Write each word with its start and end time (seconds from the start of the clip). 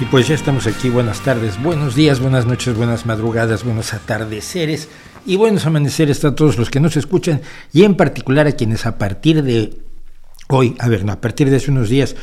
Y 0.00 0.04
pues 0.04 0.28
ya 0.28 0.36
estamos 0.36 0.68
aquí, 0.68 0.90
buenas 0.90 1.22
tardes, 1.22 1.60
buenos 1.60 1.96
días, 1.96 2.20
buenas 2.20 2.46
noches, 2.46 2.76
buenas 2.76 3.04
madrugadas, 3.04 3.64
buenos 3.64 3.92
atardeceres 3.92 4.88
y 5.26 5.34
buenos 5.34 5.66
amaneceres 5.66 6.24
a 6.24 6.36
todos 6.36 6.56
los 6.56 6.70
que 6.70 6.78
nos 6.78 6.96
escuchan 6.96 7.40
y 7.72 7.82
en 7.82 7.96
particular 7.96 8.46
a 8.46 8.52
quienes 8.52 8.86
a 8.86 8.96
partir 8.96 9.42
de 9.42 9.76
hoy, 10.46 10.76
a 10.78 10.88
ver, 10.88 11.04
no, 11.04 11.10
a 11.10 11.20
partir 11.20 11.50
de 11.50 11.56
hace 11.56 11.72
unos 11.72 11.88
días 11.88 12.14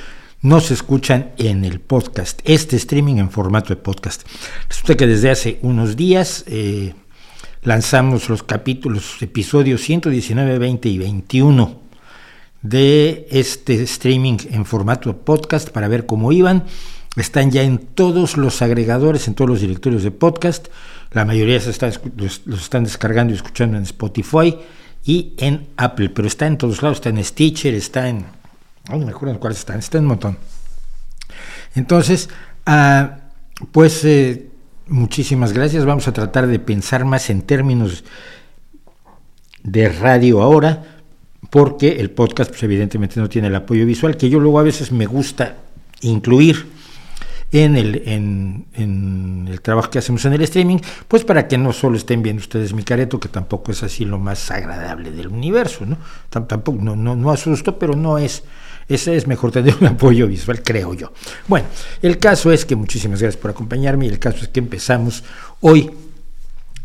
nos 0.41 0.71
escuchan 0.71 1.34
en 1.38 1.65
el 1.65 1.81
podcast, 1.81 2.39
este 2.45 2.77
streaming 2.77 3.15
en 3.15 3.29
formato 3.29 3.76
de 3.76 3.81
podcast. 3.81 4.26
Resulta 4.70 4.95
que 4.95 5.07
desde 5.07 5.31
hace 5.31 5.59
unos 5.62 5.98
días 5.98 6.45
eh, 6.48 6.93
lanzamos 7.62 8.29
los 8.29 8.41
capítulos, 8.43 9.17
episodios 9.21 9.81
119, 9.81 10.59
20 10.59 10.87
y 10.87 10.98
21 10.98 11.81
de 12.62 13.27
este 13.31 13.84
streaming 13.84 14.37
en 14.51 14.63
formato 14.63 15.09
de 15.09 15.15
podcast 15.15 15.71
para 15.71 15.89
ver 15.89 16.05
cómo 16.05 16.31
iban 16.31 16.63
están 17.15 17.51
ya 17.51 17.63
en 17.63 17.77
todos 17.77 18.37
los 18.37 18.61
agregadores, 18.61 19.27
en 19.27 19.35
todos 19.35 19.49
los 19.49 19.61
directorios 19.61 20.03
de 20.03 20.11
podcast. 20.11 20.67
La 21.11 21.25
mayoría 21.25 21.59
se 21.59 21.69
los, 22.17 22.41
están 22.48 22.84
descargando 22.84 23.34
y 23.34 23.37
escuchando 23.37 23.77
en 23.77 23.84
Spotify 23.84 24.57
y 25.05 25.34
en 25.37 25.67
Apple, 25.77 26.09
pero 26.09 26.27
está 26.27 26.48
en 26.48 26.57
todos 26.57 26.81
lados, 26.81 26.98
está 26.98 27.09
en 27.09 27.23
Stitcher, 27.23 27.73
está 27.73 28.09
en... 28.09 28.25
No 28.90 28.98
me 28.98 29.12
acuerdo 29.12 29.34
en 29.34 29.40
cuáles 29.40 29.59
están, 29.59 29.79
está 29.79 29.98
en 29.98 30.03
un 30.03 30.09
montón. 30.09 30.37
Entonces, 31.75 32.29
ah, 32.65 33.18
pues 33.71 34.03
eh, 34.03 34.49
muchísimas 34.87 35.53
gracias. 35.53 35.85
Vamos 35.85 36.07
a 36.07 36.13
tratar 36.13 36.47
de 36.47 36.59
pensar 36.59 37.05
más 37.05 37.29
en 37.29 37.41
términos 37.41 38.03
de 39.63 39.90
radio 39.90 40.41
ahora, 40.41 40.84
porque 41.49 41.99
el 41.99 42.12
podcast 42.12 42.51
pues 42.51 42.63
evidentemente 42.63 43.20
no 43.20 43.29
tiene 43.29 43.47
el 43.47 43.55
apoyo 43.55 43.85
visual, 43.85 44.18
que 44.18 44.29
yo 44.29 44.40
luego 44.40 44.59
a 44.59 44.63
veces 44.63 44.91
me 44.91 45.05
gusta 45.05 45.55
incluir 46.01 46.74
en 47.51 47.76
el, 47.76 48.04
en, 48.05 49.48
el 49.49 49.62
trabajo 49.62 49.90
que 49.90 49.99
hacemos 49.99 50.26
en 50.26 50.34
el 50.34 50.41
streaming, 50.41 50.77
pues 51.07 51.24
para 51.24 51.48
que 51.48 51.57
no 51.57 51.71
solo 51.74 51.98
estén 51.98 52.21
viendo 52.21 52.41
ustedes 52.41 52.74
mi 52.74 52.84
careto, 52.84 53.20
que 53.20 53.29
tampoco 53.29 53.71
es 53.71 53.84
así 53.84 54.05
lo 54.05 54.20
más 54.20 54.52
agradable 54.52 55.12
del 55.12 55.27
universo, 55.27 55.85
¿no? 55.85 55.98
Tampoco, 56.29 56.82
no, 56.82 56.96
no, 56.96 57.15
no 57.15 57.32
asusto, 57.32 57.77
pero 57.79 57.96
no 57.96 58.18
es, 58.18 58.43
ese 58.90 59.15
es 59.15 59.27
mejor 59.27 59.52
tener 59.52 59.76
un 59.79 59.87
apoyo 59.87 60.27
visual, 60.27 60.62
creo 60.63 60.93
yo. 60.93 61.13
Bueno, 61.48 61.68
el 62.02 62.18
caso 62.18 62.52
es 62.52 62.65
que 62.65 62.76
muchísimas 62.76 63.21
gracias 63.21 63.41
por 63.41 63.52
acompañarme 63.52 64.06
y 64.06 64.09
el 64.09 64.19
caso 64.19 64.40
es 64.44 64.50
que 64.50 64.59
empezamos 64.59 65.24
hoy, 65.62 65.91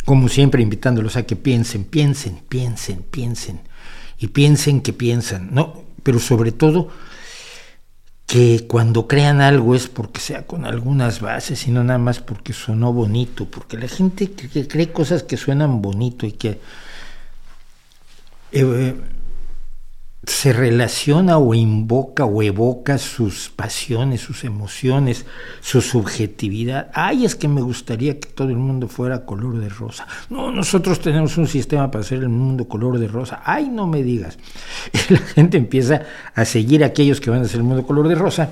como 0.04 0.28
siempre, 0.28 0.62
invitándolos 0.62 1.16
a 1.16 1.24
que 1.24 1.36
piensen, 1.36 1.84
piensen, 1.84 2.40
piensen, 2.48 3.04
piensen 3.10 3.60
y 4.18 4.28
piensen 4.28 4.82
que 4.82 4.92
piensan, 4.92 5.48
¿no? 5.52 5.82
Pero 6.02 6.18
sobre 6.18 6.52
todo 6.52 6.88
que 8.30 8.64
cuando 8.68 9.08
crean 9.08 9.40
algo 9.40 9.74
es 9.74 9.88
porque 9.88 10.20
sea 10.20 10.46
con 10.46 10.64
algunas 10.64 11.20
bases 11.20 11.66
y 11.66 11.72
no 11.72 11.82
nada 11.82 11.98
más 11.98 12.20
porque 12.20 12.52
sonó 12.52 12.92
bonito, 12.92 13.46
porque 13.46 13.76
la 13.76 13.88
gente 13.88 14.30
cree 14.30 14.92
cosas 14.92 15.24
que 15.24 15.36
suenan 15.36 15.82
bonito 15.82 16.26
y 16.26 16.30
que 16.30 16.60
eh, 18.52 18.94
se 20.26 20.52
relaciona 20.52 21.38
o 21.38 21.54
invoca 21.54 22.26
o 22.26 22.42
evoca 22.42 22.98
sus 22.98 23.48
pasiones, 23.48 24.20
sus 24.20 24.44
emociones, 24.44 25.24
su 25.60 25.80
subjetividad. 25.80 26.90
Ay, 26.92 27.24
es 27.24 27.34
que 27.34 27.48
me 27.48 27.62
gustaría 27.62 28.20
que 28.20 28.28
todo 28.28 28.50
el 28.50 28.56
mundo 28.56 28.86
fuera 28.86 29.24
color 29.24 29.58
de 29.58 29.70
rosa. 29.70 30.06
No, 30.28 30.52
nosotros 30.52 31.00
tenemos 31.00 31.38
un 31.38 31.46
sistema 31.46 31.90
para 31.90 32.02
hacer 32.02 32.18
el 32.18 32.28
mundo 32.28 32.68
color 32.68 32.98
de 32.98 33.08
rosa. 33.08 33.40
Ay, 33.44 33.68
no 33.68 33.86
me 33.86 34.02
digas. 34.02 34.38
Y 34.92 35.12
la 35.14 35.20
gente 35.20 35.56
empieza 35.56 36.02
a 36.34 36.44
seguir 36.44 36.84
a 36.84 36.88
aquellos 36.88 37.20
que 37.20 37.30
van 37.30 37.40
a 37.40 37.44
hacer 37.44 37.58
el 37.58 37.64
mundo 37.64 37.86
color 37.86 38.06
de 38.08 38.14
rosa 38.14 38.50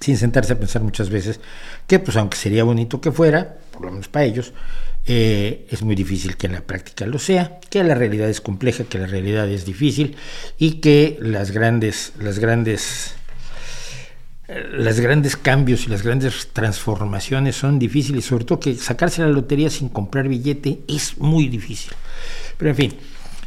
sin 0.00 0.16
sentarse 0.16 0.54
a 0.54 0.58
pensar 0.58 0.82
muchas 0.82 1.10
veces 1.10 1.40
que, 1.86 1.98
pues 1.98 2.16
aunque 2.16 2.38
sería 2.38 2.64
bonito 2.64 3.02
que 3.02 3.12
fuera, 3.12 3.58
por 3.70 3.82
lo 3.82 3.90
menos 3.90 4.08
para 4.08 4.24
ellos, 4.24 4.54
eh, 5.12 5.66
es 5.68 5.82
muy 5.82 5.96
difícil 5.96 6.36
que 6.36 6.46
en 6.46 6.52
la 6.52 6.60
práctica 6.60 7.04
lo 7.04 7.18
sea, 7.18 7.58
que 7.68 7.82
la 7.82 7.96
realidad 7.96 8.30
es 8.30 8.40
compleja, 8.40 8.84
que 8.84 8.96
la 8.96 9.08
realidad 9.08 9.48
es 9.48 9.64
difícil 9.64 10.14
y 10.56 10.74
que 10.74 11.18
las 11.20 11.50
grandes, 11.50 12.12
las 12.20 12.38
grandes, 12.38 13.16
las 14.46 15.00
grandes 15.00 15.36
cambios 15.36 15.84
y 15.88 15.90
las 15.90 16.04
grandes 16.04 16.50
transformaciones 16.52 17.56
son 17.56 17.80
difíciles, 17.80 18.24
sobre 18.24 18.44
todo 18.44 18.60
que 18.60 18.76
sacarse 18.76 19.22
la 19.22 19.30
lotería 19.30 19.68
sin 19.68 19.88
comprar 19.88 20.28
billete 20.28 20.82
es 20.86 21.18
muy 21.18 21.48
difícil. 21.48 21.90
Pero 22.56 22.70
en 22.70 22.76
fin, 22.76 22.94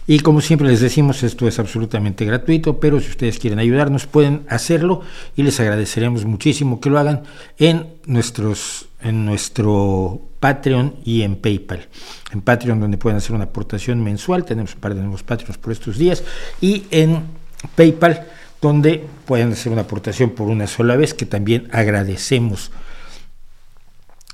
y 0.05 0.19
como 0.19 0.41
siempre 0.41 0.67
les 0.67 0.81
decimos, 0.81 1.23
esto 1.23 1.47
es 1.47 1.59
absolutamente 1.59 2.25
gratuito, 2.25 2.77
pero 2.81 2.99
si 2.99 3.09
ustedes 3.09 3.39
quieren 3.39 3.59
ayudarnos 3.59 4.05
pueden 4.05 4.43
hacerlo 4.49 4.99
y 5.37 5.43
les 5.43 5.61
agradeceremos 5.61 6.25
muchísimo 6.25 6.81
que 6.81 6.89
lo 6.89 6.99
hagan 6.99 7.23
en, 7.57 7.87
nuestros, 8.05 8.87
en 9.01 9.23
nuestro 9.23 10.32
Patreon 10.43 10.95
y 11.05 11.21
en 11.21 11.37
PayPal. 11.37 11.87
En 12.33 12.41
Patreon 12.41 12.77
donde 12.81 12.97
pueden 12.97 13.15
hacer 13.15 13.33
una 13.33 13.45
aportación 13.45 14.03
mensual, 14.03 14.43
tenemos 14.43 14.73
un 14.73 14.81
par 14.81 14.93
de 14.93 14.99
nuevos 14.99 15.23
Patreons 15.23 15.57
por 15.57 15.71
estos 15.71 15.97
días, 15.97 16.21
y 16.59 16.83
en 16.91 17.23
PayPal 17.77 18.27
donde 18.61 19.05
pueden 19.23 19.53
hacer 19.53 19.71
una 19.71 19.83
aportación 19.83 20.31
por 20.31 20.49
una 20.49 20.67
sola 20.67 20.97
vez, 20.97 21.13
que 21.13 21.25
también 21.25 21.69
agradecemos 21.71 22.71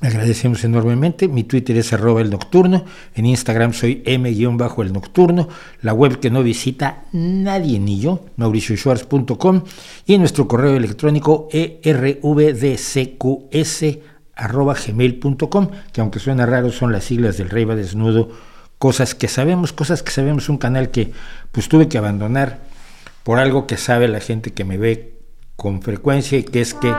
Agradecemos 0.02 0.64
enormemente. 0.64 1.28
Mi 1.28 1.44
Twitter 1.44 1.76
es 1.76 1.92
arroba 1.92 2.22
el 2.22 2.30
nocturno. 2.30 2.86
En 3.16 3.26
Instagram 3.26 3.74
soy 3.74 4.02
m-el 4.06 4.94
nocturno. 4.94 5.50
La 5.82 5.94
web 5.94 6.22
que 6.22 6.30
no 6.30 6.42
visita 6.42 7.04
nadie 7.12 7.80
ni 7.80 8.00
yo, 8.00 8.28
mauricioschwartz.com. 8.38 9.64
Y 10.06 10.14
en 10.14 10.22
nuestro 10.22 10.48
correo 10.48 10.78
electrónico 10.78 11.50
ervdcqs 11.52 12.30
arroba 14.40 14.74
gmail.com, 14.74 15.70
que 15.92 16.02
aunque 16.02 16.20
suena 16.20 16.46
raro 16.46 16.72
son 16.72 16.92
las 16.92 17.04
siglas 17.04 17.38
del 17.38 17.50
Rey 17.50 17.66
va 17.66 17.76
desnudo. 17.76 18.30
Cosas 18.78 19.14
que 19.14 19.28
sabemos, 19.28 19.74
cosas 19.74 20.02
que 20.02 20.12
sabemos. 20.12 20.48
Un 20.48 20.58
canal 20.58 20.90
que 20.90 21.12
pues 21.52 21.68
tuve 21.68 21.90
que 21.90 21.98
abandonar 21.98 22.60
por 23.24 23.40
algo 23.40 23.68
que 23.68 23.76
sabe 23.76 24.08
la 24.08 24.22
gente 24.22 24.52
que 24.52 24.64
me 24.64 24.78
ve 24.78 25.20
con 25.58 25.82
frecuencia 25.82 26.38
y 26.38 26.44
que 26.44 26.62
es 26.62 26.74
que 26.74 26.90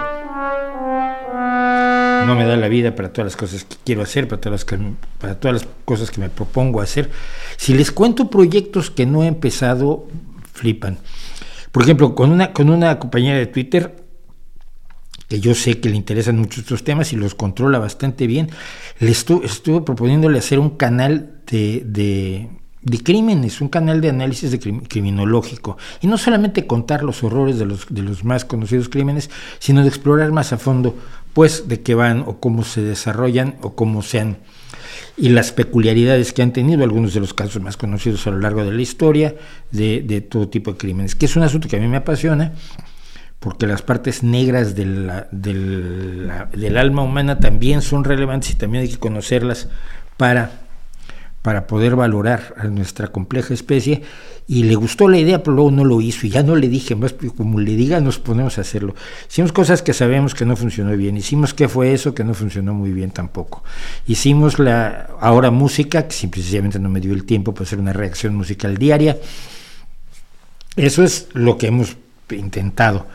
no 2.27 2.35
me 2.37 2.45
da 2.45 2.57
la 2.57 2.69
vida 2.69 2.95
para 2.95 3.13
todas 3.13 3.33
las 3.33 3.37
cosas 3.37 3.65
que 3.65 3.77
quiero 3.83 4.03
hacer, 4.03 4.29
para 4.29 4.43
todas 4.43 4.67
las, 4.71 4.81
para 5.19 5.41
todas 5.41 5.63
las 5.63 5.73
cosas 5.87 6.11
que 6.11 6.21
me 6.21 6.29
propongo 6.29 6.83
hacer. 6.83 7.11
Si 7.57 7.73
les 7.73 7.91
cuento 7.91 8.29
proyectos 8.29 8.91
que 8.91 9.07
no 9.07 9.23
he 9.23 9.27
empezado, 9.27 10.07
flipan. 10.53 10.99
Por 11.73 11.85
ejemplo, 11.85 12.15
con 12.15 12.31
una, 12.31 12.53
con 12.53 12.69
una 12.69 12.99
compañera 12.99 13.39
de 13.39 13.47
Twitter, 13.47 13.97
que 15.31 15.39
yo 15.39 15.55
sé 15.55 15.79
que 15.79 15.89
le 15.89 15.95
interesan 15.95 16.37
mucho 16.37 16.61
estos 16.61 16.83
temas 16.83 17.13
y 17.13 17.17
los 17.17 17.37
controla 17.37 17.79
bastante 17.79 18.27
bien, 18.27 18.51
le 18.99 19.13
estuve 19.13 19.81
proponiéndole 19.83 20.41
hacer 20.41 20.59
un 20.59 20.71
canal 20.71 21.41
de, 21.47 21.85
de, 21.87 22.49
de 22.83 22.99
crímenes, 22.99 23.61
un 23.61 23.69
canal 23.69 24.01
de 24.01 24.09
análisis 24.09 24.51
de 24.51 24.59
criminológico. 24.59 25.79
Y 26.01 26.09
no 26.09 26.19
solamente 26.19 26.67
contar 26.67 27.05
los 27.05 27.23
horrores 27.23 27.61
de 27.61 27.65
los, 27.65 27.87
de 27.89 28.03
los 28.03 28.25
más 28.25 28.45
conocidos 28.45 28.89
crímenes, 28.89 29.31
sino 29.61 29.83
de 29.83 29.89
explorar 29.89 30.33
más 30.33 30.53
a 30.53 30.59
fondo 30.59 30.97
pues 31.33 31.69
de 31.69 31.81
qué 31.81 31.95
van 31.95 32.25
o 32.27 32.41
cómo 32.41 32.65
se 32.65 32.83
desarrollan 32.83 33.55
o 33.63 33.77
cómo 33.77 34.03
sean 34.03 34.39
y 35.17 35.29
las 35.29 35.53
peculiaridades 35.53 36.33
que 36.33 36.43
han 36.43 36.53
tenido 36.53 36.83
algunos 36.83 37.15
de 37.15 37.21
los 37.21 37.35
casos 37.35 37.63
más 37.63 37.77
conocidos 37.77 38.27
a 38.27 38.31
lo 38.31 38.39
largo 38.39 38.65
de 38.65 38.73
la 38.73 38.83
historia 38.83 39.37
de, 39.71 40.27
todo 40.29 40.49
tipo 40.49 40.73
de 40.73 40.79
crímenes, 40.79 41.15
que 41.15 41.27
es 41.27 41.37
un 41.37 41.43
asunto 41.43 41.69
que 41.69 41.77
a 41.77 41.79
mí 41.79 41.87
me 41.87 41.99
apasiona 41.99 42.55
porque 43.41 43.67
las 43.67 43.83
partes 43.83 44.23
negras 44.23 44.75
del, 44.77 45.11
del 45.33 46.77
alma 46.77 47.03
humana 47.03 47.41
también 47.41 47.83
son 47.83 48.05
relevantes 48.05 48.51
y 48.51 48.55
también 48.55 48.83
hay 48.83 48.91
que 48.91 48.99
conocerlas 48.99 49.69
para 50.17 50.53
para 51.43 51.67
poder 51.67 51.97
valorar 51.97 52.55
a 52.59 52.65
nuestra 52.65 53.09
compleja 53.09 53.55
especie 53.55 54.03
y 54.47 54.65
le 54.65 54.75
gustó 54.75 55.09
la 55.09 55.19
idea, 55.19 55.43
pero 55.43 55.55
luego 55.55 55.71
no 55.71 55.85
lo 55.85 56.01
hizo 56.01 56.27
y 56.27 56.31
ya 56.31 56.43
no 56.43 56.55
le 56.55 56.69
dije 56.69 56.95
más, 56.97 57.15
como 57.37 57.61
le 57.61 57.77
diga 57.77 58.01
nos 58.01 58.19
ponemos 58.19 58.59
a 58.59 58.61
hacerlo. 58.61 58.95
Hicimos 59.29 59.53
cosas 59.53 59.81
que 59.81 59.95
sabemos 59.95 60.35
que 60.35 60.45
no 60.45 60.57
funcionó 60.57 60.95
bien, 60.97 61.17
hicimos 61.17 61.55
que 61.55 61.69
fue 61.69 61.95
eso 61.95 62.15
que 62.15 62.25
no 62.25 62.35
funcionó 62.35 62.75
muy 62.75 62.93
bien 62.93 63.11
tampoco. 63.11 63.63
Hicimos 64.07 64.59
la 64.59 65.09
ahora 65.21 65.51
música, 65.51 66.07
que 66.07 66.13
simplemente 66.13 66.79
no 66.79 66.91
me 66.91 67.01
dio 67.01 67.15
el 67.15 67.25
tiempo 67.25 67.55
para 67.55 67.65
hacer 67.65 67.79
una 67.79 67.95
reacción 67.95 68.35
musical 68.35 68.77
diaria. 68.77 69.17
Eso 70.77 71.03
es 71.03 71.29
lo 71.33 71.57
que 71.57 71.69
hemos 71.69 71.97
intentado. 72.31 73.07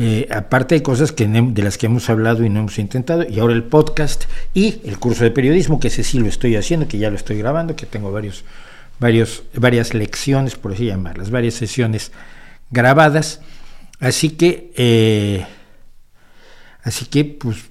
Eh, 0.00 0.28
aparte 0.30 0.76
de 0.76 0.82
cosas 0.84 1.10
que, 1.10 1.26
de 1.26 1.62
las 1.64 1.76
que 1.76 1.86
hemos 1.86 2.08
hablado 2.08 2.44
y 2.44 2.48
no 2.48 2.60
hemos 2.60 2.78
intentado, 2.78 3.26
y 3.28 3.40
ahora 3.40 3.54
el 3.54 3.64
podcast 3.64 4.26
y 4.54 4.80
el 4.84 4.96
curso 5.00 5.24
de 5.24 5.32
periodismo, 5.32 5.80
que 5.80 5.88
ese 5.88 6.04
sí 6.04 6.20
lo 6.20 6.28
estoy 6.28 6.54
haciendo, 6.54 6.86
que 6.86 6.98
ya 6.98 7.10
lo 7.10 7.16
estoy 7.16 7.36
grabando, 7.38 7.74
que 7.74 7.84
tengo 7.84 8.12
varios, 8.12 8.44
varios, 9.00 9.42
varias 9.54 9.94
lecciones, 9.94 10.54
por 10.54 10.70
así 10.70 10.86
llamarlas, 10.86 11.32
varias 11.32 11.54
sesiones 11.54 12.12
grabadas. 12.70 13.40
Así 13.98 14.30
que, 14.30 14.72
eh, 14.76 15.44
así 16.84 17.06
que, 17.06 17.24
pues, 17.24 17.68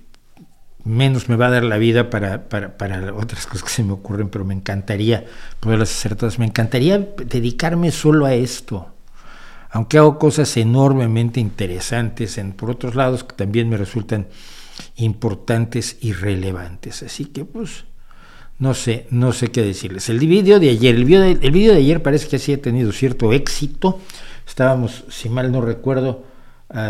menos 0.83 1.29
me 1.29 1.38
va 1.38 1.47
a 1.47 1.51
dar 1.51 1.63
la 1.63 1.77
vida 1.77 2.09
para, 2.09 2.50
para, 2.50 2.77
para, 2.77 3.13
otras 3.13 3.47
cosas 3.47 3.63
que 3.63 3.69
se 3.69 3.85
me 3.85 3.94
ocurren, 3.94 4.27
pero 4.27 4.44
me 4.44 4.53
encantaría 4.53 5.24
poderlas 5.62 5.91
hacer 5.91 6.18
todas. 6.18 6.39
Me 6.39 6.45
encantaría 6.45 6.97
dedicarme 7.25 7.91
solo 7.91 8.25
a 8.25 8.33
esto, 8.33 8.97
aunque 9.69 9.98
hago 9.98 10.19
cosas 10.19 10.56
enormemente 10.58 11.40
interesantes 11.40 12.38
en, 12.38 12.54
por 12.54 12.69
otros 12.72 12.96
lados 12.96 13.24
que 13.24 13.36
también 13.36 13.69
me 13.69 13.78
resultan 13.78 14.28
importantes 14.96 15.98
y 16.02 16.14
relevantes. 16.14 17.04
Así 17.04 17.25
que, 17.25 17.46
pues, 17.46 17.86
no 18.60 18.74
sé, 18.74 19.08
no 19.12 19.34
sé 19.34 19.50
qué 19.50 19.62
decirles. 19.62 20.10
El 20.10 20.19
vídeo 20.19 20.60
de 20.60 20.69
ayer, 20.69 20.96
el 20.96 21.06
video 21.06 21.22
de, 21.22 21.31
el 21.31 21.52
video 21.52 21.74
de 21.74 21.80
ayer 21.80 22.02
parece 22.02 22.28
que 22.28 22.40
sí 22.40 22.54
ha 22.54 22.62
tenido 22.62 22.92
cierto 22.92 23.34
éxito. 23.34 24.00
Estábamos, 24.48 25.06
si 25.10 25.30
mal 25.30 25.52
no 25.52 25.62
recuerdo, 25.62 26.24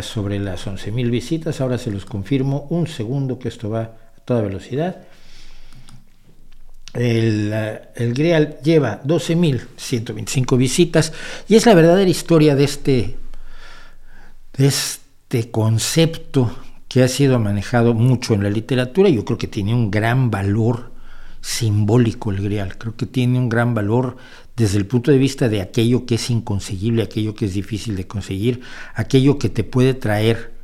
sobre 0.02 0.40
las 0.40 0.68
11.000 0.68 1.10
visitas. 1.10 1.62
Ahora 1.62 1.78
se 1.78 1.92
los 1.92 2.06
confirmo 2.06 2.68
un 2.70 2.88
segundo 2.88 3.38
que 3.40 3.48
esto 3.48 3.70
va 3.70 3.82
a 3.82 3.92
toda 4.26 4.42
velocidad. 4.42 5.07
El, 6.98 7.54
el 7.96 8.14
Grial 8.16 8.58
lleva 8.64 9.04
12.125 9.04 10.58
visitas 10.58 11.14
y 11.48 11.56
es 11.56 11.68
la 11.68 11.76
verdadera 11.76 12.10
historia 12.10 12.56
de 12.56 12.64
este, 12.64 13.18
de 14.58 14.68
este 14.68 15.52
concepto 15.52 16.56
que 16.88 17.04
ha 17.04 17.08
sido 17.08 17.38
manejado 17.38 17.94
mucho 17.94 18.34
en 18.34 18.42
la 18.42 18.50
literatura. 18.50 19.10
Yo 19.10 19.26
creo 19.26 19.38
que 19.38 19.48
tiene 19.48 19.76
un 19.76 19.92
gran 19.92 20.32
valor 20.32 20.92
simbólico 21.42 22.32
el 22.32 22.42
Grial. 22.42 22.78
Creo 22.80 22.96
que 22.96 23.06
tiene 23.06 23.38
un 23.38 23.48
gran 23.48 23.76
valor 23.76 24.18
desde 24.56 24.80
el 24.80 24.88
punto 24.88 25.12
de 25.12 25.20
vista 25.20 25.50
de 25.50 25.62
aquello 25.62 26.08
que 26.08 26.16
es 26.16 26.30
inconseguible, 26.32 27.04
aquello 27.04 27.36
que 27.36 27.46
es 27.46 27.54
difícil 27.54 27.96
de 27.96 28.08
conseguir, 28.08 28.62
aquello 28.96 29.38
que 29.38 29.50
te 29.50 29.64
puede 29.64 29.94
traer 29.94 30.57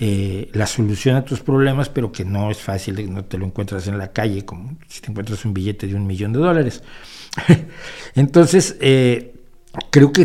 eh, 0.00 0.48
la 0.52 0.66
solución 0.66 1.16
a 1.16 1.24
tus 1.24 1.40
problemas, 1.40 1.88
pero 1.88 2.12
que 2.12 2.24
no 2.24 2.50
es 2.50 2.58
fácil, 2.58 3.12
no 3.12 3.24
te 3.24 3.36
lo 3.36 3.46
encuentras 3.46 3.88
en 3.88 3.98
la 3.98 4.12
calle, 4.12 4.44
como 4.44 4.78
si 4.86 5.00
te 5.00 5.10
encuentras 5.10 5.44
un 5.44 5.54
billete 5.54 5.86
de 5.88 5.94
un 5.94 6.06
millón 6.06 6.32
de 6.32 6.38
dólares. 6.38 6.82
Entonces, 8.14 8.76
eh, 8.80 9.34
creo 9.90 10.12
que 10.12 10.24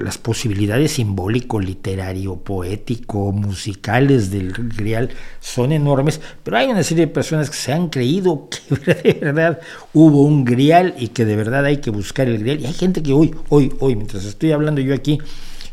las 0.00 0.18
posibilidades 0.18 0.92
simbólico, 0.92 1.60
literario, 1.60 2.36
poético, 2.36 3.32
musicales 3.32 4.30
del 4.30 4.52
Grial 4.52 5.10
son 5.40 5.72
enormes, 5.72 6.20
pero 6.42 6.58
hay 6.58 6.68
una 6.68 6.82
serie 6.82 7.06
de 7.06 7.12
personas 7.12 7.50
que 7.50 7.56
se 7.56 7.72
han 7.72 7.88
creído 7.88 8.48
que 8.84 8.94
de 8.94 9.18
verdad 9.32 9.60
hubo 9.92 10.22
un 10.22 10.44
Grial 10.44 10.94
y 10.98 11.08
que 11.08 11.24
de 11.24 11.36
verdad 11.36 11.64
hay 11.64 11.78
que 11.78 11.90
buscar 11.90 12.28
el 12.28 12.38
Grial. 12.38 12.60
Y 12.60 12.66
hay 12.66 12.74
gente 12.74 13.02
que 13.02 13.12
hoy, 13.12 13.34
hoy, 13.48 13.72
hoy, 13.80 13.96
mientras 13.96 14.24
estoy 14.24 14.52
hablando 14.52 14.80
yo 14.80 14.94
aquí, 14.94 15.18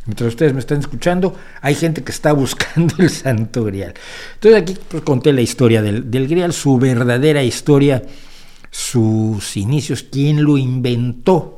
mientras 0.07 0.29
ustedes 0.29 0.53
me 0.53 0.59
están 0.59 0.79
escuchando, 0.79 1.35
hay 1.61 1.75
gente 1.75 2.03
que 2.03 2.11
está 2.11 2.31
buscando 2.33 2.95
el 2.97 3.09
Santo 3.09 3.63
Grial. 3.63 3.93
Entonces 4.33 4.61
aquí 4.61 4.77
pues, 4.87 5.03
conté 5.03 5.31
la 5.31 5.41
historia 5.41 5.81
del, 5.81 6.09
del 6.09 6.27
Grial, 6.27 6.51
su 6.53 6.77
verdadera 6.79 7.43
historia, 7.43 8.01
sus 8.71 9.55
inicios, 9.55 10.03
quién 10.03 10.43
lo 10.43 10.57
inventó 10.57 11.57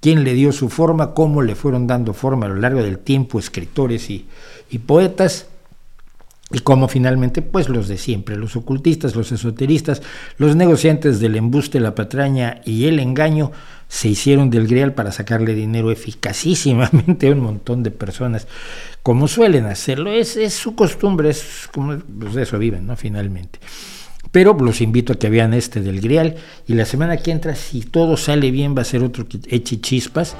quién 0.00 0.24
le 0.24 0.34
dio 0.34 0.50
su 0.52 0.68
forma, 0.68 1.14
cómo 1.14 1.42
le 1.42 1.54
fueron 1.54 1.86
dando 1.86 2.14
forma 2.14 2.46
a 2.46 2.48
lo 2.48 2.56
largo 2.56 2.82
del 2.82 2.98
tiempo 2.98 3.38
escritores 3.38 4.10
y, 4.10 4.26
poetas, 4.86 5.46
y 6.50 6.60
cómo 6.60 6.88
finalmente, 6.88 7.42
pues 7.42 7.68
los 7.68 7.86
de 7.86 7.98
siempre, 7.98 8.36
los 8.36 8.56
ocultistas, 8.56 9.14
los 9.14 9.30
esoteristas, 9.30 10.02
los 10.38 10.56
negociantes 10.56 11.20
del 11.20 11.36
embuste, 11.36 11.78
la 11.78 11.94
patraña 11.94 12.60
y 12.64 12.86
el 12.86 12.98
engaño, 12.98 13.52
se 13.90 14.08
hicieron 14.08 14.50
del 14.50 14.68
grial 14.68 14.94
para 14.94 15.10
sacarle 15.10 15.52
dinero 15.52 15.90
eficacísimamente 15.90 17.26
a 17.26 17.32
un 17.32 17.40
montón 17.40 17.82
de 17.82 17.90
personas, 17.90 18.46
como 19.02 19.26
suelen 19.26 19.66
hacerlo, 19.66 20.12
es, 20.12 20.36
es 20.36 20.54
su 20.54 20.76
costumbre, 20.76 21.28
es 21.30 21.68
como 21.74 21.98
pues 21.98 22.34
de 22.34 22.44
eso 22.44 22.56
viven, 22.56 22.86
¿no? 22.86 22.96
Finalmente. 22.96 23.58
Pero 24.30 24.54
los 24.54 24.80
invito 24.80 25.12
a 25.12 25.16
que 25.16 25.28
vean 25.28 25.54
este 25.54 25.80
del 25.80 26.00
Grial 26.00 26.36
y 26.68 26.74
la 26.74 26.84
semana 26.84 27.16
que 27.16 27.32
entra, 27.32 27.56
si 27.56 27.80
todo 27.80 28.16
sale 28.16 28.52
bien, 28.52 28.76
va 28.76 28.82
a 28.82 28.84
ser 28.84 29.02
otro 29.02 29.26
eche 29.48 29.80
chispas. 29.80 30.36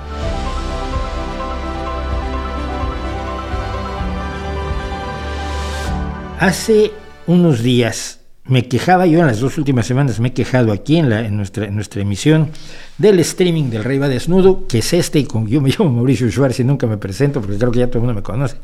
Hace 6.39 6.93
unos 7.27 7.65
días 7.65 8.20
me 8.51 8.67
quejaba, 8.67 9.07
yo 9.07 9.21
en 9.21 9.27
las 9.27 9.41
dos 9.41 9.57
últimas 9.59 9.87
semanas 9.87 10.19
me 10.19 10.29
he 10.29 10.33
quejado 10.33 10.73
aquí 10.73 10.97
en, 10.97 11.09
la, 11.09 11.25
en, 11.25 11.37
nuestra, 11.37 11.67
en 11.67 11.75
nuestra 11.77 12.03
emisión 12.03 12.51
del 12.99 13.21
streaming 13.21 13.71
del 13.71 13.85
Rey 13.85 13.99
va 13.99 14.09
desnudo, 14.09 14.67
que 14.67 14.79
es 14.79 14.93
este, 14.93 15.21
y 15.21 15.25
con, 15.25 15.47
yo 15.47 15.61
me 15.61 15.71
llamo 15.79 15.91
Mauricio 15.91 16.29
Schwartz 16.29 16.59
y 16.59 16.65
nunca 16.65 16.87
me 16.87 16.99
presento 16.99 17.41
porque 17.41 17.57
creo 17.57 17.71
que 17.71 17.79
ya 17.79 17.87
todo 17.87 17.99
el 17.99 18.07
mundo 18.07 18.15
me 18.15 18.23
conoce. 18.23 18.57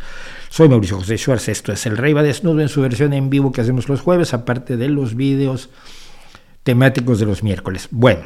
Soy 0.51 0.69
Mauricio 0.69 0.99
José 0.99 1.17
Schwartz, 1.17 1.49
esto 1.49 1.73
es 1.73 1.87
El 1.87 1.97
Rey 1.97 2.13
va 2.13 2.25
desnudo 2.25 2.61
en 2.61 2.69
su 2.69 2.83
versión 2.83 3.13
en 3.13 3.31
vivo 3.31 3.53
que 3.53 3.61
hacemos 3.61 3.89
los 3.89 4.01
jueves, 4.01 4.35
aparte 4.35 4.77
de 4.77 4.89
los 4.89 5.15
vídeos 5.15 5.71
temáticos 6.65 7.21
de 7.21 7.27
los 7.27 7.45
miércoles. 7.45 7.87
Bueno, 7.93 8.25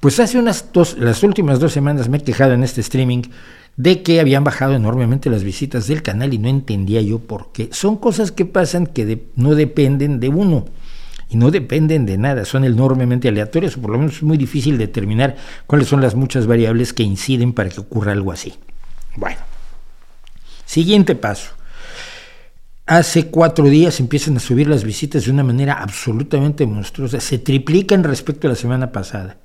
pues 0.00 0.20
hace 0.20 0.38
unas 0.38 0.70
dos, 0.70 0.98
las 0.98 1.22
últimas 1.22 1.60
dos 1.60 1.72
semanas 1.72 2.10
me 2.10 2.18
he 2.18 2.20
quejado 2.20 2.52
en 2.52 2.62
este 2.62 2.82
streaming 2.82 3.22
de 3.76 4.02
que 4.02 4.20
habían 4.20 4.44
bajado 4.44 4.74
enormemente 4.74 5.30
las 5.30 5.44
visitas 5.44 5.86
del 5.86 6.02
canal 6.02 6.32
y 6.32 6.38
no 6.38 6.48
entendía 6.48 7.00
yo 7.02 7.18
por 7.18 7.52
qué. 7.52 7.68
Son 7.72 7.96
cosas 7.96 8.32
que 8.32 8.44
pasan 8.44 8.86
que 8.86 9.28
no 9.36 9.54
dependen 9.54 10.20
de 10.20 10.28
uno 10.28 10.66
y 11.28 11.36
no 11.36 11.50
dependen 11.50 12.06
de 12.06 12.18
nada, 12.18 12.44
son 12.44 12.64
enormemente 12.64 13.28
aleatorias 13.28 13.76
o 13.76 13.80
por 13.80 13.90
lo 13.90 13.98
menos 13.98 14.16
es 14.16 14.22
muy 14.22 14.36
difícil 14.36 14.78
determinar 14.78 15.36
cuáles 15.66 15.88
son 15.88 16.00
las 16.00 16.14
muchas 16.14 16.46
variables 16.46 16.92
que 16.92 17.02
inciden 17.02 17.52
para 17.52 17.70
que 17.70 17.80
ocurra 17.80 18.12
algo 18.12 18.30
así. 18.30 18.54
Bueno, 19.16 19.38
Siguiente 20.64 21.14
paso. 21.14 21.52
Hace 22.86 23.28
cuatro 23.28 23.66
días 23.66 24.00
empiezan 24.00 24.36
a 24.36 24.40
subir 24.40 24.68
las 24.68 24.84
visitas 24.84 25.24
de 25.24 25.30
una 25.30 25.44
manera 25.44 25.74
absolutamente 25.74 26.66
monstruosa. 26.66 27.20
Se 27.20 27.38
triplican 27.38 28.04
respecto 28.04 28.46
a 28.46 28.50
la 28.50 28.56
semana 28.56 28.92
pasada. 28.92 29.38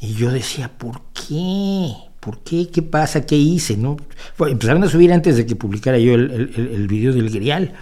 Y 0.00 0.14
yo 0.14 0.30
decía, 0.30 0.70
¿por 0.78 1.02
qué? 1.12 1.92
¿Por 2.22 2.38
qué? 2.38 2.68
¿Qué 2.68 2.82
pasa? 2.82 3.26
¿Qué 3.26 3.36
hice? 3.36 3.76
¿No? 3.76 3.96
empezaron 4.38 4.84
a 4.84 4.88
subir 4.88 5.12
antes 5.12 5.36
de 5.36 5.44
que 5.44 5.56
publicara 5.56 5.98
yo 5.98 6.14
el, 6.14 6.30
el, 6.54 6.88
video 6.88 7.12
del 7.12 7.30
Grial. 7.30 7.74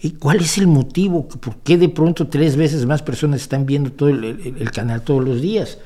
¿Y 0.00 0.12
cuál 0.12 0.40
es 0.40 0.58
el 0.58 0.66
motivo? 0.66 1.28
¿Por 1.28 1.56
qué 1.58 1.76
de 1.76 1.88
pronto 1.88 2.28
tres 2.28 2.56
veces 2.56 2.86
más 2.86 3.02
personas 3.02 3.42
están 3.42 3.66
viendo 3.66 3.92
todo 3.92 4.08
el 4.08 4.70
canal 4.72 5.02
todos 5.02 5.24
los 5.24 5.40
días? 5.40 5.78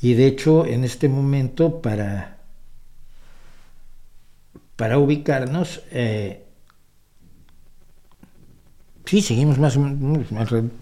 Y 0.00 0.14
de 0.14 0.26
hecho, 0.26 0.66
en 0.66 0.84
este 0.84 1.08
momento, 1.08 1.80
para 1.80 2.36
para 4.76 4.98
ubicarnos, 4.98 5.80
eh, 5.90 6.44
sí, 9.06 9.22
seguimos 9.22 9.58
más, 9.58 9.78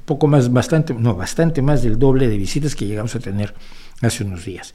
poco 0.05 0.27
más, 0.27 0.53
bastante, 0.53 0.95
no, 0.95 1.15
bastante 1.15 1.63
más 1.63 1.83
del 1.83 1.99
doble 1.99 2.29
de 2.29 2.37
visitas 2.37 2.75
que 2.75 2.87
llegamos 2.87 3.15
a 3.15 3.21
tener 3.21 3.55
hace 4.03 4.25
unos 4.25 4.45
días. 4.45 4.75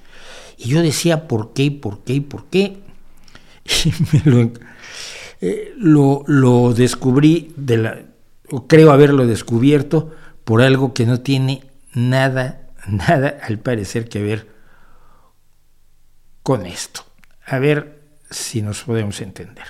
Y 0.60 0.68
yo 0.68 0.82
decía, 0.82 1.26
¿por 1.30 1.54
qué, 1.54 1.72
por 1.72 2.04
qué, 2.04 2.22
por 2.22 2.46
qué? 2.48 2.78
Y 5.42 5.48
eh, 5.48 5.74
lo, 5.78 6.26
lo, 6.28 6.74
descubrí, 6.74 7.56
creo 8.68 8.92
haberlo 8.92 9.26
descubierto, 9.26 10.12
por 10.44 10.62
algo 10.62 10.94
que 10.94 11.06
no 11.06 11.22
tiene 11.22 11.64
nada, 11.94 12.68
nada 12.90 13.38
al 13.42 13.58
parecer 13.60 14.10
que 14.10 14.22
ver 14.22 14.48
con 16.44 16.66
esto. 16.66 17.06
A 17.46 17.58
ver, 17.60 18.02
si 18.30 18.62
nos 18.62 18.84
podemos 18.84 19.22
entender. 19.22 19.66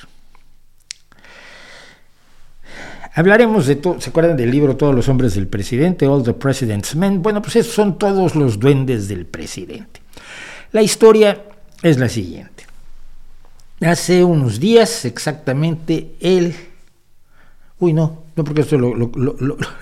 Hablaremos 3.14 3.68
de 3.68 3.76
todo, 3.76 4.02
¿se 4.02 4.10
acuerdan 4.10 4.38
del 4.38 4.50
libro 4.50 4.76
Todos 4.76 4.96
los 4.96 5.08
hombres 5.08 5.36
del 5.36 5.48
presidente, 5.48 6.08
All 6.08 6.24
the 6.24 6.34
President's 6.34 6.96
Men? 6.96 7.22
Bueno, 7.22 7.44
pues 7.44 7.58
esos 7.58 7.74
son 7.74 8.00
todos 8.00 8.36
los 8.36 8.60
duendes 8.60 9.08
del 9.08 9.28
presidente. 9.28 10.02
La 10.72 10.82
historia 10.82 11.44
es 11.82 11.98
la 11.98 12.10
siguiente. 12.10 12.66
Hace 13.82 14.24
unos 14.24 14.60
días, 14.60 15.06
exactamente 15.06 16.16
el... 16.20 16.54
Uy, 17.80 17.94
no, 17.94 18.24
no 18.36 18.44
porque 18.44 18.62
esto 18.62 18.78
lo, 18.78 19.12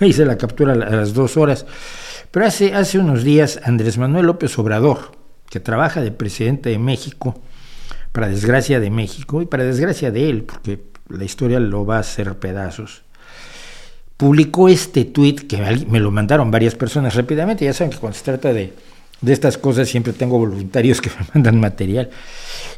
hice 0.00 0.24
la 0.24 0.38
captura 0.38 0.72
a 0.72 0.76
las 0.76 1.14
dos 1.14 1.36
horas, 1.36 1.66
pero 2.30 2.46
hace, 2.46 2.74
hace 2.74 2.98
unos 2.98 3.24
días 3.24 3.60
Andrés 3.64 3.98
Manuel 3.98 4.26
López 4.26 4.56
Obrador, 4.58 5.12
que 5.50 5.58
trabaja 5.58 6.00
de 6.00 6.12
presidente 6.12 6.70
de 6.70 6.78
México, 6.78 7.34
para 8.12 8.28
desgracia 8.28 8.78
de 8.78 8.90
México 8.90 9.42
y 9.42 9.46
para 9.46 9.64
desgracia 9.64 10.10
de 10.12 10.30
él, 10.30 10.44
porque 10.44 10.80
la 11.08 11.24
historia 11.24 11.58
lo 11.58 11.84
va 11.84 11.96
a 11.96 12.00
hacer 12.00 12.38
pedazos. 12.38 13.02
Publicó 14.16 14.68
este 14.68 15.04
tweet 15.04 15.46
que 15.48 15.58
me 15.88 16.00
lo 16.00 16.10
mandaron 16.10 16.50
varias 16.50 16.74
personas 16.74 17.14
rápidamente. 17.14 17.64
Ya 17.64 17.72
saben 17.72 17.92
que 17.92 17.98
cuando 17.98 18.18
se 18.18 18.24
trata 18.24 18.52
de, 18.52 18.72
de 19.20 19.32
estas 19.32 19.58
cosas 19.58 19.88
siempre 19.88 20.12
tengo 20.12 20.38
voluntarios 20.38 21.00
que 21.00 21.10
me 21.18 21.26
mandan 21.34 21.60
material. 21.60 22.10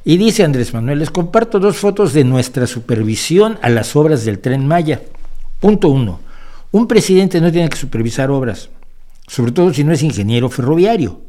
Y 0.05 0.17
dice 0.17 0.45
Andrés 0.45 0.73
Manuel, 0.73 0.99
les 0.99 1.11
comparto 1.11 1.59
dos 1.59 1.77
fotos 1.77 2.13
de 2.13 2.25
nuestra 2.25 2.67
supervisión 2.67 3.59
a 3.63 3.69
las 3.69 3.95
obras 3.97 4.25
del 4.25 4.39
tren 4.39 4.67
Maya. 4.67 5.03
Punto 5.61 5.89
uno, 5.89 6.21
un 6.71 6.87
presidente 6.87 7.41
no 7.41 7.53
tiene 7.53 7.69
que 7.69 7.77
supervisar 7.77 8.31
obras, 8.31 8.71
sobre 9.27 9.53
todo 9.53 9.75
si 9.75 9.85
no 9.85 9.93
es 9.93 10.03
ingeniero 10.03 10.49
ferroviario. 10.49 11.21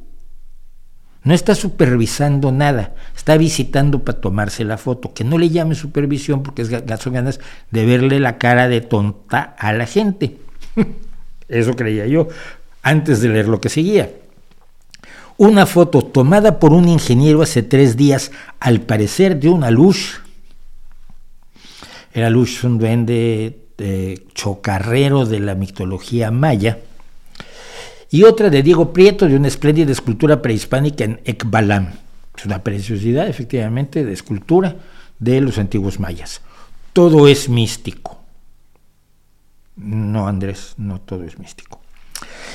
No 1.23 1.35
está 1.35 1.53
supervisando 1.53 2.51
nada, 2.51 2.95
está 3.15 3.37
visitando 3.37 4.03
para 4.03 4.19
tomarse 4.19 4.63
la 4.63 4.79
foto. 4.79 5.13
Que 5.13 5.23
no 5.23 5.37
le 5.37 5.49
llame 5.49 5.75
supervisión 5.75 6.41
porque 6.41 6.63
es 6.63 6.69
son 6.99 7.13
ganas 7.13 7.39
de 7.69 7.85
verle 7.85 8.19
la 8.19 8.39
cara 8.39 8.67
de 8.67 8.81
tonta 8.81 9.55
a 9.59 9.71
la 9.73 9.85
gente. 9.85 10.37
Eso 11.47 11.75
creía 11.75 12.07
yo 12.07 12.27
antes 12.81 13.21
de 13.21 13.29
leer 13.29 13.47
lo 13.47 13.61
que 13.61 13.69
seguía. 13.69 14.09
Una 15.41 15.65
foto 15.65 16.03
tomada 16.03 16.59
por 16.59 16.71
un 16.71 16.87
ingeniero 16.87 17.41
hace 17.41 17.63
tres 17.63 17.97
días, 17.97 18.31
al 18.59 18.81
parecer 18.81 19.39
de 19.39 19.49
una 19.49 19.71
luz. 19.71 20.21
Era 22.13 22.29
luz 22.29 22.63
un 22.63 22.77
duende 22.77 23.57
chocarrero 24.35 25.25
de 25.25 25.39
la 25.39 25.55
mitología 25.55 26.29
maya 26.29 26.77
y 28.11 28.21
otra 28.21 28.51
de 28.51 28.61
Diego 28.61 28.93
Prieto 28.93 29.27
de 29.27 29.35
una 29.35 29.47
espléndida 29.47 29.91
escultura 29.91 30.43
prehispánica 30.43 31.05
en 31.05 31.19
Ekbalam. 31.25 31.87
Es 32.37 32.45
una 32.45 32.63
preciosidad, 32.63 33.27
efectivamente, 33.27 34.05
de 34.05 34.13
escultura 34.13 34.75
de 35.17 35.41
los 35.41 35.57
antiguos 35.57 35.99
mayas. 35.99 36.41
Todo 36.93 37.27
es 37.27 37.49
místico. 37.49 38.21
No, 39.75 40.27
Andrés, 40.27 40.75
no 40.77 41.01
todo 41.01 41.23
es 41.23 41.39
místico. 41.39 41.81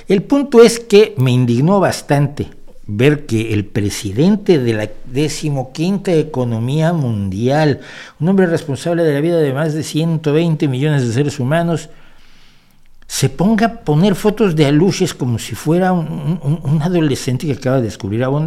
El 0.07 0.23
punto 0.23 0.63
es 0.63 0.79
que 0.79 1.17
me 1.19 1.33
indignó 1.33 1.81
bastante 1.81 2.49
ver 2.87 3.27
que 3.27 3.53
el 3.53 3.65
presidente 3.65 4.59
de 4.59 4.73
la 4.73 4.91
decimoquinta 5.07 6.13
economía 6.13 6.93
mundial, 6.93 7.81
un 8.21 8.29
hombre 8.29 8.47
responsable 8.47 9.03
de 9.03 9.15
la 9.15 9.21
vida 9.21 9.39
de 9.39 9.53
más 9.53 9.75
de 9.75 9.83
120 9.83 10.69
millones 10.69 11.07
de 11.07 11.13
seres 11.13 11.41
humanos, 11.41 11.91
se 13.07 13.29
ponga 13.29 13.67
a 13.67 13.81
poner 13.81 14.15
fotos 14.15 14.57
de 14.57 14.67
Aluches 14.67 15.15
como 15.15 15.39
si 15.39 15.55
fuera 15.55 15.93
un, 15.93 16.81
adolescente 16.83 17.47
que 17.47 17.53
acaba 17.53 17.77
de 17.77 17.85
descubrir 17.85 18.23
a 18.25 18.29
Von 18.29 18.47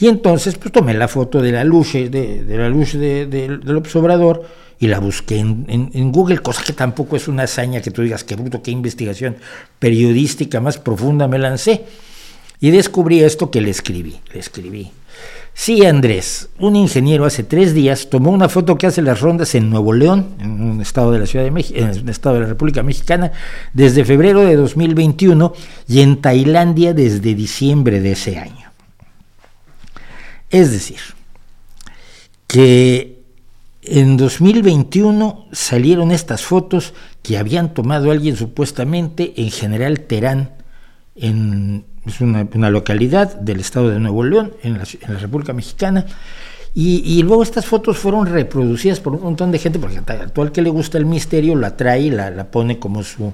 Y 0.00 0.06
entonces 0.06 0.56
pues 0.56 0.72
tomé 0.72 0.94
la 0.94 1.08
foto 1.08 1.42
de 1.42 1.52
la 1.52 1.64
luz 1.64 1.92
de, 1.92 2.44
la 2.48 2.68
luz 2.68 2.92
de, 2.92 3.26
del 3.26 3.76
observador 3.76 4.44
y 4.80 4.86
la 4.86 5.00
busqué 5.00 5.38
en, 5.38 6.12
Google, 6.12 6.38
cosa 6.38 6.62
que 6.62 6.72
tampoco 6.72 7.16
es 7.16 7.26
una 7.26 7.44
hazaña 7.44 7.80
que 7.80 7.90
tú 7.90 8.02
digas, 8.02 8.22
qué 8.22 8.36
bruto, 8.36 8.62
qué 8.62 8.70
investigación 8.70 9.36
periodística 9.78 10.60
más 10.60 10.78
profunda 10.78 11.26
me 11.26 11.38
lancé. 11.38 11.84
Y 12.60 12.70
descubrí 12.70 13.20
esto 13.20 13.50
que 13.50 13.60
le 13.60 13.70
escribí, 13.70 14.16
le 14.32 14.40
escribí. 14.40 14.90
Sí, 15.54 15.84
Andrés, 15.84 16.48
un 16.58 16.76
ingeniero 16.76 17.24
hace 17.24 17.42
tres 17.42 17.74
días 17.74 18.08
tomó 18.10 18.30
una 18.30 18.48
foto 18.48 18.78
que 18.78 18.86
hace 18.86 19.02
las 19.02 19.20
rondas 19.20 19.54
en 19.56 19.70
Nuevo 19.70 19.92
León, 19.92 20.28
en 20.40 20.60
un 20.60 20.80
estado 20.80 21.10
de 21.10 21.18
la 21.18 21.26
Ciudad 21.26 21.44
de 21.44 21.50
México, 21.50 21.78
en 21.80 22.00
un 22.00 22.08
estado 22.08 22.36
de 22.36 22.42
la 22.42 22.46
República 22.48 22.82
Mexicana, 22.84 23.32
desde 23.72 24.04
febrero 24.04 24.42
de 24.42 24.54
2021 24.54 25.52
y 25.88 26.00
en 26.00 26.20
Tailandia 26.20 26.94
desde 26.94 27.34
diciembre 27.34 28.00
de 28.00 28.12
ese 28.12 28.38
año. 28.38 28.67
Es 30.50 30.70
decir, 30.70 31.00
que 32.46 33.18
en 33.82 34.16
2021 34.16 35.46
salieron 35.52 36.10
estas 36.10 36.42
fotos 36.42 36.94
que 37.22 37.38
habían 37.38 37.74
tomado 37.74 38.10
alguien 38.10 38.36
supuestamente 38.36 39.34
en 39.36 39.50
General 39.50 40.00
Terán, 40.00 40.50
en 41.14 41.84
una, 42.20 42.70
localidad 42.70 43.34
del 43.34 43.60
estado 43.60 43.90
de 43.90 43.98
Nuevo 43.98 44.24
León, 44.24 44.52
en 44.62 44.78
la, 44.78 45.18
República 45.18 45.52
Mexicana. 45.52 46.06
Y, 46.74 47.22
luego 47.24 47.42
estas 47.42 47.66
fotos 47.66 47.98
fueron 47.98 48.26
reproducidas 48.26 49.00
por 49.00 49.14
un 49.14 49.22
montón 49.22 49.50
de 49.50 49.58
gente, 49.58 49.78
porque 49.78 49.98
a 49.98 50.28
todo 50.28 50.44
el 50.44 50.52
que 50.52 50.62
le 50.62 50.70
gusta 50.70 50.96
el 50.96 51.06
misterio 51.06 51.56
la 51.56 51.76
trae 51.76 52.02
y 52.02 52.10
la, 52.10 52.50
pone 52.50 52.78
como 52.78 53.02
su 53.02 53.32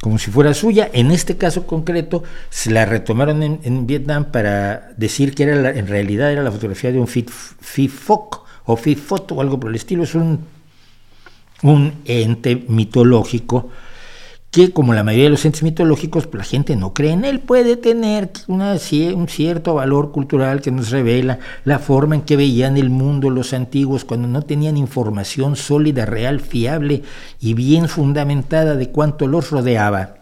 como 0.00 0.18
si 0.18 0.30
fuera 0.30 0.54
suya. 0.54 0.90
En 0.92 1.10
este 1.10 1.36
caso 1.36 1.66
concreto, 1.66 2.22
se 2.50 2.70
la 2.70 2.84
retomaron 2.84 3.42
en, 3.42 3.86
Vietnam 3.86 4.26
para 4.26 4.92
decir 4.96 5.34
que 5.34 5.44
era 5.44 5.70
en 5.70 5.86
realidad 5.86 6.32
era 6.32 6.42
la 6.42 6.52
fotografía 6.52 6.92
de 6.92 7.00
un 7.00 7.06
FIFOC 7.08 8.46
o 8.66 8.76
FIFOTO 8.76 9.36
o 9.36 9.40
algo 9.40 9.58
por 9.58 9.70
el 9.70 9.76
estilo. 9.76 10.02
Es 10.04 10.14
un, 10.14 10.40
un 11.62 11.94
ente 12.04 12.64
mitológico 12.68 13.70
que 14.56 14.72
como 14.72 14.94
la 14.94 15.04
mayoría 15.04 15.24
de 15.24 15.30
los 15.32 15.44
entes 15.44 15.62
mitológicos, 15.62 16.26
pues, 16.26 16.38
la 16.38 16.44
gente 16.44 16.76
no 16.76 16.94
cree 16.94 17.10
en 17.10 17.26
él, 17.26 17.40
puede 17.40 17.76
tener 17.76 18.30
una, 18.46 18.72
un 19.14 19.28
cierto 19.28 19.74
valor 19.74 20.12
cultural 20.12 20.62
que 20.62 20.70
nos 20.70 20.88
revela 20.88 21.40
la 21.66 21.78
forma 21.78 22.14
en 22.14 22.22
que 22.22 22.38
veían 22.38 22.78
el 22.78 22.88
mundo 22.88 23.28
los 23.28 23.52
antiguos 23.52 24.06
cuando 24.06 24.28
no 24.28 24.40
tenían 24.40 24.78
información 24.78 25.56
sólida, 25.56 26.06
real, 26.06 26.40
fiable 26.40 27.02
y 27.38 27.52
bien 27.52 27.86
fundamentada 27.86 28.76
de 28.76 28.90
cuánto 28.90 29.26
los 29.26 29.50
rodeaba. 29.50 30.20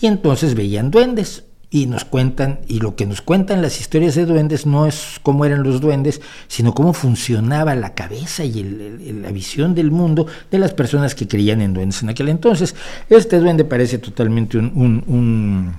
Y 0.00 0.06
entonces 0.06 0.54
veían 0.54 0.92
duendes, 0.92 1.42
y 1.72 1.86
nos 1.86 2.04
cuentan, 2.04 2.58
y 2.66 2.80
lo 2.80 2.96
que 2.96 3.06
nos 3.06 3.22
cuentan 3.22 3.62
las 3.62 3.78
historias 3.78 4.16
de 4.16 4.26
duendes 4.26 4.66
no 4.66 4.86
es 4.86 5.20
cómo 5.22 5.44
eran 5.44 5.62
los 5.62 5.80
duendes, 5.80 6.20
sino 6.48 6.74
cómo 6.74 6.92
funcionaba 6.92 7.76
la 7.76 7.94
cabeza 7.94 8.44
y 8.44 8.64
la 8.64 9.30
visión 9.30 9.76
del 9.76 9.92
mundo 9.92 10.26
de 10.50 10.58
las 10.58 10.74
personas 10.74 11.14
que 11.14 11.28
creían 11.28 11.60
en 11.60 11.72
duendes 11.72 12.02
en 12.02 12.08
aquel 12.08 12.28
entonces. 12.28 12.74
Este 13.08 13.38
duende 13.38 13.64
parece 13.64 13.98
totalmente 13.98 14.58
un, 14.58 15.76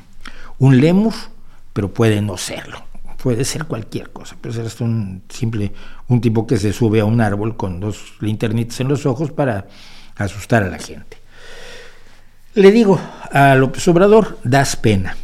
un, 0.59 0.79
lemur, 0.79 1.13
pero 1.73 1.93
puede 1.93 2.21
no 2.21 2.37
serlo. 2.37 2.81
Puede 3.21 3.43
ser 3.43 3.65
cualquier 3.65 4.11
cosa, 4.11 4.37
puede 4.39 4.67
ser 4.67 4.83
un 4.83 5.23
simple, 5.29 5.73
un 6.07 6.21
tipo 6.21 6.47
que 6.47 6.57
se 6.57 6.71
sube 6.71 7.01
a 7.01 7.05
un 7.05 7.19
árbol 7.19 7.57
con 7.57 7.81
dos 7.81 8.13
linternitas 8.21 8.79
en 8.79 8.87
los 8.87 9.05
ojos 9.05 9.31
para 9.31 9.67
asustar 10.15 10.63
a 10.63 10.69
la 10.69 10.79
gente. 10.79 11.17
Le 12.55 12.71
digo 12.71 12.99
a 13.31 13.55
López 13.55 13.85
Obrador, 13.89 14.39
das 14.43 14.75
pena 14.75 15.15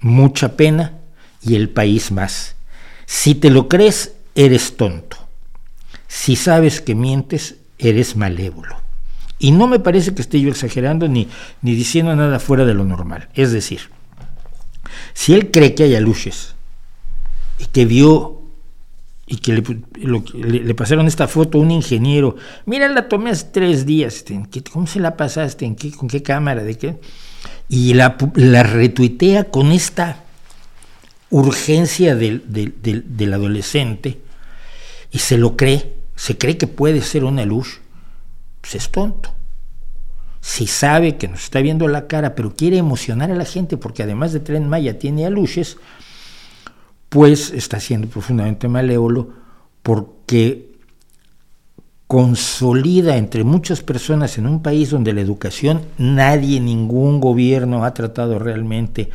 mucha 0.00 0.56
pena 0.56 0.94
y 1.42 1.54
el 1.54 1.70
país 1.70 2.10
más. 2.10 2.56
Si 3.06 3.34
te 3.34 3.50
lo 3.50 3.68
crees, 3.68 4.14
eres 4.34 4.76
tonto. 4.76 5.16
Si 6.08 6.36
sabes 6.36 6.80
que 6.80 6.94
mientes, 6.94 7.56
eres 7.78 8.16
malévolo. 8.16 8.76
Y 9.38 9.52
no 9.52 9.66
me 9.66 9.78
parece 9.78 10.14
que 10.14 10.22
esté 10.22 10.40
yo 10.40 10.48
exagerando 10.48 11.08
ni, 11.08 11.28
ni 11.62 11.74
diciendo 11.74 12.16
nada 12.16 12.38
fuera 12.38 12.64
de 12.64 12.74
lo 12.74 12.84
normal. 12.84 13.28
Es 13.34 13.52
decir, 13.52 13.90
si 15.12 15.34
él 15.34 15.50
cree 15.50 15.74
que 15.74 15.84
hay 15.84 15.94
aluches 15.94 16.54
y 17.58 17.66
que 17.66 17.84
vio 17.84 18.42
y 19.26 19.38
que 19.38 19.52
le, 19.52 20.74
pasaron 20.74 21.06
esta 21.08 21.26
foto 21.26 21.58
a 21.58 21.60
un 21.60 21.72
ingeniero, 21.72 22.36
mira, 22.64 22.88
la 22.88 23.08
tomé 23.08 23.30
hace 23.30 23.46
tres 23.52 23.84
días, 23.84 24.24
¿cómo 24.72 24.86
se 24.86 25.00
la 25.00 25.16
pasaste? 25.16 25.64
¿En 25.64 25.74
qué, 25.74 25.90
¿Con 25.90 26.08
qué 26.08 26.22
cámara? 26.22 26.62
¿De 26.62 26.78
qué? 26.78 27.00
Y 27.68 27.94
la, 27.94 28.16
retuitea 28.62 29.44
con 29.44 29.72
esta 29.72 30.24
urgencia 31.30 32.14
del, 32.14 32.44
del, 32.46 33.32
adolescente 33.32 34.20
y 35.10 35.18
se 35.18 35.38
lo 35.38 35.56
cree, 35.56 35.94
se 36.14 36.38
cree 36.38 36.56
que 36.56 36.66
puede 36.66 37.02
ser 37.02 37.24
una 37.24 37.44
luz, 37.44 37.80
pues 38.60 38.76
es 38.76 38.90
tonto. 38.90 39.32
Si 40.40 40.68
sabe 40.68 41.16
que 41.16 41.26
nos 41.26 41.42
está 41.42 41.60
viendo 41.60 41.88
la 41.88 42.06
cara, 42.06 42.36
pero 42.36 42.54
quiere 42.54 42.78
emocionar 42.78 43.32
a 43.32 43.34
la 43.34 43.44
gente, 43.44 43.76
porque 43.76 44.04
además 44.04 44.32
de 44.32 44.40
Tren 44.40 44.68
Maya 44.68 44.98
tiene 44.98 45.26
a 45.26 45.30
luces, 45.30 45.76
pues 47.08 47.50
está 47.50 47.80
siendo 47.80 48.06
profundamente 48.08 48.68
malévolo, 48.68 49.30
porque 49.82 50.75
consolida 52.06 53.16
entre 53.16 53.42
muchas 53.42 53.82
personas 53.82 54.38
en 54.38 54.46
un 54.46 54.62
país 54.62 54.90
donde 54.90 55.12
la 55.12 55.20
educación, 55.20 55.82
nadie, 55.98 56.60
ningún 56.60 57.20
gobierno 57.20 57.84
ha 57.84 57.94
tratado 57.94 58.38
realmente 58.38 59.10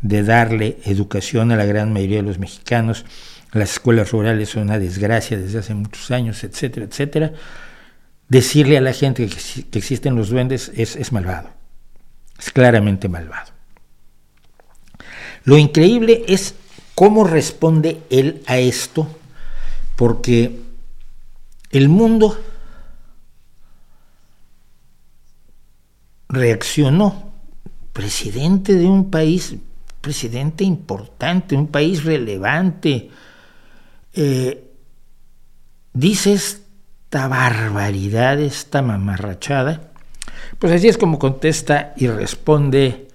de 0.00 0.24
darle 0.24 0.78
educación 0.84 1.52
a 1.52 1.56
la 1.56 1.64
gran 1.64 1.92
mayoría 1.92 2.16
de 2.16 2.24
los 2.24 2.38
mexicanos. 2.38 3.04
Las 3.52 3.72
escuelas 3.72 4.10
rurales 4.10 4.48
son 4.48 4.64
una 4.64 4.78
desgracia 4.78 5.38
desde 5.38 5.60
hace 5.60 5.74
muchos 5.74 6.10
años, 6.10 6.42
etcétera, 6.42 6.86
etcétera. 6.86 7.32
Decirle 8.28 8.76
a 8.76 8.80
la 8.80 8.92
gente 8.92 9.28
que, 9.28 9.78
existen 9.78 10.16
los 10.16 10.30
duendes 10.30 10.72
es, 10.74 10.96
es 10.96 11.12
malvado, 11.12 11.50
es 12.38 12.50
claramente 12.50 13.08
malvado. 13.08 13.52
Lo 15.44 15.58
increíble 15.58 16.24
es 16.26 16.54
cómo 16.94 17.24
responde 17.24 18.00
él 18.10 18.42
a 18.46 18.58
esto, 18.58 19.06
porque 19.96 20.71
el 21.72 21.88
mundo 21.88 22.38
reaccionó. 26.28 27.32
Presidente 27.92 28.74
de 28.74 28.86
un 28.86 29.10
país, 29.10 29.54
presidente 30.00 30.64
importante, 30.64 31.54
un 31.54 31.66
país 31.66 32.04
relevante, 32.04 33.10
eh, 34.14 34.70
dice 35.92 36.32
esta 36.32 37.28
barbaridad, 37.28 38.40
esta 38.40 38.80
mamarrachada. 38.80 39.92
Pues 40.58 40.72
así 40.72 40.88
es 40.88 40.96
como 40.96 41.18
contesta 41.18 41.92
y 41.98 42.08
responde 42.08 43.08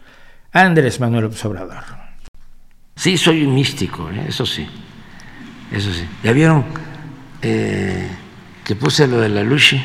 Andrés 0.51 0.99
Manuel 0.99 1.25
Obrador. 1.25 1.83
Sí, 2.95 3.17
soy 3.17 3.43
un 3.43 3.55
místico, 3.55 4.09
¿eh? 4.11 4.25
eso 4.27 4.45
sí, 4.45 4.67
eso 5.71 5.91
sí. 5.91 6.07
¿Ya 6.23 6.33
vieron 6.33 6.65
eh, 7.41 8.09
que 8.67 8.75
puse 8.75 9.07
lo 9.07 9.21
de 9.21 9.29
la 9.29 9.43
Luchi? 9.43 9.77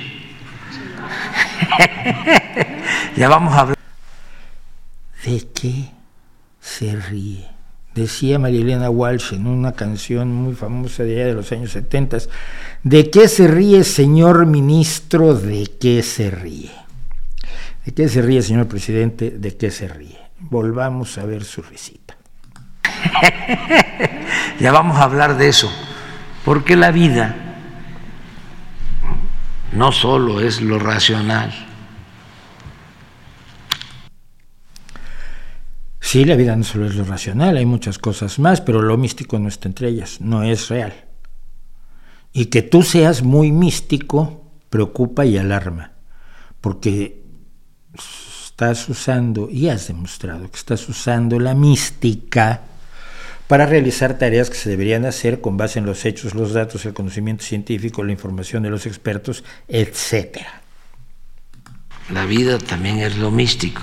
ya 3.17 3.29
vamos 3.29 3.55
a 3.55 3.61
hablar. 3.61 3.79
¿De 5.25 5.47
qué 5.55 5.91
se 6.61 6.97
ríe? 6.97 7.49
Decía 7.95 8.41
Marilena 8.41 8.91
Walsh 8.91 9.35
en 9.35 9.47
una 9.47 9.71
canción 9.71 10.35
muy 10.35 10.57
famosa 10.57 11.05
de 11.05 11.15
allá 11.15 11.27
de 11.27 11.35
los 11.35 11.53
años 11.53 11.71
70, 11.71 12.19
¿de 12.83 13.09
qué 13.09 13.29
se 13.29 13.47
ríe, 13.47 13.85
señor 13.85 14.47
ministro? 14.47 15.37
¿De 15.37 15.71
qué 15.81 16.03
se 16.03 16.33
ríe? 16.33 16.73
¿De 17.85 17.95
qué 17.95 18.09
se 18.09 18.21
ríe, 18.21 18.43
señor 18.43 18.67
presidente? 18.67 19.31
¿De 19.31 19.57
qué 19.57 19.71
se 19.71 19.87
ríe? 19.87 20.19
Volvamos 20.41 21.19
a 21.19 21.25
ver 21.25 21.45
su 21.45 21.63
risita. 21.63 22.17
ya 24.59 24.73
vamos 24.73 24.97
a 24.97 25.05
hablar 25.05 25.37
de 25.37 25.51
eso, 25.51 25.71
porque 26.45 26.75
la 26.75 26.91
vida 26.91 27.52
no 29.73 29.93
solo 29.93 30.41
es 30.41 30.61
lo 30.61 30.79
racional, 30.79 31.53
Sí, 36.13 36.27
la 36.27 36.37
vida 36.37 36.55
no 36.57 36.63
solo 36.63 36.85
es 36.85 36.95
lo 36.95 37.05
racional, 37.05 37.57
hay 37.57 37.65
muchas 37.65 37.99
cosas 37.99 38.39
más, 38.39 38.61
pero 38.61 38.83
lo 38.83 38.99
místico 38.99 39.39
no 39.39 39.49
está 39.49 39.69
entre 39.69 39.89
ellas, 39.89 40.21
no 40.21 40.43
es 40.43 40.69
real. 40.69 40.93
Y 42.35 42.47
que 42.47 42.61
tú 42.61 42.83
seas 42.83 43.23
muy 43.23 43.51
místico 43.51 44.45
preocupa 44.69 45.25
y 45.25 45.39
alarma, 45.39 45.93
porque 46.61 47.25
estás 47.95 48.87
usando, 48.91 49.49
y 49.49 49.71
has 49.71 49.89
demostrado 49.89 50.51
que 50.51 50.59
estás 50.59 50.87
usando 50.87 51.41
la 51.41 51.55
mística 51.55 52.61
para 53.49 53.67
realizar 53.67 54.19
tareas 54.19 54.51
que 54.51 54.57
se 54.57 54.71
deberían 54.71 55.05
hacer 55.05 55.41
con 55.41 55.57
base 55.57 55.79
en 55.79 55.87
los 55.87 56.05
hechos, 56.05 56.35
los 56.35 56.53
datos, 56.53 56.85
el 56.87 56.95
conocimiento 56.95 57.45
científico, 57.45 58.03
la 58.03 58.13
información 58.13 58.63
de 58.63 58.71
los 58.71 58.87
expertos, 58.87 59.45
etc. 59.69 60.39
La 62.11 62.25
vida 62.25 62.59
también 62.59 62.99
es 62.99 63.17
lo 63.17 63.31
místico. 63.31 63.83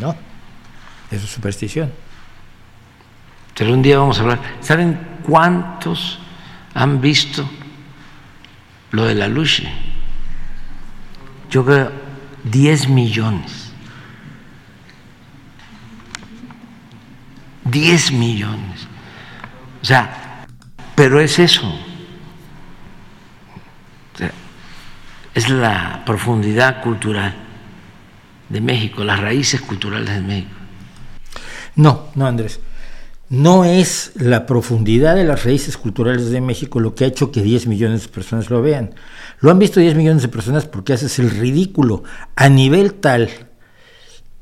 No. 0.00 0.16
Eso 1.10 1.24
es 1.24 1.30
superstición. 1.30 1.90
Pero 3.56 3.74
un 3.74 3.82
día 3.82 3.98
vamos 3.98 4.18
a 4.18 4.22
hablar. 4.22 4.40
¿Saben 4.60 4.98
cuántos 5.22 6.18
han 6.72 7.00
visto 7.00 7.48
lo 8.92 9.04
de 9.04 9.14
la 9.14 9.28
luz? 9.28 9.62
Yo 11.50 11.64
creo 11.64 11.92
10 12.44 12.88
millones. 12.88 13.59
10 17.64 18.12
millones. 18.12 18.86
O 19.82 19.84
sea, 19.84 20.46
pero 20.94 21.20
es 21.20 21.38
eso. 21.38 21.72
es 25.34 25.48
la 25.48 26.02
profundidad 26.04 26.82
cultural 26.82 27.34
de 28.48 28.60
México, 28.60 29.04
las 29.04 29.20
raíces 29.20 29.60
culturales 29.60 30.12
de 30.12 30.20
México. 30.20 30.50
No, 31.76 32.08
no, 32.14 32.26
Andrés. 32.26 32.60
No 33.28 33.64
es 33.64 34.10
la 34.16 34.44
profundidad 34.44 35.14
de 35.14 35.24
las 35.24 35.44
raíces 35.44 35.76
culturales 35.76 36.30
de 36.30 36.40
México 36.40 36.80
lo 36.80 36.96
que 36.96 37.04
ha 37.04 37.08
hecho 37.08 37.30
que 37.30 37.42
10 37.42 37.68
millones 37.68 38.02
de 38.02 38.08
personas 38.08 38.50
lo 38.50 38.60
vean. 38.60 38.94
Lo 39.38 39.52
han 39.52 39.60
visto 39.60 39.78
10 39.78 39.94
millones 39.94 40.22
de 40.22 40.28
personas 40.28 40.66
porque 40.66 40.92
haces 40.92 41.20
el 41.20 41.30
ridículo 41.30 42.02
a 42.34 42.48
nivel 42.48 42.94
tal 42.94 43.30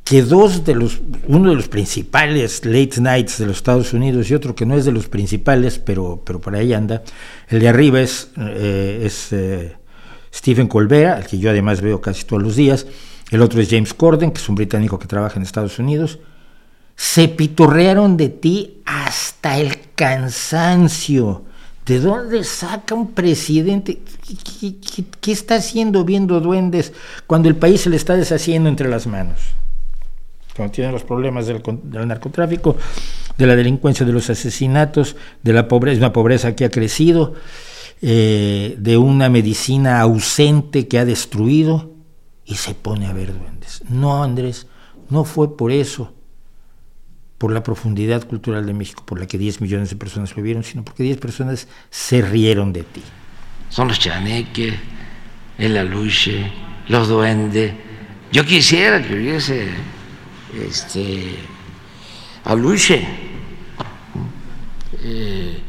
que 0.09 0.23
dos 0.23 0.65
de 0.65 0.75
los, 0.75 1.03
uno 1.27 1.51
de 1.51 1.57
los 1.57 1.69
principales 1.69 2.65
late 2.65 2.99
nights 2.99 3.37
de 3.37 3.45
los 3.45 3.59
Estados 3.59 3.93
Unidos 3.93 4.31
y 4.31 4.35
otro 4.35 4.55
que 4.55 4.65
no 4.65 4.75
es 4.75 4.87
de 4.87 4.93
los 4.93 5.07
principales, 5.07 5.79
pero, 5.79 6.23
pero 6.25 6.41
por 6.41 6.57
ahí 6.57 6.73
anda, 6.73 7.03
el 7.49 7.61
de 7.61 7.69
arriba 7.69 8.01
es, 8.01 8.31
eh, 8.39 9.03
es 9.05 9.29
eh, 9.33 9.77
Stephen 10.35 10.67
Colbert, 10.67 11.19
al 11.19 11.27
que 11.27 11.39
yo 11.39 11.51
además 11.51 11.83
veo 11.83 12.01
casi 12.01 12.25
todos 12.25 12.43
los 12.43 12.57
días, 12.57 12.87
el 13.31 13.43
otro 13.43 13.61
es 13.61 13.69
James 13.69 13.93
Corden, 13.93 14.31
que 14.31 14.41
es 14.41 14.49
un 14.49 14.55
británico 14.55 14.99
que 14.99 15.07
trabaja 15.07 15.37
en 15.37 15.43
Estados 15.43 15.79
Unidos, 15.79 16.19
se 16.97 17.29
pitorrearon 17.29 18.17
de 18.17 18.31
ti 18.31 18.81
hasta 18.87 19.59
el 19.59 19.77
cansancio. 19.95 21.45
¿De 21.85 22.01
dónde 22.01 22.45
saca 22.45 22.95
un 22.95 23.13
presidente? 23.13 24.01
¿Qué, 25.21 25.33
está 25.33 25.57
haciendo 25.57 26.07
viendo 26.07 26.41
duendes 26.41 26.95
cuando 27.27 27.51
el 27.51 27.57
país 27.57 27.83
se 27.83 27.91
le 27.91 27.97
está 27.97 28.15
deshaciendo 28.15 28.71
entre 28.71 28.89
las 28.89 29.07
manos? 29.07 29.39
Cuando 30.59 30.73
tiene 30.73 30.91
los 30.91 31.05
problemas 31.05 31.47
del, 31.47 31.63
narcotráfico, 32.09 32.77
de 33.37 33.47
la 33.47 33.55
delincuencia, 33.55 34.05
de 34.05 34.13
los 34.13 34.29
asesinatos, 34.29 35.15
de 35.41 35.53
la 35.53 35.69
pobreza, 35.69 35.99
una 35.99 36.13
pobreza 36.13 36.57
que 36.57 36.65
ha 36.65 36.69
crecido, 36.69 37.35
eh, 38.03 38.75
de 38.77 38.97
una 38.97 39.29
medicina 39.29 40.01
ausente 40.01 40.89
que 40.89 40.99
ha 40.99 41.05
destruido, 41.05 41.93
y 42.45 42.57
se 42.57 42.75
pone 42.75 43.07
a 43.07 43.13
ver 43.13 43.39
duendes. 43.39 43.85
No, 43.89 44.25
Andrés, 44.25 44.67
no 45.11 45.23
fue 45.23 45.57
por 45.57 45.71
eso 45.71 46.13
por 47.39 47.53
la 47.53 47.63
profundidad 47.63 48.27
cultural 48.27 48.67
de 48.67 48.75
México, 48.75 49.05
por 49.07 49.21
la 49.21 49.29
que 49.29 49.39
10 49.39 49.61
millones 49.61 49.91
de 49.91 49.97
personas 49.97 50.37
lo 50.37 50.43
vieron, 50.43 50.65
sino 50.65 50.85
porque 50.85 51.05
10 51.05 51.19
personas 51.19 51.69
se 51.89 52.21
rieron 52.21 52.73
de 52.73 52.83
ti. 52.83 53.03
Son 53.69 53.87
los 53.87 54.01
chaneques, 54.01 54.75
el 55.57 55.77
aluche, 55.77 56.51
los 56.89 57.07
duendes. 57.07 57.75
Yo 58.33 58.45
quisiera 58.45 59.01
que 59.01 59.15
hubiese 59.15 59.69
este 60.55 61.39
aluche. 62.45 63.07
Eh, 65.03 65.63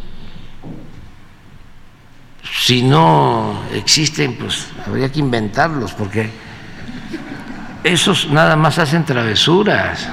si 2.65 2.83
no 2.83 3.61
existen, 3.73 4.35
pues 4.35 4.67
habría 4.85 5.11
que 5.11 5.19
inventarlos, 5.19 5.93
porque 5.93 6.29
esos 7.83 8.29
nada 8.29 8.55
más 8.55 8.79
hacen 8.79 9.05
travesuras. 9.05 10.09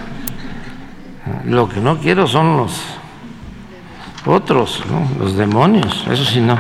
Lo 1.45 1.69
que 1.69 1.81
no 1.81 1.99
quiero 1.99 2.27
son 2.27 2.57
los 2.57 2.81
otros, 4.25 4.83
los 5.19 5.37
demonios, 5.37 6.07
eso 6.11 6.25
sí 6.25 6.41
no. 6.41 6.55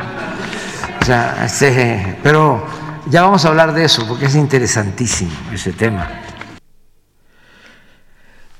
O 1.00 1.04
sea, 1.04 1.44
este, 1.44 2.18
pero 2.22 2.66
ya 3.06 3.22
vamos 3.22 3.44
a 3.44 3.48
hablar 3.48 3.72
de 3.72 3.84
eso 3.84 4.06
porque 4.06 4.26
es 4.26 4.34
interesantísimo 4.34 5.30
ese 5.52 5.72
tema. 5.72 6.25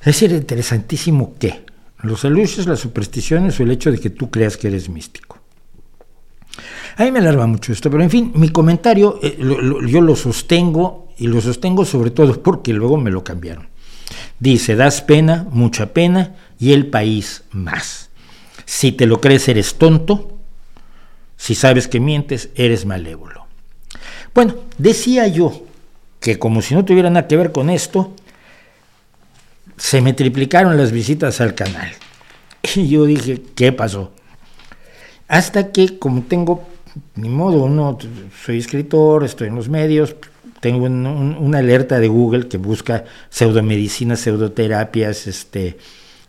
Es 0.06 0.22
interesantísimo 0.22 1.34
qué? 1.38 1.64
Los 2.02 2.24
aluches, 2.24 2.66
las 2.66 2.78
supersticiones 2.78 3.58
o 3.58 3.64
el 3.64 3.72
hecho 3.72 3.90
de 3.90 3.98
que 3.98 4.10
tú 4.10 4.30
creas 4.30 4.56
que 4.56 4.68
eres 4.68 4.88
místico. 4.88 5.40
A 6.96 7.04
mí 7.04 7.10
me 7.10 7.18
alarma 7.18 7.48
mucho 7.48 7.72
esto, 7.72 7.90
pero 7.90 8.04
en 8.04 8.10
fin, 8.10 8.32
mi 8.36 8.50
comentario 8.50 9.18
eh, 9.20 9.36
yo 9.38 10.00
lo 10.00 10.14
sostengo 10.14 11.08
y 11.18 11.26
lo 11.26 11.40
sostengo 11.40 11.84
sobre 11.84 12.10
todo 12.10 12.40
porque 12.44 12.72
luego 12.72 12.96
me 12.96 13.10
lo 13.10 13.24
cambiaron. 13.24 13.68
Dice, 14.38 14.76
das 14.76 15.02
pena, 15.02 15.46
mucha 15.50 15.92
pena, 15.92 16.36
y 16.58 16.72
el 16.72 16.86
país 16.86 17.42
más. 17.50 18.10
Si 18.64 18.92
te 18.92 19.06
lo 19.06 19.20
crees, 19.20 19.48
eres 19.48 19.74
tonto. 19.74 20.38
Si 21.36 21.56
sabes 21.56 21.88
que 21.88 21.98
mientes, 21.98 22.50
eres 22.54 22.86
malévolo. 22.86 23.46
Bueno, 24.34 24.54
decía 24.78 25.26
yo 25.26 25.64
que 26.20 26.38
como 26.38 26.62
si 26.62 26.74
no 26.74 26.84
tuviera 26.84 27.10
nada 27.10 27.26
que 27.26 27.36
ver 27.36 27.50
con 27.50 27.70
esto, 27.70 28.14
se 29.76 30.00
me 30.00 30.12
triplicaron 30.12 30.76
las 30.76 30.92
visitas 30.92 31.40
al 31.40 31.54
canal. 31.54 31.90
Y 32.74 32.88
yo 32.88 33.04
dije, 33.04 33.42
¿qué 33.54 33.70
pasó? 33.70 34.12
Hasta 35.28 35.70
que, 35.70 35.98
como 35.98 36.22
tengo, 36.22 36.66
ni 37.14 37.28
modo, 37.28 37.68
no, 37.68 37.96
soy 38.44 38.58
escritor, 38.58 39.24
estoy 39.24 39.48
en 39.48 39.54
los 39.54 39.68
medios, 39.68 40.16
tengo 40.60 40.86
una 40.86 41.58
alerta 41.58 42.00
de 42.00 42.08
Google 42.08 42.48
que 42.48 42.56
busca 42.56 43.04
pseudomedicina, 43.30 44.16
pseudoterapias, 44.16 45.26
este, 45.26 45.76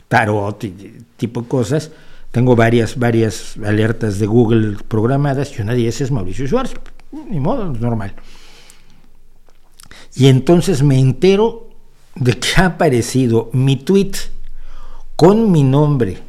tarot, 0.07 0.63
tipo 1.15 1.41
de 1.41 1.47
cosas. 1.47 1.91
Tengo 2.31 2.55
varias, 2.55 2.99
varias 2.99 3.57
alertas 3.65 4.19
de 4.19 4.27
Google 4.27 4.77
programadas 4.87 5.57
y 5.57 5.61
una 5.61 5.73
de 5.73 5.81
ellas 5.81 6.01
es 6.01 6.11
Mauricio 6.11 6.47
Suárez. 6.47 6.73
Ni 7.11 7.39
modo, 7.39 7.73
normal. 7.73 8.13
Y 10.15 10.27
entonces 10.27 10.83
me 10.83 10.99
entero 10.99 11.66
de 12.19 12.33
que 12.33 12.49
ha 12.57 12.65
aparecido 12.65 13.49
mi 13.53 13.75
tweet 13.75 14.11
con 15.15 15.51
mi 15.51 15.63
nombre, 15.63 16.19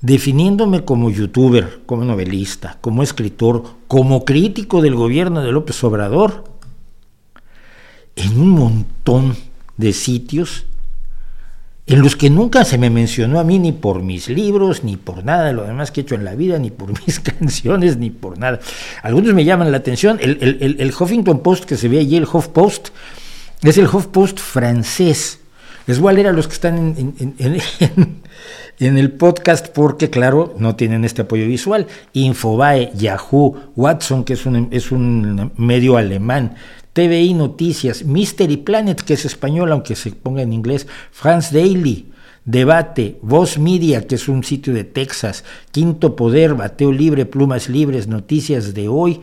definiéndome 0.00 0.84
como 0.84 1.10
youtuber, 1.10 1.80
como 1.86 2.04
novelista, 2.04 2.78
como 2.80 3.02
escritor, 3.02 3.64
como 3.86 4.24
crítico 4.24 4.82
del 4.82 4.94
gobierno 4.94 5.42
de 5.42 5.52
López 5.52 5.82
Obrador 5.84 6.44
en 8.16 8.40
un 8.40 8.50
montón 8.50 9.36
de 9.76 9.92
sitios 9.92 10.66
en 11.88 12.02
los 12.02 12.16
que 12.16 12.28
nunca 12.28 12.66
se 12.66 12.76
me 12.76 12.90
mencionó 12.90 13.40
a 13.40 13.44
mí 13.44 13.58
ni 13.58 13.72
por 13.72 14.02
mis 14.02 14.28
libros, 14.28 14.84
ni 14.84 14.98
por 14.98 15.24
nada 15.24 15.46
de 15.46 15.54
lo 15.54 15.64
demás 15.64 15.90
que 15.90 16.00
he 16.00 16.02
hecho 16.02 16.16
en 16.16 16.24
la 16.24 16.34
vida, 16.34 16.58
ni 16.58 16.70
por 16.70 16.92
mis 17.06 17.18
canciones, 17.18 17.96
ni 17.96 18.10
por 18.10 18.38
nada. 18.38 18.60
Algunos 19.02 19.32
me 19.32 19.44
llaman 19.44 19.70
la 19.70 19.78
atención. 19.78 20.18
El, 20.20 20.94
Huffington 20.98 21.40
Post 21.40 21.64
que 21.64 21.78
se 21.78 21.88
ve 21.88 21.98
allí, 21.98 22.16
el 22.16 22.28
Huff 22.30 22.48
Post, 22.48 22.88
es 23.62 23.78
el 23.78 23.86
Huff 23.86 24.06
Post 24.06 24.38
francés. 24.38 25.40
Les 25.86 25.98
voy 25.98 26.10
a 26.10 26.12
leer 26.12 26.26
a 26.28 26.32
los 26.32 26.46
que 26.46 26.54
están 26.54 26.94
en, 28.78 28.98
el 28.98 29.12
podcast 29.12 29.68
porque, 29.68 30.10
claro, 30.10 30.54
no 30.58 30.76
tienen 30.76 31.04
este 31.04 31.22
apoyo 31.22 31.46
visual. 31.46 31.86
Infobae, 32.12 32.92
Yahoo, 32.94 33.56
Watson, 33.74 34.24
que 34.24 34.34
es 34.34 34.46
un, 34.46 34.68
es 34.70 34.92
un 34.92 35.52
medio 35.56 35.96
alemán, 35.96 36.56
TVI 36.92 37.34
Noticias, 37.34 38.04
Mystery 38.04 38.58
Planet, 38.58 39.00
que 39.00 39.14
es 39.14 39.24
español, 39.24 39.72
aunque 39.72 39.96
se 39.96 40.12
ponga 40.12 40.42
en 40.42 40.52
inglés, 40.52 40.86
France 41.10 41.56
Daily, 41.56 42.12
Debate, 42.44 43.18
Voz 43.22 43.58
Media, 43.58 44.06
que 44.06 44.14
es 44.14 44.28
un 44.28 44.44
sitio 44.44 44.74
de 44.74 44.84
Texas, 44.84 45.44
Quinto 45.70 46.16
Poder, 46.16 46.54
Bateo 46.54 46.92
Libre, 46.92 47.26
Plumas 47.26 47.68
Libres, 47.68 48.08
Noticias 48.08 48.74
de 48.74 48.88
Hoy, 48.88 49.20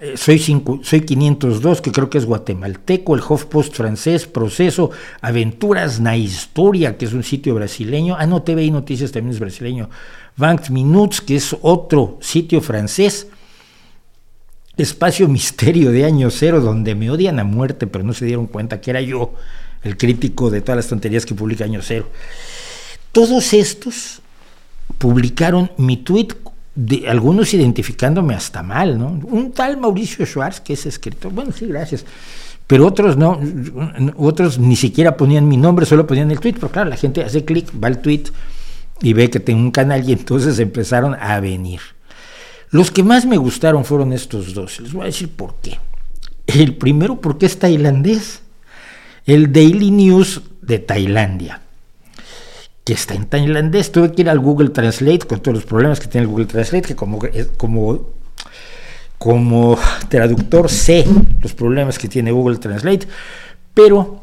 eh, 0.00 0.14
soy, 0.16 0.38
soy 0.82 1.00
502, 1.00 1.80
que 1.80 1.90
creo 1.90 2.08
que 2.08 2.18
es 2.18 2.24
guatemalteco, 2.24 3.16
el 3.16 3.20
HuffPost 3.20 3.74
francés, 3.74 4.26
Proceso, 4.26 4.90
Aventuras 5.20 5.98
na 5.98 6.16
Historia, 6.16 6.96
que 6.96 7.04
es 7.04 7.12
un 7.12 7.24
sitio 7.24 7.56
brasileño, 7.56 8.14
ah 8.16 8.26
no, 8.26 8.42
TVI 8.42 8.70
Noticias 8.70 9.10
también 9.10 9.34
es 9.34 9.40
brasileño, 9.40 9.90
Bank 10.36 10.70
Minutes, 10.70 11.20
que 11.20 11.34
es 11.34 11.56
otro 11.62 12.18
sitio 12.20 12.60
francés, 12.60 13.26
Espacio 14.76 15.28
Misterio 15.28 15.90
de 15.90 16.04
Año 16.04 16.30
Cero, 16.30 16.60
donde 16.60 16.94
me 16.94 17.10
odian 17.10 17.40
a 17.40 17.44
muerte, 17.44 17.88
pero 17.88 18.04
no 18.04 18.14
se 18.14 18.24
dieron 18.24 18.46
cuenta 18.46 18.80
que 18.80 18.90
era 18.90 19.00
yo 19.00 19.34
el 19.82 19.96
crítico 19.96 20.50
de 20.50 20.60
todas 20.60 20.76
las 20.76 20.88
tonterías 20.88 21.26
que 21.26 21.34
publica 21.34 21.64
Año 21.64 21.80
Cero. 21.82 22.08
Todos 23.10 23.52
estos 23.52 24.22
publicaron 24.98 25.72
mi 25.76 25.96
tweet 25.96 26.28
de 26.74 27.08
algunos 27.08 27.52
identificándome 27.52 28.34
hasta 28.34 28.62
mal, 28.62 28.98
¿no? 28.98 29.20
Un 29.24 29.52
tal 29.52 29.76
Mauricio 29.76 30.24
Schwartz, 30.24 30.60
que 30.60 30.72
es 30.72 30.86
escritor, 30.86 31.32
bueno, 31.32 31.52
sí, 31.52 31.66
gracias, 31.66 32.04
pero 32.66 32.86
otros 32.86 33.16
no, 33.16 33.38
otros 34.16 34.58
ni 34.58 34.76
siquiera 34.76 35.16
ponían 35.16 35.48
mi 35.48 35.56
nombre, 35.56 35.84
solo 35.84 36.06
ponían 36.06 36.30
el 36.30 36.40
tweet, 36.40 36.54
pero 36.54 36.70
claro, 36.70 36.90
la 36.90 36.96
gente 36.96 37.22
hace 37.22 37.44
clic, 37.44 37.68
va 37.82 37.88
al 37.88 38.00
tweet 38.00 38.24
y 39.02 39.12
ve 39.12 39.28
que 39.28 39.40
tengo 39.40 39.60
un 39.60 39.70
canal 39.70 40.08
y 40.08 40.12
entonces 40.12 40.58
empezaron 40.58 41.14
a 41.14 41.40
venir. 41.40 41.80
Los 42.70 42.90
que 42.90 43.02
más 43.02 43.26
me 43.26 43.36
gustaron 43.36 43.84
fueron 43.84 44.12
estos 44.12 44.54
dos, 44.54 44.80
les 44.80 44.92
voy 44.92 45.02
a 45.02 45.06
decir 45.06 45.28
por 45.28 45.56
qué. 45.60 45.78
El 46.46 46.76
primero 46.76 47.20
porque 47.20 47.46
es 47.46 47.58
tailandés, 47.58 48.40
el 49.26 49.52
Daily 49.52 49.90
News 49.90 50.42
de 50.62 50.78
Tailandia 50.78 51.61
que 52.84 52.92
está 52.92 53.14
en 53.14 53.26
tailandés. 53.26 53.92
Tuve 53.92 54.12
que 54.12 54.22
ir 54.22 54.30
al 54.30 54.40
Google 54.40 54.70
Translate 54.70 55.20
con 55.20 55.40
todos 55.40 55.56
los 55.56 55.64
problemas 55.64 56.00
que 56.00 56.08
tiene 56.08 56.24
el 56.24 56.30
Google 56.30 56.46
Translate, 56.46 56.88
que 56.88 56.96
como, 56.96 57.20
como, 57.56 58.10
como 59.18 59.78
traductor 60.08 60.68
sé 60.68 61.04
los 61.40 61.54
problemas 61.54 61.98
que 61.98 62.08
tiene 62.08 62.32
Google 62.32 62.58
Translate, 62.58 63.06
pero 63.72 64.22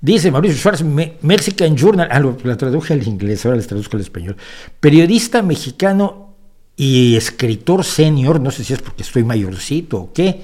dice 0.00 0.30
Mauricio 0.30 0.58
Schwartz, 0.58 0.84
Mexican 1.22 1.76
Journal, 1.76 2.08
ah, 2.10 2.20
la 2.42 2.56
traduje 2.56 2.94
al 2.94 3.06
inglés, 3.06 3.44
ahora 3.44 3.56
les 3.56 3.66
traduzco 3.66 3.96
al 3.96 4.02
español, 4.02 4.36
periodista 4.80 5.42
mexicano 5.42 6.34
y 6.76 7.16
escritor 7.16 7.84
senior, 7.84 8.40
no 8.40 8.50
sé 8.50 8.64
si 8.64 8.72
es 8.72 8.82
porque 8.82 9.02
estoy 9.02 9.24
mayorcito 9.24 9.98
o 9.98 10.12
qué, 10.12 10.42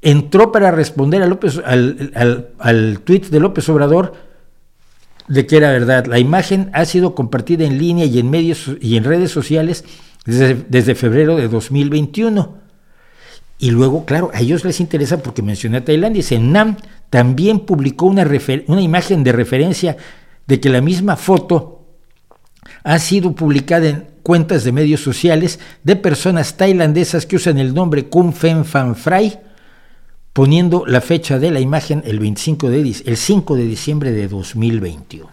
entró 0.00 0.52
para 0.52 0.70
responder 0.70 1.22
a 1.22 1.26
López, 1.26 1.60
al, 1.64 2.12
al, 2.14 2.50
al 2.58 3.00
tweet 3.00 3.22
de 3.30 3.40
López 3.40 3.68
Obrador 3.68 4.27
de 5.28 5.46
que 5.46 5.56
era 5.56 5.70
verdad. 5.70 6.06
La 6.06 6.18
imagen 6.18 6.70
ha 6.72 6.84
sido 6.84 7.14
compartida 7.14 7.64
en 7.64 7.78
línea 7.78 8.04
y 8.06 8.18
en 8.18 8.30
medios 8.30 8.70
y 8.80 8.96
en 8.96 9.04
redes 9.04 9.30
sociales 9.30 9.84
desde, 10.24 10.94
febrero 10.94 11.36
de 11.36 11.48
2021. 11.48 12.56
Y 13.58 13.70
luego, 13.70 14.04
claro, 14.04 14.30
a 14.32 14.40
ellos 14.40 14.64
les 14.64 14.80
interesa 14.80 15.22
porque 15.22 15.42
mencioné 15.42 15.78
a 15.78 15.84
Tailandia. 15.84 16.22
Dice, 16.22 16.38
NAM 16.38 16.76
también 17.10 17.60
publicó 17.60 18.06
una, 18.06 18.26
una 18.66 18.80
imagen 18.80 19.24
de 19.24 19.32
referencia 19.32 19.96
de 20.46 20.60
que 20.60 20.68
la 20.68 20.80
misma 20.80 21.16
foto 21.16 21.86
ha 22.84 22.98
sido 22.98 23.34
publicada 23.34 23.88
en 23.88 24.06
cuentas 24.22 24.64
de 24.64 24.72
medios 24.72 25.00
sociales 25.00 25.58
de 25.82 25.96
personas 25.96 26.56
tailandesas 26.56 27.26
que 27.26 27.36
usan 27.36 27.58
el 27.58 27.74
nombre 27.74 28.08
Kung 28.08 28.32
Fen 28.32 28.64
Fan 28.64 28.94
Frai 28.94 29.40
poniendo 30.32 30.84
la 30.86 31.00
fecha 31.00 31.38
de 31.38 31.50
la 31.50 31.60
imagen 31.60 32.02
el 32.06 32.18
25 32.18 32.70
de 32.70 32.80
el 32.80 33.16
5 33.16 33.56
de 33.56 33.64
diciembre 33.64 34.12
de 34.12 34.28
2021. 34.28 35.28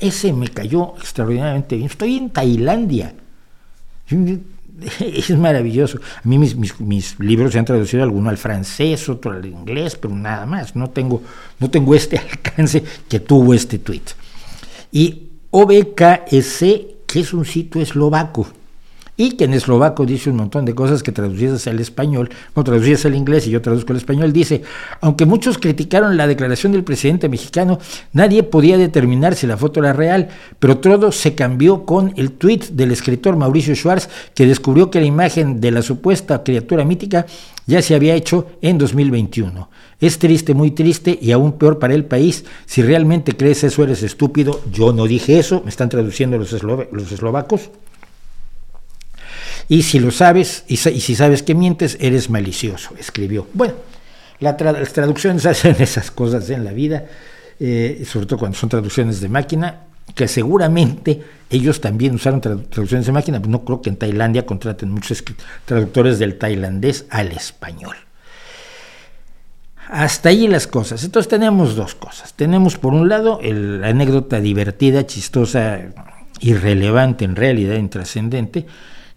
Ese 0.00 0.32
me 0.32 0.48
cayó 0.48 0.94
extraordinariamente 0.98 1.76
bien. 1.76 1.88
Estoy 1.88 2.16
en 2.16 2.30
Tailandia. 2.30 3.14
Es 4.98 5.30
maravilloso. 5.30 6.00
A 6.16 6.28
mí 6.28 6.36
mis, 6.36 7.20
libros 7.20 7.52
se 7.52 7.60
han 7.60 7.64
traducido 7.64 8.02
alguno 8.02 8.28
al 8.28 8.36
francés, 8.36 9.08
otro 9.08 9.30
al 9.30 9.46
inglés, 9.46 9.96
pero 9.96 10.14
nada 10.14 10.46
más. 10.46 10.74
No 10.74 10.90
tengo, 10.90 11.22
no 11.60 11.70
tengo 11.70 11.94
este 11.94 12.18
alcance 12.30 12.82
que 13.08 13.20
tuvo 13.20 13.54
este 13.54 13.78
tweet. 13.78 14.02
Y 14.90 15.28
OBKS, 15.50 16.58
que 17.06 17.20
es 17.20 17.32
un 17.32 17.44
sitio 17.44 17.80
eslovaco, 17.80 18.48
y 19.16 19.32
que 19.32 19.44
en 19.44 19.54
eslovaco 19.54 20.06
dice 20.06 20.30
un 20.30 20.36
montón 20.36 20.64
de 20.64 20.74
cosas 20.74 21.02
que 21.02 21.12
traducidas 21.12 21.66
al 21.66 21.78
español, 21.80 22.30
o 22.54 22.64
traducidas 22.64 23.06
al 23.06 23.14
inglés 23.14 23.46
y 23.46 23.50
yo 23.50 23.62
traduzco 23.62 23.92
al 23.92 23.98
español, 23.98 24.32
dice, 24.32 24.62
aunque 25.00 25.26
muchos 25.26 25.58
criticaron 25.58 26.16
la 26.16 26.26
declaración 26.26 26.72
del 26.72 26.84
presidente 26.84 27.28
mexicano, 27.28 27.78
nadie 28.12 28.42
podía 28.42 28.76
determinar 28.76 29.34
si 29.34 29.46
la 29.46 29.56
foto 29.56 29.80
era 29.80 29.92
real, 29.92 30.28
pero 30.58 30.78
todo 30.78 31.12
se 31.12 31.34
cambió 31.34 31.84
con 31.84 32.12
el 32.16 32.32
tuit 32.32 32.64
del 32.70 32.90
escritor 32.90 33.36
Mauricio 33.36 33.74
Schwartz, 33.74 34.08
que 34.34 34.46
descubrió 34.46 34.90
que 34.90 35.00
la 35.00 35.06
imagen 35.06 35.60
de 35.60 35.70
la 35.70 35.82
supuesta 35.82 36.42
criatura 36.42 36.84
mítica 36.84 37.26
ya 37.66 37.80
se 37.82 37.94
había 37.94 38.14
hecho 38.14 38.46
en 38.60 38.78
2021. 38.78 39.68
Es 40.00 40.18
triste, 40.18 40.54
muy 40.54 40.72
triste 40.72 41.18
y 41.20 41.32
aún 41.32 41.52
peor 41.52 41.78
para 41.78 41.94
el 41.94 42.04
país. 42.04 42.44
Si 42.66 42.82
realmente 42.82 43.36
crees 43.36 43.64
eso, 43.64 43.84
eres 43.84 44.02
estúpido. 44.02 44.60
Yo 44.70 44.92
no 44.92 45.06
dije 45.06 45.38
eso, 45.38 45.62
me 45.64 45.70
están 45.70 45.88
traduciendo 45.88 46.36
los, 46.36 46.52
los 46.62 47.12
eslovacos. 47.12 47.70
Y 49.68 49.82
si 49.82 49.98
lo 49.98 50.10
sabes, 50.10 50.64
y, 50.68 50.76
si 50.76 51.14
sabes 51.14 51.42
que 51.42 51.54
mientes, 51.54 51.96
eres 52.00 52.30
malicioso, 52.30 52.94
escribió. 52.98 53.46
Bueno, 53.54 53.74
las 54.40 54.56
traducciones 54.92 55.46
hacen 55.46 55.76
esas 55.78 56.10
cosas 56.10 56.48
en 56.50 56.64
la 56.64 56.72
vida, 56.72 57.06
eh, 57.60 58.04
sobre 58.06 58.26
todo 58.26 58.38
cuando 58.38 58.58
son 58.58 58.68
traducciones 58.68 59.20
de 59.20 59.28
máquina, 59.28 59.80
que 60.14 60.28
seguramente 60.28 61.22
ellos 61.48 61.80
también 61.80 62.14
usaron 62.14 62.40
traducciones 62.40 63.06
de 63.06 63.12
máquina, 63.12 63.38
pero 63.38 63.50
no 63.50 63.64
creo 63.64 63.80
que 63.80 63.90
en 63.90 63.96
Tailandia 63.96 64.44
contraten 64.44 64.90
muchos 64.90 65.24
traductores 65.64 66.18
del 66.18 66.36
tailandés 66.36 67.06
al 67.08 67.32
español. 67.32 67.96
Hasta 69.88 70.30
ahí 70.30 70.48
las 70.48 70.66
cosas. 70.66 71.04
Entonces 71.04 71.28
tenemos 71.28 71.76
dos 71.76 71.94
cosas. 71.94 72.34
Tenemos 72.34 72.78
por 72.78 72.94
un 72.94 73.08
lado 73.08 73.40
la 73.42 73.88
anécdota 73.88 74.40
divertida, 74.40 75.06
chistosa, 75.06 75.80
irrelevante 76.40 77.24
en 77.24 77.36
realidad, 77.36 77.76
intrascendente, 77.76 78.66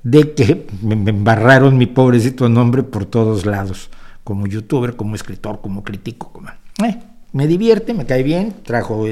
de 0.04 0.34
que 0.34 0.68
me, 0.82 0.94
embarraron 1.10 1.78
mi 1.78 1.86
pobrecito 1.86 2.50
nombre 2.50 2.84
por 2.84 3.06
todos 3.06 3.46
lados, 3.46 3.90
como 4.24 4.48
youtuber, 4.48 4.96
como 4.96 5.16
escritor, 5.16 5.62
como 5.62 5.84
crítico. 5.84 6.32
Eh, 6.84 6.98
me 7.34 7.48
divierte, 7.48 7.94
me 7.94 8.06
cae 8.06 8.24
bien, 8.24 8.56
trajo 8.64 9.06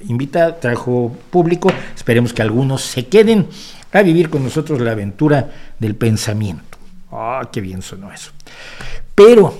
invitado, 0.00 0.54
trajo 0.54 1.16
público, 1.30 1.70
esperemos 1.94 2.32
que 2.32 2.42
algunos 2.42 2.82
se 2.82 3.06
queden 3.06 3.48
a 3.92 4.02
vivir 4.02 4.30
con 4.30 4.44
nosotros 4.44 4.80
la 4.80 4.92
aventura 4.92 5.50
del 5.78 5.96
pensamiento. 5.96 6.78
Ah, 7.10 7.48
qué 7.52 7.60
bien 7.60 7.82
sonó 7.82 8.12
eso. 8.12 8.30
Pero 9.14 9.54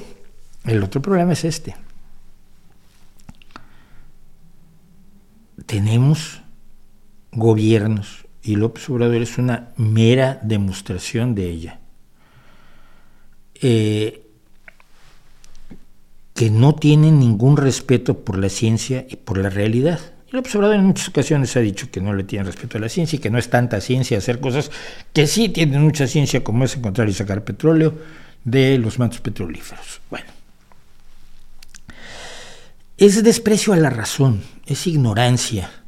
el 0.64 0.83
otro 0.83 1.03
problema 1.03 1.33
es 1.33 1.44
este. 1.44 1.75
Tenemos 5.66 6.42
gobiernos 7.33 8.27
y 8.42 8.57
López 8.57 8.88
Obrador 8.88 9.22
es 9.22 9.38
una 9.38 9.70
mera 9.76 10.40
demostración 10.42 11.35
de 11.35 11.50
ella. 11.50 11.81
Eh, 13.62 14.26
que 16.35 16.50
no 16.50 16.74
tienen 16.74 17.20
ningún 17.20 17.59
respeto 17.59 18.20
por 18.20 18.38
la 18.38 18.48
ciencia 18.48 19.05
y 19.09 19.16
por 19.16 19.37
la 19.37 19.50
realidad. 19.50 20.00
Y 20.33 20.37
López 20.37 20.55
Obrador 20.55 20.76
en 20.76 20.87
muchas 20.87 21.09
ocasiones 21.09 21.55
ha 21.57 21.61
dicho 21.61 21.90
que 21.90 22.00
no 22.00 22.14
le 22.14 22.24
tiene 22.24 22.46
respeto 22.46 22.79
a 22.79 22.81
la 22.81 22.88
ciencia 22.88 23.16
y 23.16 23.20
que 23.20 23.29
no 23.29 23.37
es 23.37 23.50
tanta 23.50 23.81
ciencia 23.83 24.16
hacer 24.16 24.40
cosas 24.40 24.70
que 25.12 25.26
sí 25.26 25.50
tienen 25.50 25.83
mucha 25.83 26.07
ciencia, 26.07 26.42
como 26.42 26.64
es 26.64 26.74
encontrar 26.76 27.11
y 27.11 27.12
sacar 27.12 27.44
petróleo 27.44 27.92
de 28.44 28.79
los 28.79 28.98
mantos 28.98 29.20
petrolíferos. 29.20 30.00
Bueno, 30.09 30.26
es 32.96 33.22
desprecio 33.22 33.74
a 33.74 33.76
la 33.76 33.90
razón, 33.90 34.42
es 34.64 34.87
ignorancia 34.87 35.80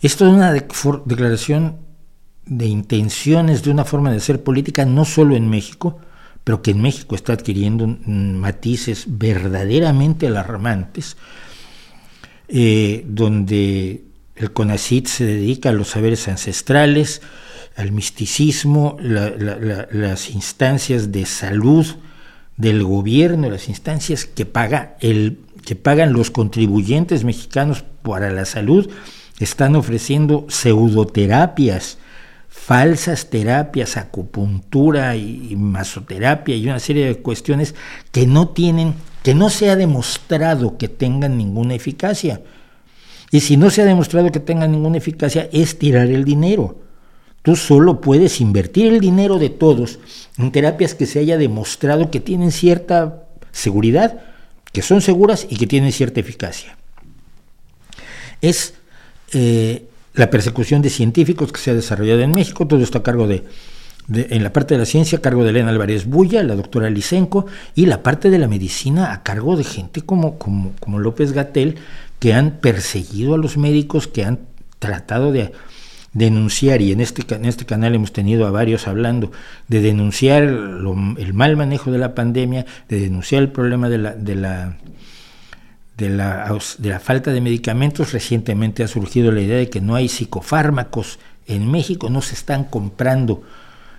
esto 0.00 0.26
es 0.26 0.32
una 0.32 0.52
declaración 0.52 1.78
de 2.44 2.66
intenciones 2.66 3.62
de 3.62 3.70
una 3.70 3.84
forma 3.84 4.10
de 4.10 4.18
hacer 4.18 4.42
política 4.42 4.84
no 4.84 5.04
solo 5.04 5.36
en 5.36 5.48
México, 5.48 5.98
pero 6.44 6.62
que 6.62 6.70
en 6.70 6.80
México 6.80 7.16
está 7.16 7.32
adquiriendo 7.32 7.86
matices 8.06 9.04
verdaderamente 9.08 10.28
alarmantes, 10.28 11.16
eh, 12.48 13.04
donde 13.08 14.04
el 14.36 14.52
CONACIT 14.52 15.06
se 15.08 15.24
dedica 15.24 15.70
a 15.70 15.72
los 15.72 15.88
saberes 15.88 16.28
ancestrales, 16.28 17.20
al 17.74 17.92
misticismo, 17.92 18.96
las 19.00 20.30
instancias 20.30 21.12
de 21.12 21.26
salud 21.26 21.86
del 22.56 22.84
gobierno, 22.84 23.50
las 23.50 23.68
instancias 23.68 24.24
que 24.24 24.46
paga 24.46 24.96
el 25.00 25.40
que 25.64 25.74
pagan 25.74 26.12
los 26.12 26.30
contribuyentes 26.30 27.24
mexicanos 27.24 27.84
para 28.02 28.30
la 28.30 28.44
salud, 28.44 28.88
están 29.38 29.76
ofreciendo 29.76 30.46
pseudoterapias, 30.48 31.98
falsas 32.48 33.28
terapias, 33.30 33.96
acupuntura 33.96 35.14
y, 35.16 35.54
masoterapia 35.56 36.56
y 36.56 36.66
una 36.66 36.80
serie 36.80 37.06
de 37.06 37.18
cuestiones 37.18 37.74
que 38.12 38.26
no 38.26 38.48
tienen, 38.48 38.94
que 39.22 39.34
no 39.34 39.50
se 39.50 39.70
ha 39.70 39.76
demostrado 39.76 40.78
que 40.78 40.88
tengan 40.88 41.36
ninguna 41.36 41.74
eficacia. 41.74 42.42
Y 43.30 43.40
si 43.40 43.56
no 43.56 43.70
se 43.70 43.82
ha 43.82 43.84
demostrado 43.84 44.32
que 44.32 44.40
tengan 44.40 44.72
ninguna 44.72 44.98
eficacia, 44.98 45.48
es 45.52 45.78
tirar 45.78 46.06
el 46.06 46.24
dinero. 46.24 46.80
Tú 47.42 47.54
solo 47.54 48.00
puedes 48.00 48.40
invertir 48.40 48.92
el 48.92 49.00
dinero 49.00 49.38
de 49.38 49.50
todos 49.50 50.00
en 50.38 50.50
terapias 50.50 50.94
que 50.94 51.06
se 51.06 51.20
haya 51.20 51.36
demostrado 51.36 52.10
que 52.10 52.18
tienen 52.20 52.50
cierta 52.50 53.24
seguridad, 53.52 54.20
que 54.72 54.82
son 54.82 55.00
seguras 55.00 55.46
y 55.48 55.56
que 55.56 55.66
tienen 55.66 55.92
cierta 55.92 56.20
eficacia. 56.20 56.76
Es 58.40 58.74
eh, 59.32 59.86
la 60.14 60.30
persecución 60.30 60.82
de 60.82 60.90
científicos 60.90 61.52
que 61.52 61.60
se 61.60 61.70
ha 61.70 61.74
desarrollado 61.74 62.20
en 62.20 62.34
México, 62.34 62.66
todo 62.66 62.82
esto 62.82 62.98
a 62.98 63.02
cargo 63.02 63.26
de, 63.26 63.44
en 64.08 64.42
la 64.42 64.52
parte 64.52 64.74
de 64.74 64.78
la 64.78 64.86
ciencia 64.86 65.18
a 65.18 65.20
cargo 65.20 65.44
de 65.44 65.50
Elena 65.50 65.70
Álvarez 65.70 66.06
Bulla, 66.06 66.42
la 66.42 66.54
doctora 66.54 66.90
Licenco, 66.90 67.46
y 67.74 67.86
la 67.86 68.02
parte 68.02 68.30
de 68.30 68.38
la 68.38 68.48
medicina 68.48 69.12
a 69.12 69.22
cargo 69.22 69.56
de 69.56 69.64
gente 69.64 70.02
como, 70.02 70.38
como, 70.38 70.72
como 70.80 70.98
López 70.98 71.32
Gatel, 71.32 71.76
que 72.18 72.32
han 72.32 72.52
perseguido 72.52 73.34
a 73.34 73.38
los 73.38 73.56
médicos, 73.56 74.06
que 74.06 74.24
han 74.24 74.40
tratado 74.78 75.32
de 75.32 75.52
denunciar, 76.12 76.80
y 76.80 76.92
en 76.92 77.00
este, 77.00 77.34
en 77.34 77.44
este 77.44 77.66
canal 77.66 77.94
hemos 77.94 78.12
tenido 78.12 78.46
a 78.46 78.50
varios 78.50 78.88
hablando, 78.88 79.32
de 79.68 79.82
denunciar 79.82 80.44
el 80.44 81.34
mal 81.34 81.56
manejo 81.56 81.90
de 81.90 81.98
la 81.98 82.14
pandemia, 82.14 82.64
de 82.88 83.00
denunciar 83.00 83.42
el 83.42 83.50
problema 83.50 83.90
de 83.90 83.98
la, 83.98 84.14
de 84.14 84.34
la 84.34 84.78
de 85.96 86.10
la, 86.10 86.56
de 86.78 86.88
la 86.90 87.00
falta 87.00 87.32
de 87.32 87.40
medicamentos, 87.40 88.12
recientemente 88.12 88.82
ha 88.82 88.88
surgido 88.88 89.32
la 89.32 89.40
idea 89.40 89.56
de 89.56 89.70
que 89.70 89.80
no 89.80 89.94
hay 89.94 90.08
psicofármacos 90.08 91.18
en 91.46 91.70
México, 91.70 92.10
no 92.10 92.22
se 92.22 92.34
están 92.34 92.64
comprando 92.64 93.42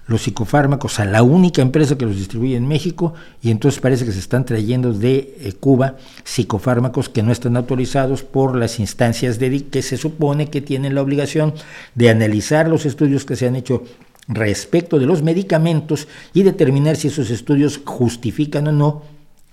los 0.08 0.22
psicofármacos 0.22 1.00
a 1.00 1.06
la 1.06 1.22
única 1.22 1.62
empresa 1.62 1.98
que 1.98 2.06
los 2.06 2.16
distribuye 2.16 2.56
en 2.56 2.68
México 2.68 3.14
y 3.42 3.52
entonces 3.52 3.82
parece 3.82 4.06
que 4.06 4.14
se 4.14 4.20
están 4.20 4.46
trayendo 4.46 4.94
de 4.94 5.36
eh, 5.40 5.54
Cuba 5.60 5.98
psicofármacos 6.24 7.10
que 7.10 7.24
no 7.24 7.32
están 7.32 7.58
autorizados 7.58 8.24
por 8.24 8.56
las 8.56 8.80
instancias 8.80 9.38
de 9.38 9.66
que 9.66 9.82
se 9.82 9.98
supone 9.98 10.50
que 10.50 10.62
tienen 10.62 10.96
la 10.96 11.02
obligación 11.02 11.54
de 11.94 12.10
analizar 12.10 12.70
los 12.70 12.86
estudios 12.86 13.26
que 13.26 13.36
se 13.36 13.48
han 13.48 13.58
hecho 13.58 13.84
respecto 14.30 14.98
de 14.98 15.06
los 15.06 15.24
medicamentos 15.24 16.08
y 16.34 16.44
determinar 16.44 16.96
si 16.96 17.10
esos 17.10 17.30
estudios 17.30 17.82
justifican 17.84 18.68
o 18.68 18.72
no 18.72 19.04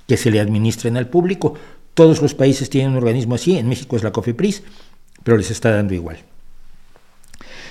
que 0.07 0.17
se 0.17 0.31
le 0.31 0.41
administren 0.41 0.97
al 0.97 1.09
público. 1.09 1.55
Todos 1.95 2.21
los 2.21 2.35
países 2.35 2.71
tienen 2.71 2.93
un 2.93 2.99
organismo 2.99 3.37
así, 3.37 3.57
en 3.57 3.69
México 3.69 3.97
es 3.97 4.03
la 4.03 4.13
COFEPRIS, 4.13 4.63
pero 5.23 5.37
les 5.37 5.51
está 5.51 5.71
dando 5.71 5.95
igual. 5.95 6.19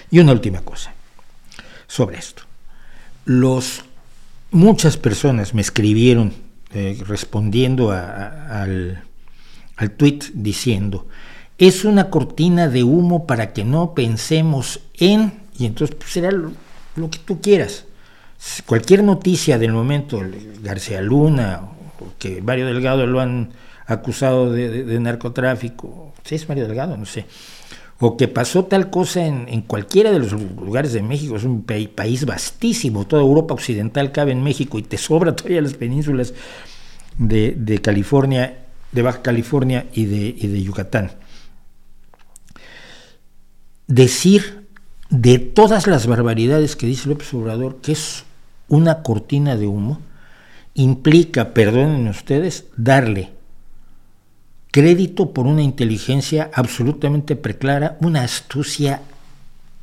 Y 0.09 0.19
una 0.19 0.31
última 0.31 0.61
cosa 0.61 0.93
sobre 1.87 2.17
esto. 2.17 2.43
Los, 3.25 3.83
muchas 4.51 4.97
personas 4.97 5.53
me 5.53 5.61
escribieron 5.61 6.33
eh, 6.73 6.97
respondiendo 7.05 7.91
al, 7.91 9.03
al 9.75 9.91
tweet 9.91 10.19
diciendo, 10.33 11.07
es 11.57 11.85
una 11.85 12.09
cortina 12.09 12.67
de 12.67 12.83
humo 12.83 13.25
para 13.27 13.53
que 13.53 13.63
no 13.63 13.93
pensemos 13.93 14.79
en, 14.95 15.33
y 15.57 15.65
entonces 15.65 15.95
pues, 15.95 16.11
será 16.11 16.31
lo, 16.31 16.51
que 17.09 17.19
tú 17.19 17.41
quieras. 17.41 17.85
Cualquier 18.65 19.03
noticia 19.03 19.57
del 19.57 19.71
momento, 19.71 20.21
García 20.61 21.01
Luna, 21.01 21.61
que 22.19 22.41
Mario 22.41 22.65
Delgado 22.65 23.07
lo 23.07 23.21
han 23.21 23.51
acusado 23.85 24.51
de, 24.51 24.99
narcotráfico, 24.99 26.13
¿sí 26.23 26.35
es 26.35 26.47
Mario 26.47 26.67
Delgado? 26.67 26.97
No 26.97 27.05
sé. 27.05 27.25
O 27.99 28.17
que 28.17 28.27
pasó 28.27 28.65
tal 28.65 28.89
cosa 28.89 29.25
en, 29.25 29.61
cualquiera 29.61 30.11
de 30.11 30.19
los 30.19 30.31
lugares 30.33 30.93
de 30.93 31.01
México, 31.01 31.35
es 31.35 31.43
un 31.43 31.63
país 31.63 32.25
vastísimo, 32.25 33.05
toda 33.05 33.21
Europa 33.21 33.53
occidental 33.53 34.11
cabe 34.11 34.31
en 34.31 34.43
México 34.43 34.77
y 34.79 34.83
te 34.83 34.97
sobra 34.97 35.35
todavía 35.35 35.61
las 35.61 35.73
penínsulas 35.73 36.33
de, 37.17 37.79
California, 37.81 38.57
de 38.91 39.01
Baja 39.01 39.21
California 39.21 39.85
y 39.93 40.05
de, 40.05 40.35
y 40.37 40.47
de 40.47 40.63
Yucatán. 40.63 41.11
Decir 43.87 44.63
de 45.09 45.37
todas 45.37 45.85
las 45.87 46.07
barbaridades 46.07 46.75
que 46.75 46.87
dice 46.87 47.07
López 47.07 47.31
Obrador 47.33 47.81
que 47.81 47.91
es 47.91 48.23
una 48.67 49.03
cortina 49.03 49.55
de 49.55 49.67
humo, 49.67 49.99
implica, 50.73 51.53
perdonen 51.53 52.07
ustedes, 52.07 52.65
darle 52.75 53.29
crédito 54.73 55.33
por 55.33 55.45
una 55.45 55.61
inteligencia 55.61 56.49
absolutamente 56.51 57.35
preclara, 57.35 57.95
una 58.01 58.23
astucia 58.23 59.01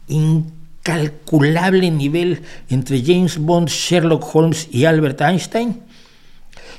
incalculable 0.08 1.92
nivel 1.92 2.42
entre 2.68 3.00
James 3.00 3.38
Bond, 3.38 3.68
Sherlock 3.68 4.34
Holmes 4.34 4.66
y 4.72 4.86
Albert 4.86 5.20
Einstein, 5.20 5.80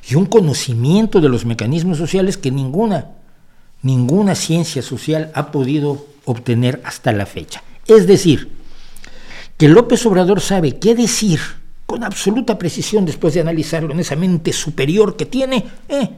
y 0.10 0.16
un 0.16 0.26
conocimiento 0.26 1.22
de 1.22 1.30
los 1.30 1.46
mecanismos 1.46 1.98
sociales 1.98 2.36
que 2.36 2.52
ninguna, 2.52 3.12
ninguna 3.82 4.36
ciencia 4.36 4.82
social 4.82 5.32
ha 5.34 5.50
podido 5.50 6.06
obtener 6.26 6.82
hasta 6.84 7.14
la 7.14 7.26
fecha. 7.26 7.64
Es 7.88 8.08
decir, 8.08 8.52
que 9.56 9.70
López 9.70 10.06
Obrador 10.06 10.42
sabe 10.42 10.80
qué 10.80 10.96
decir 10.96 11.40
con 11.86 12.04
absoluta 12.04 12.58
precisión 12.58 13.06
después 13.06 13.34
de 13.36 13.40
analizarlo 13.40 13.94
en 13.94 14.02
esa 14.02 14.18
mente 14.18 14.52
superior 14.52 15.16
que 15.16 15.26
tiene, 15.26 15.66
eh, 15.88 16.10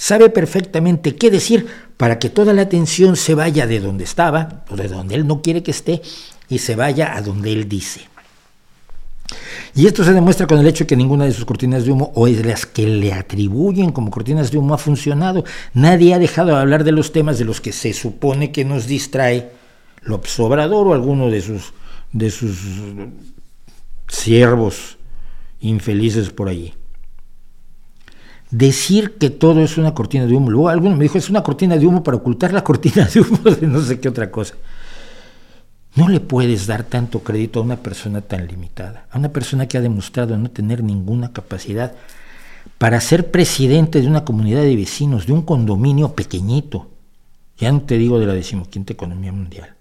sabe 0.00 0.30
perfectamente 0.30 1.14
qué 1.14 1.30
decir 1.30 1.66
para 1.98 2.18
que 2.18 2.30
toda 2.30 2.54
la 2.54 2.62
atención 2.62 3.16
se 3.16 3.34
vaya 3.34 3.66
de 3.66 3.80
donde 3.80 4.04
estaba 4.04 4.64
o 4.70 4.76
de 4.76 4.88
donde 4.88 5.14
él 5.14 5.26
no 5.26 5.42
quiere 5.42 5.62
que 5.62 5.72
esté 5.72 6.00
y 6.48 6.58
se 6.58 6.74
vaya 6.74 7.14
a 7.14 7.20
donde 7.20 7.52
él 7.52 7.68
dice. 7.68 8.00
Y 9.74 9.86
esto 9.86 10.02
se 10.02 10.14
demuestra 10.14 10.46
con 10.46 10.58
el 10.58 10.66
hecho 10.66 10.84
de 10.84 10.88
que 10.88 10.96
ninguna 10.96 11.26
de 11.26 11.32
sus 11.32 11.44
cortinas 11.44 11.84
de 11.84 11.92
humo 11.92 12.12
o 12.14 12.26
es 12.26 12.44
las 12.44 12.64
que 12.64 12.86
le 12.86 13.12
atribuyen 13.12 13.92
como 13.92 14.10
cortinas 14.10 14.50
de 14.50 14.56
humo 14.56 14.72
ha 14.72 14.78
funcionado. 14.78 15.44
Nadie 15.74 16.14
ha 16.14 16.18
dejado 16.18 16.48
de 16.48 16.56
hablar 16.56 16.82
de 16.82 16.92
los 16.92 17.12
temas 17.12 17.38
de 17.38 17.44
los 17.44 17.60
que 17.60 17.72
se 17.72 17.92
supone 17.92 18.52
que 18.52 18.64
nos 18.64 18.86
distrae 18.86 19.50
López 20.00 20.40
Obrador 20.40 20.88
o 20.88 20.94
alguno 20.94 21.28
de 21.28 21.42
sus, 21.42 21.74
de 22.10 22.30
sus 22.30 22.56
siervos 24.08 24.96
infelices 25.60 26.30
por 26.30 26.48
allí 26.48 26.72
decir 28.50 29.16
que 29.18 29.30
todo 29.30 29.60
es 29.62 29.78
una 29.78 29.94
cortina 29.94 30.26
de 30.26 30.34
humo. 30.34 30.50
Luego 30.50 30.68
alguno 30.68 30.96
me 30.96 31.04
dijo, 31.04 31.18
es 31.18 31.30
una 31.30 31.42
cortina 31.42 31.76
de 31.76 31.86
humo 31.86 32.02
para 32.02 32.16
ocultar 32.16 32.52
la 32.52 32.64
cortina 32.64 33.06
de 33.06 33.20
humo 33.20 33.38
de 33.50 33.66
no 33.66 33.80
sé 33.80 34.00
qué 34.00 34.08
otra 34.08 34.30
cosa. 34.30 34.54
No 35.94 36.08
le 36.08 36.20
puedes 36.20 36.66
dar 36.66 36.84
tanto 36.84 37.20
crédito 37.20 37.60
a 37.60 37.62
una 37.62 37.76
persona 37.76 38.20
tan 38.20 38.46
limitada, 38.46 39.06
a 39.10 39.18
una 39.18 39.30
persona 39.30 39.66
que 39.66 39.76
ha 39.76 39.80
demostrado 39.80 40.36
no 40.36 40.50
tener 40.50 40.84
ninguna 40.84 41.32
capacidad 41.32 41.94
para 42.78 43.00
ser 43.00 43.30
presidente 43.30 44.00
de 44.00 44.06
una 44.06 44.24
comunidad 44.24 44.62
de 44.62 44.76
vecinos, 44.76 45.26
de 45.26 45.32
un 45.32 45.42
condominio 45.42 46.14
pequeñito. 46.14 46.88
Ya 47.58 47.72
no 47.72 47.82
te 47.82 47.98
digo 47.98 48.18
de 48.18 48.26
la 48.26 48.34
decimoquinta 48.34 48.92
economía 48.92 49.32
mundial. 49.32 49.74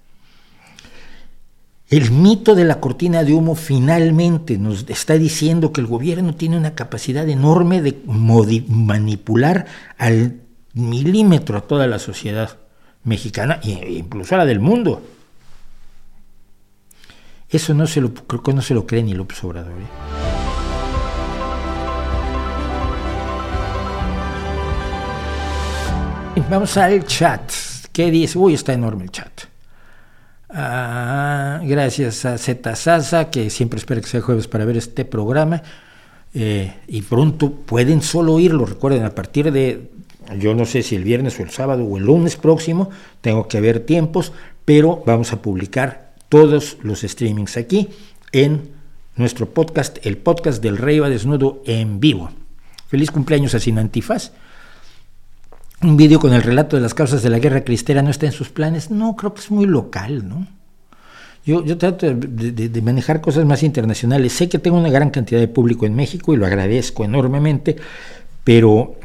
El 1.90 2.12
mito 2.12 2.54
de 2.54 2.66
la 2.66 2.80
cortina 2.80 3.24
de 3.24 3.34
humo 3.34 3.56
finalmente 3.56 4.60
nos 4.60 4.86
está 4.90 5.16
diciendo 5.16 5.74
que 5.74 5.82
el 5.82 5.88
gobierno 5.88 6.36
tiene 6.36 6.56
una 6.56 6.76
capacidad 6.76 7.28
enorme 7.28 7.82
de 7.82 8.00
manipular 8.06 9.66
al 9.98 10.40
milímetro 10.74 11.58
a 11.58 11.62
toda 11.62 11.88
la 11.88 11.98
sociedad 11.98 12.60
mexicana 13.04 13.60
e 13.64 13.94
incluso 13.94 14.36
a 14.36 14.38
la 14.38 14.46
del 14.46 14.60
mundo. 14.60 15.02
Eso 17.50 17.74
no 17.74 17.88
se 17.88 18.02
lo, 18.02 18.14
creo 18.14 18.54
no 18.54 18.62
se 18.62 18.76
lo 18.76 18.86
cree 18.86 19.02
ni 19.02 19.16
López 19.16 19.44
Obrador. 19.44 19.74
¿eh? 26.36 26.44
Vamos 26.52 26.78
al 26.78 27.04
chat. 27.06 27.52
¿Qué 27.92 28.12
dice? 28.12 28.38
Uy, 28.38 28.54
está 28.54 28.74
enorme 28.74 29.06
el 29.06 29.10
chat. 29.10 29.50
Ah, 30.50 31.62
gracias 31.64 32.26
a 32.26 32.38
Z 32.38 32.76
Sasa, 32.76 33.30
que 33.30 33.50
siempre 33.50 33.78
espera 33.78 34.02
que 34.02 34.08
sea 34.08 34.22
jueves 34.22 34.48
para 34.48 34.66
ver 34.66 34.78
este 34.78 35.06
programa. 35.06 35.62
Eh, 36.34 36.74
y 36.88 37.02
pronto 37.04 37.52
pueden 37.52 38.02
solo 38.02 38.34
oírlo. 38.34 38.66
Recuerden, 38.66 39.04
a 39.04 39.16
partir 39.16 39.52
de, 39.52 39.90
yo 40.38 40.56
no 40.56 40.66
sé 40.66 40.84
si 40.84 40.96
el 40.96 41.04
viernes 41.04 41.40
o 41.40 41.44
el 41.44 41.50
sábado 41.52 41.84
o 41.86 41.98
el 41.98 42.06
lunes 42.06 42.36
próximo, 42.36 42.90
tengo 43.22 43.48
que 43.48 43.62
ver 43.62 43.82
tiempos, 43.82 44.32
pero 44.66 45.04
vamos 45.06 45.34
a 45.34 45.42
publicar 45.42 46.14
todos 46.30 46.78
los 46.82 47.02
streamings 47.02 47.58
aquí 47.58 47.90
en 48.32 48.70
nuestro 49.16 49.50
podcast, 49.50 49.98
el 50.06 50.18
podcast 50.18 50.62
del 50.64 50.78
Rey 50.78 51.00
va 51.00 51.10
desnudo 51.10 51.62
en 51.66 52.00
vivo. 52.00 52.32
Feliz 52.88 53.12
cumpleaños 53.12 53.54
a 53.54 53.60
Sin 53.60 53.78
Antifaz. 53.78 54.32
Un 55.82 55.96
vídeo 55.96 56.20
con 56.20 56.34
el 56.34 56.44
relato 56.44 56.76
de 56.76 56.82
las 56.82 56.94
causas 56.94 57.24
de 57.24 57.30
la 57.30 57.40
guerra 57.40 57.64
cristera 57.64 58.02
no 58.02 58.10
está 58.10 58.26
en 58.26 58.34
sus 58.34 58.50
planes. 58.50 58.92
No, 58.92 59.16
creo 59.16 59.34
que 59.34 59.40
es 59.40 59.50
muy 59.50 59.66
local, 59.66 60.28
¿no? 60.28 60.46
Yo, 61.46 61.64
yo 61.64 61.78
trato 61.78 62.06
de, 62.14 62.82
manejar 62.82 63.22
cosas 63.22 63.46
más 63.46 63.64
internacionales. 63.64 64.34
Sé 64.34 64.50
que 64.50 64.60
tengo 64.60 64.78
una 64.78 64.90
gran 64.90 65.10
cantidad 65.10 65.40
de 65.40 65.48
público 65.48 65.86
en 65.86 65.96
México 65.96 66.34
y 66.34 66.38
lo 66.38 66.46
agradezco 66.46 67.06
enormemente, 67.06 67.78
pero 68.44 68.98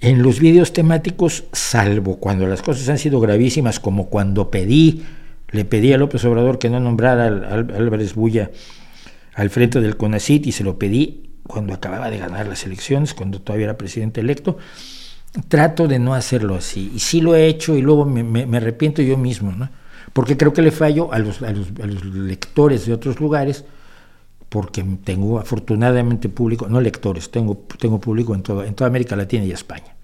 en 0.00 0.22
los 0.22 0.38
videos 0.38 0.74
temáticos, 0.74 1.44
salvo 1.52 2.18
cuando 2.18 2.46
las 2.46 2.60
cosas 2.60 2.88
han 2.90 2.98
sido 2.98 3.18
gravísimas, 3.18 3.80
como 3.80 4.10
cuando 4.10 4.50
pedí, 4.50 5.02
le 5.50 5.64
pedí 5.64 5.92
a 5.94 5.98
López 5.98 6.24
Obrador 6.26 6.58
que 6.58 6.68
no 6.68 6.78
nombrara 6.78 7.26
al, 7.26 7.72
Álvarez 7.74 8.14
Bulla 8.14 8.50
al 9.34 9.48
frente 9.48 9.80
del 9.80 9.96
CONACIT 9.96 10.46
y 10.46 10.52
se 10.52 10.62
lo 10.62 10.78
pedí 10.78 11.30
cuando 11.44 11.72
acababa 11.72 12.10
de 12.10 12.18
ganar 12.18 12.46
las 12.46 12.64
elecciones, 12.66 13.14
cuando 13.14 13.40
todavía 13.40 13.64
era 13.64 13.78
presidente 13.78 14.20
electo, 14.20 14.58
trato 15.48 15.88
de 15.88 15.98
no 15.98 16.14
hacerlo 16.14 16.54
así. 16.54 16.92
Y 16.94 16.98
sí 16.98 17.20
lo 17.20 17.34
he 17.34 17.46
hecho 17.46 17.76
y 17.76 17.82
luego 17.82 18.04
me, 18.04 18.56
arrepiento 18.56 19.02
yo 19.02 19.16
mismo, 19.16 19.52
¿no? 19.52 19.68
Porque 20.12 20.36
creo 20.36 20.52
que 20.52 20.62
le 20.62 20.70
fallo 20.70 21.12
a 21.12 21.18
los, 21.18 21.42
a 21.42 21.52
los 21.52 22.04
lectores 22.04 22.86
de 22.86 22.92
otros 22.92 23.18
lugares, 23.18 23.64
porque 24.48 24.84
tengo 25.04 25.38
afortunadamente 25.38 26.28
público, 26.28 26.68
no 26.68 26.80
lectores, 26.80 27.30
tengo, 27.30 27.64
tengo 27.78 27.98
público 27.98 28.34
en, 28.34 28.42
toda, 28.42 28.66
en 28.66 28.74
toda 28.74 28.88
América 28.88 29.16
Latina 29.16 29.44
y 29.44 29.52
España. 29.52 29.96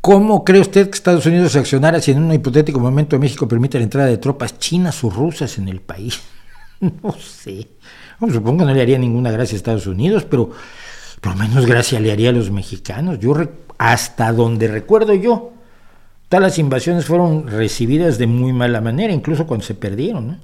¿Cómo 0.00 0.44
cree 0.44 0.60
usted 0.60 0.90
que 0.90 0.96
Estados 0.96 1.26
Unidos 1.26 1.52
reaccionara 1.52 2.00
si 2.00 2.12
en 2.12 2.22
un 2.22 2.32
hipotético 2.32 2.80
momento 2.80 3.18
México 3.18 3.46
permite 3.46 3.78
la 3.78 3.84
entrada 3.84 4.08
de 4.08 4.18
tropas 4.18 4.58
chinas 4.58 5.02
o 5.04 5.10
rusas 5.10 5.58
en 5.58 5.68
el 5.68 5.80
país? 5.80 6.20
no 6.80 7.12
sé. 7.12 7.68
supongo 8.20 8.58
que 8.58 8.64
no 8.64 8.74
le 8.74 8.82
haría 8.82 8.98
ninguna 8.98 9.30
gracia 9.30 9.54
a 9.54 9.58
Estados 9.58 9.86
Unidos, 9.86 10.24
pero 10.24 10.50
por 11.20 11.32
lo 11.32 11.38
menos 11.38 11.66
gracia 11.66 12.00
le 12.00 12.12
haría 12.12 12.30
a 12.30 12.32
los 12.32 12.50
mexicanos. 12.50 13.18
Yo 13.18 13.34
hasta 13.78 14.32
donde 14.32 14.68
recuerdo 14.68 15.14
yo, 15.14 15.52
todas 16.28 16.42
las 16.42 16.58
invasiones 16.58 17.04
fueron 17.04 17.46
recibidas 17.46 18.18
de 18.18 18.26
muy 18.26 18.52
mala 18.52 18.80
manera, 18.80 19.12
incluso 19.12 19.46
cuando 19.46 19.64
se 19.64 19.74
perdieron. 19.74 20.38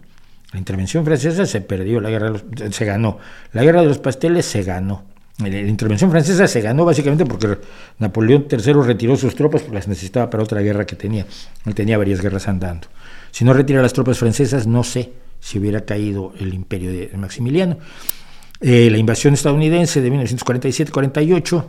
La 0.52 0.58
intervención 0.58 1.04
francesa 1.04 1.46
se 1.46 1.60
perdió, 1.60 2.00
la 2.00 2.10
guerra 2.10 2.32
se 2.70 2.84
ganó. 2.84 3.18
La 3.52 3.62
guerra 3.64 3.82
de 3.82 3.88
los 3.88 3.98
pasteles 3.98 4.46
se 4.46 4.62
ganó. 4.62 5.02
La 5.38 5.48
intervención 5.48 6.12
francesa 6.12 6.46
se 6.46 6.60
ganó 6.60 6.84
básicamente 6.84 7.26
porque 7.26 7.58
Napoleón 7.98 8.46
III 8.48 8.72
retiró 8.84 9.16
sus 9.16 9.34
tropas 9.34 9.62
porque 9.62 9.74
las 9.74 9.88
necesitaba 9.88 10.30
para 10.30 10.44
otra 10.44 10.60
guerra 10.60 10.86
que 10.86 10.94
tenía. 10.94 11.26
Él 11.66 11.74
tenía 11.74 11.98
varias 11.98 12.20
guerras 12.20 12.46
andando. 12.46 12.86
Si 13.32 13.44
no 13.44 13.52
retira 13.52 13.82
las 13.82 13.92
tropas 13.92 14.16
francesas, 14.16 14.68
no 14.68 14.84
sé 14.84 15.12
si 15.40 15.58
hubiera 15.58 15.80
caído 15.80 16.32
el 16.38 16.54
imperio 16.54 16.90
de 16.92 17.10
Maximiliano. 17.16 17.78
Eh, 18.66 18.88
la 18.90 18.96
invasión 18.96 19.34
estadounidense 19.34 20.00
de 20.00 20.10
1947-48 20.10 21.64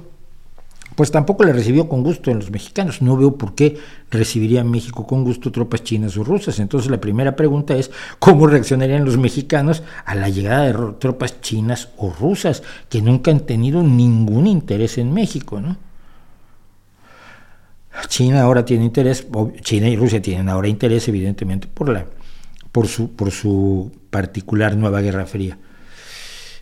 pues 0.96 1.12
tampoco 1.12 1.44
le 1.44 1.52
recibió 1.52 1.90
con 1.90 2.04
gusto 2.04 2.32
en 2.32 2.40
los 2.40 2.52
mexicanos. 2.52 3.02
No 3.02 3.18
veo 3.18 3.36
por 3.36 3.54
qué 3.54 3.78
recibiría 4.10 4.64
México 4.64 5.06
con 5.06 5.26
gusto 5.26 5.52
tropas 5.52 5.84
chinas 5.84 6.16
o 6.16 6.24
rusas. 6.24 6.58
Entonces 6.60 6.90
la 6.90 7.02
primera 7.02 7.36
pregunta 7.36 7.76
es, 7.76 7.92
¿cómo 8.18 8.48
reaccionarían 8.48 9.04
los 9.04 9.18
mexicanos 9.18 9.84
a 10.06 10.16
la 10.16 10.30
llegada 10.30 10.72
de 10.72 10.94
tropas 10.94 11.42
chinas 11.42 11.90
o 11.98 12.12
rusas 12.12 12.64
que 12.88 13.02
nunca 13.02 13.30
han 13.30 13.42
tenido 13.42 13.84
ningún 13.84 14.48
interés 14.48 14.98
en 14.98 15.14
México? 15.14 15.60
¿no? 15.60 15.76
China 18.08 18.42
ahora 18.42 18.64
tiene 18.64 18.86
interés, 18.86 19.28
China 19.60 19.90
y 19.90 19.98
Rusia 19.98 20.22
tienen 20.22 20.48
ahora 20.48 20.70
interés 20.70 21.10
evidentemente 21.10 21.68
por, 21.68 21.90
la, 21.90 22.06
por, 22.72 22.88
su, 22.88 23.12
por 23.12 23.32
su 23.32 23.92
particular 24.10 24.78
nueva 24.78 25.02
Guerra 25.02 25.26
Fría. 25.26 25.58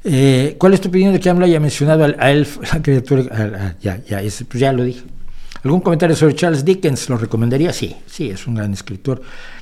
Eh, 0.03 0.55
¿Cuál 0.59 0.73
es 0.73 0.81
tu 0.81 0.89
opinión 0.89 1.13
de 1.13 1.19
que 1.19 1.29
AMLO 1.29 1.45
haya 1.45 1.59
mencionado 1.59 2.03
a 2.03 2.31
él, 2.31 2.47
la 2.73 2.81
criatura? 2.81 3.75
ya, 3.81 4.03
ya, 4.03 4.19
pues 4.19 4.59
ya 4.59 4.73
lo 4.73 4.83
dije. 4.83 5.03
¿Algún 5.63 5.79
comentario 5.79 6.15
sobre 6.15 6.35
Charles 6.35 6.65
Dickens? 6.65 7.09
¿Lo 7.09 7.17
recomendaría? 7.17 7.71
Sí, 7.71 7.95
sí, 8.05 8.29
es 8.29 8.45
un 8.47 8.55
gran 8.55 8.73
escritor. 8.73 9.21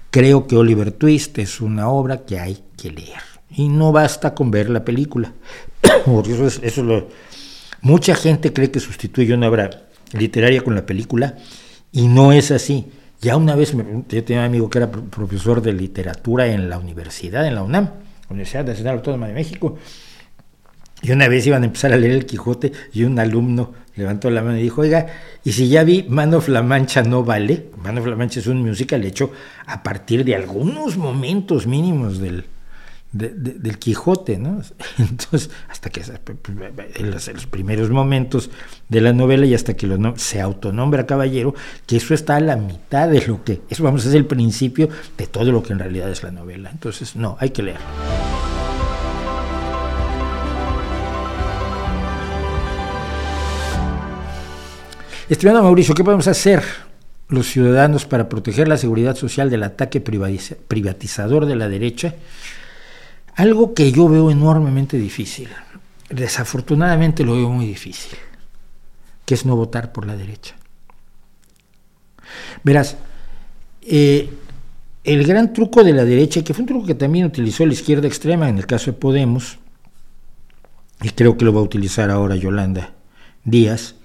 Creo 0.10 0.48
que 0.48 0.58
Oliver 0.58 0.92
Twist 0.92 1.38
es 1.38 1.62
una 1.62 1.90
obra 1.90 2.26
que 2.26 2.40
hay 2.40 2.58
que 2.76 2.92
leer. 2.92 3.22
Y 3.52 3.70
no 3.70 3.92
basta 3.92 4.34
con 4.34 4.50
ver 4.50 4.70
la 4.70 4.84
película. 4.84 5.34
eso 6.26 6.48
es, 6.48 6.60
eso 6.64 6.84
lo, 6.84 7.08
mucha 7.82 8.16
gente 8.16 8.54
cree 8.54 8.72
que 8.72 8.80
sustituye 8.80 9.34
una 9.34 9.50
obra 9.50 9.70
literaria 10.14 10.62
con 10.64 10.76
la 10.76 10.86
película 10.86 11.38
y 11.92 12.08
no 12.08 12.32
es 12.32 12.52
así. 12.52 12.88
Ya 13.22 13.38
una 13.38 13.56
vez 13.56 13.74
yo 13.74 14.24
tenía 14.24 14.42
un 14.42 14.48
amigo 14.48 14.70
que 14.70 14.80
era 14.80 14.90
profesor 14.90 15.62
de 15.62 15.74
literatura 15.74 16.48
en 16.48 16.70
la 16.70 16.80
universidad, 16.80 17.46
en 17.46 17.56
la 17.56 17.64
UNAM, 17.64 17.92
Universidad 18.30 18.66
Nacional 18.66 18.96
Autónoma 18.96 19.28
de 19.28 19.34
México, 19.34 19.78
y 21.02 21.12
una 21.12 21.28
vez 21.28 21.46
iban 21.48 21.64
a 21.64 21.66
empezar 21.66 21.94
a 21.94 21.98
leer 21.98 22.14
el 22.14 22.26
Quijote 22.26 22.72
y 22.94 23.04
un 23.04 23.18
alumno 23.20 23.74
levantó 23.96 24.30
la 24.30 24.42
mano 24.42 24.58
y 24.58 24.64
dijo, 24.64 24.82
oiga, 24.82 25.08
y 25.44 25.52
si 25.52 25.70
ya 25.70 25.84
vi 25.84 26.04
Man 26.08 26.34
of 26.34 26.48
la 26.48 26.62
Mancha 26.62 27.04
no 27.04 27.24
vale, 27.24 27.68
Man 27.84 27.98
of 27.98 28.08
la 28.08 28.16
Mancha 28.16 28.40
es 28.40 28.48
un 28.48 28.62
musical 28.62 29.04
hecho 29.04 29.32
a 29.66 29.84
partir 29.84 30.24
de 30.24 30.36
algunos 30.36 30.98
momentos 30.98 31.68
mínimos 31.68 32.20
del, 32.20 32.46
del 33.12 33.78
Quijote, 33.78 34.38
¿no? 34.38 34.62
Entonces, 34.98 35.50
hasta 35.70 35.90
que 35.90 36.02
en 36.96 37.12
los, 37.12 37.30
primeros 37.48 37.90
momentos 37.90 38.50
de 38.88 39.02
la 39.02 39.14
novela 39.14 39.46
y 39.46 39.54
hasta 39.54 39.74
que 39.76 39.88
lo, 39.88 40.18
se 40.18 40.40
autonombra 40.40 41.06
caballero, 41.06 41.54
que 41.86 41.98
eso 41.98 42.14
está 42.14 42.38
a 42.38 42.40
la 42.40 42.56
mitad 42.56 43.10
de 43.10 43.26
lo 43.28 43.44
que, 43.44 43.62
eso 43.70 43.84
vamos 43.84 44.06
a 44.06 44.10
ser 44.10 44.18
el 44.18 44.26
principio 44.26 44.90
de 45.18 45.28
todo 45.28 45.52
lo 45.52 45.62
que 45.64 45.74
en 45.74 45.80
realidad 45.80 46.10
es 46.10 46.24
la 46.24 46.32
novela. 46.32 46.70
Entonces, 46.72 47.16
no, 47.16 47.38
hay 47.40 47.50
que 47.50 47.64
leer. 47.64 47.80
Estimado 55.32 55.64
Mauricio, 55.64 55.96
¿qué 55.96 56.04
podemos 56.04 56.28
hacer 56.28 56.62
los 57.30 57.48
ciudadanos 57.48 58.06
para 58.06 58.28
proteger 58.28 58.68
la 58.68 58.76
seguridad 58.76 59.16
social 59.16 59.50
del 59.50 59.64
ataque 59.64 60.02
privatizador 60.02 61.46
de 61.46 61.56
la 61.56 61.70
derecha? 61.70 62.16
Algo 63.36 63.74
que 63.74 63.94
yo 63.94 64.10
veo 64.10 64.30
enormemente 64.30 64.98
difícil, 64.98 65.48
desafortunadamente 66.10 67.24
lo 67.24 67.36
veo 67.36 67.50
muy 67.50 67.66
difícil, 67.66 68.12
que 69.26 69.36
es 69.36 69.46
no 69.46 69.56
votar 69.56 69.94
por 69.94 70.06
la 70.06 70.18
derecha. 70.18 70.58
Verás, 72.66 72.98
eh, 73.84 74.30
el 75.06 75.26
gran 75.26 75.54
truco 75.54 75.86
de 75.86 75.94
la 75.94 76.04
derecha, 76.04 76.44
que 76.44 76.54
fue 76.54 76.64
un 76.64 76.68
truco 76.68 76.88
que 76.88 76.96
también 76.96 77.24
utilizó 77.24 77.66
la 77.66 77.72
izquierda 77.72 78.06
extrema 78.06 78.50
en 78.50 78.58
el 78.58 78.68
caso 78.68 78.92
de 78.92 78.98
Podemos, 78.98 79.60
y 81.02 81.10
creo 81.12 81.38
que 81.38 81.46
lo 81.46 81.54
va 81.54 81.62
a 81.62 81.64
utilizar 81.64 82.12
ahora 82.12 82.36
Yolanda 82.36 82.96
Díaz, 83.46 83.96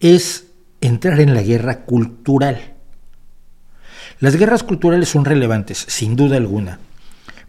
es 0.00 0.46
entrar 0.80 1.20
en 1.20 1.34
la 1.34 1.42
guerra 1.42 1.84
cultural. 1.84 2.74
Las 4.18 4.36
guerras 4.36 4.62
culturales 4.62 5.08
son 5.08 5.24
relevantes, 5.24 5.84
sin 5.88 6.16
duda 6.16 6.36
alguna, 6.36 6.78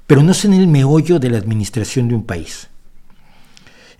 pero 0.07 0.23
no 0.23 0.33
son 0.33 0.53
el 0.53 0.67
meollo 0.67 1.19
de 1.19 1.29
la 1.29 1.37
administración 1.37 2.07
de 2.07 2.15
un 2.15 2.25
país. 2.25 2.67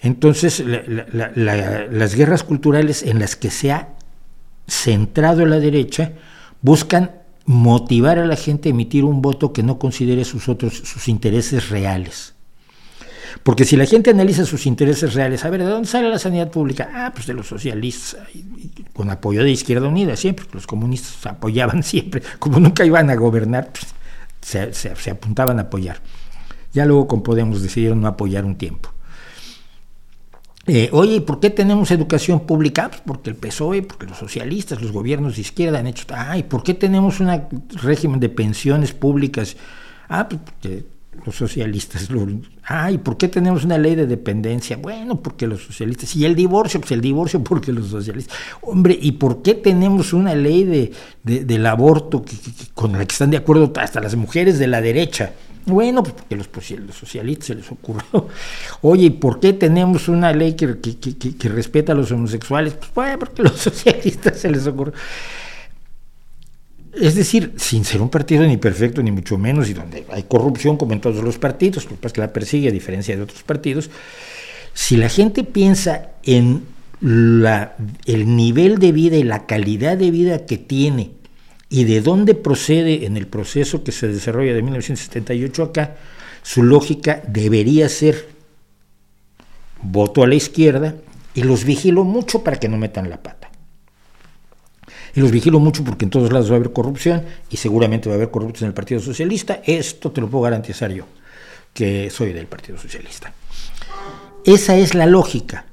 Entonces, 0.01 0.63
las 0.65 2.15
guerras 2.15 2.43
culturales 2.43 3.03
en 3.03 3.19
las 3.19 3.35
que 3.35 3.51
se 3.51 3.71
ha 3.71 3.89
centrado 4.67 5.45
la 5.45 5.59
derecha 5.59 6.13
buscan 6.61 7.11
motivar 7.45 8.19
a 8.19 8.25
la 8.25 8.35
gente 8.35 8.69
a 8.69 8.71
emitir 8.71 9.03
un 9.03 9.21
voto 9.21 9.53
que 9.53 9.63
no 9.63 9.77
considere 9.77 10.25
sus 10.25 10.49
otros 10.49 10.73
sus 10.73 11.07
intereses 11.07 11.69
reales. 11.69 12.33
Porque 13.43 13.65
si 13.65 13.75
la 13.75 13.85
gente 13.85 14.09
analiza 14.09 14.45
sus 14.45 14.65
intereses 14.65 15.13
reales, 15.13 15.43
a 15.45 15.49
ver, 15.49 15.63
¿de 15.63 15.69
dónde 15.69 15.87
sale 15.87 16.09
la 16.09 16.19
sanidad 16.19 16.49
pública? 16.49 16.89
Ah, 16.93 17.11
pues 17.13 17.27
de 17.27 17.33
los 17.33 17.47
socialistas, 17.47 18.17
con 18.93 19.09
apoyo 19.09 19.43
de 19.43 19.51
Izquierda 19.51 19.87
Unida, 19.87 20.15
siempre, 20.15 20.45
los 20.53 20.67
comunistas 20.67 21.25
apoyaban 21.25 21.83
siempre, 21.83 22.21
como 22.39 22.59
nunca 22.59 22.85
iban 22.85 23.09
a 23.09 23.15
gobernar, 23.15 23.71
pues, 23.71 23.87
se, 24.41 25.11
apuntaban 25.11 25.59
a 25.59 25.63
apoyar. 25.63 25.99
Ya 26.73 26.85
luego 26.85 27.07
con 27.07 27.21
Podemos 27.21 27.61
decidieron 27.61 28.01
no 28.01 28.07
apoyar 28.07 28.45
un 28.45 28.55
tiempo. 28.55 28.89
Eh, 30.67 30.89
oye, 30.93 31.21
¿por 31.21 31.39
qué 31.39 31.49
tenemos 31.49 31.91
educación 31.91 32.41
pública? 32.41 32.87
Pues 32.89 33.01
porque 33.05 33.29
el 33.31 33.35
PSOE, 33.35 33.81
porque 33.81 34.05
los 34.05 34.17
socialistas, 34.17 34.81
los 34.81 34.91
gobiernos 34.91 35.35
de 35.35 35.41
izquierda 35.41 35.79
han 35.79 35.87
hecho... 35.87 36.05
Ay, 36.15 36.43
¿por 36.43 36.63
qué 36.63 36.75
tenemos 36.75 37.19
un 37.19 37.29
régimen 37.81 38.19
de 38.19 38.29
pensiones 38.29 38.93
públicas? 38.93 39.57
Ah, 40.07 40.29
pues 40.29 40.39
porque 40.45 40.85
los 41.25 41.35
socialistas. 41.35 42.07
Ay, 42.63 42.97
¿por 42.97 43.17
qué 43.17 43.27
tenemos 43.27 43.63
una 43.63 43.77
ley 43.77 43.95
de 43.95 44.07
dependencia? 44.07 44.77
Bueno, 44.77 45.21
porque 45.21 45.45
los 45.45 45.63
socialistas. 45.63 46.15
Y 46.15 46.25
el 46.25 46.35
divorcio, 46.35 46.79
pues 46.79 46.91
el 46.91 47.01
divorcio 47.01 47.43
porque 47.43 47.71
los 47.71 47.87
socialistas. 47.87 48.35
Hombre, 48.61 48.97
¿y 48.99 49.13
por 49.13 49.41
qué 49.41 49.55
tenemos 49.55 50.13
una 50.13 50.35
ley 50.35 50.63
de, 50.63 50.91
del 51.23 51.65
aborto 51.65 52.23
con 52.73 52.93
la 52.93 53.05
que 53.05 53.13
están 53.13 53.31
de 53.31 53.37
acuerdo 53.37 53.71
hasta 53.75 53.99
las 53.99 54.15
mujeres 54.15 54.57
de 54.59 54.67
la 54.67 54.81
derecha? 54.81 55.33
Bueno, 55.65 56.01
pues 56.01 56.15
porque 56.15 56.35
los, 56.35 56.49
los 56.87 56.95
socialistas 56.95 57.47
se 57.47 57.55
les 57.55 57.71
ocurrió. 57.71 58.27
Oye, 58.81 59.05
¿y 59.05 59.09
por 59.11 59.39
qué 59.39 59.53
tenemos 59.53 60.07
una 60.07 60.33
ley 60.33 60.55
que, 60.55 60.79
que 60.79 61.49
respeta 61.49 61.91
a 61.91 61.95
los 61.95 62.11
homosexuales? 62.11 62.73
Pues 62.73 62.91
bueno, 62.95 63.19
porque 63.19 63.43
los 63.43 63.53
socialistas 63.59 64.39
se 64.39 64.49
les 64.49 64.65
ocurrió. 64.65 64.93
Es 66.93 67.15
decir, 67.15 67.53
sin 67.57 67.85
ser 67.85 68.01
un 68.01 68.09
partido 68.09 68.45
ni 68.45 68.57
perfecto, 68.57 69.01
ni 69.01 69.11
mucho 69.11 69.37
menos, 69.37 69.69
y 69.69 69.73
donde 69.73 70.05
hay 70.09 70.23
corrupción 70.23 70.77
como 70.77 70.93
en 70.93 71.01
todos 71.01 71.23
los 71.23 71.37
partidos, 71.37 71.87
lo 71.89 71.97
que 71.99 72.19
la 72.19 72.33
persigue 72.33 72.67
a 72.67 72.71
diferencia 72.71 73.15
de 73.15 73.21
otros 73.21 73.43
partidos, 73.43 73.89
si 74.73 74.97
la 74.97 75.09
gente 75.09 75.43
piensa 75.43 76.09
en 76.23 76.63
el 77.01 78.35
nivel 78.35 78.77
de 78.77 78.91
vida 78.91 79.17
y 79.17 79.23
la 79.23 79.45
calidad 79.45 79.97
de 79.97 80.11
vida 80.11 80.45
que 80.45 80.57
tiene 80.57 81.11
y 81.69 81.85
de 81.85 82.01
dónde 82.01 82.35
procede 82.35 83.05
en 83.05 83.17
el 83.17 83.27
proceso 83.27 83.83
que 83.83 83.91
se 83.91 84.07
desarrolla 84.07 84.53
de 84.53 84.61
1978 84.61 85.63
acá, 85.63 85.95
su 86.43 86.63
lógica 86.63 87.21
debería 87.27 87.87
ser 87.87 88.27
voto 89.81 90.23
a 90.23 90.27
la 90.27 90.35
izquierda 90.35 90.95
Y 91.33 91.43
los 91.43 91.63
vigilo 91.63 92.03
mucho 92.03 92.43
para 92.43 92.59
que 92.59 92.67
no 92.67 92.77
metan 92.77 93.09
la 93.09 93.23
pata. 93.23 93.40
Y 95.15 95.19
los 95.19 95.31
vigilo 95.31 95.59
mucho 95.59 95.83
porque 95.83 96.05
en 96.05 96.11
todos 96.11 96.31
lados 96.31 96.49
va 96.49 96.53
a 96.53 96.57
haber 96.57 96.73
corrupción 96.73 97.23
y 97.49 97.57
seguramente 97.57 98.09
va 98.09 98.15
a 98.15 98.17
haber 98.17 98.31
corrupción 98.31 98.67
en 98.67 98.69
el 98.69 98.73
Partido 98.73 99.01
Socialista. 99.01 99.61
Esto 99.65 100.11
te 100.11 100.21
lo 100.21 100.29
puedo 100.29 100.43
garantizar 100.43 100.91
yo, 100.91 101.05
que 101.73 102.09
soy 102.09 102.33
del 102.33 102.47
Partido 102.47 102.77
Socialista. 102.77 103.33
Esa 104.45 104.77
es 104.77 104.95
la 104.95 105.05
lógica. 105.05 105.65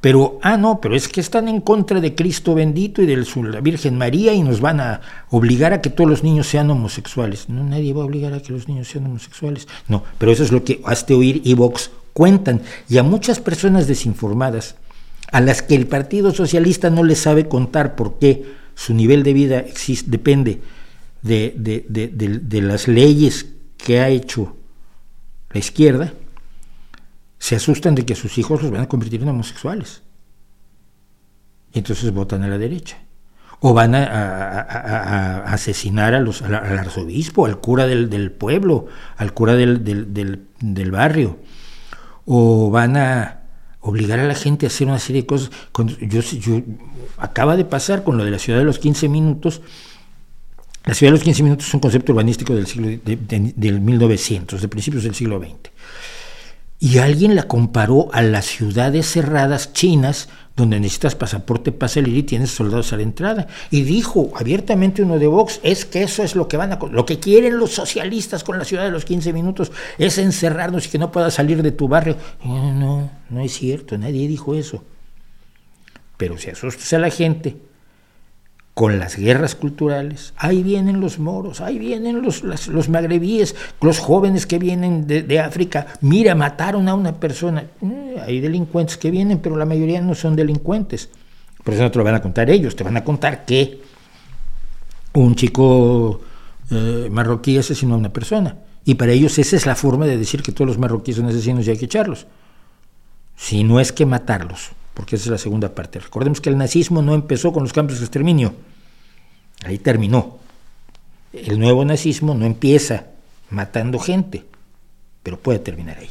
Pero, 0.00 0.38
ah, 0.42 0.56
no, 0.56 0.80
pero 0.80 0.94
es 0.94 1.08
que 1.08 1.20
están 1.20 1.48
en 1.48 1.60
contra 1.60 2.00
de 2.00 2.14
Cristo 2.14 2.54
bendito 2.54 3.02
y 3.02 3.06
de 3.06 3.16
la 3.16 3.60
Virgen 3.60 3.98
María 3.98 4.32
y 4.34 4.42
nos 4.42 4.60
van 4.60 4.78
a 4.80 5.00
obligar 5.30 5.72
a 5.72 5.80
que 5.80 5.90
todos 5.90 6.08
los 6.08 6.22
niños 6.22 6.46
sean 6.46 6.70
homosexuales. 6.70 7.48
No, 7.48 7.64
nadie 7.64 7.92
va 7.92 8.02
a 8.02 8.04
obligar 8.04 8.32
a 8.32 8.40
que 8.40 8.52
los 8.52 8.68
niños 8.68 8.86
sean 8.86 9.06
homosexuales. 9.06 9.66
No, 9.88 10.04
pero 10.18 10.30
eso 10.30 10.44
es 10.44 10.52
lo 10.52 10.62
que 10.62 10.80
hazte 10.84 11.12
oír 11.12 11.40
y 11.44 11.54
Vox 11.54 11.90
cuentan. 12.12 12.62
Y 12.88 12.98
a 12.98 13.02
muchas 13.02 13.40
personas 13.40 13.88
desinformadas, 13.88 14.76
a 15.32 15.40
las 15.40 15.62
que 15.62 15.74
el 15.74 15.86
Partido 15.86 16.32
Socialista 16.32 16.90
no 16.90 17.02
les 17.04 17.18
sabe 17.18 17.48
contar 17.48 17.96
por 17.96 18.18
qué 18.18 18.44
su 18.74 18.94
nivel 18.94 19.22
de 19.22 19.32
vida 19.32 19.64
depende 20.06 20.60
de, 21.22 21.54
de 21.56 22.60
las 22.62 22.88
leyes 22.88 23.46
que 23.76 24.00
ha 24.00 24.08
hecho 24.08 24.56
la 25.50 25.58
izquierda, 25.58 26.12
se 27.38 27.56
asustan 27.56 27.94
de 27.94 28.04
que 28.04 28.14
sus 28.14 28.38
hijos 28.38 28.62
los 28.62 28.70
van 28.70 28.82
a 28.82 28.88
convertir 28.88 29.22
en 29.22 29.28
homosexuales. 29.28 30.02
Y 31.72 31.78
entonces 31.78 32.12
votan 32.12 32.42
a 32.42 32.48
la 32.48 32.58
derecha. 32.58 32.98
O 33.60 33.72
van 33.72 33.94
a, 33.94 35.40
asesinar 35.46 36.14
a 36.14 36.18
al, 36.18 36.54
arzobispo, 36.54 37.46
al 37.46 37.58
cura 37.58 37.86
del, 37.86 38.32
pueblo, 38.32 38.86
al 39.16 39.32
cura 39.32 39.54
del, 39.54 39.82
del, 39.82 40.90
barrio. 40.90 41.38
O 42.26 42.70
van 42.70 42.96
a 42.96 43.42
obligar 43.88 44.18
a 44.18 44.26
la 44.26 44.34
gente 44.34 44.66
a 44.66 44.68
hacer 44.68 44.86
una 44.86 44.98
serie 44.98 45.22
de 45.22 45.26
cosas. 45.26 45.50
acaba 47.16 47.56
de 47.56 47.64
pasar 47.64 48.04
con 48.04 48.16
lo 48.16 48.24
de 48.24 48.30
la 48.30 48.38
ciudad 48.38 48.58
de 48.58 48.64
los 48.64 48.78
15 48.78 49.08
minutos. 49.08 49.62
La 50.84 50.94
ciudad 50.94 51.12
de 51.12 51.18
los 51.18 51.24
15 51.24 51.42
minutos 51.42 51.66
es 51.68 51.74
un 51.74 51.80
concepto 51.80 52.12
urbanístico 52.12 52.54
del 52.54 52.66
siglo 52.66 52.88
del 53.04 53.80
1900, 53.80 54.60
de 54.60 54.68
principios 54.68 55.02
del 55.02 55.14
siglo 55.14 55.38
XX 55.40 55.70
y 56.78 56.98
alguien 56.98 57.34
la 57.34 57.44
comparó 57.44 58.08
a 58.12 58.22
las 58.22 58.46
ciudades 58.46 59.10
cerradas 59.10 59.72
chinas 59.72 60.28
donde 60.56 60.80
necesitas 60.80 61.14
pasaporte 61.14 61.70
para 61.70 61.88
salir 61.88 62.16
y 62.16 62.22
tienes 62.22 62.50
soldados 62.50 62.92
a 62.92 62.96
la 62.96 63.02
entrada. 63.02 63.46
Y 63.70 63.82
dijo 63.82 64.32
abiertamente 64.34 65.02
uno 65.02 65.18
de 65.18 65.26
Vox, 65.26 65.60
es 65.62 65.84
que 65.84 66.02
eso 66.02 66.22
es 66.22 66.34
lo 66.34 66.48
que 66.48 66.56
van 66.56 66.72
a 66.72 66.78
lo 66.90 67.04
que 67.04 67.20
quieren 67.20 67.58
los 67.58 67.72
socialistas 67.72 68.42
con 68.42 68.58
la 68.58 68.64
ciudad 68.64 68.84
de 68.84 68.90
los 68.90 69.04
15 69.04 69.32
minutos, 69.32 69.70
es 69.98 70.16
encerrarnos 70.18 70.86
y 70.86 70.88
que 70.88 70.98
no 70.98 71.12
puedas 71.12 71.34
salir 71.34 71.62
de 71.62 71.72
tu 71.72 71.88
barrio. 71.88 72.16
No, 72.42 72.72
no, 72.72 73.10
no 73.28 73.40
es 73.40 73.52
cierto, 73.52 73.98
nadie 73.98 74.26
dijo 74.26 74.54
eso. 74.54 74.82
Pero 76.16 76.38
si 76.38 76.48
asustas 76.48 76.90
a 76.94 76.98
la 76.98 77.10
gente 77.10 77.56
con 78.76 78.98
las 78.98 79.16
guerras 79.16 79.54
culturales. 79.54 80.34
Ahí 80.36 80.62
vienen 80.62 81.00
los 81.00 81.18
moros, 81.18 81.62
ahí 81.62 81.78
vienen 81.78 82.20
los, 82.20 82.42
los 82.42 82.88
magrebíes, 82.90 83.56
los 83.80 83.98
jóvenes 83.98 84.44
que 84.44 84.58
vienen 84.58 85.06
de, 85.06 85.40
África. 85.40 85.86
Mira, 86.02 86.34
mataron 86.34 86.86
a 86.86 86.94
una 86.94 87.18
persona. 87.18 87.64
Eh, 87.80 88.22
hay 88.22 88.38
delincuentes 88.40 88.98
que 88.98 89.10
vienen, 89.10 89.38
pero 89.38 89.56
la 89.56 89.64
mayoría 89.64 90.02
no 90.02 90.14
son 90.14 90.36
delincuentes. 90.36 91.08
Por 91.64 91.72
eso 91.72 91.84
no 91.84 91.90
te 91.90 91.96
lo 91.96 92.04
van 92.04 92.16
a 92.16 92.20
contar 92.20 92.50
ellos, 92.50 92.76
te 92.76 92.84
van 92.84 92.98
a 92.98 93.02
contar 93.02 93.46
que 93.46 93.80
un 95.14 95.34
chico 95.36 96.20
eh, 96.70 97.08
marroquí 97.10 97.56
asesinó 97.56 97.94
a 97.94 97.98
una 97.98 98.12
persona. 98.12 98.58
Y 98.84 98.96
para 98.96 99.12
ellos 99.12 99.38
esa 99.38 99.56
es 99.56 99.64
la 99.64 99.74
forma 99.74 100.04
de 100.04 100.18
decir 100.18 100.42
que 100.42 100.52
todos 100.52 100.68
los 100.68 100.76
marroquíes 100.76 101.16
son 101.16 101.24
asesinos 101.24 101.66
y 101.66 101.70
hay 101.70 101.78
que 101.78 101.86
echarlos. 101.86 102.26
Si 103.36 103.64
no 103.64 103.80
es 103.80 103.90
que 103.90 104.04
matarlos 104.04 104.72
porque 104.96 105.16
esa 105.16 105.24
es 105.26 105.30
la 105.30 105.38
segunda 105.38 105.74
parte. 105.74 106.00
Recordemos 106.00 106.40
que 106.40 106.48
el 106.48 106.56
nazismo 106.56 107.02
no 107.02 107.14
empezó 107.14 107.52
con 107.52 107.62
los 107.62 107.74
campos 107.74 107.98
de 107.98 108.06
exterminio, 108.06 108.54
ahí 109.62 109.76
terminó. 109.76 110.38
El 111.34 111.60
nuevo 111.60 111.84
nazismo 111.84 112.34
no 112.34 112.46
empieza 112.46 113.08
matando 113.50 113.98
gente, 113.98 114.44
pero 115.22 115.38
puede 115.38 115.58
terminar 115.58 115.98
ahí. 115.98 116.08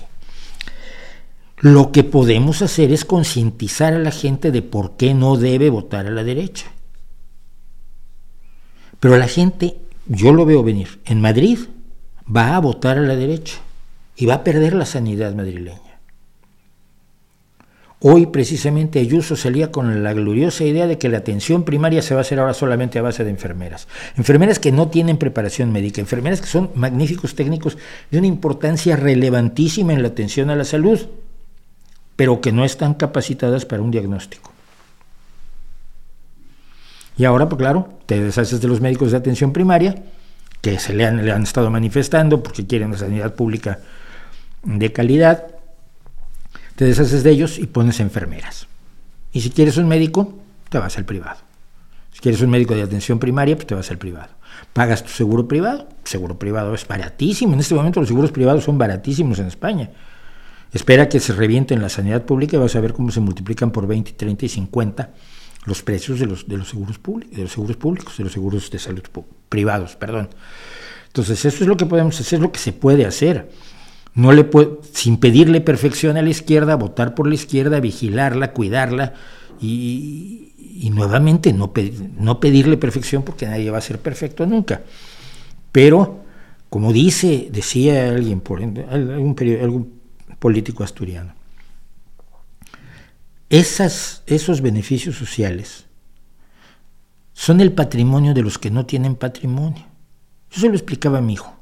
Lo 1.57 1.91
que 1.91 2.03
podemos 2.03 2.61
hacer 2.61 2.91
es 2.91 3.05
concientizar 3.05 3.95
a 3.95 3.99
la 3.99 4.11
gente 4.11 4.51
de 4.51 4.61
por 4.61 4.97
qué 4.97 5.15
no 5.15 5.35
debe 5.35 5.71
votar 5.71 6.05
a 6.05 6.11
la 6.11 6.23
derecha. 6.23 6.67
Pero 8.99 9.17
la 9.17 9.27
gente, 9.27 9.77
yo 10.05 10.31
lo 10.31 10.45
veo 10.45 10.61
venir, 10.61 11.01
en 11.05 11.21
Madrid 11.21 11.57
va 12.33 12.55
a 12.55 12.59
votar 12.59 12.99
a 12.99 13.01
la 13.01 13.15
derecha 13.15 13.55
y 14.15 14.27
va 14.27 14.35
a 14.35 14.43
perder 14.43 14.73
la 14.75 14.85
sanidad 14.85 15.33
madrileña. 15.33 15.84
Hoy 18.07 18.27
precisamente 18.27 18.99
Ayuso 18.99 19.35
salía 19.35 19.71
con 19.71 20.03
la 20.03 20.13
gloriosa 20.13 20.63
idea 20.63 20.85
de 20.85 20.99
que 20.99 21.09
la 21.09 21.17
atención 21.17 21.63
primaria 21.63 22.03
se 22.03 22.13
va 22.13 22.19
a 22.19 22.21
hacer 22.21 22.39
ahora 22.39 22.53
solamente 22.53 22.99
a 22.99 23.01
base 23.01 23.23
de 23.23 23.31
enfermeras. 23.31 23.87
Enfermeras 24.15 24.59
que 24.59 24.71
no 24.71 24.89
tienen 24.89 25.17
preparación 25.17 25.71
médica, 25.71 26.01
enfermeras 26.01 26.39
que 26.39 26.45
son 26.45 26.69
magníficos 26.75 27.33
técnicos 27.33 27.79
de 28.11 28.19
una 28.19 28.27
importancia 28.27 28.95
relevantísima 28.95 29.91
en 29.91 30.03
la 30.03 30.09
atención 30.09 30.51
a 30.51 30.55
la 30.55 30.65
salud, 30.65 30.99
pero 32.15 32.41
que 32.41 32.51
no 32.51 32.63
están 32.63 32.93
capacitadas 32.93 33.65
para 33.65 33.81
un 33.81 33.89
diagnóstico. 33.89 34.51
Y 37.17 37.25
ahora, 37.25 37.49
pues 37.49 37.57
claro, 37.57 37.89
te 38.05 38.21
deshaces 38.21 38.61
de 38.61 38.67
los 38.67 38.81
médicos 38.81 39.09
de 39.09 39.17
atención 39.17 39.51
primaria, 39.51 40.03
que 40.61 40.77
se 40.77 40.93
le 40.93 41.07
han, 41.07 41.25
le 41.25 41.31
han 41.31 41.41
estado 41.41 41.71
manifestando 41.71 42.43
porque 42.43 42.67
quieren 42.67 42.89
una 42.89 42.99
sanidad 42.99 43.33
pública 43.33 43.79
de 44.61 44.93
calidad, 44.93 45.54
te 46.75 46.85
deshaces 46.85 47.23
de 47.23 47.31
ellos 47.31 47.57
y 47.57 47.67
pones 47.67 47.99
enfermeras. 47.99 48.67
Y 49.31 49.41
si 49.41 49.49
quieres 49.49 49.77
un 49.77 49.87
médico, 49.87 50.39
te 50.69 50.77
vas 50.77 50.97
al 50.97 51.05
privado. 51.05 51.39
Si 52.11 52.19
quieres 52.19 52.41
un 52.41 52.49
médico 52.49 52.75
de 52.75 52.83
atención 52.83 53.19
primaria, 53.19 53.55
pues 53.55 53.67
te 53.67 53.75
vas 53.75 53.91
al 53.91 53.97
privado. 53.97 54.29
Pagas 54.73 55.03
tu 55.03 55.09
seguro 55.09 55.47
privado, 55.47 55.89
seguro 56.03 56.39
privado 56.39 56.73
es 56.73 56.87
baratísimo. 56.87 57.53
En 57.53 57.59
este 57.59 57.75
momento 57.75 57.99
los 57.99 58.07
seguros 58.07 58.31
privados 58.31 58.63
son 58.63 58.77
baratísimos 58.77 59.39
en 59.39 59.47
España. 59.47 59.91
Espera 60.71 61.09
que 61.09 61.19
se 61.19 61.33
reviente 61.33 61.73
en 61.73 61.81
la 61.81 61.89
sanidad 61.89 62.23
pública 62.23 62.57
y 62.57 62.59
vas 62.59 62.75
a 62.75 62.81
ver 62.81 62.93
cómo 62.93 63.11
se 63.11 63.19
multiplican 63.19 63.71
por 63.71 63.87
20, 63.87 64.13
30 64.13 64.45
y 64.45 64.49
50 64.49 65.09
los 65.65 65.81
precios 65.81 66.19
de 66.19 66.25
los, 66.25 66.47
de 66.47 66.57
los, 66.57 66.69
seguros, 66.69 66.99
públicos, 66.99 67.35
de 67.35 67.43
los 67.43 67.51
seguros 67.51 67.77
públicos, 67.77 68.17
de 68.17 68.23
los 68.23 68.33
seguros 68.33 68.69
de 68.69 68.79
salud 68.79 69.03
privados, 69.49 69.95
perdón. 69.95 70.29
Entonces, 71.07 71.43
eso 71.45 71.63
es 71.63 71.67
lo 71.67 71.77
que 71.77 71.85
podemos 71.85 72.19
hacer, 72.19 72.37
es 72.37 72.41
lo 72.41 72.51
que 72.51 72.59
se 72.59 72.71
puede 72.71 73.05
hacer. 73.05 73.49
No 74.15 74.31
le 74.31 74.45
puede, 74.45 74.79
sin 74.93 75.17
pedirle 75.17 75.59
perfección 75.59 76.15
a 76.15 76.21
la 76.21 76.29
izquierda, 76.29 76.75
votar 76.75 77.15
por 77.15 77.27
la 77.27 77.35
izquierda, 77.35 77.81
vigilarla, 77.81 78.53
cuidarla 78.53 79.13
y, 79.61 80.53
nuevamente 80.93 81.51
no, 81.51 81.73
pedirle 81.73 82.77
perfección 82.77 83.23
porque 83.23 83.45
nadie 83.45 83.69
va 83.69 83.77
a 83.77 83.81
ser 83.81 83.99
perfecto 83.99 84.45
nunca. 84.45 84.83
Pero, 85.73 86.23
como 86.69 86.93
dice, 86.93 87.49
decía 87.51 88.09
alguien, 88.09 88.39
por 88.39 88.61
algún, 88.61 89.95
político 90.39 90.83
asturiano, 90.83 91.33
esos 93.49 94.61
beneficios 94.61 95.17
sociales 95.17 95.85
son 97.33 97.59
el 97.59 97.73
patrimonio 97.73 98.33
de 98.33 98.41
los 98.43 98.57
que 98.57 98.71
no 98.71 98.85
tienen 98.85 99.15
patrimonio. 99.15 99.85
Yo 100.51 100.61
se 100.61 100.69
lo 100.69 100.75
explicaba 100.75 101.17
a 101.17 101.21
mi 101.21 101.33
hijo. 101.33 101.53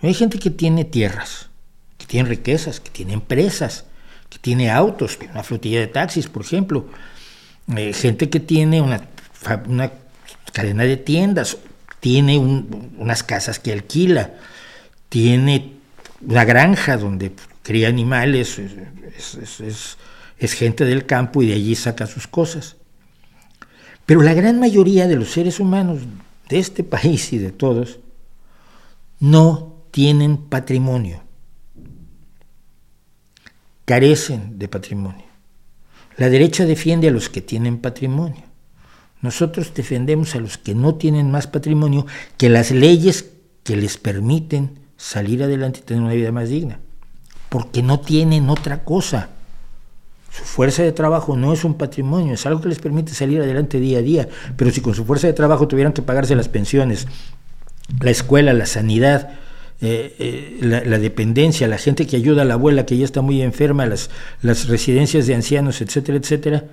Hay 0.00 0.14
gente 0.14 0.38
que 0.38 0.50
tiene 0.50 0.84
tierras, 0.84 1.48
que 1.98 2.06
tiene 2.06 2.28
riquezas, 2.28 2.80
que 2.80 2.90
tiene 2.90 3.12
empresas, 3.14 3.84
que 4.28 4.38
tiene 4.38 4.70
autos, 4.70 5.18
una 5.30 5.42
flotilla 5.42 5.80
de 5.80 5.86
taxis, 5.86 6.28
por 6.28 6.42
ejemplo, 6.42 6.86
eh, 7.76 7.92
gente 7.92 8.28
que 8.28 8.40
tiene 8.40 8.80
una, 8.80 9.02
cadena 10.52 10.84
de 10.84 10.96
tiendas, 10.96 11.58
tiene 12.00 12.38
unas 12.38 13.22
casas 13.22 13.58
que 13.58 13.72
alquila, 13.72 14.34
tiene 15.08 15.72
una 16.20 16.44
granja 16.44 16.96
donde 16.96 17.32
cría 17.62 17.88
animales, 17.88 18.58
es, 18.58 19.96
es 20.38 20.52
gente 20.52 20.84
del 20.84 21.06
campo 21.06 21.42
y 21.42 21.46
de 21.48 21.54
allí 21.54 21.74
saca 21.74 22.06
sus 22.06 22.26
cosas. 22.26 22.76
Pero 24.04 24.22
la 24.22 24.34
gran 24.34 24.60
mayoría 24.60 25.08
de 25.08 25.16
los 25.16 25.30
seres 25.30 25.58
humanos 25.58 26.00
de 26.48 26.58
este 26.58 26.84
país 26.84 27.32
y 27.32 27.38
de 27.38 27.52
todos 27.52 27.98
no 29.18 29.82
tienen 29.90 30.36
patrimonio 30.36 31.25
carecen 33.86 34.58
de 34.58 34.68
patrimonio. 34.68 35.24
La 36.18 36.28
derecha 36.28 36.66
defiende 36.66 37.08
a 37.08 37.12
los 37.12 37.30
que 37.30 37.40
tienen 37.40 37.78
patrimonio. 37.78 38.42
Nosotros 39.22 39.72
defendemos 39.74 40.34
a 40.34 40.40
los 40.40 40.58
que 40.58 40.74
no 40.74 40.96
tienen 40.96 41.30
más 41.30 41.46
patrimonio 41.46 42.06
que 42.36 42.50
las 42.50 42.70
leyes 42.70 43.30
que 43.62 43.76
les 43.76 43.96
permiten 43.96 44.78
salir 44.96 45.42
adelante 45.42 45.80
y 45.80 45.82
tener 45.82 46.02
una 46.02 46.12
vida 46.12 46.32
más 46.32 46.48
digna. 46.48 46.80
Porque 47.48 47.82
no 47.82 48.00
tienen 48.00 48.50
otra 48.50 48.84
cosa. 48.84 49.30
Su 50.30 50.42
fuerza 50.42 50.82
de 50.82 50.92
trabajo 50.92 51.36
no 51.36 51.52
es 51.52 51.64
un 51.64 51.74
patrimonio, 51.74 52.34
es 52.34 52.44
algo 52.44 52.60
que 52.60 52.68
les 52.68 52.78
permite 52.78 53.14
salir 53.14 53.40
adelante 53.40 53.80
día 53.80 53.98
a 53.98 54.02
día. 54.02 54.28
Pero 54.56 54.70
si 54.70 54.80
con 54.80 54.94
su 54.94 55.04
fuerza 55.04 55.26
de 55.26 55.32
trabajo 55.32 55.68
tuvieran 55.68 55.92
que 55.92 56.02
pagarse 56.02 56.34
las 56.34 56.48
pensiones, 56.48 57.06
la 58.00 58.10
escuela, 58.10 58.52
la 58.52 58.66
sanidad, 58.66 59.38
eh, 59.80 60.58
la, 60.60 60.98
dependencia, 60.98 61.68
la 61.68 61.78
gente 61.78 62.06
que 62.06 62.16
ayuda 62.16 62.42
a 62.42 62.44
la 62.44 62.54
abuela 62.54 62.86
que 62.86 62.96
ya 62.96 63.04
está 63.04 63.20
muy 63.20 63.42
enferma, 63.42 63.86
las, 63.86 64.10
las 64.42 64.68
residencias 64.68 65.26
de 65.26 65.34
ancianos, 65.34 65.80
etcétera, 65.80 66.18
etcétera, 66.18 66.64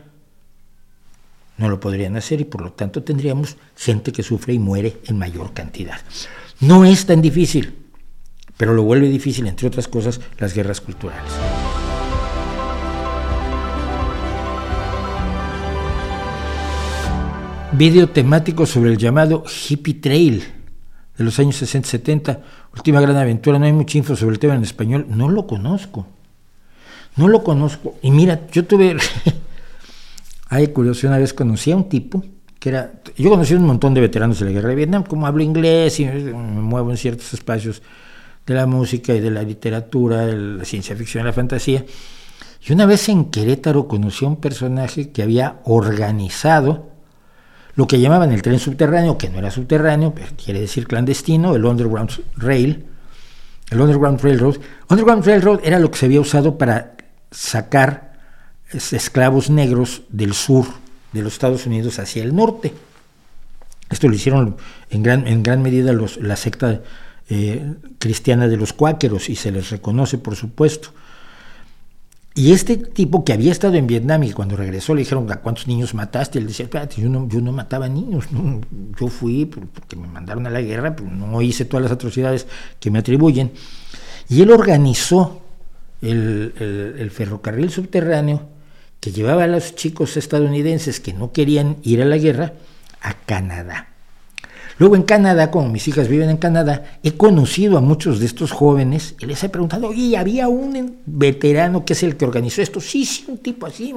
no 1.58 1.70
lo 1.70 1.80
podrían 1.80 2.16
hacer 2.16 2.41
y 2.41 2.45
por 2.45 2.62
lo 2.62 2.72
tanto 2.72 3.04
tendríamos 3.04 3.58
gente 3.76 4.12
que 4.12 4.24
sufre 4.24 4.54
y 4.54 4.60
muere 4.60 4.97
en 5.06 5.18
mayor 5.18 5.54
cantidad. 5.54 5.99
No 6.60 6.86
es 6.86 7.06
tan 7.06 7.22
difícil, 7.22 7.74
pero 8.58 8.74
lo 8.74 8.84
vuelve 8.84 9.10
difícil, 9.10 9.47
entre 9.47 9.68
otras 9.68 9.88
cosas, 9.88 10.22
las 10.39 10.54
guerras 10.54 10.82
culturales. 10.82 11.32
Video 17.74 18.08
temático 18.10 18.66
sobre 18.66 18.91
el 18.91 18.97
llamado 18.97 19.43
Hippie 19.45 19.95
Trail 19.95 20.43
de 21.18 21.24
los 21.24 21.38
años 21.39 21.61
60-70, 21.61 22.39
última 22.76 23.01
gran 23.01 23.18
aventura, 23.18 23.59
no 23.59 23.66
hay 23.66 23.74
mucha 23.74 23.97
info 23.97 24.16
sobre 24.16 24.34
el 24.34 24.39
tema 24.39 24.55
en 24.55 24.64
español, 24.64 25.05
no 25.09 25.30
lo 25.30 25.45
conozco, 25.45 26.07
no 27.16 27.28
lo 27.28 27.43
conozco. 27.43 27.95
Y 28.01 28.11
mira, 28.11 28.47
yo 28.51 28.66
tuve, 28.66 28.97
hay 30.49 30.68
curiosidad, 30.70 31.11
una 31.11 31.20
vez 31.20 31.34
conocí 31.34 31.72
a 31.72 31.76
un 31.76 31.88
tipo 31.88 32.24
que 32.59 32.70
era, 32.70 32.93
yo 33.18 33.30
conocí 33.30 33.53
a 33.53 33.57
un 33.57 33.66
montón 33.66 33.93
de 33.93 33.99
veteranos 33.99 34.39
de 34.39 34.45
la 34.45 34.51
guerra 34.51 34.70
de 34.70 34.76
Vietnam, 34.76 35.03
como 35.03 35.28
hablo 35.28 35.43
inglés 35.43 35.99
y 35.99 36.05
me 36.05 36.34
muevo 36.34 36.91
en 36.91 36.97
ciertos 36.97 37.34
espacios 37.34 37.82
de 38.45 38.53
la 38.53 38.66
música 38.66 39.14
y 39.14 39.20
de 39.20 39.32
la 39.32 39.43
literatura, 39.43 40.26
de 40.26 40.38
la 40.38 40.66
ciencia 40.66 40.95
ficción 40.95 41.24
y 41.24 41.28
la 41.28 41.34
fantasía. 41.34 41.86
Y 42.66 42.72
una 42.72 42.86
vez 42.86 43.09
en 43.09 43.26
Querétaro 43.26 43.89
conocí 43.89 44.24
a 44.24 44.30
un 44.30 44.38
personaje 44.38 45.11
que 45.11 45.22
había 45.22 45.59
organizado 45.66 46.93
lo 47.76 47.88
que 47.88 47.99
llamaban 47.99 48.32
el 48.32 48.41
tren 48.41 48.59
subterráneo, 48.59 49.17
que 49.17 49.30
no 49.30 49.39
era 49.39 49.49
subterráneo, 49.49 50.13
quiere 50.43 50.61
decir 50.61 50.88
clandestino, 50.88 51.55
el 51.55 51.65
Underground 51.65 52.11
Rail, 52.38 52.86
el 53.71 53.82
Underground 53.82 54.21
Railroad. 54.21 54.57
Underground 54.89 55.26
Railroad 55.26 55.59
era 55.63 55.80
lo 55.80 55.89
que 55.89 55.97
se 55.97 56.05
había 56.05 56.21
usado 56.21 56.57
para 56.57 56.95
sacar 57.32 58.13
esclavos 58.71 59.49
negros 59.49 60.03
del 60.09 60.34
sur 60.34 60.65
de 61.11 61.21
los 61.21 61.34
Estados 61.34 61.65
Unidos 61.65 61.99
hacia 61.99 62.24
el 62.24 62.36
norte. 62.36 62.74
Esto 63.89 64.07
lo 64.07 64.15
hicieron 64.15 64.57
en 64.89 65.03
gran, 65.03 65.28
en 65.28 65.43
gran 65.43 65.61
medida 65.61 65.93
los, 65.93 66.17
la 66.17 66.36
secta 66.36 66.82
eh, 67.30 67.74
cristiana 67.99 68.47
de 68.47 68.57
los 68.57 68.74
cuáqueros 68.74 69.30
y 69.30 69.36
se 69.36 69.51
les 69.51 69.69
reconoce, 69.69 70.17
por 70.17 70.36
supuesto. 70.36 70.89
Y 72.36 72.51
este 72.51 72.77
tipo 72.77 73.23
que 73.23 73.34
había 73.34 73.51
estado 73.51 73.75
en 73.75 73.86
Vietnam 73.86 74.23
y 74.23 74.31
cuando 74.31 74.55
regresó 74.55 74.95
le 74.95 75.01
dijeron, 75.01 75.31
¿a 75.31 75.36
cuántos 75.38 75.67
niños 75.67 75.93
mataste? 75.93 76.39
Él 76.39 76.47
decía, 76.47 76.65
espérate, 76.65 76.99
yo 76.99 77.07
no, 77.07 77.27
yo 77.27 77.41
no 77.41 77.51
mataba 77.51 77.88
niños, 77.88 78.25
yo 78.99 79.07
fui 79.07 79.45
porque 79.45 79.95
me 79.95 80.07
mandaron 80.07 80.47
a 80.47 80.49
la 80.49 80.61
guerra, 80.61 80.95
pero 80.95 81.11
no 81.11 81.41
hice 81.43 81.65
todas 81.65 81.84
las 81.84 81.91
atrocidades 81.91 82.47
que 82.79 82.89
me 82.89 82.99
atribuyen. 82.99 83.51
Y 84.29 84.41
él 84.41 84.49
organizó 84.49 85.43
el, 86.01 87.11
ferrocarril 87.13 87.69
subterráneo 87.69 88.49
que 88.99 89.11
llevaba 89.11 89.43
a 89.43 89.47
los 89.47 89.75
chicos 89.75 90.17
estadounidenses 90.17 90.99
que 90.99 91.13
no 91.13 91.31
querían 91.31 91.77
ir 91.84 92.01
a 92.01 92.05
la 92.05 92.17
guerra 92.17 92.53
a 93.01 93.13
Canadá. 93.13 93.93
Luego 94.80 94.95
en 94.95 95.03
Canadá, 95.03 95.51
como 95.51 95.69
mis 95.69 95.88
hijas 95.88 96.07
viven 96.07 96.30
en 96.30 96.38
Canadá, 96.38 96.84
he 97.03 97.11
conocido 97.11 97.78
a 97.78 97.82
muchos 97.82 98.19
de 98.19 98.26
estos 98.26 98.51
jóvenes 98.51 99.15
y 99.19 99.26
les 99.26 99.43
he 99.43 99.49
preguntado, 99.49 99.88
oye, 99.88 100.17
había 100.17 100.47
un 100.47 100.97
veterano 101.05 101.86
que 101.86 101.93
es 101.93 102.03
el 102.03 102.17
que 102.17 102.26
organizó 102.26 102.61
esto. 102.61 102.82
Sí, 102.82 103.05
sí, 103.05 103.26
un 103.28 103.38
tipo 103.38 103.67
así, 103.67 103.93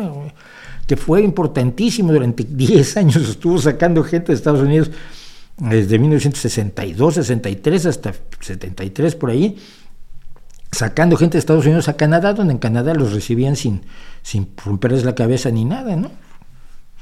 que 0.86 0.96
fue 0.96 1.22
importantísimo 1.22 2.12
durante 2.12 2.44
10 2.48 2.96
años, 2.98 3.16
estuvo 3.16 3.58
sacando 3.58 4.02
gente 4.04 4.28
de 4.28 4.34
Estados 4.34 4.60
Unidos 4.60 4.90
desde 5.58 5.98
1962, 5.98 7.14
63 7.14 7.86
hasta 7.86 8.12
73 8.40 9.14
por 9.14 9.30
ahí, 9.30 9.56
sacando 10.70 11.16
gente 11.16 11.34
de 11.34 11.38
Estados 11.38 11.64
Unidos 11.64 11.88
a 11.88 11.94
Canadá, 11.94 12.34
donde 12.34 12.52
en 12.52 12.58
Canadá 12.58 12.92
los 12.92 13.14
recibían 13.14 13.56
sin, 13.56 13.80
sin 14.22 14.50
romperles 14.62 15.04
la 15.04 15.14
cabeza 15.14 15.50
ni 15.50 15.64
nada, 15.64 15.96
¿no? 15.96 16.10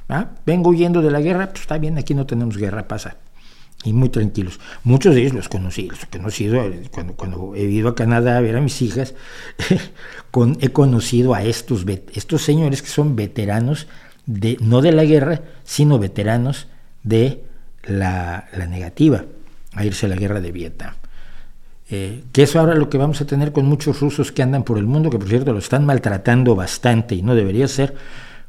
¿Ah? 0.09 0.29
Vengo 0.47 0.71
huyendo 0.71 1.03
de 1.03 1.11
la 1.11 1.21
guerra, 1.21 1.49
pues 1.49 1.63
está 1.63 1.79
bien, 1.79 1.99
aquí 1.99 2.15
no 2.15 2.27
tenemos 2.27 2.57
guerra, 2.57 2.87
pasa 2.87 3.17
y 3.85 3.93
muy 3.93 4.09
tranquilos. 4.09 4.59
Muchos 4.83 5.15
de 5.15 5.21
ellos 5.21 5.35
los 5.35 5.49
conocí, 5.49 5.89
los 5.89 6.03
he 6.03 6.07
conocido 6.07 6.63
cuando, 6.91 7.15
cuando 7.15 7.55
he 7.55 7.63
ido 7.63 7.91
a 7.91 7.95
Canadá 7.95 8.39
a 8.39 8.41
ver 8.41 8.57
a 8.57 8.61
mis 8.61 8.81
hijas, 8.83 9.15
he 10.61 10.69
conocido 10.71 11.35
a 11.35 11.45
estos, 11.45 11.85
estos 12.15 12.43
señores 12.43 12.83
que 12.83 12.89
son 12.89 13.15
veteranos, 13.15 13.87
de, 14.27 14.57
no 14.61 14.81
de 14.81 14.93
la 14.93 15.05
guerra, 15.05 15.43
sino 15.65 15.99
veteranos 15.99 16.69
de 17.03 17.45
la, 17.85 18.49
negativa 18.69 19.27
a 19.75 19.85
irse 19.85 20.07
a 20.07 20.09
la 20.09 20.17
guerra 20.17 20.41
de 20.41 20.53
Vietnam. 20.53 20.95
Eh, 21.91 22.25
que 22.33 22.45
es 22.45 22.57
ahora 22.57 22.75
lo 22.75 22.89
que 22.89 22.97
vamos 22.97 23.21
a 23.21 23.27
tener 23.27 23.53
con 23.53 23.67
muchos 23.67 24.01
rusos 24.01 24.33
que 24.33 24.43
andan 24.43 24.65
por 24.65 24.79
el 24.79 24.87
mundo, 24.87 25.11
que 25.11 25.19
por 25.19 25.29
cierto 25.29 25.53
lo 25.53 25.59
están 25.59 25.85
maltratando 25.85 26.55
bastante 26.55 27.15
y 27.15 27.21
no 27.21 27.35
debería 27.35 27.69
ser, 27.69 27.95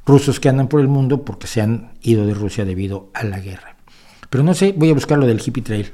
rusos 0.05 0.39
que 0.39 0.47
andan 0.47 0.69
por 0.69 0.79
el 0.79 0.87
mundo 0.87 1.25
porque 1.25 1.47
se 1.47 1.61
han 1.61 1.91
ido 2.01 2.25
de 2.25 2.33
Rusia 2.33 2.63
debido 2.63 3.09
a 3.13 3.25
la 3.25 3.41
guerra. 3.41 3.74
Pero 4.35 4.43
no 4.43 4.53
sé, 4.53 4.73
voy 4.75 4.89
a 4.89 4.93
buscar 4.93 5.17
lo 5.17 5.25
del 5.25 5.39
hippie 5.39 5.63
trail. 5.63 5.93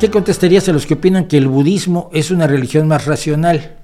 ¿Qué 0.00 0.10
contestarías 0.10 0.66
a 0.70 0.72
los 0.72 0.86
que 0.86 0.94
opinan 0.94 1.28
que 1.28 1.36
el 1.36 1.48
budismo 1.48 2.08
es 2.14 2.30
una 2.30 2.46
religión 2.46 2.88
más 2.88 3.04
racional? 3.04 3.76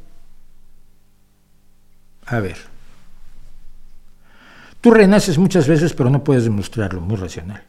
A 2.24 2.40
ver. 2.40 2.56
Tú 4.80 4.90
renaces 4.90 5.36
muchas 5.36 5.68
veces, 5.68 5.92
pero 5.92 6.08
no 6.08 6.24
puedes 6.24 6.44
demostrarlo, 6.44 7.02
muy 7.02 7.16
racional. 7.16 7.62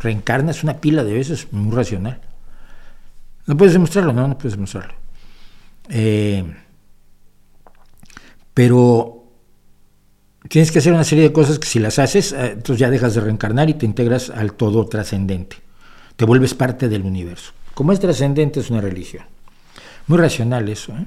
Reencarnas 0.00 0.62
una 0.62 0.74
pila 0.74 1.02
de 1.02 1.12
veces, 1.12 1.48
muy 1.50 1.74
racional. 1.74 2.20
No 3.46 3.56
puedes 3.56 3.72
demostrarlo, 3.72 4.12
no, 4.12 4.28
no 4.28 4.38
puedes 4.38 4.52
demostrarlo. 4.52 4.94
Eh, 5.88 6.44
pero 8.56 9.22
tienes 10.48 10.72
que 10.72 10.78
hacer 10.78 10.94
una 10.94 11.04
serie 11.04 11.24
de 11.24 11.32
cosas 11.34 11.58
que 11.58 11.68
si 11.68 11.78
las 11.78 11.98
haces, 11.98 12.32
eh, 12.32 12.52
entonces 12.52 12.78
ya 12.78 12.88
dejas 12.88 13.14
de 13.14 13.20
reencarnar 13.20 13.68
y 13.68 13.74
te 13.74 13.84
integras 13.84 14.30
al 14.30 14.54
todo 14.54 14.86
trascendente. 14.86 15.58
Te 16.16 16.24
vuelves 16.24 16.54
parte 16.54 16.88
del 16.88 17.02
universo. 17.02 17.52
Como 17.74 17.92
es 17.92 18.00
trascendente, 18.00 18.60
es 18.60 18.70
una 18.70 18.80
religión. 18.80 19.26
Muy 20.06 20.16
racional 20.16 20.70
eso. 20.70 20.94
¿eh? 20.96 21.04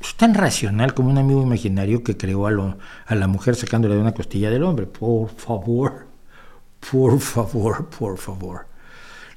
Es 0.00 0.16
tan 0.16 0.34
racional 0.34 0.92
como 0.92 1.08
un 1.08 1.18
amigo 1.18 1.40
imaginario 1.40 2.02
que 2.02 2.16
creó 2.16 2.48
a, 2.48 2.76
a 3.06 3.14
la 3.14 3.28
mujer 3.28 3.54
sacándole 3.54 3.94
de 3.94 4.00
una 4.00 4.12
costilla 4.12 4.50
del 4.50 4.64
hombre. 4.64 4.86
Por 4.86 5.30
favor, 5.30 6.08
por 6.90 7.20
favor, 7.20 7.88
por 7.90 8.18
favor. 8.18 8.66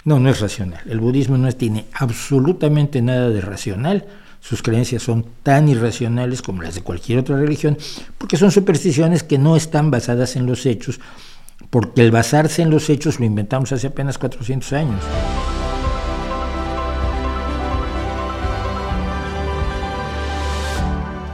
No, 0.03 0.19
no 0.19 0.31
es 0.31 0.39
racional. 0.39 0.81
El 0.87 0.99
budismo 0.99 1.37
no 1.37 1.51
tiene 1.51 1.85
absolutamente 1.93 3.03
nada 3.03 3.29
de 3.29 3.41
racional 3.41 4.07
sus 4.41 4.63
creencias 4.63 5.03
son 5.03 5.25
tan 5.43 5.69
irracionales 5.69 6.41
como 6.41 6.63
las 6.63 6.75
de 6.75 6.81
cualquier 6.81 7.19
otra 7.19 7.37
religión, 7.37 7.77
porque 8.17 8.37
son 8.37 8.51
supersticiones 8.51 9.23
que 9.23 9.37
no 9.37 9.55
están 9.55 9.91
basadas 9.91 10.35
en 10.35 10.47
los 10.47 10.65
hechos, 10.65 10.99
porque 11.69 12.01
el 12.01 12.11
basarse 12.11 12.63
en 12.63 12.71
los 12.71 12.89
hechos 12.89 13.19
lo 13.19 13.25
inventamos 13.25 13.71
hace 13.71 13.87
apenas 13.87 14.17
400 14.17 14.73
años. 14.73 15.01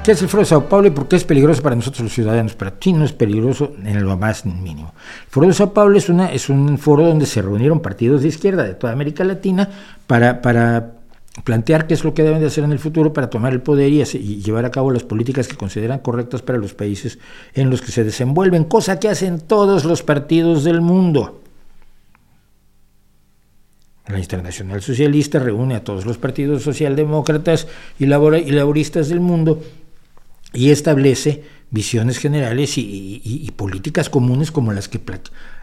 ¿Qué 0.03 0.13
es 0.13 0.21
el 0.21 0.29
Foro 0.29 0.43
de 0.43 0.45
Sao 0.45 0.69
Paulo 0.69 0.87
y 0.87 0.91
por 0.91 1.09
qué 1.09 1.17
es 1.17 1.25
peligroso 1.25 1.61
para 1.61 1.75
nosotros 1.75 2.01
los 2.01 2.13
ciudadanos? 2.13 2.55
Para 2.55 2.71
ti 2.71 2.93
no 2.93 3.03
es 3.03 3.11
peligroso 3.11 3.73
en 3.83 4.05
lo 4.05 4.15
más 4.15 4.45
mínimo. 4.45 4.93
El 5.25 5.29
Foro 5.29 5.47
de 5.47 5.53
Sao 5.53 5.73
Paulo 5.73 5.97
es, 5.97 6.07
una, 6.07 6.31
es 6.31 6.47
un 6.47 6.77
foro 6.77 7.05
donde 7.05 7.25
se 7.25 7.41
reunieron 7.41 7.81
partidos 7.81 8.21
de 8.21 8.29
izquierda 8.29 8.63
de 8.63 8.73
toda 8.73 8.93
América 8.93 9.25
Latina 9.25 9.69
para, 10.07 10.41
para 10.41 10.96
plantear 11.43 11.87
qué 11.87 11.93
es 11.93 12.03
lo 12.03 12.13
que 12.13 12.23
deben 12.23 12.39
de 12.39 12.47
hacer 12.47 12.63
en 12.63 12.71
el 12.71 12.79
futuro 12.79 13.13
para 13.13 13.29
tomar 13.29 13.53
el 13.53 13.61
poder 13.61 13.91
y, 13.91 14.03
llevar 14.03 14.65
a 14.65 14.71
cabo 14.71 14.91
las 14.91 15.03
políticas 15.03 15.47
que 15.47 15.55
consideran 15.55 15.99
correctas 15.99 16.41
para 16.41 16.57
los 16.57 16.73
países 16.73 17.19
en 17.53 17.69
los 17.69 17.81
que 17.81 17.91
se 17.91 18.03
desenvuelven, 18.03 18.65
cosa 18.65 18.99
que 18.99 19.09
hacen 19.09 19.39
todos 19.39 19.85
los 19.85 20.03
partidos 20.03 20.63
del 20.63 20.81
mundo. 20.81 21.41
La 24.07 24.19
Internacional 24.19 24.81
Socialista 24.81 25.37
reúne 25.37 25.75
a 25.75 25.83
todos 25.83 26.05
los 26.05 26.17
partidos 26.17 26.63
socialdemócratas 26.63 27.67
y, 27.99 28.05
laboristas 28.05 29.09
del 29.09 29.19
mundo 29.19 29.61
y 30.53 30.71
establece 30.71 31.43
visiones 31.69 32.17
generales 32.17 32.77
y, 32.77 33.51
políticas 33.55 34.09
comunes 34.09 34.51
como 34.51 34.71
las 34.71 34.87
que 34.87 34.99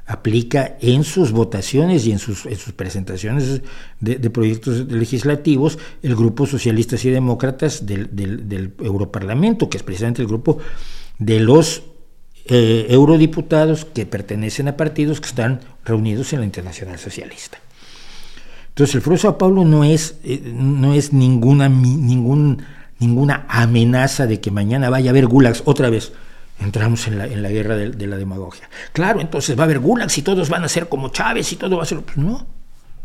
aplica 0.06 0.76
en 0.80 1.02
sus 1.02 1.32
votaciones 1.32 2.06
y 2.06 2.12
en 2.12 2.18
sus, 2.18 2.40
sus 2.40 2.72
presentaciones 2.74 3.62
de, 4.00 4.30
proyectos 4.30 4.90
legislativos 4.90 5.78
el 6.02 6.14
Grupo 6.14 6.46
Socialistas 6.46 7.04
y 7.04 7.10
Demócratas 7.10 7.86
del, 7.86 8.72
Europarlamento, 8.78 9.70
que 9.70 9.78
es 9.78 9.82
precisamente 9.82 10.20
el 10.20 10.28
grupo 10.28 10.58
de 11.18 11.40
los 11.40 11.82
eh, 12.46 12.86
eurodiputados 12.90 13.86
que 13.86 14.04
pertenecen 14.04 14.68
a 14.68 14.76
partidos 14.76 15.20
que 15.20 15.28
están 15.28 15.60
reunidos 15.84 16.32
en 16.34 16.40
la 16.40 16.46
Internacional 16.46 16.98
Socialista. 16.98 17.58
Entonces 18.68 18.96
el 18.96 19.00
Foro 19.00 19.16
Sao 19.16 19.38
Paulo 19.38 19.64
no 19.64 19.84
es, 19.84 20.16
eh, 20.24 20.52
no 20.52 20.92
es 20.92 21.14
ninguna, 21.14 21.70
ninguna 21.70 23.46
amenaza 23.48 24.26
de 24.26 24.40
que 24.40 24.50
mañana 24.50 24.90
vaya 24.90 25.10
a 25.10 25.12
haber 25.12 25.26
gulags 25.26 25.62
otra 25.64 25.88
vez 25.88 26.12
entramos 26.60 27.06
en 27.08 27.18
la, 27.18 27.26
en 27.26 27.42
la 27.42 27.50
guerra 27.50 27.76
de, 27.76 28.06
la 28.06 28.16
demagogia. 28.16 28.68
Claro, 28.92 29.20
entonces 29.20 29.56
va 29.58 29.62
a 29.62 29.64
haber 29.64 29.80
gulags 29.80 30.16
y 30.18 30.22
todos 30.22 30.48
van 30.48 30.64
a 30.64 30.68
ser 30.68 30.88
como 30.88 31.08
Chávez 31.10 31.52
y 31.52 31.56
todo 31.56 31.76
va 31.76 31.82
a 31.82 31.86
ser... 31.86 32.00
Pues 32.00 32.16
no, 32.16 32.46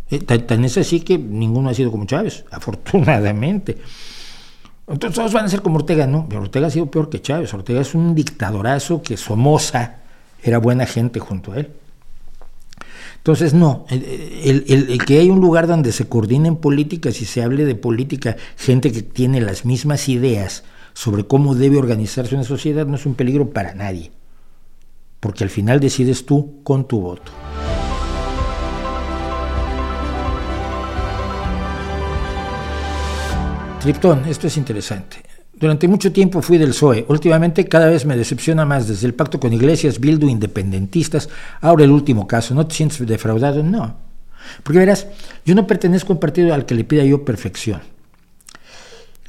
eh, 0.09 0.19
tan, 0.19 0.63
es 0.65 0.77
así 0.77 1.01
que 1.01 1.17
ninguno 1.17 1.69
ha 1.69 1.73
sido 1.73 1.91
como 1.91 2.05
Chávez, 2.05 2.45
afortunadamente. 2.51 3.77
Entonces 4.87 5.15
todos 5.15 5.33
van 5.33 5.45
a 5.45 5.49
ser 5.49 5.61
como 5.61 5.77
Ortega, 5.77 6.07
no, 6.07 6.27
pero 6.27 6.41
Ortega 6.41 6.67
ha 6.67 6.71
sido 6.71 6.87
peor 6.87 7.09
que 7.09 7.21
Chávez. 7.21 7.53
Ortega 7.53 7.81
es 7.81 7.93
un 7.93 8.15
dictadorazo 8.15 9.03
que 9.03 9.17
Somoza 9.17 9.97
era 10.41 10.57
buena 10.57 10.85
gente 10.85 11.19
junto 11.19 11.51
a 11.51 11.57
él. 11.59 11.71
Entonces, 13.17 13.53
no, 13.53 13.85
el, 13.89 14.63
el, 14.67 15.05
que 15.05 15.19
hay 15.19 15.29
un 15.29 15.41
lugar 15.41 15.67
donde 15.67 15.91
se 15.91 16.07
coordinen 16.07 16.55
políticas 16.55 17.21
y 17.21 17.25
se 17.25 17.43
hable 17.43 17.65
de 17.65 17.75
política, 17.75 18.37
gente 18.55 18.93
que 18.93 19.01
tiene 19.01 19.41
las 19.41 19.65
mismas 19.65 20.07
ideas 20.07 20.63
sobre 20.99 21.25
cómo 21.25 21.55
debe 21.55 21.77
organizarse 21.77 22.35
una 22.35 22.43
sociedad, 22.43 22.85
no 22.85 22.95
es 22.95 23.05
un 23.05 23.15
peligro 23.15 23.51
para 23.51 23.73
nadie, 23.73 24.11
porque 25.21 25.45
al 25.45 25.49
final 25.49 25.79
decides 25.79 26.25
tú 26.25 26.61
con 26.61 26.89
tu 26.89 26.99
voto. 26.99 27.31
Triptón, 33.79 34.25
esto 34.27 34.47
es 34.47 34.57
interesante. 34.57 35.23
Durante 35.53 35.87
mucho 35.87 36.11
tiempo 36.11 36.41
fui 36.41 36.57
del 36.57 36.71
PSOE. 36.71 37.05
Últimamente 37.07 37.65
cada 37.65 37.87
vez 37.87 38.05
me 38.05 38.17
decepciona 38.17 38.65
más 38.65 38.89
desde 38.89 39.07
el 39.07 39.13
pacto 39.13 39.39
con 39.39 39.53
iglesias, 39.53 40.01
Bildu, 40.01 40.27
independentistas. 40.27 41.29
Ahora 41.61 41.85
el 41.85 41.91
último 41.91 42.27
caso. 42.27 42.53
¿No 42.53 42.67
te 42.67 42.75
sientes 42.75 43.07
defraudado? 43.07 43.63
No. 43.63 43.95
Porque 44.63 44.79
verás, 44.79 45.07
yo 45.45 45.55
no 45.55 45.65
pertenezco 45.65 46.11
a 46.11 46.15
un 46.15 46.19
partido 46.19 46.53
al 46.53 46.65
que 46.65 46.75
le 46.75 46.83
pida 46.83 47.05
yo 47.05 47.23
perfección. 47.23 47.79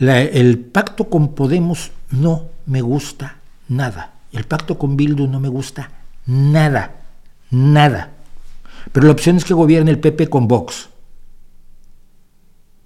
El 0.01 0.59
pacto 0.59 1.09
con 1.09 1.35
Podemos 1.35 1.93
no 2.11 2.47
me 2.67 2.81
gusta 2.81 3.37
nada. 3.69 4.15
El 4.33 4.45
pacto 4.45 4.79
con 4.79 4.97
Bildu 4.97 5.27
no 5.27 5.41
me 5.41 5.49
gusta 5.49 5.91
nada. 6.27 6.93
Nada. 7.51 8.11
Pero 8.93 9.07
la 9.07 9.13
opción 9.13 9.37
es 9.37 9.45
que 9.45 9.55
gobierne 9.55 9.91
el 9.91 9.99
PP 9.99 10.29
con 10.29 10.49
Vox. 10.49 10.89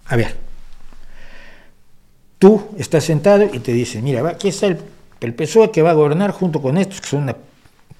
A 0.06 0.16
ver, 0.16 0.44
Tú 2.44 2.62
estás 2.76 3.04
sentado 3.04 3.48
y 3.50 3.58
te 3.58 3.72
dicen, 3.72 4.04
mira, 4.04 4.28
aquí 4.28 4.48
está 4.48 4.66
el, 4.66 4.76
el 5.20 5.32
PSOE 5.32 5.70
que 5.70 5.80
va 5.80 5.92
a 5.92 5.94
gobernar 5.94 6.30
junto 6.30 6.60
con 6.60 6.76
estos 6.76 7.00
que 7.00 7.08
son 7.08 7.22
una 7.22 7.36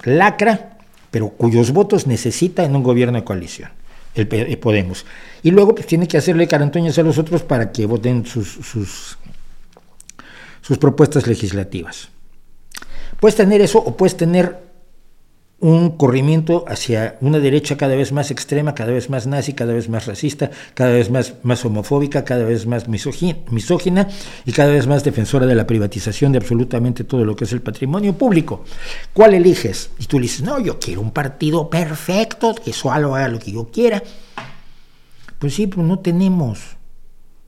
lacra, 0.03 0.77
pero 1.11 1.31
cuyos 1.31 1.73
votos 1.73 2.07
necesita 2.07 2.62
en 2.62 2.77
un 2.77 2.83
gobierno 2.83 3.17
de 3.17 3.25
coalición, 3.25 3.71
el, 4.15 4.59
Podemos. 4.59 5.05
Y 5.43 5.51
luego 5.51 5.75
pues, 5.75 5.87
tiene 5.87 6.09
que 6.09 6.17
hacerle 6.17 6.47
carantoñas 6.49 6.99
a 6.99 7.03
los 7.03 7.19
otros 7.19 7.43
para 7.43 7.73
que 7.73 7.87
voten 7.87 8.25
sus, 8.27 8.49
sus, 8.49 9.19
sus 10.61 10.79
propuestas 10.79 11.27
legislativas. 11.27 12.09
Puedes 13.21 13.37
tener 13.37 13.61
eso 13.61 13.79
o 13.79 13.97
puedes 13.97 14.17
tener 14.17 14.64
un 15.65 15.97
corrimiento 15.97 16.67
hacia 16.69 17.17
una 17.23 17.39
derecha 17.39 17.79
cada 17.79 17.95
vez 17.95 18.12
más 18.12 18.31
extrema, 18.31 18.75
cada 18.75 18.93
vez 18.93 19.09
más 19.09 19.27
nazi, 19.27 19.55
cada 19.55 19.73
vez 19.73 19.89
más 19.89 20.05
racista, 20.05 20.51
cada 20.75 20.91
vez 20.91 21.11
más, 21.11 21.37
más 21.43 21.65
homofóbica, 21.65 22.23
cada 22.23 22.45
vez 22.45 22.67
más 22.67 22.87
misógina 22.87 24.07
y 24.45 24.53
cada 24.53 24.73
vez 24.73 24.87
más 24.87 25.05
defensora 25.05 25.47
de 25.47 25.55
la 25.55 25.67
privatización 25.67 26.33
de 26.33 26.39
absolutamente 26.39 27.05
todo 27.05 27.25
lo 27.25 27.35
que 27.35 27.45
es 27.45 27.53
el 27.55 27.62
patrimonio 27.62 28.12
público. 28.12 28.65
¿Cuál 29.15 29.33
eliges? 29.33 29.89
Y 29.99 30.05
tú 30.05 30.19
le 30.19 30.25
dices, 30.25 30.43
no, 30.43 30.61
yo 30.61 30.79
quiero 30.79 31.01
un 31.01 31.12
partido 31.12 31.71
perfecto, 31.71 32.55
que 32.55 32.75
solo 32.75 33.17
haga 33.17 33.29
lo 33.29 33.39
que 33.39 33.53
yo 33.53 33.71
quiera. 33.71 34.03
Pues 35.39 35.55
sí, 35.55 35.67
pero 35.67 35.83
no 35.83 35.99
tenemos. 35.99 36.77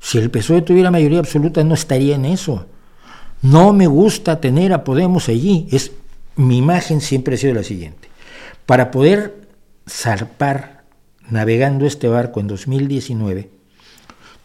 Si 0.00 0.16
el 0.16 0.30
PSOE 0.30 0.62
tuviera 0.62 0.90
mayoría 0.90 1.18
absoluta, 1.18 1.62
no 1.64 1.74
estaría 1.74 2.14
en 2.14 2.24
eso. 2.24 2.64
No 3.42 3.74
me 3.74 3.86
gusta 3.86 4.40
tener 4.40 4.72
a 4.72 4.84
Podemos 4.84 5.28
allí. 5.28 5.68
Es 5.70 5.92
mi 6.36 6.58
imagen 6.58 7.00
siempre 7.00 7.34
ha 7.34 7.38
sido 7.38 7.54
la 7.54 7.64
siguiente. 7.64 8.08
Para 8.66 8.90
poder 8.90 9.48
zarpar 9.88 10.84
navegando 11.28 11.86
este 11.86 12.08
barco 12.08 12.40
en 12.40 12.46
2019, 12.46 13.50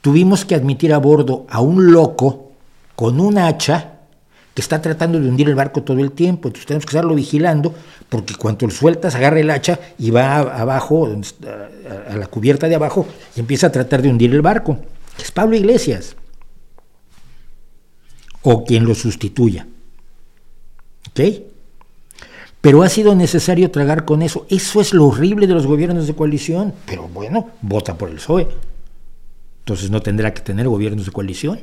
tuvimos 0.01 0.45
que 0.45 0.55
admitir 0.55 0.93
a 0.93 0.97
bordo 0.97 1.45
a 1.49 1.61
un 1.61 1.91
loco 1.91 2.53
con 2.95 3.19
un 3.19 3.37
hacha 3.37 3.99
que 4.53 4.61
está 4.61 4.81
tratando 4.81 5.19
de 5.19 5.29
hundir 5.29 5.47
el 5.47 5.55
barco 5.55 5.83
todo 5.83 5.99
el 5.99 6.11
tiempo. 6.11 6.47
Entonces 6.47 6.65
tenemos 6.65 6.85
que 6.85 6.91
estarlo 6.91 7.15
vigilando 7.15 7.73
porque 8.09 8.35
cuando 8.35 8.67
lo 8.67 8.71
sueltas 8.71 9.15
agarra 9.15 9.39
el 9.39 9.49
hacha 9.49 9.79
y 9.97 10.11
va 10.11 10.37
abajo, 10.39 11.07
a 11.07 12.15
la 12.15 12.27
cubierta 12.27 12.67
de 12.67 12.75
abajo 12.75 13.07
y 13.35 13.39
empieza 13.39 13.67
a 13.67 13.71
tratar 13.71 14.01
de 14.01 14.09
hundir 14.09 14.33
el 14.33 14.41
barco. 14.41 14.79
Es 15.17 15.31
Pablo 15.31 15.55
Iglesias. 15.55 16.15
O 18.43 18.65
quien 18.65 18.85
lo 18.85 18.95
sustituya. 18.95 19.67
¿Ok? 21.09 21.50
Pero 22.61 22.83
ha 22.83 22.89
sido 22.89 23.15
necesario 23.15 23.71
tragar 23.71 24.05
con 24.05 24.21
eso. 24.21 24.45
Eso 24.49 24.81
es 24.81 24.93
lo 24.93 25.07
horrible 25.07 25.47
de 25.47 25.53
los 25.55 25.65
gobiernos 25.65 26.05
de 26.05 26.13
coalición. 26.13 26.73
Pero 26.85 27.07
bueno, 27.07 27.49
vota 27.61 27.97
por 27.97 28.09
el 28.09 28.15
PSOE. 28.15 28.47
Entonces 29.59 29.89
no 29.89 30.01
tendrá 30.01 30.33
que 30.33 30.41
tener 30.41 30.67
gobiernos 30.67 31.05
de 31.05 31.11
coalición. 31.11 31.59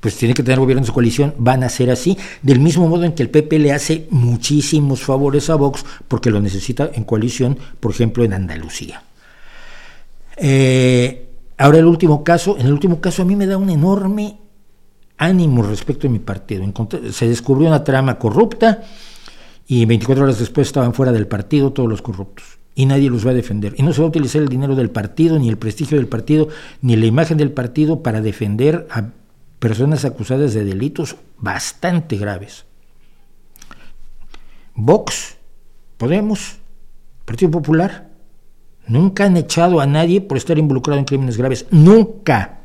Pues 0.00 0.16
tiene 0.16 0.34
que 0.34 0.42
tener 0.42 0.58
gobiernos 0.58 0.88
de 0.88 0.92
coalición, 0.92 1.34
van 1.38 1.62
a 1.62 1.68
ser 1.68 1.90
así, 1.90 2.18
del 2.42 2.60
mismo 2.60 2.88
modo 2.88 3.04
en 3.04 3.12
que 3.12 3.22
el 3.22 3.30
PP 3.30 3.58
le 3.58 3.72
hace 3.72 4.06
muchísimos 4.10 5.02
favores 5.02 5.48
a 5.48 5.54
Vox 5.54 5.84
porque 6.08 6.30
lo 6.30 6.40
necesita 6.40 6.90
en 6.92 7.04
coalición, 7.04 7.56
por 7.80 7.92
ejemplo, 7.92 8.24
en 8.24 8.34
Andalucía. 8.34 9.02
Eh, 10.36 11.28
ahora 11.56 11.78
el 11.78 11.86
último 11.86 12.24
caso, 12.24 12.56
en 12.58 12.66
el 12.66 12.72
último 12.72 13.00
caso 13.00 13.22
a 13.22 13.24
mí 13.24 13.36
me 13.36 13.46
da 13.46 13.56
un 13.56 13.70
enorme 13.70 14.38
ánimo 15.16 15.62
respecto 15.62 16.06
a 16.06 16.10
mi 16.10 16.18
partido. 16.18 16.64
se 17.10 17.28
descubrió 17.28 17.68
una 17.68 17.84
trama 17.84 18.18
corrupta, 18.18 18.82
y 19.66 19.84
24 19.86 20.24
horas 20.24 20.38
después 20.38 20.66
estaban 20.66 20.94
fuera 20.94 21.12
del 21.12 21.26
partido 21.26 21.72
todos 21.72 21.88
los 21.88 22.02
corruptos 22.02 22.58
y 22.74 22.86
nadie 22.86 23.10
los 23.10 23.26
va 23.26 23.30
a 23.30 23.34
defender. 23.34 23.74
Y 23.76 23.82
no 23.82 23.92
se 23.92 24.00
va 24.00 24.06
a 24.06 24.08
utilizar 24.08 24.42
el 24.42 24.48
dinero 24.48 24.74
del 24.74 24.90
partido, 24.90 25.38
ni 25.38 25.48
el 25.48 25.58
prestigio 25.58 25.96
del 25.96 26.08
partido, 26.08 26.48
ni 26.82 26.96
la 26.96 27.06
imagen 27.06 27.38
del 27.38 27.52
partido 27.52 28.02
para 28.02 28.20
defender 28.20 28.86
a 28.90 29.10
personas 29.58 30.04
acusadas 30.04 30.54
de 30.54 30.64
delitos 30.64 31.16
bastante 31.38 32.16
graves. 32.16 32.66
Vox, 34.74 35.36
Podemos, 35.96 36.56
Partido 37.24 37.52
Popular, 37.52 38.10
nunca 38.88 39.24
han 39.24 39.36
echado 39.36 39.80
a 39.80 39.86
nadie 39.86 40.20
por 40.20 40.36
estar 40.36 40.58
involucrado 40.58 40.98
en 40.98 41.04
crímenes 41.04 41.36
graves. 41.36 41.66
Nunca. 41.70 42.58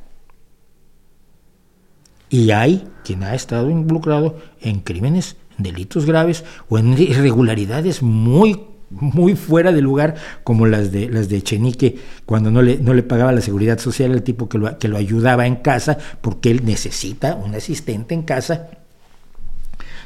Y 2.30 2.52
hay 2.52 2.88
quien 3.04 3.24
ha 3.24 3.36
estado 3.36 3.70
involucrado 3.70 4.38
en 4.60 4.80
crímenes 4.80 5.38
delitos 5.60 6.06
graves 6.06 6.44
o 6.68 6.80
en 6.80 6.98
irregularidades 6.98 8.02
muy 8.02 8.60
muy 8.90 9.36
fuera 9.36 9.72
de 9.72 9.82
lugar, 9.82 10.16
como 10.44 10.66
las 10.66 10.92
de 10.92 11.10
las 11.10 11.30
de 11.30 11.42
Chenique, 11.42 12.00
cuando 12.26 12.50
no 12.50 12.62
le, 12.62 12.78
no 12.78 12.94
le 12.94 13.04
pagaba 13.04 13.32
la 13.32 13.42
seguridad 13.42 13.78
social 13.78 14.12
al 14.12 14.24
tipo 14.24 14.50
que 14.50 14.58
lo, 14.58 14.80
que 14.80 14.88
lo 14.88 14.98
ayudaba 14.98 15.46
en 15.46 15.58
casa, 15.58 15.98
porque 16.22 16.50
él 16.52 16.66
necesita 16.66 17.36
un 17.36 17.54
asistente 17.54 18.16
en 18.16 18.24
casa 18.24 18.70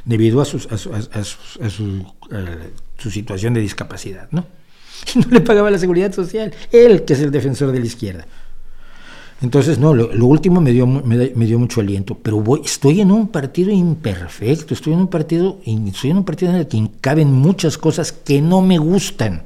debido 0.06 0.42
a, 0.42 0.46
sus, 0.46 0.70
a, 0.72 0.78
su, 0.78 0.94
a, 0.94 1.70
su, 1.70 3.10
situación 3.10 3.54
de 3.54 3.62
discapacidad, 3.62 4.28
¿no? 4.32 4.46
No 5.16 5.28
le 5.32 5.42
pagaba 5.42 5.72
la 5.72 5.78
seguridad 5.78 6.14
social, 6.14 6.54
él 6.72 7.04
que 7.06 7.14
es 7.14 7.20
el 7.22 7.32
defensor 7.32 7.72
de 7.72 7.80
la 7.80 7.86
izquierda. 7.86 8.26
Entonces, 9.42 9.78
no, 9.78 9.94
lo, 9.94 10.26
último 10.26 10.62
me 10.62 10.72
dio, 10.72 10.88
me, 10.88 11.46
dio 11.46 11.60
mucho 11.60 11.82
aliento, 11.82 12.18
pero 12.22 12.44
estoy 12.64 13.02
en 13.02 13.12
un 13.12 13.28
partido 13.28 13.72
imperfecto, 13.72 14.74
estoy 14.74 14.94
en 14.94 15.00
un 15.00 15.08
partido, 15.08 15.58
estoy 15.66 16.12
en 16.12 16.18
un 16.18 16.24
partido 16.24 16.52
en 16.52 16.60
el 16.60 16.68
que 16.68 16.90
caben 17.02 17.32
muchas 17.32 17.78
cosas 17.78 18.12
que 18.14 18.42
no 18.42 18.62
me 18.62 18.78
gustan. 18.78 19.44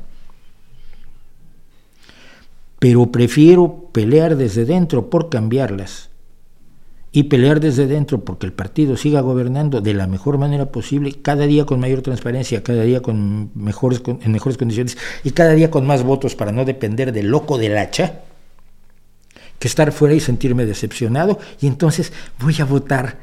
Pero 2.79 3.11
prefiero 3.11 3.89
pelear 3.91 4.37
desde 4.37 4.65
dentro 4.65 5.09
por 5.09 5.29
cambiarlas 5.29 6.11
y 7.11 7.23
pelear 7.23 7.59
desde 7.59 7.87
dentro 7.87 8.23
porque 8.23 8.45
el 8.45 8.53
partido 8.53 8.97
siga 8.97 9.21
gobernando 9.21 9.81
de 9.81 9.95
la 9.95 10.05
mejor 10.05 10.37
manera 10.37 10.67
posible, 10.67 11.13
cada 11.23 11.47
día 11.47 11.65
con 11.65 11.79
mayor 11.79 12.03
transparencia, 12.03 12.61
cada 12.61 12.83
día 12.83 13.01
con 13.01 13.49
mejores, 13.55 14.03
en 14.05 14.31
mejores 14.31 14.59
condiciones 14.59 14.95
y 15.23 15.31
cada 15.31 15.53
día 15.53 15.71
con 15.71 15.87
más 15.87 16.03
votos 16.03 16.35
para 16.35 16.51
no 16.51 16.65
depender 16.65 17.11
del 17.11 17.29
loco 17.29 17.57
del 17.57 17.79
hacha 17.79 18.21
que 19.59 19.67
estar 19.67 19.91
fuera 19.91 20.13
y 20.13 20.19
sentirme 20.19 20.65
decepcionado 20.65 21.39
y 21.59 21.67
entonces 21.67 22.13
voy 22.39 22.55
a 22.59 22.65
votar 22.65 23.17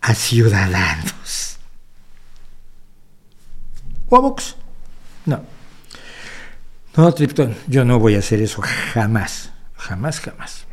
a 0.00 0.14
Ciudadanos. 0.14 1.58
¿O 4.08 4.16
a 4.16 4.20
Vox? 4.20 4.56
No. 5.26 5.42
No, 6.96 7.14
Tripton, 7.14 7.54
yo 7.68 7.84
no 7.84 7.98
voy 7.98 8.16
a 8.16 8.18
hacer 8.18 8.42
eso 8.42 8.60
jamás, 8.92 9.52
jamás, 9.74 10.20
jamás. 10.20 10.66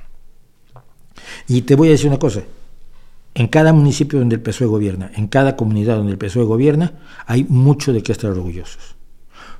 Y 1.47 1.61
te 1.61 1.75
voy 1.75 1.89
a 1.89 1.91
decir 1.91 2.07
una 2.07 2.19
cosa, 2.19 2.41
en 3.33 3.47
cada 3.47 3.71
municipio 3.71 4.19
donde 4.19 4.35
el 4.35 4.41
PSOE 4.41 4.67
gobierna, 4.67 5.11
en 5.15 5.27
cada 5.27 5.55
comunidad 5.55 5.95
donde 5.95 6.11
el 6.11 6.17
PSOE 6.17 6.43
gobierna, 6.43 6.93
hay 7.25 7.45
mucho 7.45 7.93
de 7.93 8.03
qué 8.03 8.11
estar 8.11 8.31
orgullosos 8.31 8.98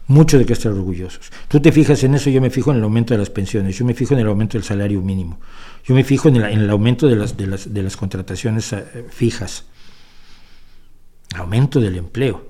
mucho 0.10 0.40
de 0.40 0.46
qué 0.46 0.54
estar 0.54 0.72
orgullosos. 0.72 1.32
Tú 1.48 1.62
te 1.62 1.72
fijas 1.72 2.04
en 2.04 2.16
eso, 2.16 2.30
yo 2.32 2.42
me 2.42 2.50
fijo 2.50 2.72
en 2.72 2.78
el 2.78 2.84
aumento 2.84 3.14
de 3.14 3.20
las 3.20 3.30
pensiones, 3.30 3.78
yo 3.78 3.86
me 3.86 3.94
fijo 3.94 4.16
en 4.16 4.20
el 4.20 4.28
aumento 4.28 4.58
del 4.58 4.66
salario 4.66 5.02
mínimo, 5.02 5.40
yo 5.86 5.94
me 5.94 6.04
fijo 6.04 6.28
en 6.30 6.38
el, 6.38 6.70
aumento 6.70 7.08
de 7.08 7.16
las, 7.16 7.38
de 7.38 7.46
las, 7.46 7.72
de 7.72 7.84
las 7.84 7.96
contrataciones 7.96 8.74
eh, 8.74 9.06
fijas. 9.10 9.66
aumento 11.36 11.80
del 11.80 11.96
empleo. 11.96 12.50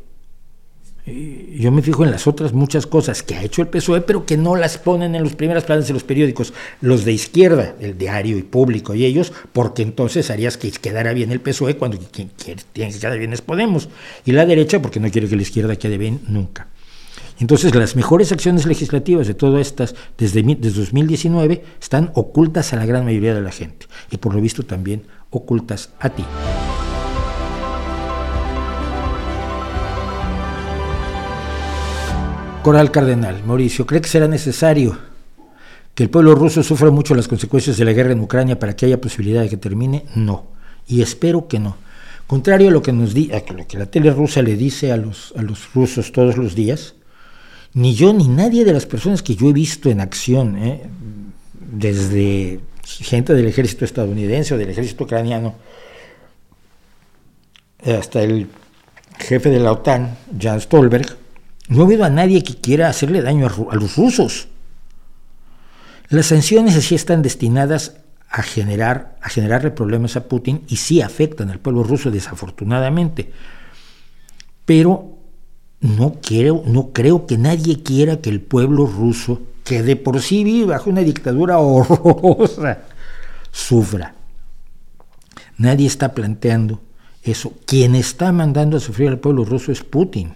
Yo 1.05 1.71
me 1.71 1.81
fijo 1.81 2.05
en 2.05 2.11
las 2.11 2.27
otras 2.27 2.53
muchas 2.53 2.85
cosas 2.85 3.23
que 3.23 3.35
ha 3.35 3.43
hecho 3.43 3.61
el 3.61 3.67
PSOE, 3.67 4.01
pero 4.01 4.25
que 4.25 4.37
no 4.37 4.55
las 4.55 4.77
ponen 4.77 5.15
en 5.15 5.23
los 5.23 5.35
primeros 5.35 5.65
planes 5.65 5.87
de 5.87 5.93
los 5.93 6.03
periódicos, 6.03 6.53
los 6.79 7.03
de 7.03 7.11
izquierda, 7.11 7.75
el 7.81 7.97
diario 7.97 8.37
y 8.37 8.43
público 8.43 8.93
y 8.93 9.05
ellos, 9.05 9.33
porque 9.51 9.81
entonces 9.81 10.29
harías 10.29 10.57
que 10.57 10.71
quedara 10.71 11.11
bien 11.13 11.31
el 11.31 11.41
PSOE 11.41 11.75
cuando 11.75 11.97
quien 11.97 12.29
tiene 12.29 12.93
que 12.93 12.99
quedar 12.99 13.17
bien 13.17 13.33
es 13.33 13.41
Podemos. 13.41 13.89
Y 14.23 14.31
la 14.31 14.45
derecha, 14.45 14.81
porque 14.81 15.01
no 15.01 15.09
quiere 15.09 15.27
que 15.27 15.35
la 15.35 15.41
izquierda 15.41 15.75
quede 15.75 15.97
bien 15.97 16.21
nunca. 16.27 16.68
Entonces, 17.39 17.73
las 17.73 17.95
mejores 17.95 18.33
acciones 18.33 18.65
legislativas 18.65 19.25
de 19.25 19.33
todas 19.33 19.61
estas, 19.61 19.95
desde, 20.17 20.43
desde 20.43 20.81
2019, 20.81 21.63
están 21.81 22.11
ocultas 22.13 22.73
a 22.73 22.75
la 22.75 22.85
gran 22.85 23.05
mayoría 23.05 23.33
de 23.33 23.41
la 23.41 23.51
gente 23.51 23.87
y 24.11 24.17
por 24.17 24.35
lo 24.35 24.41
visto 24.41 24.63
también 24.63 25.03
ocultas 25.29 25.91
a 25.99 26.09
ti. 26.09 26.25
Coral 32.61 32.91
Cardenal, 32.91 33.41
Mauricio, 33.45 33.85
¿cree 33.85 34.01
que 34.01 34.09
será 34.09 34.27
necesario 34.27 34.97
que 35.95 36.03
el 36.03 36.09
pueblo 36.09 36.35
ruso 36.35 36.61
sufra 36.61 36.91
mucho 36.91 37.15
las 37.15 37.29
consecuencias 37.29 37.77
de 37.77 37.85
la 37.85 37.93
guerra 37.93 38.11
en 38.11 38.19
Ucrania 38.19 38.59
para 38.59 38.75
que 38.75 38.85
haya 38.85 38.99
posibilidad 38.99 39.41
de 39.41 39.49
que 39.49 39.55
termine? 39.55 40.05
No, 40.13 40.47
y 40.85 41.01
espero 41.01 41.47
que 41.47 41.59
no. 41.59 41.77
Contrario 42.27 42.67
a 42.67 42.71
lo 42.71 42.81
que 42.81 42.91
nos 42.91 43.13
di, 43.13 43.31
a 43.31 43.53
lo 43.53 43.65
que 43.65 43.77
la 43.77 43.85
tele 43.85 44.11
rusa 44.11 44.41
le 44.41 44.57
dice 44.57 44.91
a 44.91 44.97
los, 44.97 45.33
a 45.37 45.41
los 45.41 45.73
rusos 45.73 46.11
todos 46.11 46.37
los 46.37 46.53
días, 46.53 46.95
ni 47.79 47.95
yo 47.95 48.11
ni 48.11 48.27
nadie 48.27 48.65
de 48.65 48.73
las 48.73 48.85
personas 48.85 49.23
que 49.23 49.35
yo 49.35 49.49
he 49.49 49.53
visto 49.53 49.89
en 49.89 50.01
acción, 50.01 50.57
¿eh? 50.57 50.81
desde 51.53 52.59
gente 52.83 53.33
del 53.33 53.47
ejército 53.47 53.85
estadounidense 53.85 54.53
o 54.53 54.57
del 54.57 54.69
ejército 54.69 55.05
ucraniano, 55.05 55.55
hasta 57.85 58.21
el 58.21 58.49
jefe 59.17 59.49
de 59.49 59.61
la 59.61 59.71
OTAN, 59.71 60.17
Jan 60.37 60.59
Stolberg, 60.59 61.15
no 61.69 61.83
he 61.83 61.87
oído 61.87 62.03
a 62.03 62.09
nadie 62.09 62.43
que 62.43 62.55
quiera 62.55 62.89
hacerle 62.89 63.21
daño 63.21 63.47
a, 63.47 63.75
los 63.75 63.95
rusos. 63.95 64.49
Las 66.09 66.25
sanciones 66.25 66.75
así 66.75 66.95
están 66.95 67.21
destinadas 67.21 67.95
a 68.29 68.43
generar 68.43 69.15
a 69.21 69.29
generarle 69.29 69.71
problemas 69.71 70.17
a 70.17 70.27
Putin 70.27 70.63
y 70.67 70.75
sí 70.75 71.01
afectan 71.01 71.49
al 71.49 71.59
pueblo 71.59 71.83
ruso 71.83 72.11
desafortunadamente. 72.11 73.31
Pero 74.65 75.18
no 75.81 76.15
creo, 76.21 76.63
no 76.65 76.91
creo 76.91 77.25
que 77.25 77.37
nadie 77.37 77.81
quiera 77.81 78.17
que 78.17 78.29
el 78.29 78.41
pueblo 78.41 78.85
ruso, 78.85 79.41
que 79.63 79.81
de 79.81 79.95
por 79.95 80.21
sí 80.21 80.43
vive 80.43 80.67
bajo 80.67 80.89
una 80.89 81.01
dictadura 81.01 81.59
horrorosa, 81.59 82.79
sufra. 83.51 84.15
Nadie 85.57 85.87
está 85.87 86.13
planteando 86.13 86.81
eso. 87.23 87.53
Quien 87.65 87.95
está 87.95 88.31
mandando 88.31 88.77
a 88.77 88.79
sufrir 88.79 89.09
al 89.09 89.19
pueblo 89.19 89.45
ruso 89.45 89.71
es 89.71 89.83
Putin, 89.83 90.33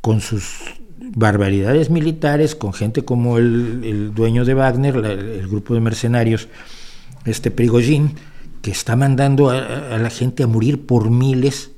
con 0.00 0.20
sus 0.20 0.60
barbaridades 0.98 1.90
militares, 1.90 2.54
con 2.54 2.72
gente 2.72 3.04
como 3.04 3.38
el, 3.38 4.14
dueño 4.14 4.44
de 4.44 4.54
Wagner, 4.54 4.96
el 4.96 5.48
grupo 5.48 5.74
de 5.74 5.80
mercenarios, 5.80 6.48
este 7.24 7.50
Prigozhin, 7.50 8.14
que 8.62 8.70
está 8.70 8.96
mandando 8.96 9.50
a 9.50 9.98
la 9.98 10.10
gente 10.10 10.42
a 10.42 10.46
morir 10.46 10.86
por 10.86 11.10
miles 11.10 11.73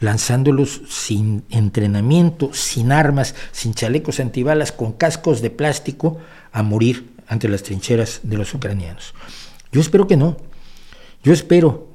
lanzándolos 0.00 0.82
sin 0.88 1.44
entrenamiento, 1.50 2.50
sin 2.52 2.92
armas, 2.92 3.34
sin 3.52 3.74
chalecos 3.74 4.20
antibalas, 4.20 4.72
con 4.72 4.92
cascos 4.92 5.42
de 5.42 5.50
plástico, 5.50 6.18
a 6.52 6.62
morir 6.62 7.10
ante 7.26 7.48
las 7.48 7.62
trincheras 7.62 8.20
de 8.22 8.36
los 8.38 8.54
ucranianos. 8.54 9.14
Yo 9.72 9.80
espero 9.80 10.06
que 10.06 10.16
no. 10.16 10.36
Yo 11.22 11.32
espero 11.32 11.88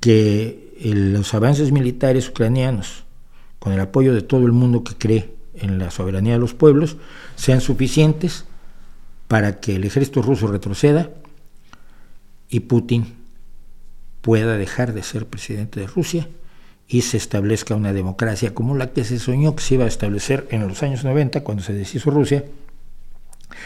que 0.00 0.72
los 0.82 1.34
avances 1.34 1.72
militares 1.72 2.28
ucranianos, 2.28 3.04
con 3.58 3.72
el 3.72 3.80
apoyo 3.80 4.14
de 4.14 4.22
todo 4.22 4.46
el 4.46 4.52
mundo 4.52 4.84
que 4.84 4.94
cree 4.94 5.34
en 5.54 5.78
la 5.78 5.90
soberanía 5.90 6.34
de 6.34 6.38
los 6.38 6.54
pueblos, 6.54 6.96
sean 7.34 7.60
suficientes 7.60 8.44
para 9.26 9.60
que 9.60 9.76
el 9.76 9.84
ejército 9.84 10.22
ruso 10.22 10.46
retroceda 10.46 11.10
y 12.48 12.60
Putin 12.60 13.14
pueda 14.22 14.56
dejar 14.56 14.94
de 14.94 15.02
ser 15.02 15.26
presidente 15.26 15.80
de 15.80 15.86
Rusia 15.86 16.28
y 16.88 17.02
se 17.02 17.18
establezca 17.18 17.74
una 17.74 17.92
democracia 17.92 18.54
como 18.54 18.74
la 18.74 18.92
que 18.92 19.04
se 19.04 19.18
soñó 19.18 19.54
que 19.54 19.62
se 19.62 19.74
iba 19.74 19.84
a 19.84 19.88
establecer 19.88 20.48
en 20.50 20.66
los 20.66 20.82
años 20.82 21.04
90 21.04 21.44
cuando 21.44 21.62
se 21.62 21.74
deshizo 21.74 22.10
Rusia 22.10 22.44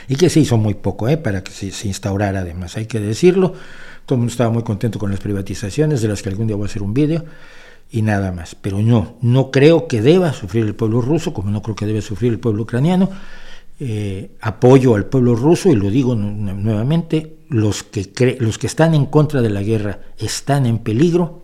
y 0.08 0.16
que 0.16 0.28
se 0.28 0.40
hizo 0.40 0.56
muy 0.56 0.74
poco 0.74 1.08
¿eh? 1.08 1.16
para 1.16 1.44
que 1.44 1.52
se, 1.52 1.86
instaurara 1.86 2.40
además, 2.40 2.76
hay 2.76 2.86
que 2.86 2.98
decirlo, 2.98 3.54
todo 4.06 4.16
el 4.16 4.18
mundo 4.18 4.32
estaba 4.32 4.50
muy 4.50 4.64
contento 4.64 4.98
con 4.98 5.10
las 5.10 5.20
privatizaciones 5.20 6.02
de 6.02 6.08
las 6.08 6.22
que 6.22 6.30
algún 6.30 6.48
día 6.48 6.56
voy 6.56 6.64
a 6.64 6.66
hacer 6.66 6.82
un 6.82 6.94
vídeo 6.94 7.24
y 7.90 8.02
nada 8.02 8.32
más, 8.32 8.56
pero 8.56 8.80
no, 8.80 9.16
no 9.20 9.50
creo 9.50 9.86
que 9.86 10.02
deba 10.02 10.32
sufrir 10.32 10.64
el 10.64 10.74
pueblo 10.74 11.00
ruso 11.00 11.32
como 11.32 11.50
no 11.50 11.62
creo 11.62 11.76
que 11.76 11.86
debe 11.86 12.02
sufrir 12.02 12.32
el 12.32 12.40
pueblo 12.40 12.64
ucraniano, 12.64 13.10
eh, 13.78 14.30
apoyo 14.40 14.94
al 14.94 15.06
pueblo 15.06 15.34
ruso 15.34 15.68
y 15.68 15.76
lo 15.76 15.90
digo 15.90 16.14
nuevamente, 16.14 17.36
los 17.48 17.82
que, 17.82 18.36
los 18.40 18.58
que 18.58 18.66
están 18.66 18.94
en 18.94 19.06
contra 19.06 19.42
de 19.42 19.50
la 19.50 19.62
guerra 19.62 20.00
están 20.18 20.66
en 20.66 20.78
peligro, 20.78 21.41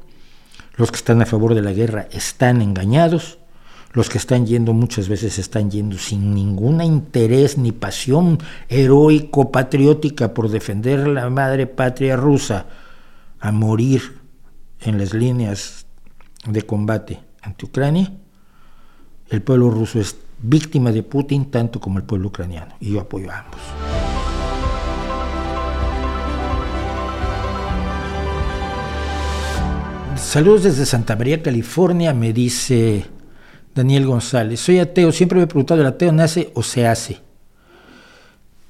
los 0.78 0.92
que 0.92 0.96
están 0.96 1.20
a 1.20 1.26
favor 1.26 1.54
de 1.54 1.60
la 1.60 1.72
guerra 1.72 2.08
están 2.12 2.62
engañados, 2.62 3.38
los 3.92 4.08
que 4.08 4.16
están 4.16 4.46
yendo 4.46 4.72
muchas 4.72 5.08
veces 5.08 5.38
están 5.38 5.70
yendo 5.70 5.98
sin 5.98 6.34
ningún 6.34 6.80
interés 6.80 7.58
ni 7.58 7.72
pasión 7.72 8.38
heroico 8.68 9.50
patriótica 9.50 10.32
por 10.32 10.48
defender 10.48 11.08
la 11.08 11.28
madre 11.30 11.66
patria 11.66 12.16
rusa 12.16 12.66
a 13.40 13.50
morir 13.50 14.20
en 14.80 14.98
las 14.98 15.14
líneas 15.14 15.86
de 16.46 16.62
combate 16.62 17.18
ante 17.42 17.66
Ucrania. 17.66 18.12
El 19.28 19.42
pueblo 19.42 19.70
ruso 19.70 19.98
es 20.00 20.16
víctima 20.40 20.92
de 20.92 21.02
Putin 21.02 21.50
tanto 21.50 21.80
como 21.80 21.98
el 21.98 22.04
pueblo 22.04 22.28
ucraniano 22.28 22.76
y 22.78 22.92
yo 22.92 23.00
apoyo 23.00 23.32
a 23.32 23.40
ambos. 23.40 23.97
Saludos 30.18 30.64
desde 30.64 30.84
Santa 30.84 31.16
María, 31.16 31.42
California, 31.42 32.12
me 32.12 32.32
dice 32.32 33.04
Daniel 33.74 34.06
González. 34.06 34.60
Soy 34.60 34.78
ateo, 34.78 35.12
siempre 35.12 35.38
me 35.38 35.44
he 35.44 35.46
preguntado, 35.46 35.80
¿el 35.80 35.86
ateo 35.86 36.12
nace 36.12 36.50
o 36.54 36.62
se 36.62 36.86
hace? 36.86 37.20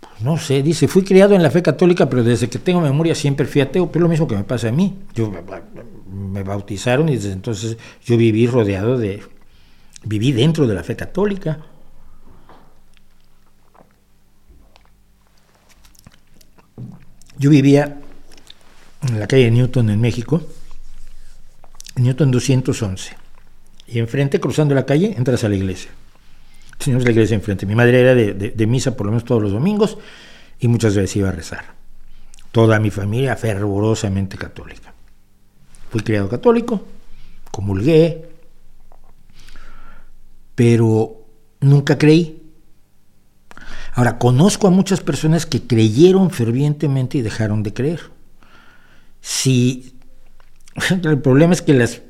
Pues 0.00 0.20
no 0.20 0.36
sé, 0.36 0.62
dice, 0.62 0.88
fui 0.88 1.02
criado 1.02 1.34
en 1.34 1.42
la 1.42 1.50
fe 1.50 1.62
católica, 1.62 2.08
pero 2.08 2.22
desde 2.22 2.48
que 2.48 2.58
tengo 2.58 2.80
memoria 2.80 3.14
siempre 3.14 3.46
fui 3.46 3.62
ateo, 3.62 3.90
pero 3.90 4.00
es 4.00 4.02
lo 4.04 4.08
mismo 4.08 4.28
que 4.28 4.36
me 4.36 4.44
pasa 4.44 4.68
a 4.68 4.72
mí. 4.72 4.98
Yo 5.14 5.32
me 6.12 6.42
bautizaron 6.42 7.08
y 7.08 7.16
desde 7.16 7.32
entonces 7.32 7.76
yo 8.04 8.16
viví 8.16 8.46
rodeado 8.46 8.98
de, 8.98 9.22
viví 10.04 10.32
dentro 10.32 10.66
de 10.66 10.74
la 10.74 10.84
fe 10.84 10.96
católica. 10.96 11.58
Yo 17.38 17.50
vivía 17.50 18.00
en 19.08 19.18
la 19.18 19.26
calle 19.26 19.50
Newton 19.50 19.90
en 19.90 20.00
México 20.00 20.42
Newton 21.98 22.30
211. 22.30 23.16
Y 23.88 23.98
enfrente, 23.98 24.40
cruzando 24.40 24.74
la 24.74 24.86
calle, 24.86 25.14
entras 25.16 25.44
a 25.44 25.48
la 25.48 25.56
iglesia. 25.56 25.90
Señor, 26.78 27.02
la 27.02 27.10
iglesia 27.10 27.34
enfrente. 27.34 27.66
Mi 27.66 27.74
madre 27.74 28.00
era 28.00 28.14
de, 28.14 28.66
misa 28.66 28.96
por 28.96 29.06
lo 29.06 29.12
menos 29.12 29.24
todos 29.24 29.42
los 29.42 29.52
domingos 29.52 29.98
y 30.60 30.68
muchas 30.68 30.94
veces 30.94 31.16
iba 31.16 31.28
a 31.28 31.32
rezar. 31.32 31.74
Toda 32.52 32.78
mi 32.78 32.90
familia 32.90 33.36
fervorosamente 33.36 34.36
católica. 34.36 34.94
Fui 35.90 36.02
criado 36.02 36.28
católico, 36.28 36.84
comulgué, 37.50 38.28
pero 40.54 41.24
nunca 41.60 41.98
creí. 41.98 42.42
Ahora, 43.94 44.18
conozco 44.18 44.68
a 44.68 44.70
muchas 44.70 45.00
personas 45.00 45.46
que 45.46 45.62
creyeron 45.62 46.30
fervientemente 46.30 47.18
y 47.18 47.22
dejaron 47.22 47.62
de 47.62 47.72
creer. 47.72 48.00
Si 49.20 49.97
El 50.90 51.18
problema 51.18 51.52
es 51.52 51.62
que 51.62 51.74
las, 51.74 52.02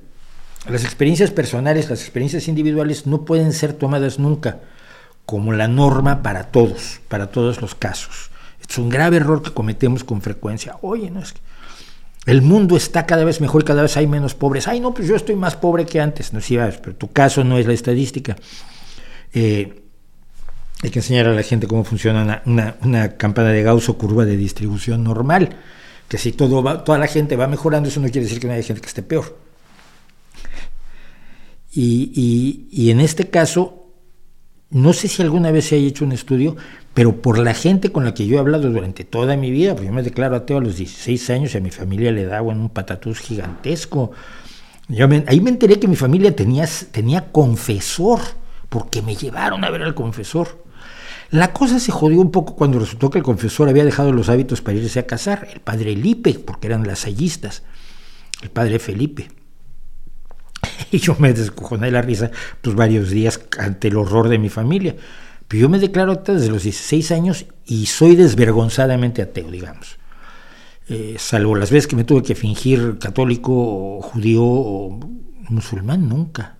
experiencias 0.68 1.30
personales, 1.30 1.88
las 1.90 2.02
experiencias 2.02 2.48
individuales 2.48 3.06
no 3.06 3.24
pueden 3.24 3.52
ser 3.52 3.72
tomadas 3.72 4.18
nunca 4.18 4.60
como 5.24 5.52
la 5.52 5.68
norma 5.68 6.22
para 6.22 6.44
todos, 6.44 7.00
para 7.08 7.30
todos 7.30 7.60
los 7.60 7.74
casos. 7.74 8.30
Es 8.68 8.78
un 8.78 8.88
grave 8.88 9.18
error 9.18 9.42
que 9.42 9.52
cometemos 9.52 10.04
con 10.04 10.20
frecuencia. 10.20 10.76
Oye, 10.82 11.10
no 11.10 11.20
es 11.20 11.32
que 11.32 11.40
el 12.26 12.42
mundo 12.42 12.76
está 12.76 13.06
cada 13.06 13.24
vez 13.24 13.40
mejor 13.40 13.64
cada 13.64 13.82
vez 13.82 13.96
hay 13.96 14.06
menos 14.06 14.34
pobres. 14.34 14.68
Ay, 14.68 14.80
no, 14.80 14.92
pues 14.92 15.08
yo 15.08 15.16
estoy 15.16 15.36
más 15.36 15.56
pobre 15.56 15.86
que 15.86 16.00
antes. 16.00 16.32
No, 16.32 16.40
sí, 16.40 16.58
pero 16.82 16.94
tu 16.94 17.10
caso 17.10 17.44
no 17.44 17.58
es 17.58 17.66
la 17.66 17.72
estadística. 17.72 18.36
Eh, 19.32 19.82
hay 20.82 20.90
que 20.90 20.98
enseñar 20.98 21.26
a 21.26 21.32
la 21.32 21.42
gente 21.42 21.66
cómo 21.66 21.84
funciona 21.84 22.22
una, 22.22 22.42
una, 22.46 22.76
una 22.82 23.16
campana 23.16 23.48
de 23.50 23.62
Gauss 23.62 23.88
o 23.88 23.98
curva 23.98 24.24
de 24.24 24.36
distribución 24.36 25.04
normal 25.04 25.56
que 26.08 26.18
si 26.18 26.32
todo 26.32 26.82
toda 26.82 26.98
la 26.98 27.06
gente 27.06 27.36
va 27.36 27.46
mejorando, 27.46 27.88
eso 27.88 28.00
no 28.00 28.08
quiere 28.08 28.24
decir 28.24 28.40
que 28.40 28.46
no 28.46 28.54
haya 28.54 28.62
gente 28.62 28.80
que 28.80 28.88
esté 28.88 29.02
peor. 29.02 29.36
Y, 31.70 32.90
en 32.90 33.00
este 33.00 33.28
caso, 33.28 33.92
no 34.70 34.92
sé 34.92 35.06
si 35.06 35.22
alguna 35.22 35.50
vez 35.50 35.66
se 35.66 35.76
haya 35.76 35.86
hecho 35.86 36.04
un 36.04 36.12
estudio, 36.12 36.56
pero 36.94 37.20
por 37.22 37.38
la 37.38 37.54
gente 37.54 37.92
con 37.92 38.04
la 38.04 38.14
que 38.14 38.26
yo 38.26 38.36
he 38.36 38.40
hablado 38.40 38.70
durante 38.70 39.04
toda 39.04 39.36
mi 39.36 39.50
vida, 39.50 39.74
porque 39.74 39.86
yo 39.86 39.92
me 39.92 40.02
declaro 40.02 40.34
ateo 40.34 40.58
a 40.58 40.60
los 40.60 40.76
16 40.76 41.30
años 41.30 41.54
y 41.54 41.58
a 41.58 41.60
mi 41.60 41.70
familia 41.70 42.10
le 42.10 42.24
da 42.24 42.42
un 42.42 42.70
patatús 42.70 43.20
gigantesco. 43.20 44.10
Yo 44.88 45.06
ahí 45.26 45.40
me 45.40 45.50
enteré 45.50 45.78
que 45.78 45.86
mi 45.86 45.96
familia 45.96 46.34
tenía, 46.34 46.66
tenía 46.90 47.30
confesor, 47.30 48.20
porque 48.68 49.02
me 49.02 49.14
llevaron 49.14 49.64
a 49.64 49.70
ver 49.70 49.82
al 49.82 49.94
confesor. 49.94 50.64
La 51.30 51.52
cosa 51.52 51.78
se 51.78 51.92
jodió 51.92 52.20
un 52.20 52.30
poco 52.30 52.56
cuando 52.56 52.78
resultó 52.78 53.10
que 53.10 53.18
el 53.18 53.24
confesor 53.24 53.68
había 53.68 53.84
dejado 53.84 54.12
los 54.12 54.30
hábitos 54.30 54.62
para 54.62 54.78
irse 54.78 54.98
a 54.98 55.06
casar, 55.06 55.48
el 55.52 55.60
padre 55.60 55.94
Lipe, 55.94 56.34
porque 56.38 56.68
eran 56.68 56.86
lasallistas, 56.86 57.64
el 58.42 58.50
padre 58.50 58.78
Felipe. 58.78 59.28
Y 60.90 60.98
yo 60.98 61.16
me 61.18 61.34
descojoné 61.34 61.86
de 61.86 61.92
la 61.92 62.02
risa 62.02 62.30
pues 62.62 62.74
varios 62.74 63.10
días 63.10 63.40
ante 63.58 63.88
el 63.88 63.96
horror 63.96 64.28
de 64.28 64.38
mi 64.38 64.48
familia. 64.48 64.96
Pero 65.46 65.62
yo 65.62 65.68
me 65.68 65.78
declaro 65.78 66.16
desde 66.16 66.48
los 66.48 66.62
16 66.62 67.10
años 67.12 67.46
y 67.66 67.86
soy 67.86 68.16
desvergonzadamente 68.16 69.20
ateo, 69.22 69.50
digamos. 69.50 69.98
Eh, 70.88 71.16
salvo 71.18 71.54
las 71.54 71.70
veces 71.70 71.86
que 71.86 71.96
me 71.96 72.04
tuve 72.04 72.22
que 72.22 72.34
fingir 72.34 72.98
católico, 72.98 73.52
o 73.52 74.00
judío 74.00 74.42
o 74.42 74.98
musulmán, 75.50 76.08
nunca. 76.08 76.56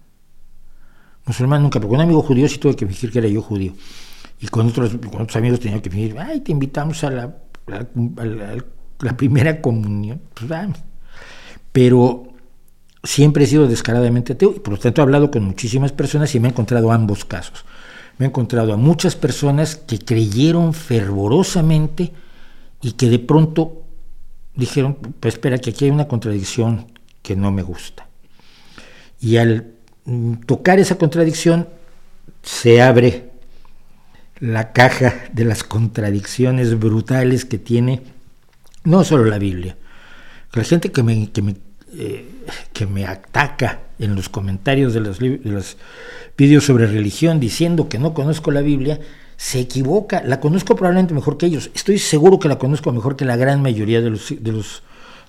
Musulmán 1.24 1.62
nunca, 1.62 1.80
porque 1.80 1.94
un 1.94 2.02
amigo 2.02 2.22
judío 2.22 2.48
sí 2.48 2.58
tuve 2.58 2.76
que 2.76 2.86
fingir 2.86 3.10
que 3.10 3.18
era 3.20 3.28
yo 3.28 3.40
judío. 3.40 3.74
Y 4.40 4.46
con 4.48 4.68
otros, 4.68 4.94
otros 4.94 5.36
amigos 5.36 5.60
tenía 5.60 5.82
que 5.82 5.90
fingir, 5.90 6.16
ay, 6.18 6.40
te 6.40 6.52
invitamos 6.52 7.02
a 7.04 7.10
la, 7.10 7.36
la, 7.66 9.16
primera 9.16 9.60
comunión. 9.60 10.20
Pues, 10.34 10.50
Pero 11.72 12.28
siempre 13.02 13.44
he 13.44 13.46
sido 13.46 13.66
descaradamente 13.66 14.34
ateo 14.34 14.54
y 14.56 14.60
por 14.60 14.74
lo 14.74 14.78
tanto 14.78 15.00
he 15.00 15.04
hablado 15.04 15.30
con 15.30 15.44
muchísimas 15.44 15.92
personas 15.92 16.34
y 16.34 16.40
me 16.40 16.48
he 16.48 16.50
encontrado 16.50 16.92
ambos 16.92 17.24
casos. 17.24 17.64
Me 18.18 18.26
he 18.26 18.28
encontrado 18.28 18.72
a 18.72 18.76
muchas 18.76 19.16
personas 19.16 19.76
que 19.76 19.98
creyeron 19.98 20.74
fervorosamente 20.74 22.12
y 22.82 22.92
que 22.92 23.08
de 23.08 23.18
pronto 23.18 23.84
dijeron, 24.54 24.96
pues 25.20 25.34
espera, 25.34 25.58
que 25.58 25.70
aquí 25.70 25.84
hay 25.84 25.90
una 25.90 26.08
contradicción 26.08 26.86
que 27.22 27.36
no 27.36 27.52
me 27.52 27.62
gusta. 27.62 28.08
Y 29.20 29.36
al 29.36 29.72
mm, 30.04 30.34
tocar 30.46 30.78
esa 30.78 30.96
contradicción 30.96 31.68
se 32.42 32.82
abre 32.82 33.27
la 34.40 34.72
caja 34.72 35.14
de 35.32 35.44
las 35.44 35.64
contradicciones 35.64 36.78
brutales 36.78 37.44
que 37.44 37.58
tiene 37.58 38.02
no 38.84 39.04
solo 39.04 39.24
la 39.24 39.38
Biblia. 39.38 39.76
La 40.52 40.64
gente 40.64 40.90
que 40.90 41.02
me, 41.02 41.30
que 41.30 41.42
me, 41.42 41.56
eh, 41.94 42.28
que 42.72 42.86
me 42.86 43.06
ataca 43.06 43.80
en 43.98 44.14
los 44.14 44.28
comentarios 44.28 44.94
de 44.94 45.00
los, 45.00 45.18
de 45.18 45.40
los 45.44 45.76
vídeos 46.36 46.64
sobre 46.64 46.86
religión 46.86 47.40
diciendo 47.40 47.88
que 47.88 47.98
no 47.98 48.14
conozco 48.14 48.50
la 48.50 48.60
Biblia, 48.60 49.00
se 49.36 49.60
equivoca. 49.60 50.22
La 50.24 50.40
conozco 50.40 50.74
probablemente 50.74 51.14
mejor 51.14 51.36
que 51.36 51.46
ellos. 51.46 51.70
Estoy 51.74 51.98
seguro 51.98 52.38
que 52.38 52.48
la 52.48 52.58
conozco 52.58 52.92
mejor 52.92 53.16
que 53.16 53.24
la 53.24 53.36
gran 53.36 53.62
mayoría 53.62 54.00
de 54.00 54.10
los, 54.10 54.34
de 54.38 54.52
los, 54.52 54.82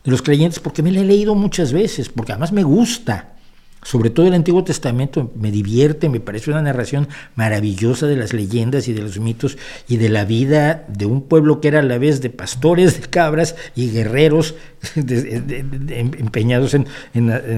de 0.04 0.12
los 0.12 0.22
creyentes 0.22 0.60
porque 0.60 0.84
me 0.84 0.92
la 0.92 1.02
he 1.02 1.06
leído 1.06 1.36
muchas 1.36 1.74
veces, 1.74 2.10
porque 2.10 2.32
además 2.32 2.52
me 2.52 2.64
gusta. 2.64 3.34
Sobre 3.82 4.10
todo 4.10 4.28
el 4.28 4.34
Antiguo 4.34 4.64
Testamento 4.64 5.32
me 5.36 5.52
divierte, 5.52 6.10
me 6.10 6.20
parece 6.20 6.52
una 6.52 6.62
narración 6.62 7.08
maravillosa 7.36 8.08
de 8.08 8.18
las 8.18 8.34
leyendas 8.34 8.90
y 8.90 8.94
de 8.94 9.02
los 9.02 9.20
mitos 9.20 9.58
y 9.88 9.98
de 9.98 10.10
la 10.10 10.26
vida 10.26 10.86
de 10.90 11.06
un 11.06 11.22
pueblo 11.22 11.62
que 11.62 11.70
era 11.70 11.80
a 11.80 11.84
la 11.84 11.98
vez 11.98 12.20
de 12.22 12.30
pastores 12.30 13.00
de 13.00 13.08
cabras 13.08 13.56
y 13.76 13.90
guerreros 13.92 14.56
empeñados 14.96 16.74
en, 16.74 16.88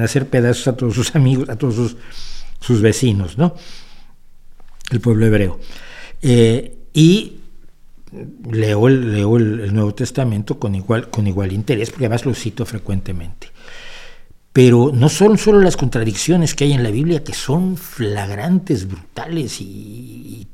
hacer 0.02 0.28
pedazos 0.28 0.68
a 0.68 0.78
todos 0.78 0.94
sus 0.94 1.16
amigos, 1.16 1.50
a 1.50 1.56
todos 1.56 1.76
sus, 1.76 1.98
sus 2.60 2.82
vecinos, 2.82 3.38
¿no? 3.40 3.56
El 4.92 5.00
pueblo 5.02 5.26
hebreo. 5.26 5.60
Eh, 6.22 6.78
y 6.94 7.38
leo, 8.52 8.88
el, 8.88 9.14
leo 9.14 9.38
el, 9.38 9.74
Nuevo 9.74 9.94
Testamento 9.96 10.60
con 10.60 10.76
igual, 10.76 11.10
con 11.10 11.28
igual 11.28 11.52
interés, 11.52 11.90
porque 11.90 12.06
además 12.06 12.26
lo 12.26 12.34
cito 12.36 12.66
frecuentemente. 12.66 13.48
Pero 14.54 14.92
no 14.94 15.08
son 15.08 15.38
solo 15.38 15.62
las 15.62 15.78
contradicciones 15.78 16.56
que 16.56 16.66
hay 16.66 16.74
en 16.74 16.84
la 16.84 16.92
Biblia, 16.92 17.24
que 17.24 17.34
son 17.34 17.78
flagrantes, 17.78 18.88
brutales 18.88 19.62
y, 19.62 20.48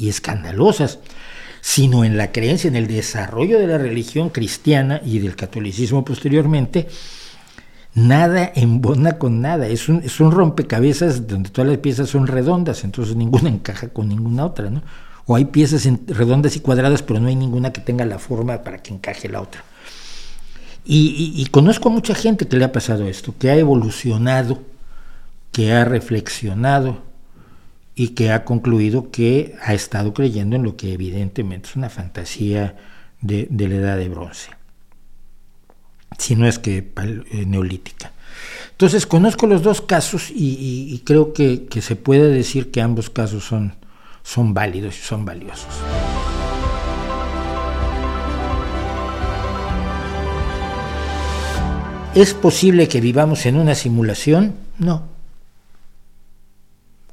escandalosas, 0.00 1.00
sino 1.60 2.04
en 2.04 2.16
la 2.16 2.30
creencia, 2.30 2.68
en 2.68 2.76
el 2.76 2.86
desarrollo 2.86 3.58
de 3.58 3.66
la 3.66 3.78
religión 3.78 4.30
cristiana 4.30 5.02
y 5.04 5.18
del 5.18 5.34
catolicismo 5.34 6.04
posteriormente, 6.04 6.86
nada 7.94 8.52
embona 8.54 9.18
con 9.18 9.40
nada, 9.40 9.66
es 9.66 9.88
un, 9.88 10.02
es 10.04 10.20
un 10.20 10.30
rompecabezas 10.30 11.26
donde 11.26 11.50
todas 11.50 11.68
las 11.68 11.78
piezas 11.78 12.08
son 12.08 12.26
redondas, 12.26 12.84
entonces 12.84 13.16
ninguna 13.16 13.48
encaja 13.48 13.88
con 13.88 14.08
ninguna 14.08 14.46
otra, 14.46 14.70
¿no? 14.70 14.82
O 15.26 15.36
hay 15.36 15.46
piezas 15.46 15.86
redondas 16.06 16.56
y 16.56 16.60
cuadradas, 16.60 17.02
pero 17.02 17.20
no 17.20 17.28
hay 17.28 17.36
ninguna 17.36 17.72
que 17.72 17.82
tenga 17.82 18.06
la 18.06 18.18
forma 18.18 18.62
para 18.62 18.78
que 18.78 18.94
encaje 18.94 19.28
la 19.28 19.42
otra. 19.42 19.62
Y, 20.90 21.46
conozco 21.50 21.90
a 21.90 21.92
mucha 21.92 22.14
gente 22.14 22.48
que 22.48 22.56
le 22.56 22.64
ha 22.64 22.72
pasado 22.72 23.06
esto, 23.06 23.34
que 23.38 23.50
ha 23.50 23.56
evolucionado, 23.56 24.62
que 25.52 25.72
ha 25.72 25.84
reflexionado 25.84 27.02
y 27.94 28.08
que 28.10 28.32
ha 28.32 28.46
concluido 28.46 29.10
que 29.10 29.54
ha 29.62 29.74
estado 29.74 30.14
creyendo 30.14 30.56
en 30.56 30.62
lo 30.62 30.76
que 30.76 30.94
evidentemente 30.94 31.68
es 31.68 31.76
una 31.76 31.90
fantasía 31.90 32.76
de 33.20 33.48
la 33.50 33.74
edad 33.74 33.98
de 33.98 34.08
bronce 34.08 34.58
si 36.16 36.36
no 36.36 36.46
es 36.46 36.58
que 36.58 36.78
eh, 36.78 37.44
neolítica. 37.46 38.12
Entonces 38.70 39.06
conozco 39.06 39.46
los 39.46 39.62
dos 39.62 39.80
casos 39.80 40.30
y, 40.30 41.02
creo 41.04 41.32
que, 41.32 41.66
se 41.80 41.96
puede 41.96 42.32
decir 42.32 42.70
que 42.70 42.80
ambos 42.80 43.10
casos 43.10 43.44
son, 43.44 43.74
son 44.22 44.54
válidos 44.54 44.96
y 44.96 45.02
son 45.02 45.24
valiosos. 45.24 45.66
¿Es 52.20 52.34
posible 52.34 52.88
que 52.88 53.00
vivamos 53.00 53.46
en 53.46 53.56
una 53.56 53.76
simulación? 53.76 54.54
No. 54.78 55.04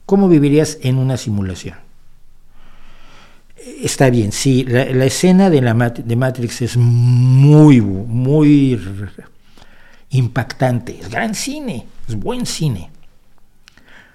¿Cómo 0.08 0.28
vivirías 0.28 0.80
en 0.82 0.98
una 0.98 1.18
simulación? 1.18 1.78
está 3.82 4.10
bien, 4.10 4.32
sí, 4.32 4.64
la, 4.64 5.06
escena 5.06 5.50
de, 5.50 5.62
la, 5.62 5.74
de 5.74 6.16
Matrix 6.16 6.62
es 6.62 6.78
muy, 6.78 7.82
muy 7.82 8.80
impactante, 10.10 11.00
es 11.00 11.10
gran 11.10 11.34
cine, 11.36 11.86
es 12.08 12.16
buen 12.16 12.46
cine. 12.46 12.92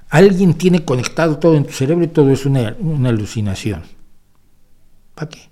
Alguien 0.09 0.55
tiene 0.55 0.85
conectado 0.85 1.39
todo 1.39 1.57
en 1.57 1.65
tu 1.65 1.73
cerebro 1.73 2.05
y 2.05 2.09
todo 2.09 2.31
es 2.31 2.47
una, 2.47 2.77
alucinación. 3.09 3.83
¿Para 5.15 5.29
qué? 5.29 5.51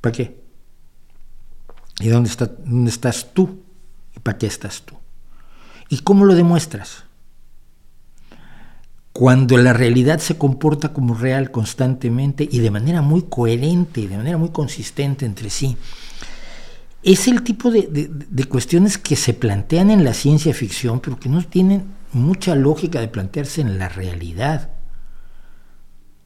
¿Para 0.00 0.12
qué? 0.12 0.41
¿Y 2.00 2.08
dónde, 2.08 2.30
está, 2.30 2.46
dónde 2.46 2.90
estás 2.90 3.32
tú? 3.32 3.62
¿Y 4.16 4.20
para 4.20 4.38
qué 4.38 4.46
estás 4.46 4.82
tú? 4.82 4.96
¿Y 5.88 5.98
cómo 5.98 6.24
lo 6.24 6.34
demuestras? 6.34 7.04
cuando 9.12 9.58
la 9.58 9.74
realidad 9.74 10.18
se 10.18 10.38
comporta 10.38 10.92
como 10.92 11.14
real 11.14 11.50
constantemente 11.50 12.48
y 12.50 12.60
de 12.60 12.70
manera 12.70 13.02
muy 13.02 13.22
coherente, 13.22 14.08
de 14.08 14.16
manera 14.16 14.38
muy 14.38 14.50
consistente 14.50 15.26
entre 15.26 15.50
sí. 15.50 15.76
Es 17.02 17.28
el 17.28 17.42
tipo 17.42 17.70
de, 17.70 18.08
cuestiones 18.48 18.96
que 18.96 19.16
se 19.16 19.34
plantean 19.34 19.90
en 19.90 20.04
la 20.04 20.14
ciencia 20.14 20.54
ficción, 20.54 21.00
pero 21.00 21.18
que 21.18 21.28
no 21.28 21.42
tienen 21.42 21.84
mucha 22.12 22.54
lógica 22.54 23.00
de 23.00 23.08
plantearse 23.08 23.60
en 23.60 23.78
la 23.78 23.88
realidad. 23.88 24.70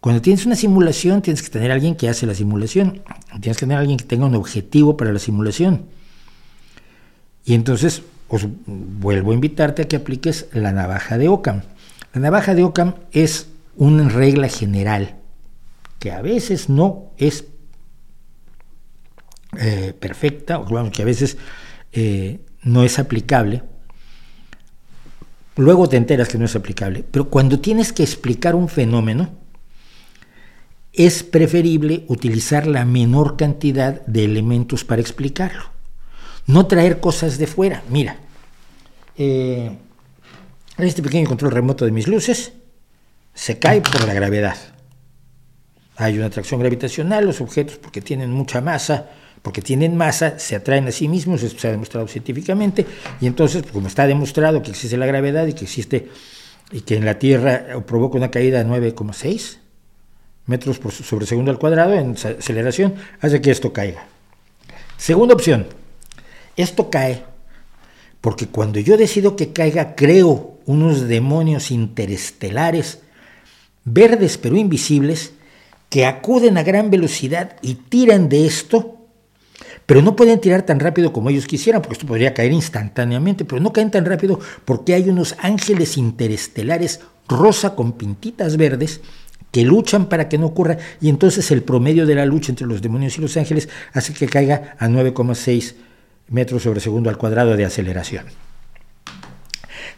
Cuando 0.07 0.23
tienes 0.23 0.47
una 0.47 0.55
simulación, 0.55 1.21
tienes 1.21 1.43
que 1.43 1.49
tener 1.49 1.73
alguien 1.73 1.97
que 1.97 2.09
hace 2.09 2.27
la 2.27 2.35
simulación, 2.37 3.03
tienes 3.41 3.57
que 3.57 3.67
tener 3.67 3.77
alguien 3.77 3.97
que 3.97 4.05
tenga 4.05 4.27
un 4.27 4.37
objetivo 4.37 4.97
para 4.97 5.13
la 5.13 5.19
simulación. 5.19 5.87
Y 7.45 7.55
entonces, 7.55 8.03
os 8.29 8.47
vuelvo 8.67 9.33
a 9.33 9.35
invitarte 9.35 9.83
a 9.83 9.89
que 9.89 9.97
apliques 9.97 10.47
la 10.53 10.71
navaja 10.71 11.19
de 11.19 11.27
Ockham. 11.27 11.63
La 12.15 12.21
navaja 12.21 12.55
de 12.55 12.63
Ockham 12.63 12.95
es 13.11 13.49
una 13.75 14.09
regla 14.09 14.47
general 14.47 15.17
que 15.99 16.13
a 16.13 16.23
veces 16.23 16.69
no 16.69 17.11
es 17.17 17.47
eh, 19.59 19.93
perfecta, 19.99 20.61
o 20.61 20.91
que 20.93 21.03
a 21.03 21.05
veces 21.05 21.37
eh, 21.91 22.39
no 22.63 22.85
es 22.85 23.01
aplicable. 23.01 23.65
Luego 25.57 25.89
te 25.89 25.97
enteras 25.97 26.29
que 26.29 26.39
no 26.39 26.45
es 26.45 26.55
aplicable, 26.55 27.05
pero 27.11 27.29
cuando 27.29 27.59
tienes 27.59 27.93
que 27.93 28.05
explicar 28.05 28.55
un 28.55 28.69
fenómeno, 28.69 29.46
es 30.97 31.23
preferible 31.23 32.05
utilizar 32.09 32.67
la 32.67 32.87
menor 32.87 33.37
cantidad 33.37 34.05
de 34.07 34.25
elementos 34.25 34.83
para 34.83 35.03
explicarlo. 35.03 35.65
No 36.47 36.67
traer 36.67 37.01
cosas 37.01 37.37
de 37.37 37.47
fuera. 37.47 37.83
Mira, 37.91 38.19
eh, 39.19 39.77
este 40.79 41.03
pequeño 41.03 41.29
control 41.29 41.53
remoto 41.53 41.85
de 41.85 41.93
mis 41.93 42.09
luces 42.09 42.55
se 43.35 43.59
cae 43.59 43.83
por 43.83 44.07
la 44.07 44.15
gravedad. 44.15 44.57
Hay 45.97 46.17
una 46.17 46.27
atracción 46.27 46.61
gravitacional, 46.61 47.27
los 47.27 47.43
objetos 47.43 47.77
porque 47.77 48.01
tienen 48.01 48.31
mucha 48.31 48.63
masa, 48.63 49.11
porque 49.43 49.61
tienen 49.61 49.97
masa, 49.97 50.39
se 50.39 50.57
atraen 50.57 50.89
a 50.89 50.93
sí 50.93 51.09
mismos, 51.09 51.43
esto 51.43 51.59
se 51.59 51.69
ha 51.69 51.73
demostrado 51.73 52.09
científicamente, 52.09 52.87
y 53.21 53.27
entonces, 53.27 53.63
pues, 53.63 53.73
como 53.73 53.87
está 53.87 54.07
demostrado 54.07 54.63
que 54.63 54.71
existe 54.71 54.97
la 54.97 55.07
gravedad 55.07 55.47
y 55.47 55.53
que 55.53 55.65
existe, 55.65 56.09
y 56.71 56.81
que 56.83 56.97
en 56.97 57.05
la 57.05 57.19
Tierra 57.19 57.85
provoca 57.87 58.19
una 58.19 58.31
caída 58.31 58.63
de 58.63 58.69
9,6 58.69 59.59
metros 60.47 60.79
por 60.79 60.93
sobre 60.93 61.27
segundo 61.27 61.51
al 61.51 61.59
cuadrado 61.59 61.95
en 61.95 62.13
aceleración, 62.13 62.95
hace 63.21 63.41
que 63.41 63.51
esto 63.51 63.73
caiga. 63.73 64.07
Segunda 64.97 65.35
opción, 65.35 65.67
esto 66.57 66.91
cae 66.91 67.25
porque 68.21 68.47
cuando 68.49 68.81
yo 68.81 68.97
decido 68.97 69.37
que 69.37 69.53
caiga, 69.53 69.95
creo 69.95 70.59
unos 70.67 71.07
demonios 71.07 71.71
interestelares, 71.71 73.01
verdes 73.85 74.39
pero 74.39 74.57
invisibles, 74.57 75.33
que 75.89 76.07
acuden 76.07 76.59
a 76.59 76.65
gran 76.65 76.91
velocidad 76.91 77.57
y 77.63 77.75
tiran 77.75 78.29
de 78.29 78.47
esto 78.47 78.97
pero 79.87 80.03
no 80.03 80.17
pueden 80.17 80.41
tirar 80.41 80.63
tan 80.63 80.81
rápido 80.81 81.13
como 81.13 81.31
ellos 81.31 81.47
quisieran, 81.47 81.81
porque 81.81 81.95
esto 81.95 82.07
podría 82.07 82.35
caer 82.35 82.53
instantáneamente, 82.53 83.45
pero 83.45 83.63
no 83.63 83.73
caen 83.73 83.93
tan 83.93 84.05
rápido 84.05 84.41
porque 84.65 84.95
hay 84.95 85.09
unos 85.09 85.37
ángeles 85.39 85.97
interestelares 85.97 87.01
rosa 87.29 87.77
con 87.77 87.93
pintitas 87.93 88.57
verdes 88.57 89.01
que 89.57 89.65
luchan 89.65 90.11
para 90.11 90.29
que 90.29 90.37
no 90.37 90.49
ocurra 90.49 90.77
y 91.01 91.09
entonces 91.09 91.51
el 91.51 91.63
promedio 91.63 92.05
de 92.05 92.15
la 92.15 92.27
lucha 92.27 92.53
entre 92.53 92.67
los 92.67 92.83
demonios 92.83 93.17
y 93.17 93.23
los 93.23 93.39
ángeles 93.39 93.71
hace 93.95 94.13
que 94.13 94.27
caiga 94.27 94.77
a 94.79 94.87
9,6 94.87 95.77
metros 96.29 96.63
sobre 96.63 96.79
segundo 96.79 97.09
al 97.09 97.17
cuadrado 97.17 97.57
de 97.57 97.65
aceleración. 97.65 98.27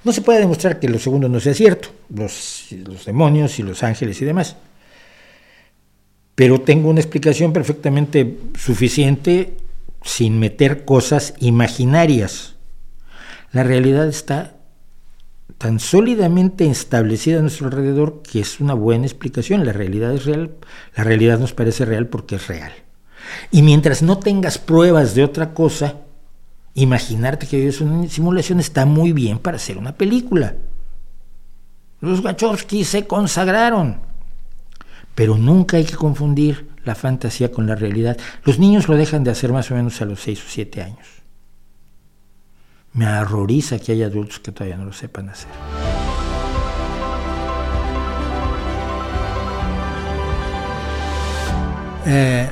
No 0.04 0.12
se 0.12 0.22
puede 0.22 0.38
demostrar 0.38 0.78
que 0.78 0.88
lo 0.88 1.00
segundo 1.00 1.28
no 1.28 1.40
sea 1.40 1.54
cierto, 1.54 1.88
los, 2.14 2.68
los 2.70 3.04
demonios 3.04 3.58
y 3.58 3.64
los 3.64 3.82
ángeles 3.82 4.22
y 4.22 4.26
demás, 4.26 4.54
pero 6.36 6.60
tengo 6.60 6.88
una 6.88 7.00
explicación 7.00 7.52
perfectamente 7.52 8.36
suficiente 8.56 9.56
sin 10.04 10.38
meter 10.38 10.84
cosas 10.84 11.34
imaginarias. 11.40 12.54
La 13.50 13.64
realidad 13.64 14.06
está 14.06 14.54
tan 15.56 15.80
sólidamente 15.80 16.68
establecida 16.68 17.38
a 17.38 17.42
nuestro 17.42 17.66
alrededor 17.66 18.22
que 18.22 18.40
es 18.40 18.60
una 18.60 18.74
buena 18.74 19.06
explicación. 19.06 19.64
La 19.64 19.72
realidad 19.72 20.12
es 20.12 20.26
real, 20.26 20.50
la 20.94 21.04
realidad 21.04 21.38
nos 21.38 21.54
parece 21.54 21.84
real 21.84 22.08
porque 22.08 22.36
es 22.36 22.46
real. 22.46 22.72
Y 23.50 23.62
mientras 23.62 24.02
no 24.02 24.18
tengas 24.18 24.58
pruebas 24.58 25.14
de 25.14 25.24
otra 25.24 25.54
cosa, 25.54 25.96
imaginarte 26.74 27.46
que 27.46 27.66
es 27.66 27.80
una 27.80 28.08
simulación 28.08 28.60
está 28.60 28.84
muy 28.86 29.12
bien 29.12 29.38
para 29.38 29.56
hacer 29.56 29.78
una 29.78 29.96
película. 29.96 30.54
Los 32.00 32.20
Wachowski 32.20 32.84
se 32.84 33.06
consagraron. 33.06 34.00
Pero 35.14 35.36
nunca 35.36 35.78
hay 35.78 35.84
que 35.84 35.96
confundir 35.96 36.68
la 36.84 36.94
fantasía 36.94 37.50
con 37.50 37.66
la 37.66 37.74
realidad. 37.74 38.16
Los 38.44 38.60
niños 38.60 38.86
lo 38.88 38.96
dejan 38.96 39.24
de 39.24 39.32
hacer 39.32 39.52
más 39.52 39.70
o 39.70 39.74
menos 39.74 40.00
a 40.00 40.04
los 40.04 40.20
6 40.20 40.40
o 40.40 40.48
7 40.48 40.82
años. 40.82 41.17
Me 42.94 43.06
horroriza 43.06 43.78
que 43.78 43.92
haya 43.92 44.06
adultos 44.06 44.40
que 44.40 44.52
todavía 44.52 44.76
no 44.76 44.86
lo 44.86 44.92
sepan 44.92 45.28
hacer. 45.28 45.50
Eh, 52.06 52.48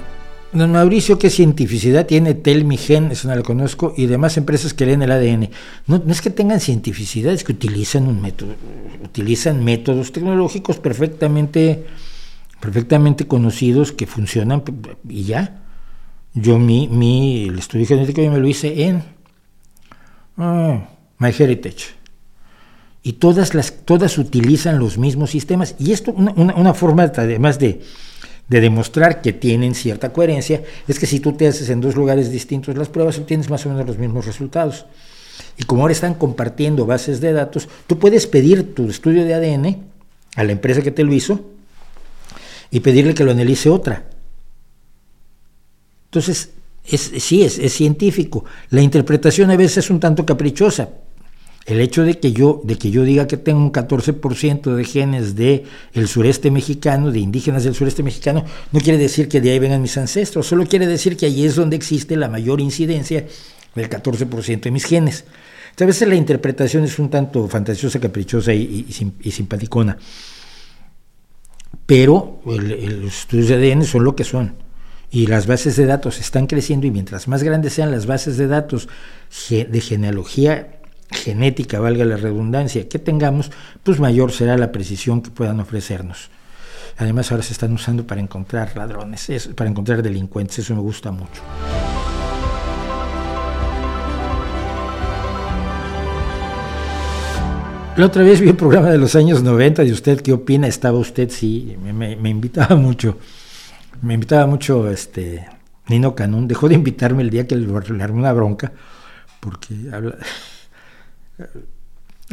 don 0.53 0.73
Mauricio, 0.73 1.19
¿qué 1.19 1.31
cientificidad 1.31 2.07
tiene 2.07 2.35
Telmigen? 2.35 3.11
Eso 3.11 3.29
no 3.29 3.35
lo 3.35 3.43
conozco, 3.43 3.95
y 3.97 4.07
demás 4.07 4.37
empresas 4.37 4.75
que 4.75 4.87
leen 4.87 5.03
el 5.03 5.11
ADN. 5.11 5.51
No, 5.87 6.03
es 6.09 6.21
que 6.21 6.31
tengan 6.31 6.61
cientificidad, 6.61 7.33
es 7.33 7.43
que 7.43 7.53
utilizan 7.53 8.21
métodos 9.65 10.13
tecnológicos 10.13 10.79
perfectamente 10.79 11.87
perfectamente 12.61 13.27
conocidos 13.27 13.93
que 13.93 14.07
funcionan 14.07 14.63
y 15.09 15.25
ya. 15.25 15.63
Yo 16.35 16.59
mi, 16.59 16.89
mi 16.89 17.45
el 17.45 17.59
estudio 17.59 17.87
genético 17.87 18.21
yo 18.23 18.31
me 18.31 18.39
lo 18.39 18.47
hice 18.47 18.85
en 18.85 19.03
ah, 20.37 20.89
MyHeritage. 21.19 21.97
Y 23.03 23.15
todas, 23.15 23.55
las, 23.55 23.73
todas 23.85 24.19
utilizan 24.19 24.79
los 24.79 24.99
mismos 24.99 25.31
sistemas. 25.31 25.77
Y 25.79 25.93
esto, 25.93 26.13
una, 26.13 26.33
una, 26.33 26.75
forma 26.75 27.05
además 27.05 27.59
de, 27.59 27.81
de 28.49 28.61
demostrar 28.61 29.23
que 29.23 29.33
tienen 29.33 29.75
cierta 29.75 30.13
coherencia, 30.13 30.63
es 30.89 30.99
que 30.99 31.07
si 31.07 31.21
tú 31.21 31.33
te 31.33 31.47
haces 31.47 31.71
en 31.71 31.81
dos 31.81 31.95
lugares 31.95 32.31
distintos 32.31 32.77
las 32.77 32.89
pruebas, 32.89 33.19
obtienes 33.19 33.49
más 33.49 33.65
o 33.65 33.69
menos 33.69 33.87
los 33.87 33.99
mismos 33.99 34.27
resultados. 34.27 34.87
Y 35.57 35.65
como 35.65 35.83
ahora 35.83 35.93
están 35.93 36.15
compartiendo 36.15 36.87
bases 36.87 37.21
de 37.21 37.33
datos, 37.33 37.69
tú 37.87 37.99
puedes 37.99 38.27
pedir 38.27 38.75
tu 38.75 38.89
estudio 38.89 39.25
de 39.25 39.35
ADN 39.35 39.85
a 40.35 40.45
la 40.45 40.53
empresa 40.53 40.83
que 40.83 40.91
te 40.91 41.05
lo 41.05 41.13
hizo 41.13 41.41
y 42.71 42.81
pedirle 42.81 43.15
que 43.15 43.25
lo 43.25 43.31
analice 43.31 43.71
otra. 43.71 44.05
Entonces, 46.07 46.51
es, 46.89 47.13
sí, 47.19 47.43
es, 47.43 47.59
es, 47.59 47.73
científico. 47.73 48.45
La 48.71 48.83
interpretación 48.83 49.51
a 49.51 49.57
veces 49.57 49.79
es 49.79 49.91
un 49.91 50.01
tanto 50.01 50.25
caprichosa. 50.25 50.91
El 51.65 51.81
hecho 51.81 52.05
de 52.05 52.21
que 52.21 52.33
yo, 52.33 52.61
de 52.65 52.77
que 52.77 52.91
yo 52.93 53.03
diga 53.03 53.27
que 53.27 53.37
tengo 53.37 53.59
un 53.59 53.73
14% 53.73 54.75
de 54.75 54.85
genes 54.85 55.35
del 55.35 55.65
el 55.95 56.07
sureste 56.07 56.51
mexicano, 56.53 57.11
de 57.11 57.19
indígenas 57.19 57.65
del 57.65 57.75
sureste 57.75 58.05
mexicano, 58.05 58.45
no 58.71 58.81
quiere 58.81 58.99
decir 58.99 59.29
que 59.29 59.41
de 59.41 59.51
ahí 59.51 59.59
vengan 59.59 59.83
mis 59.83 59.97
ancestros, 59.99 60.47
solo 60.47 60.65
quiere 60.65 60.87
decir 60.87 61.17
que 61.17 61.27
allí 61.27 61.45
es 61.45 61.57
donde 61.57 61.75
existe 61.75 62.17
la 62.17 62.29
mayor 62.29 62.61
incidencia 62.61 63.27
del 63.75 63.91
14% 63.91 64.61
de 64.61 64.71
mis 64.71 64.85
genes. 64.85 65.25
Entonces, 65.71 65.83
a 65.83 65.87
veces 65.87 66.09
la 66.09 66.15
interpretación 66.15 66.85
es 66.85 66.99
un 67.01 67.11
tanto 67.11 67.49
fantasiosa, 67.49 67.99
caprichosa 67.99 68.55
y 68.55 68.87
simpaticona 69.33 69.99
pero 71.87 72.41
los 72.45 73.21
estudios 73.21 73.49
de 73.49 73.73
ADN 73.73 73.85
son 73.85 74.05
lo 74.05 74.17
que 74.17 74.25
son. 74.25 74.55
Y 75.17 75.29
las 75.29 75.47
bases 75.47 75.77
de 75.77 75.87
datos 75.87 76.21
están 76.21 76.47
creciendo 76.47 76.87
y 76.87 76.91
mientras 76.91 77.27
más 77.27 77.43
grandes 77.43 77.73
sean 77.73 77.91
las 77.91 78.05
bases 78.05 78.37
de 78.37 78.49
datos 78.49 78.87
de 79.49 79.81
genealogía 79.81 80.77
genética, 81.11 81.81
valga 81.81 82.05
la 82.05 82.19
redundancia, 82.19 82.87
que 82.87 82.99
tengamos, 82.99 83.51
pues 83.83 83.99
mayor 83.99 84.31
será 84.31 84.59
la 84.59 84.73
precisión 84.73 85.23
que 85.23 85.31
puedan 85.31 85.59
ofrecernos. 85.59 86.29
Además 86.99 87.33
ahora 87.33 87.43
se 87.43 87.55
están 87.55 87.73
usando 87.73 88.07
para 88.07 88.21
encontrar 88.21 88.77
ladrones, 88.77 89.49
para 89.55 89.71
encontrar 89.71 90.03
delincuentes, 90.03 90.59
eso 90.59 90.75
me 90.75 90.83
gusta 90.83 91.11
mucho. 91.13 91.41
La 97.97 98.05
otra 98.05 98.23
vez 98.23 98.43
vi 98.43 98.51
un 98.51 98.57
programa 98.57 98.91
de 98.91 98.99
los 98.99 99.15
años 99.17 99.43
90 99.43 99.83
y 99.85 99.93
usted 99.93 100.21
qué 100.21 100.35
opina, 100.35 100.67
estaba 100.67 100.99
usted, 100.99 101.31
sí, 101.31 101.75
me, 101.83 102.29
invitaba 102.29 102.77
mucho, 102.77 103.17
me 104.03 104.15
invitaba 104.15 104.47
mucho 104.47 104.89
este 104.91 105.47
Nino 105.89 106.15
Canún, 106.15 106.49
dejó 106.49 106.69
de 106.69 106.75
invitarme 106.75 107.23
el 107.23 107.31
día 107.31 107.47
que 107.47 107.57
le, 107.57 107.73
armé 108.03 108.19
una 108.19 108.33
bronca, 108.33 108.73
porque 109.41 109.75
habla, 109.93 110.17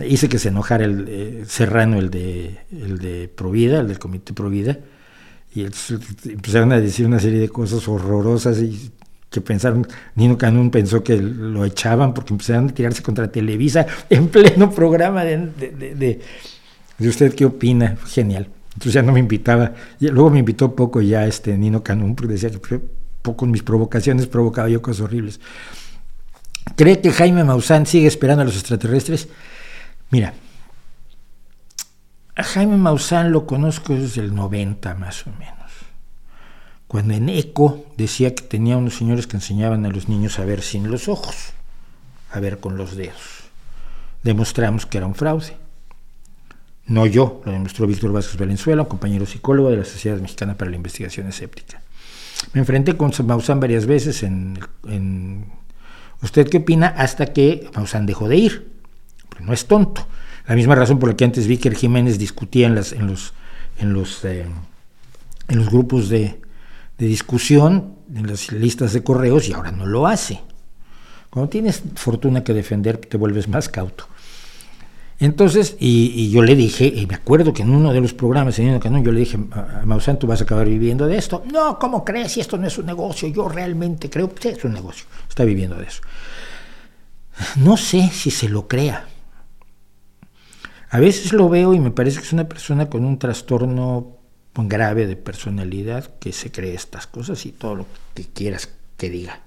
hice 0.06 0.30
que 0.30 0.40
se 0.40 0.50
enojara 0.50 0.86
el 0.86 1.06
eh, 1.08 1.44
Serrano, 1.48 1.98
el 1.98 2.10
de, 2.10 2.60
el 2.72 3.00
de 3.00 3.28
Provida, 3.28 3.80
el 3.82 3.88
del 3.88 4.00
Comité 4.00 4.34
Provida, 4.34 4.78
y 5.54 5.66
empezaron 6.26 6.72
a 6.72 6.80
decir 6.80 7.06
una 7.06 7.20
serie 7.20 7.40
de 7.40 7.50
cosas 7.50 7.88
horrorosas 7.88 8.60
y 8.60 8.92
que 9.30 9.42
pensaron, 9.42 9.88
Nino 10.16 10.38
Canún 10.38 10.70
pensó 10.70 11.04
que 11.04 11.18
lo 11.18 11.66
echaban 11.66 12.14
porque 12.14 12.34
empezaron 12.34 12.70
a 12.70 12.74
tirarse 12.74 13.02
contra 13.02 13.32
Televisa 13.32 13.86
en 14.10 14.28
pleno 14.30 14.72
programa 14.72 15.24
de, 15.24 15.50
de, 15.58 16.22
de, 16.98 17.08
usted 17.08 17.34
qué 17.34 17.46
opina, 17.46 17.98
genial. 18.06 18.48
Entonces 18.74 18.94
ya 18.94 19.02
no 19.02 19.12
me 19.12 19.20
invitaba, 19.20 19.74
y 20.00 20.08
luego 20.08 20.30
me 20.30 20.40
invitó 20.40 20.76
poco 20.76 21.02
ya 21.02 21.26
este 21.26 21.58
Nino 21.58 21.84
Canún 21.84 22.16
porque 22.16 22.34
decía 22.34 22.50
que 22.50 22.82
poco 23.22 23.46
mis 23.46 23.64
provocaciones 23.64 24.28
provocaba 24.28 24.70
yo 24.70 24.82
cosas 24.82 25.02
horribles. 25.02 25.40
¿Cree 26.76 27.00
que 27.02 27.12
Jaime 27.12 27.44
Maussan 27.44 27.86
sigue 27.86 28.08
esperando 28.08 28.42
a 28.42 28.46
los 28.46 28.56
extraterrestres? 28.56 29.28
Mira, 30.10 30.34
a 32.36 32.44
Jaime 32.44 32.78
Maussan 32.78 33.32
lo 33.32 33.46
conozco 33.46 33.94
desde 33.94 34.22
el 34.22 34.34
90 34.34 34.96
más 34.96 35.28
o 35.28 35.32
menos 35.32 35.64
cuando 36.94 37.16
en 37.16 37.28
ECO 37.28 37.88
decía 37.98 38.36
que 38.36 38.44
tenía 38.44 38.78
unos 38.78 38.94
señores 38.94 39.26
que 39.26 39.36
enseñaban 39.36 39.84
a 39.88 39.90
los 39.90 40.10
niños 40.10 40.38
a 40.38 40.46
ver 40.46 40.62
sin 40.62 40.92
los 40.92 41.08
ojos, 41.08 41.54
a 42.30 42.40
ver 42.40 42.60
con 42.60 42.78
los 42.78 42.96
dedos. 42.96 43.50
Demostramos 44.22 44.86
que 44.86 45.00
era 45.00 45.08
un 45.08 45.16
fraude. 45.16 45.58
No 46.86 47.06
yo, 47.06 47.42
lo 47.46 47.52
demostró 47.52 47.88
Víctor 47.88 48.12
Vázquez 48.12 48.38
Valenzuela, 48.38 48.82
un 48.82 48.90
compañero 48.90 49.26
psicólogo 49.26 49.70
de 49.70 49.78
la 49.78 49.86
Sociedad 49.86 50.20
Mexicana 50.20 50.56
para 50.58 50.70
la 50.70 50.76
Investigación 50.78 51.28
Escéptica. 51.28 51.82
Me 52.52 52.60
enfrenté 52.60 52.98
con 52.98 53.14
Maussan 53.26 53.60
varias 53.60 53.86
veces 53.86 54.24
en, 54.24 54.60
¿Usted 56.22 56.50
qué 56.50 56.58
opina? 56.58 56.88
Hasta 56.88 57.28
que 57.28 57.70
Maussan 57.76 58.06
dejó 58.06 58.28
de 58.28 58.38
ir. 58.38 58.72
no 59.40 59.54
es 59.54 59.66
tonto. 59.66 60.06
La 60.48 60.56
misma 60.56 60.76
razón 60.76 61.00
por 61.00 61.10
la 61.10 61.16
que 61.16 61.24
antes 61.24 61.48
Víctor 61.48 61.74
Jiménez 61.74 62.20
discutía 62.20 62.68
en, 62.68 62.76
las, 62.76 62.92
en 62.92 63.08
los, 63.08 63.34
en 63.78 63.94
los, 63.94 64.26
eh, 64.26 64.46
en 65.48 65.58
los 65.58 65.70
grupos 65.70 66.10
de, 66.10 66.42
de 66.98 67.06
discusión 67.06 67.96
en 68.14 68.28
las 68.28 68.52
listas 68.52 68.94
de 68.94 69.04
correos 69.04 69.48
y 69.48 69.54
ahora 69.54 69.72
no 69.72 69.86
lo 69.86 70.06
hace. 70.08 70.42
Cuando 71.30 71.50
tienes 71.50 71.82
fortuna 71.96 72.44
que 72.44 72.54
defender, 72.54 72.98
te 72.98 73.18
vuelves 73.18 73.48
más 73.48 73.70
cauto. 73.70 74.08
Entonces, 75.20 75.78
y, 75.80 76.32
yo 76.32 76.42
le 76.42 76.56
dije, 76.56 76.86
y 76.86 77.06
me 77.06 77.16
acuerdo 77.16 77.54
que 77.54 77.62
en 77.62 77.70
uno 77.70 77.94
de 77.94 78.02
los 78.02 78.14
programas, 78.14 78.60
en 78.60 78.80
Canón, 78.80 79.04
yo 79.04 79.12
le 79.12 79.22
dije, 79.22 79.38
Maussan, 79.86 80.20
tú 80.20 80.28
vas 80.28 80.42
a 80.42 80.44
acabar 80.44 80.68
viviendo 80.68 81.08
de 81.08 81.18
esto. 81.18 81.44
No, 81.52 81.80
¿cómo 81.80 82.04
crees? 82.04 82.34
Si 82.34 82.40
esto 82.40 82.58
no 82.58 82.68
es 82.68 82.78
un 82.78 82.88
negocio, 82.88 83.28
yo 83.30 83.48
realmente 83.48 84.10
creo 84.10 84.34
que 84.34 84.50
es 84.50 84.64
un 84.64 84.74
negocio. 84.74 85.06
Está 85.30 85.44
viviendo 85.44 85.76
de 85.76 85.86
eso. 85.86 86.02
No 87.58 87.78
sé 87.78 88.10
si 88.10 88.32
se 88.32 88.50
lo 88.50 88.68
crea. 88.68 89.08
A 90.90 91.00
veces 91.00 91.34
lo 91.34 91.50
veo 91.50 91.74
y 91.74 91.80
me 91.80 91.92
parece 91.92 92.20
que 92.20 92.26
es 92.26 92.34
una 92.34 92.48
persona 92.48 92.90
con 92.90 93.06
un 93.06 93.18
trastorno 93.18 94.18
grave 94.56 95.08
de 95.08 95.16
personalidad 95.16 96.16
que 96.20 96.32
se 96.32 96.52
cree 96.52 96.76
estas 96.76 97.08
cosas 97.08 97.46
y 97.46 97.52
todo 97.52 97.76
lo 97.76 97.86
que 98.14 98.26
quieras 98.26 98.70
que 98.98 99.10
diga. 99.10 99.40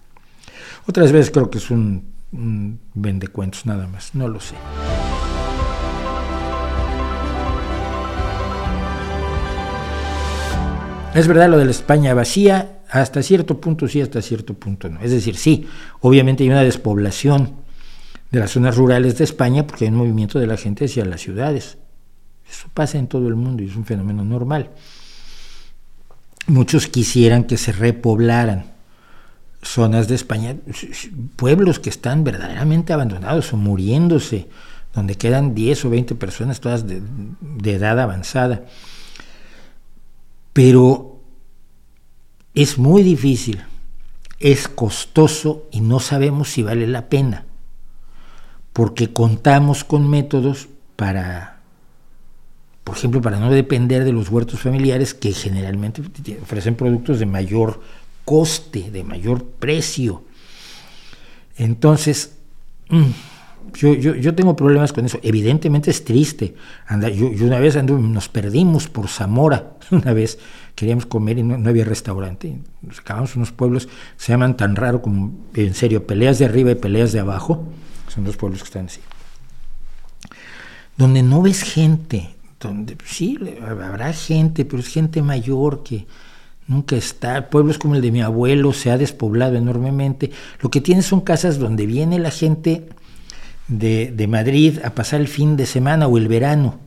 Otras 0.88 1.12
veces 1.12 1.30
creo 1.30 1.50
que 1.50 1.58
es 1.58 1.70
un 1.70 2.16
un 2.32 2.80
vendecuentos 2.94 3.66
nada 3.66 3.86
más, 3.86 4.14
no 4.14 4.28
lo 4.28 4.40
sé. 4.40 4.54
Es 11.16 11.28
verdad 11.28 11.48
lo 11.48 11.56
de 11.56 11.64
la 11.64 11.70
España 11.70 12.12
vacía, 12.12 12.80
hasta 12.90 13.22
cierto 13.22 13.58
punto 13.58 13.88
sí, 13.88 14.02
hasta 14.02 14.20
cierto 14.20 14.52
punto 14.52 14.90
no. 14.90 15.00
Es 15.00 15.12
decir, 15.12 15.36
sí, 15.36 15.66
obviamente 16.00 16.44
hay 16.44 16.50
una 16.50 16.62
despoblación 16.62 17.54
de 18.30 18.40
las 18.40 18.50
zonas 18.50 18.76
rurales 18.76 19.16
de 19.16 19.24
España 19.24 19.66
porque 19.66 19.86
hay 19.86 19.90
un 19.92 19.96
movimiento 19.96 20.38
de 20.38 20.46
la 20.46 20.58
gente 20.58 20.84
hacia 20.84 21.06
las 21.06 21.22
ciudades. 21.22 21.78
Eso 22.46 22.68
pasa 22.74 22.98
en 22.98 23.06
todo 23.06 23.28
el 23.28 23.34
mundo 23.34 23.62
y 23.62 23.68
es 23.68 23.76
un 23.76 23.86
fenómeno 23.86 24.26
normal. 24.26 24.72
Muchos 26.48 26.86
quisieran 26.86 27.44
que 27.44 27.56
se 27.56 27.72
repoblaran 27.72 28.66
zonas 29.62 30.08
de 30.08 30.16
España, 30.16 30.56
pueblos 31.36 31.80
que 31.80 31.88
están 31.88 32.24
verdaderamente 32.24 32.92
abandonados 32.92 33.54
o 33.54 33.56
muriéndose, 33.56 34.48
donde 34.92 35.14
quedan 35.14 35.54
10 35.54 35.86
o 35.86 35.90
20 35.90 36.14
personas 36.14 36.60
todas 36.60 36.86
de, 36.86 37.00
de 37.40 37.72
edad 37.72 37.98
avanzada 37.98 38.66
pero 40.56 41.20
es 42.54 42.78
muy 42.78 43.02
difícil, 43.02 43.62
es 44.40 44.68
costoso 44.68 45.68
y 45.70 45.82
no 45.82 46.00
sabemos 46.00 46.48
si 46.48 46.62
vale 46.62 46.86
la 46.86 47.10
pena, 47.10 47.44
porque 48.72 49.12
contamos 49.12 49.84
con 49.84 50.08
métodos 50.08 50.68
para, 50.96 51.60
por 52.84 52.96
ejemplo, 52.96 53.20
para 53.20 53.38
no 53.38 53.50
depender 53.50 54.04
de 54.04 54.14
los 54.14 54.30
huertos 54.30 54.60
familiares 54.60 55.12
que 55.12 55.34
generalmente 55.34 56.00
ofrecen 56.40 56.74
productos 56.74 57.18
de 57.18 57.26
mayor 57.26 57.82
coste, 58.24 58.90
de 58.90 59.04
mayor 59.04 59.44
precio. 59.44 60.24
Entonces, 61.58 62.34
mm, 62.88 63.10
yo, 63.74 63.94
yo, 63.94 64.34
tengo 64.34 64.56
problemas 64.56 64.92
con 64.92 65.04
eso. 65.04 65.18
Evidentemente 65.22 65.90
es 65.90 66.04
triste. 66.04 66.54
Anda, 66.86 67.08
yo, 67.08 67.28
una 67.44 67.58
vez 67.58 67.82
nos 67.82 68.28
perdimos 68.28 68.88
por 68.88 69.08
Zamora. 69.08 69.72
Una 69.90 70.12
vez 70.12 70.38
queríamos 70.74 71.06
comer 71.06 71.38
y 71.38 71.42
no, 71.42 71.68
había 71.68 71.84
restaurante. 71.84 72.58
Nos 72.82 73.00
acabamos 73.00 73.36
unos 73.36 73.52
pueblos 73.52 73.88
se 74.16 74.32
llaman 74.32 74.56
tan 74.56 74.76
raro 74.76 75.00
como, 75.00 75.32
en 75.54 75.74
serio, 75.74 76.06
peleas 76.06 76.38
de 76.38 76.44
arriba 76.44 76.70
y 76.70 76.74
peleas 76.74 77.12
de 77.12 77.20
abajo. 77.20 77.64
Son 78.08 78.24
dos 78.24 78.36
pueblos 78.36 78.60
que 78.60 78.66
están 78.66 78.86
así. 78.86 79.00
Donde 80.96 81.22
no 81.22 81.42
ves 81.42 81.62
gente. 81.62 82.34
Donde 82.60 82.96
sí, 83.04 83.38
habrá 83.62 84.12
gente, 84.12 84.64
pero 84.64 84.80
es 84.80 84.88
gente 84.88 85.22
mayor 85.22 85.82
que 85.82 86.06
nunca 86.66 86.96
está. 86.96 87.48
Pueblos 87.50 87.78
como 87.78 87.94
el 87.94 88.02
de 88.02 88.10
mi 88.10 88.22
abuelo 88.22 88.72
se 88.72 88.90
ha 88.90 88.98
despoblado 88.98 89.56
enormemente. 89.56 90.30
Lo 90.60 90.70
que 90.70 90.80
tiene 90.80 91.02
son 91.02 91.20
casas 91.20 91.58
donde 91.58 91.86
viene 91.86 92.18
la 92.18 92.30
gente 92.30 92.88
de, 93.68 94.26
Madrid 94.28 94.78
a 94.84 94.90
pasar 94.90 95.20
el 95.20 95.28
fin 95.28 95.56
de 95.56 95.66
semana 95.66 96.06
o 96.06 96.18
el 96.18 96.28
verano, 96.28 96.78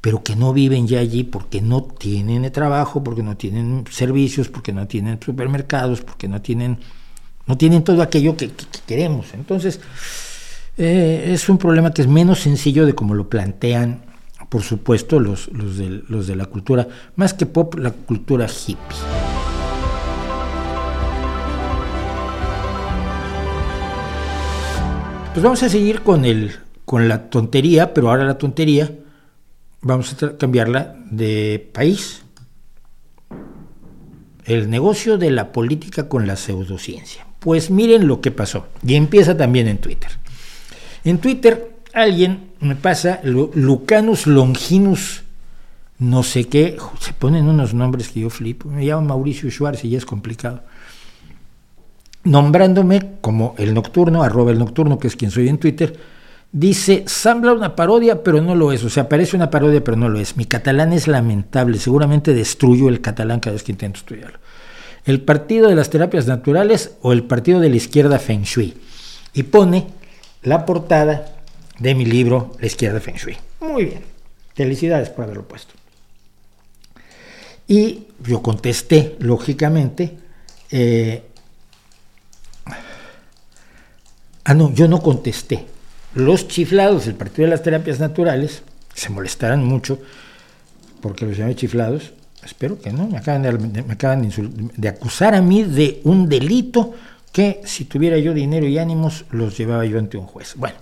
pero 0.00 0.22
que 0.22 0.36
no 0.36 0.52
viven 0.52 0.86
ya 0.88 1.00
allí 1.00 1.24
porque 1.24 1.60
no 1.60 1.82
tienen 1.82 2.50
trabajo, 2.50 3.04
porque 3.04 3.22
no 3.22 3.36
tienen 3.36 3.84
servicios, 3.90 4.48
porque 4.48 4.72
no 4.72 4.86
tienen 4.86 5.20
supermercados, 5.22 6.00
porque 6.00 6.28
no 6.28 6.42
tienen, 6.42 6.78
no 7.46 7.56
tienen 7.56 7.84
todo 7.84 8.02
aquello 8.02 8.36
que, 8.36 8.50
queremos. 8.86 9.32
Entonces, 9.34 9.80
eh, 10.76 11.30
es 11.32 11.48
un 11.48 11.58
problema 11.58 11.92
que 11.92 12.02
es 12.02 12.08
menos 12.08 12.40
sencillo 12.40 12.84
de 12.84 12.94
como 12.94 13.14
lo 13.14 13.28
plantean, 13.28 14.02
por 14.48 14.62
supuesto, 14.62 15.20
los, 15.20 15.48
los, 15.52 15.78
de, 15.78 16.02
los 16.08 16.26
de 16.26 16.36
la 16.36 16.46
cultura, 16.46 16.88
más 17.16 17.32
que 17.32 17.46
pop, 17.46 17.76
la 17.76 17.92
cultura 17.92 18.46
hippie. 18.46 19.41
Pues 25.32 25.42
vamos 25.42 25.62
a 25.62 25.70
seguir 25.70 26.02
con, 26.02 26.26
el, 26.26 26.52
con 26.84 27.08
la 27.08 27.30
tontería, 27.30 27.94
pero 27.94 28.10
ahora 28.10 28.24
la 28.24 28.36
tontería 28.36 28.92
vamos 29.80 30.12
a 30.12 30.36
cambiarla 30.36 30.94
de 31.10 31.70
país. 31.72 32.22
El 34.44 34.68
negocio 34.68 35.16
de 35.16 35.30
la 35.30 35.50
política 35.50 36.06
con 36.06 36.26
la 36.26 36.36
pseudociencia. 36.36 37.26
Pues 37.38 37.70
miren 37.70 38.06
lo 38.06 38.20
que 38.20 38.30
pasó. 38.30 38.66
Y 38.86 38.94
empieza 38.94 39.34
también 39.34 39.68
en 39.68 39.78
Twitter. 39.78 40.10
En 41.02 41.16
Twitter 41.16 41.76
alguien 41.94 42.50
me 42.60 42.76
pasa 42.76 43.20
Lucanus 43.24 44.26
Longinus, 44.26 45.22
no 45.98 46.24
sé 46.24 46.44
qué, 46.44 46.76
se 47.00 47.14
ponen 47.14 47.48
unos 47.48 47.72
nombres 47.72 48.10
que 48.10 48.20
yo 48.20 48.28
flipo. 48.28 48.68
Me 48.68 48.84
llamo 48.84 49.08
Mauricio 49.08 49.50
Schwartz 49.50 49.82
y 49.84 49.88
ya 49.88 49.96
es 49.96 50.04
complicado 50.04 50.62
nombrándome 52.24 53.16
como 53.20 53.54
el 53.58 53.74
nocturno, 53.74 54.22
arroba 54.22 54.52
el 54.52 54.58
nocturno, 54.58 54.98
que 54.98 55.08
es 55.08 55.16
quien 55.16 55.30
soy 55.30 55.48
en 55.48 55.58
Twitter, 55.58 55.96
dice, 56.52 57.04
Sambla 57.06 57.52
una 57.52 57.74
parodia, 57.74 58.22
pero 58.22 58.40
no 58.40 58.54
lo 58.54 58.72
es. 58.72 58.84
O 58.84 58.90
sea, 58.90 59.08
parece 59.08 59.36
una 59.36 59.50
parodia, 59.50 59.82
pero 59.82 59.96
no 59.96 60.08
lo 60.08 60.20
es. 60.20 60.36
Mi 60.36 60.44
catalán 60.44 60.92
es 60.92 61.08
lamentable, 61.08 61.78
seguramente 61.78 62.34
destruyo 62.34 62.88
el 62.88 63.00
catalán 63.00 63.40
cada 63.40 63.54
vez 63.54 63.62
que 63.62 63.72
intento 63.72 63.98
estudiarlo. 63.98 64.38
El 65.04 65.20
partido 65.20 65.68
de 65.68 65.74
las 65.74 65.90
terapias 65.90 66.26
naturales 66.26 66.92
o 67.02 67.12
el 67.12 67.24
partido 67.24 67.58
de 67.58 67.70
la 67.70 67.76
izquierda 67.76 68.18
Feng 68.18 68.42
Shui. 68.42 68.74
Y 69.34 69.44
pone 69.44 69.86
la 70.42 70.64
portada 70.64 71.34
de 71.78 71.94
mi 71.94 72.04
libro 72.04 72.52
La 72.60 72.66
izquierda 72.66 73.00
Feng 73.00 73.16
Shui. 73.16 73.36
Muy 73.60 73.86
bien. 73.86 74.02
Felicidades 74.54 75.10
por 75.10 75.24
haberlo 75.24 75.48
puesto. 75.48 75.74
Y 77.66 78.06
yo 78.24 78.42
contesté, 78.42 79.16
lógicamente, 79.18 80.16
eh, 80.70 81.22
Ah, 84.44 84.54
no, 84.54 84.72
yo 84.72 84.88
no 84.88 85.00
contesté. 85.00 85.66
Los 86.14 86.48
chiflados 86.48 87.06
del 87.06 87.14
Partido 87.14 87.44
de 87.44 87.50
las 87.50 87.62
Terapias 87.62 88.00
Naturales 88.00 88.62
se 88.94 89.08
molestarán 89.08 89.64
mucho 89.64 89.98
porque 91.00 91.26
los 91.26 91.36
llamé 91.36 91.54
chiflados. 91.54 92.12
Espero 92.44 92.78
que 92.78 92.92
no, 92.92 93.06
me 93.06 93.18
acaban, 93.18 93.42
de, 93.42 93.82
me 93.82 93.92
acaban 93.92 94.28
de, 94.76 94.88
acusar 94.88 95.34
a 95.34 95.40
mí 95.40 95.62
de 95.62 96.00
un 96.04 96.28
delito 96.28 96.92
que 97.30 97.60
si 97.64 97.84
tuviera 97.84 98.18
yo 98.18 98.34
dinero 98.34 98.66
y 98.66 98.78
ánimos 98.78 99.24
los 99.30 99.56
llevaba 99.56 99.86
yo 99.86 99.98
ante 99.98 100.18
un 100.18 100.26
juez. 100.26 100.54
Bueno, 100.56 100.76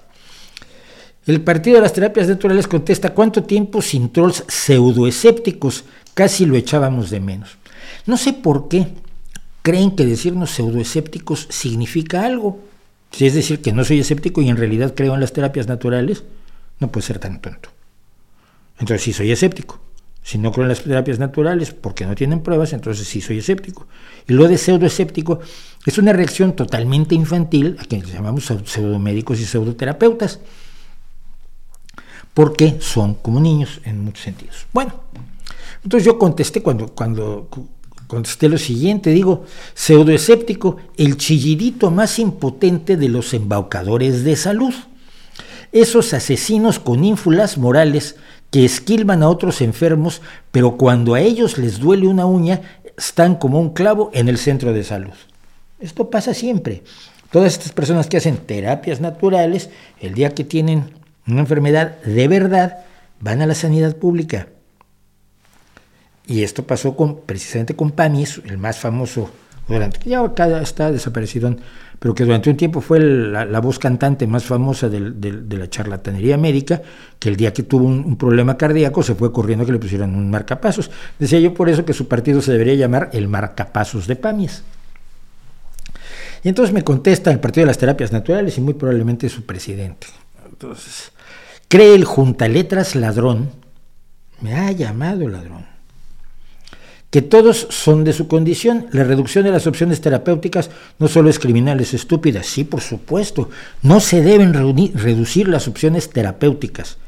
el 1.27 1.43
Partido 1.43 1.77
de 1.77 1.83
las 1.83 1.93
Terapias 1.93 2.29
Naturales 2.29 2.67
contesta, 2.67 3.13
¿cuánto 3.13 3.45
tiempo 3.45 3.83
sin 3.83 4.11
trolls 4.11 4.45
pseudoescépticos? 4.49 5.85
Casi 6.15 6.47
lo 6.47 6.57
echábamos 6.57 7.11
de 7.11 7.21
menos. 7.21 7.59
No 8.07 8.17
sé 8.17 8.33
por 8.33 8.69
qué 8.69 8.89
creen 9.63 9.95
que 9.95 10.07
decirnos 10.07 10.51
pseudoescépticos 10.53 11.47
significa 11.51 12.25
algo. 12.25 12.70
Si 13.11 13.27
es 13.27 13.35
decir 13.35 13.61
que 13.61 13.73
no 13.73 13.85
soy 13.85 14.01
escéptico 14.01 14.41
y 14.41 14.49
en 14.49 14.57
realidad 14.57 14.95
creo 14.95 15.15
en 15.15 15.21
las 15.21 15.33
terapias 15.33 15.67
naturales, 15.67 16.25
no 16.79 16.91
puede 16.91 17.07
ser 17.07 17.19
tan 17.19 17.41
tonto. 17.41 17.71
Entonces 18.79 19.03
sí 19.03 19.13
soy 19.13 19.31
escéptico. 19.31 19.81
Si 20.23 20.39
no 20.39 20.53
creo 20.53 20.65
en 20.65 20.69
las 20.69 20.83
terapias 20.83 21.19
naturales 21.19 21.73
porque 21.73 22.07
no 22.07 22.15
tienen 22.15 22.43
pruebas, 22.43 22.73
entonces 22.73 23.07
sí 23.09 23.21
soy 23.21 23.39
escéptico. 23.39 23.87
Y 24.29 24.35
lo 24.35 24.49
de 24.49 24.59
pseudoescéptico 24.59 25.41
es 25.87 25.99
una 25.99 26.13
reacción 26.13 26.55
totalmente 26.55 27.15
infantil 27.15 27.77
a 27.81 27.85
quienes 27.85 28.13
llamamos 28.13 28.45
pseudomédicos 28.45 29.41
y 29.41 29.45
pseudoterapeutas, 29.45 30.41
porque 32.35 32.79
son 32.81 33.15
como 33.15 33.41
niños 33.41 33.81
en 33.85 34.05
muchos 34.05 34.25
sentidos. 34.25 34.67
Bueno, 34.73 34.95
entonces 35.83 36.07
yo 36.07 36.19
contesté 36.19 36.63
cuando, 36.63 36.89
cuando 36.89 37.49
contesté 38.11 38.49
lo 38.49 38.59
siguiente, 38.59 39.11
digo, 39.11 39.45
pseudoescéptico, 39.75 40.79
el 40.97 41.17
chillidito 41.17 41.93
más 41.93 42.19
impotente 42.19 42.97
de 42.97 43.09
los 43.09 43.33
embaucadores 43.35 44.25
de 44.25 44.35
salud. 44.35 44.75
Esos 45.71 46.13
asesinos 46.13 46.81
con 46.81 47.05
ínfulas 47.05 47.57
morales 47.57 48.17
que 48.51 48.65
esquilman 48.65 49.23
a 49.23 49.29
otros 49.29 49.61
enfermos, 49.61 50.23
pero 50.51 50.77
cuando 50.77 51.15
a 51.15 51.21
ellos 51.21 51.57
les 51.57 51.79
duele 51.79 52.09
una 52.09 52.27
uña, 52.27 52.63
están 52.99 53.37
como 53.37 53.61
un 53.61 53.71
clavo 53.71 54.11
en 54.13 54.29
el 54.29 54.39
centro 54.39 54.73
de 54.73 54.83
salud. 54.83 55.15
Esto 55.79 56.11
pasa 56.11 56.35
siempre. 56.35 56.83
Todas 57.31 57.53
estas 57.53 57.71
personas 57.71 58.09
que 58.09 58.17
hacen 58.17 58.39
terapias 58.39 59.01
naturales, 59.01 59.71
el 60.01 60.15
día 60.15 60.35
que 60.35 60.43
tienen 60.43 60.91
una 61.29 61.43
enfermedad 61.43 62.03
de 62.03 62.27
verdad, 62.27 62.79
van 63.21 63.41
a 63.41 63.47
la 63.47 63.55
sanidad 63.55 63.95
pública 63.95 64.49
y 66.31 66.45
esto 66.45 66.63
pasó 66.63 66.95
con, 66.95 67.23
precisamente 67.23 67.75
con 67.75 67.91
Pamis, 67.91 68.41
el 68.47 68.57
más 68.57 68.79
famoso, 68.79 69.29
durante, 69.67 70.09
ya 70.09 70.25
está 70.63 70.93
desaparecido, 70.93 71.57
pero 71.99 72.15
que 72.15 72.25
durante 72.25 72.49
un 72.49 72.57
tiempo 72.57 72.81
fue 72.81 73.01
la, 73.01 73.59
voz 73.59 73.81
cantante 73.81 74.29
más 74.29 74.45
famosa 74.45 74.89
de 74.89 75.59
la 75.59 75.69
charlatanería 75.69 76.39
médica, 76.39 76.83
que 77.19 77.31
el 77.31 77.37
día 77.37 77.53
que 77.53 77.65
tuvo 77.65 77.85
un, 77.85 78.17
problema 78.17 78.57
cardíaco 78.57 79.03
se 79.03 79.17
fue 79.17 79.33
corriendo 79.33 79.67
que 79.67 79.73
le 79.73 79.81
pusieran 79.81 80.15
un 80.15 80.31
marcapasos. 80.31 80.93
Decía 81.19 81.41
yo 81.41 81.53
por 81.53 81.69
eso 81.69 81.85
que 81.85 81.95
su 81.95 82.07
partido 82.07 82.41
se 82.41 82.53
debería 82.53 82.75
llamar 82.75 83.11
el 83.13 83.27
marcapasos 83.27 84.07
de 84.07 84.15
Pamis. 84.15 84.63
Y 86.45 86.49
entonces 86.49 86.73
me 86.73 86.85
contesta 86.85 87.33
el 87.33 87.41
Partido 87.41 87.65
de 87.65 87.73
las 87.73 87.79
Terapias 87.79 88.13
Naturales 88.13 88.57
y 88.57 88.61
muy 88.61 88.75
probablemente 88.75 89.29
su 89.29 89.45
presidente. 89.45 90.07
Entonces, 90.49 91.11
cree 91.67 91.97
el 91.97 92.05
juntaletras 92.05 92.95
ladrón, 92.95 93.51
me 94.41 94.55
ha 94.55 94.71
llamado 94.71 95.29
ladrón 95.29 95.70
que 97.11 97.23
todos 97.23 97.67
son 97.71 98.05
de 98.05 98.13
su 98.13 98.29
condición. 98.29 98.87
La 98.93 99.05
reducción 99.05 99.45
de 99.45 99.51
las 99.51 99.67
opciones 99.67 100.01
terapéuticas 100.01 100.71
no 100.99 101.09
solo 101.09 101.29
es 101.29 101.39
criminal, 101.39 101.81
es 101.81 101.93
estúpida. 101.93 102.43
Sí, 102.43 102.65
por 102.65 102.81
supuesto. 102.81 103.51
No 103.83 104.01
se 104.01 104.23
deben 104.23 104.55
reducir 104.55 105.49
las 105.49 105.67
opciones 105.67 106.11
terapéuticas, 106.11 106.99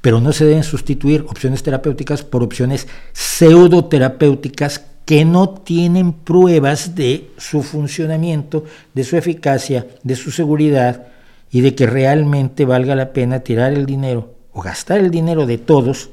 pero 0.00 0.20
no 0.20 0.32
se 0.32 0.44
deben 0.44 0.62
sustituir 0.62 1.26
opciones 1.28 1.62
terapéuticas 1.62 2.22
por 2.22 2.42
opciones 2.42 2.86
pseudoterapéuticas 3.12 4.84
que 5.04 5.24
no 5.24 5.48
tienen 5.48 6.12
pruebas 6.12 6.94
de 6.94 7.30
su 7.38 7.62
funcionamiento, 7.62 8.64
de 8.94 9.04
su 9.04 9.16
eficacia, 9.16 9.86
de 10.02 10.14
su 10.14 10.30
seguridad 10.30 11.06
y 11.50 11.62
de 11.62 11.74
que 11.74 11.86
realmente 11.86 12.64
valga 12.64 12.94
la 12.94 13.12
pena 13.12 13.40
tirar 13.40 13.72
el 13.72 13.86
dinero 13.86 14.34
o 14.52 14.60
gastar 14.60 14.98
el 14.98 15.10
dinero 15.10 15.46
de 15.46 15.56
todos 15.56 16.10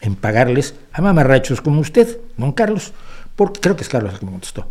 en 0.00 0.16
pagarles 0.16 0.74
a 0.92 1.02
mamarrachos 1.02 1.60
como 1.60 1.80
usted, 1.80 2.18
don 2.36 2.52
Carlos, 2.52 2.92
porque 3.36 3.60
creo 3.60 3.76
que 3.76 3.82
es 3.82 3.88
Carlos 3.88 4.12
el 4.12 4.18
que 4.18 4.26
me 4.26 4.32
contestó. 4.32 4.68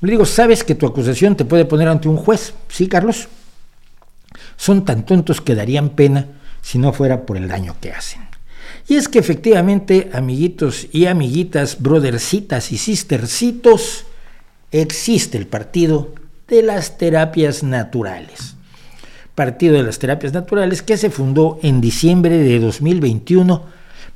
Le 0.00 0.10
digo, 0.10 0.26
¿sabes 0.26 0.64
que 0.64 0.74
tu 0.74 0.86
acusación 0.86 1.36
te 1.36 1.44
puede 1.44 1.64
poner 1.64 1.88
ante 1.88 2.08
un 2.08 2.16
juez? 2.16 2.54
Sí, 2.68 2.88
Carlos. 2.88 3.28
Son 4.56 4.84
tan 4.84 5.04
tontos 5.06 5.40
que 5.40 5.54
darían 5.54 5.90
pena 5.90 6.26
si 6.60 6.78
no 6.78 6.92
fuera 6.92 7.24
por 7.24 7.36
el 7.36 7.48
daño 7.48 7.76
que 7.80 7.92
hacen. 7.92 8.22
Y 8.88 8.96
es 8.96 9.08
que 9.08 9.18
efectivamente, 9.18 10.10
amiguitos 10.12 10.88
y 10.92 11.06
amiguitas, 11.06 11.80
brothercitas 11.80 12.72
y 12.72 12.78
sistercitos, 12.78 14.06
existe 14.72 15.38
el 15.38 15.46
partido 15.46 16.14
de 16.48 16.62
las 16.62 16.98
terapias 16.98 17.62
naturales. 17.62 18.56
Partido 19.34 19.74
de 19.74 19.82
las 19.82 19.98
Terapias 19.98 20.34
Naturales 20.34 20.82
que 20.82 20.98
se 20.98 21.08
fundó 21.08 21.58
en 21.62 21.80
diciembre 21.80 22.36
de 22.36 22.60
2021 22.60 23.62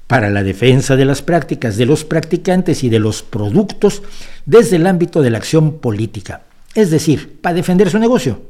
para 0.07 0.31
la 0.31 0.43
defensa 0.43 0.97
de 0.97 1.05
las 1.05 1.23
prácticas 1.23 1.77
de 1.77 1.87
los 1.87 2.05
practicantes 2.05 2.85
y 2.85 2.89
de 2.89 2.99
los 2.99 3.23
productos 3.23 4.03
desde 4.45 4.77
el 4.77 4.87
ámbito 4.87 5.23
de 5.23 5.31
la 5.31 5.39
acción 5.39 5.79
política, 5.79 6.43
es 6.75 6.91
decir, 6.91 7.41
para 7.41 7.55
defender 7.55 7.91
su 7.91 7.99
negocio. 7.99 8.43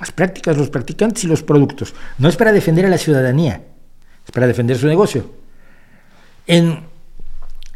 Las 0.00 0.12
prácticas, 0.12 0.56
los 0.56 0.70
practicantes 0.70 1.24
y 1.24 1.26
los 1.26 1.42
productos. 1.42 1.92
No 2.18 2.28
es 2.28 2.36
para 2.36 2.52
defender 2.52 2.86
a 2.86 2.88
la 2.88 2.98
ciudadanía, 2.98 3.62
es 4.24 4.30
para 4.30 4.46
defender 4.46 4.78
su 4.78 4.86
negocio. 4.86 5.30
En 6.46 6.88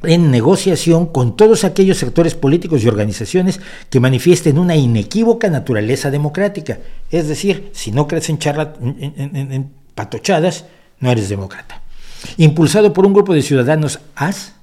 en 0.04 0.30
negociación 0.30 1.06
con 1.06 1.36
todos 1.36 1.64
aquellos 1.64 1.98
sectores 1.98 2.34
políticos 2.34 2.82
y 2.82 2.88
organizaciones 2.88 3.60
que 3.88 4.00
manifiesten 4.00 4.58
una 4.58 4.76
inequívoca 4.76 5.48
naturaleza 5.48 6.10
democrática. 6.10 6.78
Es 7.10 7.28
decir, 7.28 7.70
si 7.72 7.92
no 7.92 8.08
crees 8.08 8.28
en, 8.28 8.38
charla, 8.38 8.74
en, 8.80 9.70
patochadas, 9.94 10.66
no 11.00 11.10
eres 11.10 11.28
demócrata. 11.28 11.82
Impulsado 12.36 12.92
por 12.92 13.06
un 13.06 13.12
grupo 13.12 13.34
de 13.34 13.42
ciudadanos 13.42 14.00
AS, 14.14 14.54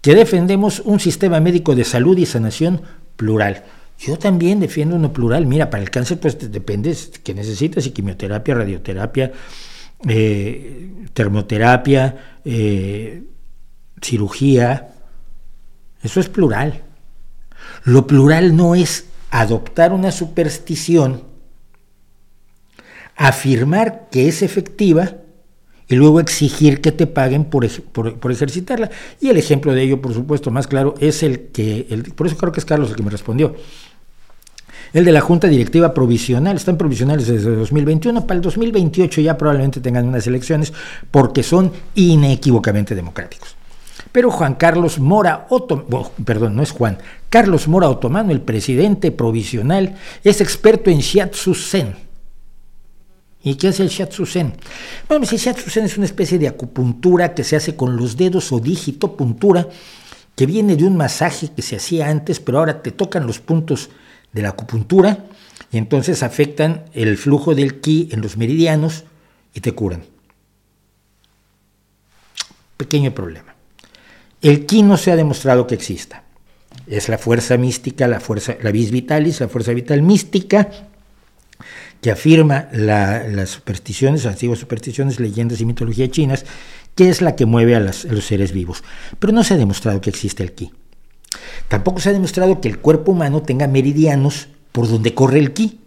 que 0.00 0.14
defendemos 0.14 0.80
un 0.80 0.98
sistema 0.98 1.40
médico 1.40 1.74
de 1.74 1.84
salud 1.84 2.18
y 2.18 2.26
sanación 2.26 2.82
plural. 3.16 3.64
Yo 3.98 4.18
también 4.18 4.58
defiendo 4.58 4.96
uno 4.96 5.12
plural. 5.12 5.46
Mira, 5.46 5.70
para 5.70 5.82
el 5.82 5.90
cáncer, 5.90 6.18
pues 6.18 6.50
depende 6.50 6.96
que 7.22 7.34
necesitas, 7.34 7.86
y 7.86 7.92
quimioterapia, 7.92 8.56
radioterapia, 8.56 9.32
eh, 10.08 10.90
termoterapia, 11.12 12.40
eh, 12.44 13.22
cirugía. 14.00 14.88
Eso 16.02 16.18
es 16.18 16.28
plural. 16.28 16.82
Lo 17.84 18.08
plural 18.08 18.56
no 18.56 18.74
es 18.74 19.06
adoptar 19.30 19.92
una 19.92 20.10
superstición, 20.10 21.22
afirmar 23.16 24.08
que 24.10 24.28
es 24.28 24.42
efectiva 24.42 25.16
y 25.88 25.96
luego 25.96 26.20
exigir 26.20 26.80
que 26.80 26.92
te 26.92 27.06
paguen 27.06 27.44
por, 27.44 27.68
por, 27.82 28.32
ejercitarla. 28.32 28.90
Y 29.20 29.28
el 29.28 29.36
ejemplo 29.36 29.74
de 29.74 29.82
ello, 29.82 30.00
por 30.00 30.14
supuesto, 30.14 30.50
más 30.50 30.66
claro, 30.66 30.94
es 31.00 31.22
el 31.22 31.48
que, 31.48 31.86
el, 31.90 32.04
por 32.14 32.26
eso 32.26 32.36
creo 32.36 32.52
que 32.52 32.60
es 32.60 32.66
Carlos 32.66 32.90
el 32.90 32.96
que 32.96 33.02
me 33.02 33.10
respondió 33.10 33.54
el 34.92 35.04
de 35.04 35.12
la 35.12 35.20
Junta 35.20 35.48
Directiva 35.48 35.94
Provisional, 35.94 36.56
están 36.56 36.76
provisionales 36.76 37.26
desde 37.26 37.54
2021, 37.54 38.26
para 38.26 38.36
el 38.36 38.42
2028 38.42 39.20
ya 39.22 39.38
probablemente 39.38 39.80
tengan 39.80 40.06
unas 40.06 40.26
elecciones 40.26 40.72
porque 41.10 41.42
son 41.42 41.72
inequívocamente 41.94 42.94
democráticos. 42.94 43.56
Pero 44.10 44.30
Juan 44.30 44.54
Carlos 44.54 44.98
Mora 44.98 45.46
Otomano, 45.48 46.10
perdón, 46.24 46.56
no 46.56 46.62
es 46.62 46.72
Juan, 46.72 46.98
Carlos 47.30 47.68
Mora 47.68 47.88
Otomano, 47.88 48.32
el 48.32 48.42
presidente 48.42 49.10
provisional, 49.10 49.96
es 50.22 50.40
experto 50.42 50.90
en 50.90 50.98
Shiatsu 50.98 51.54
Zen. 51.54 51.94
¿Y 53.44 53.56
qué 53.56 53.68
es 53.68 53.80
el 53.80 53.88
Shiatsu 53.88 54.24
Zen? 54.24 54.52
Bueno, 55.08 55.24
el 55.24 55.38
Shiatsu 55.38 55.68
Zen 55.68 55.84
es 55.84 55.96
una 55.96 56.06
especie 56.06 56.38
de 56.38 56.48
acupuntura 56.48 57.34
que 57.34 57.42
se 57.42 57.56
hace 57.56 57.74
con 57.74 57.96
los 57.96 58.16
dedos 58.16 58.52
o 58.52 58.60
dígito 58.60 59.16
puntura, 59.16 59.68
que 60.36 60.46
viene 60.46 60.76
de 60.76 60.84
un 60.84 60.96
masaje 60.96 61.50
que 61.54 61.62
se 61.62 61.76
hacía 61.76 62.08
antes, 62.08 62.38
pero 62.38 62.58
ahora 62.58 62.82
te 62.82 62.92
tocan 62.92 63.26
los 63.26 63.40
puntos 63.40 63.90
de 64.32 64.42
la 64.42 64.50
acupuntura 64.50 65.24
y 65.72 65.78
entonces 65.78 66.22
afectan 66.22 66.84
el 66.94 67.18
flujo 67.18 67.54
del 67.54 67.80
ki 67.80 68.10
en 68.12 68.20
los 68.20 68.36
meridianos 68.36 69.04
y 69.54 69.60
te 69.60 69.72
curan. 69.72 70.04
Pequeño 72.76 73.12
problema. 73.12 73.54
El 74.40 74.66
ki 74.66 74.82
no 74.82 74.96
se 74.96 75.10
ha 75.10 75.16
demostrado 75.16 75.66
que 75.66 75.74
exista. 75.74 76.24
Es 76.86 77.08
la 77.08 77.18
fuerza 77.18 77.56
mística, 77.56 78.08
la 78.08 78.20
fuerza, 78.20 78.56
la 78.62 78.70
vis 78.70 78.90
vitalis, 78.90 79.40
la 79.40 79.48
fuerza 79.48 79.72
vital 79.72 80.02
mística 80.02 80.70
que 82.02 82.10
afirma 82.10 82.68
las 82.72 83.48
supersticiones, 83.48 84.26
antiguas 84.26 84.58
supersticiones, 84.58 85.20
leyendas 85.20 85.60
y 85.60 85.64
mitología 85.64 86.10
chinas, 86.10 86.44
que 86.96 87.08
es 87.08 87.22
la 87.22 87.36
que 87.36 87.46
mueve 87.46 87.76
a, 87.76 87.78
a 87.78 87.82
los 87.82 88.26
seres 88.26 88.52
vivos. 88.52 88.82
Pero 89.20 89.32
no 89.32 89.44
se 89.44 89.54
ha 89.54 89.56
demostrado 89.56 90.00
que 90.00 90.10
existe 90.10 90.42
el 90.42 90.52
ki. 90.52 90.72
Tampoco 91.68 92.00
se 92.00 92.10
ha 92.10 92.12
demostrado 92.12 92.60
que 92.60 92.68
el 92.68 92.80
cuerpo 92.80 93.12
humano 93.12 93.40
tenga 93.42 93.68
meridianos 93.68 94.48
por 94.72 94.88
donde 94.88 95.14
corre 95.14 95.38
el 95.38 95.52
ki. 95.52 95.78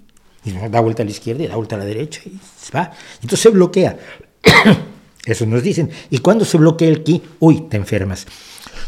Y 0.45 0.51
da 0.69 0.79
vuelta 0.79 1.03
a 1.03 1.05
la 1.05 1.11
izquierda 1.11 1.43
y 1.43 1.47
da 1.47 1.57
vuelta 1.57 1.75
a 1.75 1.79
la 1.79 1.85
derecha 1.85 2.21
y 2.25 2.39
se 2.59 2.71
va. 2.71 2.91
Entonces 3.15 3.41
se 3.41 3.49
bloquea. 3.49 3.97
Eso 5.25 5.45
nos 5.45 5.63
dicen. 5.63 5.89
Y 6.09 6.19
cuando 6.19 6.45
se 6.45 6.57
bloquea 6.57 6.87
el 6.87 7.03
ki, 7.03 7.23
uy, 7.39 7.67
te 7.69 7.75
enfermas. 7.75 8.25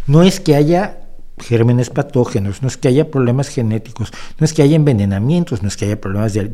No 0.05 0.23
es 0.23 0.39
que 0.39 0.55
haya 0.55 1.06
gérmenes 1.37 1.89
patógenos, 1.89 2.61
no 2.61 2.67
es 2.67 2.77
que 2.77 2.87
haya 2.87 3.11
problemas 3.11 3.49
genéticos, 3.49 4.11
no 4.39 4.45
es 4.45 4.53
que 4.53 4.63
haya 4.63 4.75
envenenamientos, 4.75 5.61
no 5.61 5.67
es 5.67 5.77
que 5.77 5.85
haya 5.85 6.01
problemas 6.01 6.33
de, 6.33 6.47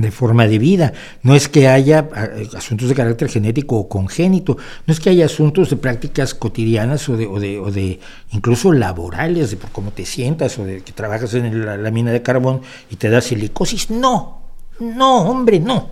de 0.00 0.10
forma 0.10 0.46
de 0.46 0.58
vida. 0.58 0.92
No 1.22 1.34
es 1.34 1.48
que 1.48 1.68
haya 1.68 2.08
eh, 2.16 2.48
asuntos 2.56 2.88
de 2.88 2.94
carácter 2.94 3.28
genético 3.28 3.76
o 3.76 3.88
congénito, 3.88 4.56
no 4.86 4.92
es 4.92 5.00
que 5.00 5.10
haya 5.10 5.26
asuntos 5.26 5.70
de 5.70 5.76
prácticas 5.76 6.34
cotidianas 6.34 7.08
o 7.08 7.16
de, 7.16 7.26
o 7.26 7.40
de, 7.40 7.58
o 7.58 7.70
de 7.70 8.00
incluso 8.30 8.72
laborales, 8.72 9.50
de 9.50 9.56
por 9.56 9.70
cómo 9.70 9.90
te 9.90 10.04
sientas 10.04 10.58
o 10.58 10.64
de 10.64 10.82
que 10.82 10.92
trabajas 10.92 11.34
en 11.34 11.64
la, 11.64 11.90
mina 11.90 12.12
de 12.12 12.22
carbón 12.22 12.62
y 12.90 12.96
te 12.96 13.10
da 13.10 13.20
silicosis. 13.20 13.90
No, 13.90 14.42
no, 14.78 15.22
hombre, 15.22 15.60
no. 15.60 15.90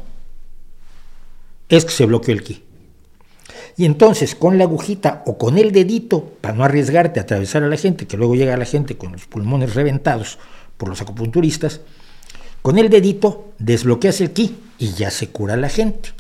Es 1.69 1.85
que 1.85 1.91
se 1.91 2.07
bloqueó 2.07 2.35
el 2.35 2.43
ki. 2.45 2.63
Y 3.77 3.85
entonces 3.85 4.35
con 4.35 4.57
la 4.59 4.65
agujita 4.65 5.23
o 5.27 5.37
con 5.37 5.59
el 5.59 5.71
dedito, 5.71 6.25
para 6.41 6.55
no 6.55 6.65
arriesgarte 6.65 7.21
a 7.21 7.25
atravesar 7.25 7.63
a 7.63 7.69
la 7.69 7.77
gente, 7.77 8.07
que 8.07 8.17
luego 8.17 8.35
llega 8.35 8.57
la 8.57 8.65
gente 8.65 8.97
con 8.97 9.13
los 9.13 9.27
pulmones 9.27 9.75
reventados 9.75 10.39
por 10.77 10.89
los 10.89 11.01
acupunturistas, 11.03 11.81
con 12.63 12.79
el 12.79 12.89
dedito 12.89 13.53
desbloqueas 13.59 14.21
el 14.21 14.33
ki 14.33 14.57
y 14.79 14.93
ya 14.93 15.11
se 15.11 15.29
cura 15.29 15.57
la 15.57 15.69
gente. 15.69 16.11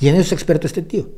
Y 0.00 0.08
en 0.08 0.16
eso 0.16 0.22
es 0.22 0.32
experto 0.32 0.66
este 0.66 0.82
tío. 0.82 1.08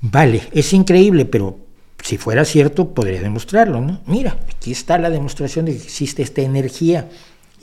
Vale, 0.00 0.48
es 0.52 0.72
increíble, 0.72 1.24
pero 1.24 1.58
si 2.02 2.16
fuera 2.16 2.44
cierto, 2.44 2.94
podría 2.94 3.20
demostrarlo, 3.20 3.80
¿no? 3.80 4.00
Mira, 4.06 4.38
aquí 4.54 4.72
está 4.72 4.98
la 4.98 5.10
demostración 5.10 5.66
de 5.66 5.76
que 5.76 5.82
existe 5.82 6.22
esta 6.22 6.42
energía. 6.42 7.08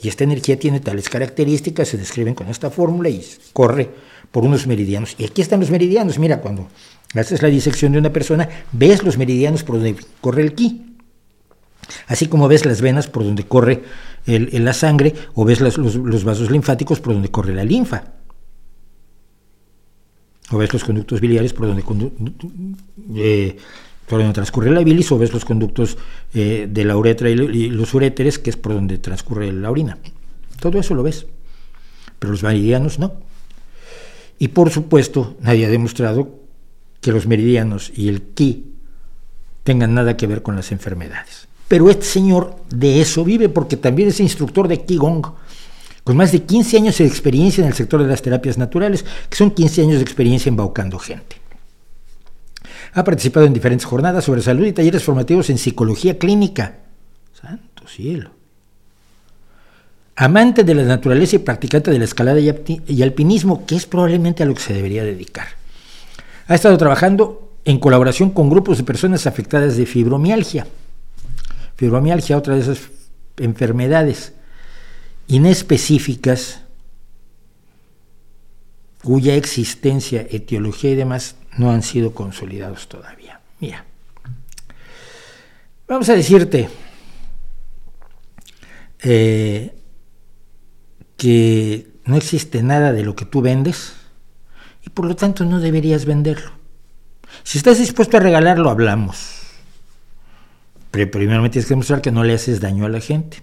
Y 0.02 0.08
esta 0.08 0.24
energía 0.24 0.58
tiene 0.58 0.80
tales 0.80 1.08
características, 1.08 1.88
se 1.88 1.96
describen 1.96 2.34
con 2.34 2.48
esta 2.48 2.70
fórmula 2.70 3.08
y 3.08 3.24
corre 3.52 3.88
por 4.30 4.44
unos 4.44 4.66
meridianos. 4.66 5.14
Y 5.18 5.24
aquí 5.24 5.40
están 5.40 5.60
los 5.60 5.70
meridianos. 5.70 6.18
Mira, 6.18 6.40
cuando 6.40 6.68
haces 7.14 7.42
la 7.42 7.48
disección 7.48 7.92
de 7.92 7.98
una 7.98 8.12
persona, 8.12 8.48
ves 8.72 9.02
los 9.02 9.16
meridianos 9.16 9.62
por 9.62 9.76
donde 9.76 9.96
corre 10.20 10.42
el 10.42 10.54
ki. 10.54 10.82
Así 12.08 12.26
como 12.26 12.48
ves 12.48 12.66
las 12.66 12.80
venas 12.80 13.06
por 13.06 13.24
donde 13.24 13.44
corre 13.44 13.82
la 14.26 14.72
sangre 14.72 15.14
o 15.34 15.44
ves 15.44 15.60
los, 15.60 16.24
vasos 16.24 16.50
linfáticos 16.50 17.00
por 17.00 17.14
donde 17.14 17.30
corre 17.30 17.54
la 17.54 17.64
linfa. 17.64 18.12
O 20.50 20.58
ves 20.58 20.72
los 20.72 20.84
conductos 20.84 21.20
biliares 21.20 21.52
por 21.52 21.66
donde, 21.66 21.84
eh, 23.16 23.56
por 24.06 24.20
donde 24.20 24.34
transcurre 24.34 24.70
la 24.70 24.82
bilis 24.82 25.10
o 25.12 25.18
ves 25.18 25.32
los 25.32 25.44
conductos 25.44 25.98
eh, 26.34 26.68
de 26.70 26.84
la 26.84 26.96
uretra 26.96 27.28
y 27.28 27.36
los 27.70 27.92
uréteres 27.94 28.38
que 28.38 28.50
es 28.50 28.56
por 28.56 28.74
donde 28.74 28.98
transcurre 28.98 29.52
la 29.52 29.70
orina. 29.70 29.98
Todo 30.60 30.78
eso 30.78 30.94
lo 30.94 31.02
ves, 31.02 31.26
pero 32.18 32.32
los 32.32 32.42
meridianos 32.42 32.98
no. 32.98 33.14
Y 34.38 34.48
por 34.48 34.70
supuesto, 34.70 35.36
nadie 35.40 35.66
ha 35.66 35.70
demostrado 35.70 36.40
que 37.00 37.12
los 37.12 37.26
meridianos 37.26 37.92
y 37.94 38.08
el 38.08 38.22
ki 38.22 38.72
tengan 39.64 39.94
nada 39.94 40.16
que 40.16 40.26
ver 40.26 40.42
con 40.42 40.56
las 40.56 40.72
enfermedades. 40.72 41.48
Pero 41.68 41.90
este 41.90 42.04
señor 42.04 42.56
de 42.70 43.00
eso 43.00 43.24
vive 43.24 43.48
porque 43.48 43.76
también 43.76 44.08
es 44.08 44.20
instructor 44.20 44.68
de 44.68 44.84
Qigong 44.84 45.22
con 46.04 46.16
más 46.16 46.30
de 46.30 46.42
15 46.42 46.76
años 46.76 46.98
de 46.98 47.06
experiencia 47.06 47.62
en 47.62 47.68
el 47.68 47.74
sector 47.74 48.00
de 48.00 48.08
las 48.08 48.22
terapias 48.22 48.56
naturales, 48.56 49.04
que 49.28 49.36
son 49.36 49.50
15 49.50 49.82
años 49.82 49.96
de 49.96 50.02
experiencia 50.02 50.48
embaucando 50.48 51.00
gente. 51.00 51.40
Ha 52.96 53.04
participado 53.04 53.44
en 53.44 53.52
diferentes 53.52 53.84
jornadas 53.84 54.24
sobre 54.24 54.40
salud 54.40 54.64
y 54.64 54.72
talleres 54.72 55.04
formativos 55.04 55.50
en 55.50 55.58
psicología 55.58 56.16
clínica. 56.16 56.76
Santo 57.38 57.86
cielo. 57.86 58.30
Amante 60.16 60.64
de 60.64 60.74
la 60.74 60.82
naturaleza 60.82 61.36
y 61.36 61.40
practicante 61.40 61.90
de 61.90 61.98
la 61.98 62.06
escalada 62.06 62.40
y 62.40 63.02
alpinismo, 63.02 63.66
que 63.66 63.76
es 63.76 63.84
probablemente 63.84 64.42
a 64.42 64.46
lo 64.46 64.54
que 64.54 64.62
se 64.62 64.72
debería 64.72 65.04
dedicar. 65.04 65.46
Ha 66.48 66.54
estado 66.54 66.78
trabajando 66.78 67.58
en 67.66 67.78
colaboración 67.78 68.30
con 68.30 68.48
grupos 68.48 68.78
de 68.78 68.84
personas 68.84 69.26
afectadas 69.26 69.76
de 69.76 69.84
fibromialgia. 69.84 70.66
Fibromialgia, 71.76 72.38
otra 72.38 72.54
de 72.54 72.62
esas 72.62 72.78
enfermedades 73.36 74.32
inespecíficas 75.28 76.62
cuya 79.06 79.36
existencia, 79.36 80.26
etiología 80.30 80.90
y 80.90 80.96
demás 80.96 81.36
no 81.58 81.70
han 81.70 81.84
sido 81.84 82.12
consolidados 82.12 82.88
todavía. 82.88 83.40
Mira, 83.60 83.84
vamos 85.86 86.08
a 86.08 86.14
decirte 86.14 86.68
eh, 88.98 89.76
que 91.16 91.86
no 92.04 92.16
existe 92.16 92.64
nada 92.64 92.92
de 92.92 93.04
lo 93.04 93.14
que 93.14 93.26
tú 93.26 93.42
vendes 93.42 93.92
y 94.84 94.90
por 94.90 95.06
lo 95.06 95.14
tanto 95.14 95.44
no 95.44 95.60
deberías 95.60 96.04
venderlo. 96.04 96.50
Si 97.44 97.58
estás 97.58 97.78
dispuesto 97.78 98.16
a 98.16 98.20
regalarlo, 98.20 98.70
hablamos. 98.70 99.36
Pero 100.90 101.08
primero 101.12 101.42
me 101.42 101.48
tienes 101.50 101.66
que 101.66 101.74
demostrar 101.74 102.02
que 102.02 102.10
no 102.10 102.24
le 102.24 102.34
haces 102.34 102.60
daño 102.60 102.86
a 102.86 102.88
la 102.88 102.98
gente. 102.98 103.40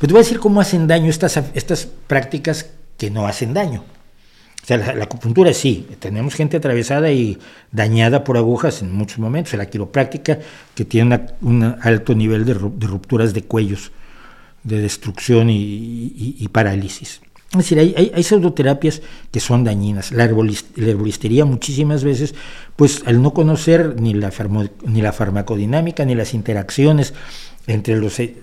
Pero 0.00 0.08
te 0.08 0.12
voy 0.12 0.22
a 0.22 0.24
decir 0.24 0.40
cómo 0.40 0.60
hacen 0.60 0.88
daño 0.88 1.08
estas, 1.08 1.36
estas 1.54 1.86
prácticas 1.86 2.70
que 2.98 3.12
no 3.12 3.28
hacen 3.28 3.54
daño. 3.54 3.84
O 4.64 4.66
sea, 4.66 4.78
la, 4.78 5.04
acupuntura 5.04 5.52
sí, 5.52 5.86
tenemos 5.98 6.32
gente 6.32 6.56
atravesada 6.56 7.12
y 7.12 7.38
dañada 7.70 8.24
por 8.24 8.38
agujas 8.38 8.80
en 8.80 8.92
muchos 8.92 9.18
momentos. 9.18 9.52
La 9.52 9.66
quiropráctica 9.66 10.38
que 10.74 10.86
tiene 10.86 11.20
un 11.42 11.76
alto 11.82 12.14
nivel 12.14 12.46
de, 12.46 12.54
rupturas 12.54 13.34
de 13.34 13.42
cuellos, 13.42 13.92
de 14.62 14.80
destrucción 14.80 15.48
y, 15.50 16.48
parálisis. 16.50 17.20
Es 17.50 17.58
decir, 17.58 17.78
hay, 17.78 18.10
hay, 18.14 18.22
pseudoterapias 18.22 19.02
que 19.30 19.38
son 19.38 19.64
dañinas. 19.64 20.12
La, 20.12 20.24
herbolistería 20.24 21.44
muchísimas 21.44 22.02
veces, 22.02 22.34
pues 22.74 23.02
al 23.04 23.20
no 23.20 23.34
conocer 23.34 24.00
ni 24.00 24.14
la, 24.14 24.32
ni 24.86 25.02
la 25.02 25.12
farmacodinámica 25.12 26.06
ni 26.06 26.14
las 26.14 26.32
interacciones 26.32 27.12
entre 27.66 27.98
los 27.98 28.18
eh, 28.18 28.38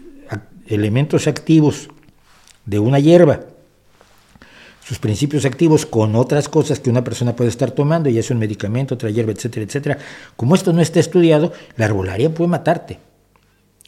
elementos 0.67 1.25
activos 1.25 1.89
de 2.67 2.77
una 2.77 2.99
hierba 2.99 3.39
sus 4.91 4.99
principios 4.99 5.45
activos 5.45 5.85
con 5.85 6.17
otras 6.17 6.49
cosas 6.49 6.81
que 6.81 6.89
una 6.89 7.01
persona 7.01 7.33
puede 7.33 7.49
estar 7.49 7.71
tomando, 7.71 8.09
y 8.09 8.17
es 8.17 8.29
un 8.29 8.39
medicamento, 8.39 8.95
otra 8.95 9.09
hierba, 9.09 9.31
etcétera, 9.31 9.65
etcétera. 9.65 9.97
Como 10.35 10.53
esto 10.53 10.73
no 10.73 10.81
está 10.81 10.99
estudiado, 10.99 11.53
la 11.77 11.85
arbolaria 11.85 12.33
puede 12.33 12.49
matarte. 12.49 12.99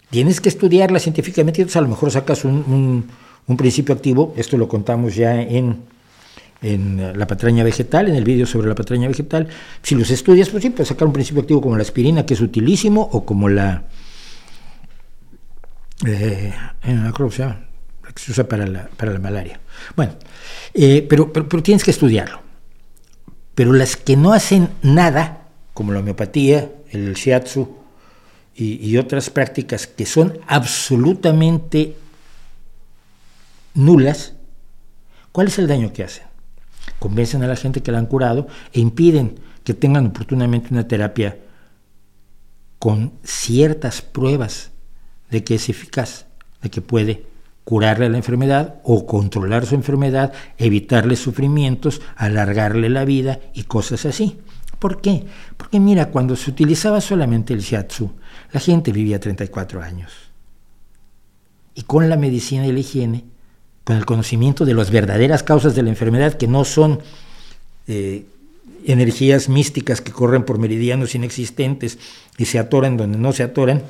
Tienes 0.09 0.39
que 0.39 0.47
estudiarla 0.47 0.99
científicamente 0.99 1.59
entonces 1.59 1.75
a 1.75 1.81
lo 1.81 1.89
mejor 1.89 2.09
sacas 2.09 2.45
un, 2.45 3.05
principio 3.57 3.93
activo, 3.93 4.33
esto 4.37 4.57
lo 4.57 4.69
contamos 4.69 5.13
ya 5.13 5.41
en, 5.41 5.81
en 6.61 7.19
la 7.19 7.27
patraña 7.27 7.65
vegetal, 7.65 8.07
en 8.07 8.15
el 8.15 8.23
vídeo 8.23 8.45
sobre 8.45 8.69
la 8.69 8.75
patraña 8.75 9.09
vegetal. 9.09 9.49
Si 9.81 9.95
los 9.95 10.09
estudias, 10.09 10.47
pues 10.47 10.63
sí, 10.63 10.69
puedes 10.69 10.87
sacar 10.87 11.05
un 11.05 11.13
principio 11.13 11.41
activo 11.41 11.59
como 11.59 11.75
la 11.75 11.81
aspirina, 11.81 12.25
que 12.25 12.33
es 12.33 12.39
utilísimo, 12.39 13.09
o 13.11 13.25
como 13.25 13.49
la... 13.49 13.83
Eh, 16.07 16.53
creo 17.13 17.29
se 18.15 18.31
usa 18.31 18.47
para 18.47 18.67
la, 18.67 18.89
para 18.89 19.11
la 19.11 19.19
malaria. 19.19 19.59
Bueno, 19.95 20.15
eh, 20.73 21.05
pero, 21.09 21.31
pero, 21.31 21.63
tienes 21.63 21.83
que 21.83 21.91
estudiarlo. 21.91 22.41
Pero 23.55 23.73
las 23.73 23.95
que 23.95 24.17
no 24.17 24.33
hacen 24.33 24.69
nada, 24.81 25.47
como 25.73 25.91
la 25.91 25.99
homeopatía, 25.99 26.71
el 26.91 27.13
shiatsu 27.13 27.77
y, 28.55 28.97
otras 28.97 29.29
prácticas 29.29 29.87
que 29.87 30.05
son 30.05 30.39
absolutamente 30.47 31.95
nulas, 33.73 34.33
¿cuál 35.31 35.47
es 35.47 35.57
el 35.57 35.67
daño 35.67 35.91
que 35.91 36.03
hacen? 36.03 36.25
Convencen 36.99 37.43
a 37.43 37.47
la 37.47 37.55
gente 37.55 37.81
que 37.81 37.91
la 37.91 37.97
han 37.97 38.05
curado 38.05 38.47
e 38.71 38.79
impiden 38.79 39.39
que 39.63 39.73
tengan 39.73 40.07
oportunamente 40.07 40.69
una 40.71 40.87
terapia 40.87 41.37
con 42.77 43.13
ciertas 43.23 44.01
pruebas 44.01 44.71
de 45.31 45.43
que 45.43 45.55
es 45.55 45.69
eficaz, 45.69 46.25
de 46.61 46.69
que 46.69 46.81
puede 46.81 47.32
curarle 47.63 48.09
la 48.09 48.17
enfermedad 48.17 48.75
o 48.83 49.05
controlar 49.05 49.65
su 49.65 49.75
enfermedad, 49.75 50.33
evitarle 50.57 51.15
sufrimientos, 51.15 52.01
alargarle 52.15 52.89
la 52.89 53.05
vida 53.05 53.39
y 53.53 53.63
cosas 53.63 54.05
así. 54.05 54.39
¿Por 54.79 54.99
qué? 54.99 55.23
Porque 55.55 55.79
mira, 55.79 56.09
cuando 56.09 56.35
se 56.35 56.51
utilizaba 56.51 56.99
solamente 56.99 57.53
el 57.53 57.61
shiatsu, 57.61 58.11
la 58.51 58.59
gente 58.59 58.91
vivía 58.91 59.19
34 59.19 59.81
años. 59.81 60.11
Y 61.73 61.83
con 61.83 62.09
la 62.09 62.17
medicina 62.17 62.67
y 62.67 62.71
la 62.71 62.79
higiene, 62.79 63.23
con 63.83 63.95
el 63.95 64.05
conocimiento 64.05 64.65
de 64.65 64.73
las 64.73 64.91
verdaderas 64.91 65.41
causas 65.43 65.75
de 65.75 65.83
la 65.83 65.89
enfermedad, 65.89 66.33
que 66.33 66.47
no 66.47 66.65
son 66.65 66.99
eh, 67.87 68.25
energías 68.85 69.49
místicas 69.49 70.01
que 70.01 70.11
corren 70.11 70.43
por 70.43 70.59
meridianos 70.59 71.15
inexistentes 71.15 71.97
y 72.37 72.45
se 72.45 72.59
atoran 72.59 72.97
donde 72.97 73.17
no 73.17 73.31
se 73.31 73.43
atoran, 73.43 73.83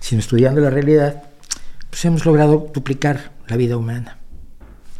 sino 0.00 0.20
estudiando 0.20 0.60
la 0.60 0.70
realidad, 0.70 1.24
pues 1.96 2.04
hemos 2.04 2.26
logrado 2.26 2.70
duplicar 2.74 3.32
la 3.48 3.56
vida 3.56 3.78
humana. 3.78 4.18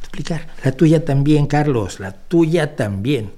Duplicar. 0.03 0.47
La 0.65 0.73
tuya 0.73 1.05
también, 1.05 1.47
Carlos, 1.47 2.01
la 2.01 2.13
tuya 2.13 2.75
también. 2.75 3.35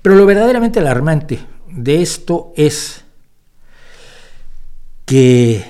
Pero 0.00 0.14
lo 0.14 0.26
verdaderamente 0.26 0.78
alarmante 0.78 1.40
de 1.66 2.00
esto 2.00 2.52
es 2.56 3.02
que 5.04 5.64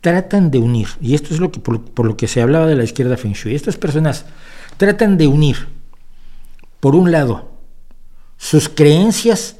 tratan 0.00 0.50
de 0.50 0.58
unir, 0.58 0.88
y 1.00 1.14
esto 1.14 1.32
es 1.32 1.38
lo 1.38 1.52
que, 1.52 1.60
por, 1.60 1.80
por, 1.84 2.06
lo 2.06 2.16
que 2.16 2.26
se 2.26 2.42
hablaba 2.42 2.66
de 2.66 2.74
la 2.74 2.82
izquierda 2.82 3.16
Feng 3.16 3.34
Shui, 3.34 3.54
estas 3.54 3.76
personas 3.76 4.24
tratan 4.78 5.16
de 5.16 5.28
unir, 5.28 5.68
por 6.80 6.96
un 6.96 7.12
lado, 7.12 7.52
sus 8.36 8.68
creencias 8.68 9.58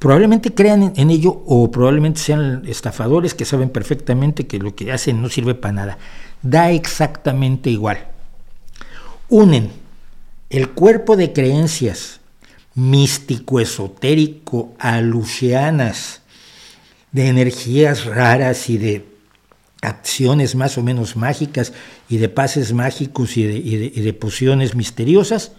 probablemente 0.00 0.52
crean 0.54 0.94
en 0.96 1.10
ello 1.10 1.44
o 1.46 1.70
probablemente 1.70 2.20
sean 2.20 2.62
estafadores 2.66 3.34
que 3.34 3.44
saben 3.44 3.68
perfectamente 3.68 4.46
que 4.46 4.58
lo 4.58 4.74
que 4.74 4.90
hacen 4.90 5.22
no 5.22 5.28
sirve 5.28 5.54
para 5.54 5.74
nada. 5.74 5.98
Da 6.42 6.72
exactamente 6.72 7.70
igual. 7.70 8.08
Unen 9.28 9.70
el 10.48 10.70
cuerpo 10.70 11.16
de 11.16 11.32
creencias 11.32 12.20
místico, 12.74 13.60
esotérico, 13.60 14.72
alucianas, 14.78 16.22
de 17.12 17.28
energías 17.28 18.06
raras 18.06 18.70
y 18.70 18.78
de 18.78 19.06
acciones 19.82 20.54
más 20.54 20.78
o 20.78 20.82
menos 20.82 21.14
mágicas 21.14 21.74
y 22.08 22.16
de 22.16 22.30
pases 22.30 22.72
mágicos 22.72 23.36
y 23.36 23.44
de, 23.44 23.56
y 23.56 24.00
de 24.00 24.12
pociones 24.14 24.74
misteriosas, 24.74 25.52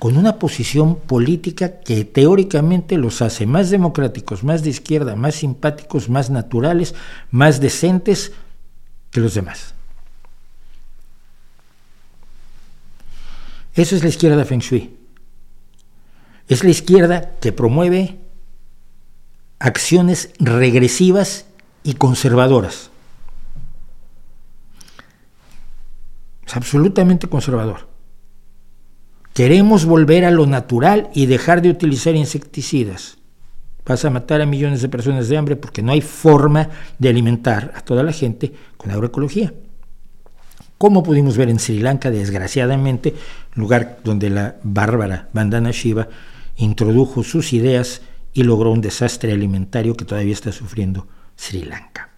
con 0.00 0.16
una 0.16 0.38
posición 0.38 0.96
política 0.96 1.80
que 1.80 2.06
teóricamente 2.06 2.96
los 2.96 3.20
hace 3.20 3.44
más 3.44 3.68
democráticos, 3.68 4.42
más 4.42 4.64
de 4.64 4.70
izquierda, 4.70 5.14
más 5.14 5.34
simpáticos, 5.34 6.08
más 6.08 6.30
naturales, 6.30 6.94
más 7.30 7.60
decentes 7.60 8.32
que 9.10 9.20
los 9.20 9.34
demás. 9.34 9.74
Eso 13.74 13.94
es 13.94 14.02
la 14.02 14.08
izquierda 14.08 14.46
Feng 14.46 14.60
Shui. 14.60 14.96
Es 16.48 16.64
la 16.64 16.70
izquierda 16.70 17.32
que 17.38 17.52
promueve 17.52 18.20
acciones 19.58 20.30
regresivas 20.38 21.44
y 21.84 21.92
conservadoras. 21.92 22.88
Es 26.46 26.56
absolutamente 26.56 27.28
conservador. 27.28 27.89
Queremos 29.34 29.84
volver 29.84 30.24
a 30.24 30.30
lo 30.30 30.46
natural 30.46 31.08
y 31.14 31.26
dejar 31.26 31.62
de 31.62 31.70
utilizar 31.70 32.16
insecticidas. 32.16 33.18
Vas 33.86 34.04
a 34.04 34.10
matar 34.10 34.40
a 34.40 34.46
millones 34.46 34.82
de 34.82 34.88
personas 34.88 35.28
de 35.28 35.36
hambre 35.36 35.56
porque 35.56 35.82
no 35.82 35.92
hay 35.92 36.00
forma 36.00 36.68
de 36.98 37.08
alimentar 37.08 37.72
a 37.74 37.80
toda 37.80 38.02
la 38.02 38.12
gente 38.12 38.52
con 38.76 38.90
agroecología. 38.90 39.52
Como 40.78 41.02
pudimos 41.02 41.36
ver 41.36 41.48
en 41.48 41.58
Sri 41.58 41.80
Lanka, 41.80 42.10
desgraciadamente, 42.10 43.14
lugar 43.54 43.98
donde 44.02 44.30
la 44.30 44.56
bárbara 44.62 45.28
Bandana 45.32 45.70
Shiva 45.72 46.08
introdujo 46.56 47.22
sus 47.22 47.52
ideas 47.52 48.02
y 48.32 48.44
logró 48.44 48.70
un 48.70 48.80
desastre 48.80 49.32
alimentario 49.32 49.94
que 49.94 50.04
todavía 50.04 50.32
está 50.32 50.52
sufriendo 50.52 51.06
Sri 51.36 51.64
Lanka. 51.64 52.10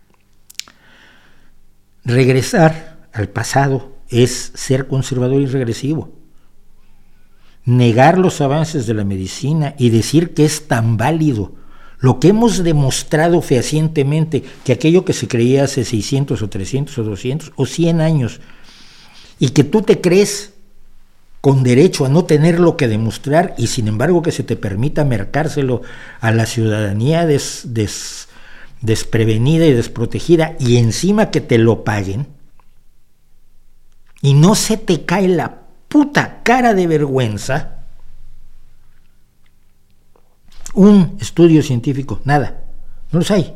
Regresar 2.05 3.09
al 3.12 3.28
pasado 3.28 3.97
es 4.09 4.52
ser 4.55 4.86
conservador 4.89 5.40
y 5.40 5.47
regresivo 5.47 6.21
negar 7.64 8.18
los 8.18 8.40
avances 8.40 8.86
de 8.86 8.94
la 8.94 9.05
medicina 9.05 9.74
y 9.78 9.90
decir 9.90 10.34
que 10.34 10.44
es 10.44 10.66
tan 10.66 10.97
válido. 10.97 11.52
Lo 11.98 12.18
que 12.18 12.28
hemos 12.28 12.64
demostrado 12.64 13.40
fehacientemente, 13.43 14.43
que 14.64 14.72
aquello 14.72 15.05
que 15.05 15.12
se 15.12 15.28
creía 15.28 15.64
hace 15.64 15.84
600 15.84 16.43
o 16.43 16.48
300 16.48 16.98
o 16.98 17.05
200 17.05 17.52
o 17.55 17.64
100 17.66 18.01
años, 18.01 18.40
y 19.39 19.51
que 19.51 19.62
tú 19.62 19.82
te 19.82 20.01
crees 20.01 20.52
con 21.40 21.62
derecho 21.62 22.05
a 22.05 22.09
no 22.09 22.24
tener 22.24 22.60
lo 22.60 22.76
que 22.76 22.86
demostrar 22.89 23.55
y 23.59 23.66
sin 23.66 23.89
embargo 23.89 24.22
que 24.22 24.30
se 24.30 24.44
te 24.44 24.55
permita 24.55 25.05
mercárselo 25.05 25.82
a 26.20 26.30
la 26.30 26.47
ciudadanía 26.47 27.26
desprevenida 28.80 29.66
y 29.66 29.72
desprotegida 29.72 30.55
y 30.60 30.76
encima 30.76 31.30
que 31.30 31.40
te 31.40 31.59
lo 31.59 31.84
paguen, 31.84 32.26
y 34.20 34.34
no 34.34 34.55
se 34.55 34.76
te 34.76 35.05
cae 35.05 35.26
la 35.26 35.61
puta 35.93 36.40
cara 36.43 36.73
de 36.73 36.86
vergüenza, 36.86 37.85
un 40.73 41.19
estudio 41.20 41.62
científico, 41.62 42.23
nada, 42.24 42.64
no 43.10 43.19
los 43.19 43.31
hay. 43.31 43.55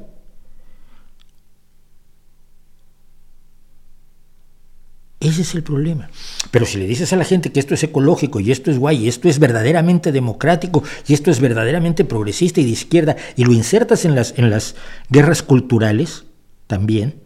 Ese 5.18 5.40
es 5.40 5.54
el 5.54 5.62
problema. 5.62 6.10
Pero 6.50 6.66
si 6.66 6.76
le 6.76 6.86
dices 6.86 7.10
a 7.14 7.16
la 7.16 7.24
gente 7.24 7.50
que 7.50 7.58
esto 7.58 7.72
es 7.72 7.82
ecológico 7.82 8.38
y 8.38 8.52
esto 8.52 8.70
es 8.70 8.78
guay, 8.78 9.04
y 9.04 9.08
esto 9.08 9.30
es 9.30 9.38
verdaderamente 9.38 10.12
democrático 10.12 10.84
y 11.08 11.14
esto 11.14 11.30
es 11.30 11.40
verdaderamente 11.40 12.04
progresista 12.04 12.60
y 12.60 12.64
de 12.64 12.70
izquierda, 12.70 13.16
y 13.34 13.44
lo 13.46 13.54
insertas 13.54 14.04
en 14.04 14.14
las, 14.14 14.34
en 14.36 14.50
las 14.50 14.74
guerras 15.08 15.42
culturales 15.42 16.24
también, 16.66 17.25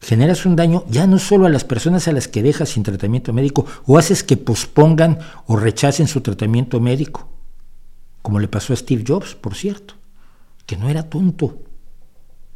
generas 0.00 0.46
un 0.46 0.56
daño 0.56 0.84
ya 0.88 1.06
no 1.06 1.18
solo 1.18 1.46
a 1.46 1.50
las 1.50 1.64
personas 1.64 2.06
a 2.08 2.12
las 2.12 2.28
que 2.28 2.42
dejas 2.42 2.70
sin 2.70 2.82
tratamiento 2.82 3.32
médico 3.32 3.66
o 3.86 3.98
haces 3.98 4.22
que 4.22 4.36
pospongan 4.36 5.18
o 5.46 5.56
rechacen 5.56 6.06
su 6.06 6.20
tratamiento 6.20 6.80
médico, 6.80 7.28
como 8.22 8.38
le 8.38 8.48
pasó 8.48 8.72
a 8.72 8.76
Steve 8.76 9.04
Jobs, 9.06 9.34
por 9.34 9.54
cierto, 9.54 9.94
que 10.66 10.76
no 10.76 10.88
era 10.88 11.04
tonto, 11.04 11.58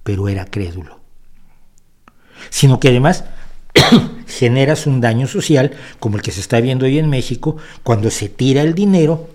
pero 0.03 0.29
era 0.29 0.45
crédulo, 0.45 1.01
sino 2.51 2.81
que 2.81 2.89
además 2.89 3.25
generas 4.27 4.87
un 4.87 5.01
daño 5.01 5.27
social 5.27 5.73
como 5.99 6.17
el 6.17 6.23
que 6.23 6.33
se 6.33 6.41
está 6.41 6.61
viendo 6.61 6.87
hoy 6.87 6.99
en 6.99 7.09
México 7.09 7.57
cuando 7.83 8.11
se 8.11 8.29
tira 8.29 8.63
el 8.63 8.75
dinero 8.75 9.29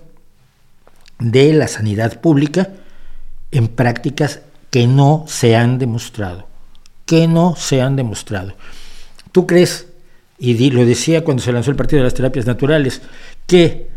de 1.18 1.52
la 1.52 1.68
sanidad 1.68 2.20
pública 2.20 2.70
en 3.50 3.68
prácticas 3.68 4.40
que 4.70 4.86
no 4.86 5.24
se 5.26 5.56
han 5.56 5.78
demostrado, 5.78 6.46
que 7.06 7.26
no 7.26 7.54
se 7.56 7.80
han 7.80 7.96
demostrado. 7.96 8.54
¿Tú 9.32 9.46
crees, 9.46 9.86
y 10.38 10.70
lo 10.70 10.84
decía 10.84 11.24
cuando 11.24 11.42
se 11.42 11.52
lanzó 11.52 11.70
el 11.70 11.76
Partido 11.76 12.00
de 12.00 12.04
las 12.04 12.14
Terapias 12.14 12.46
Naturales, 12.46 13.00
que 13.46 13.88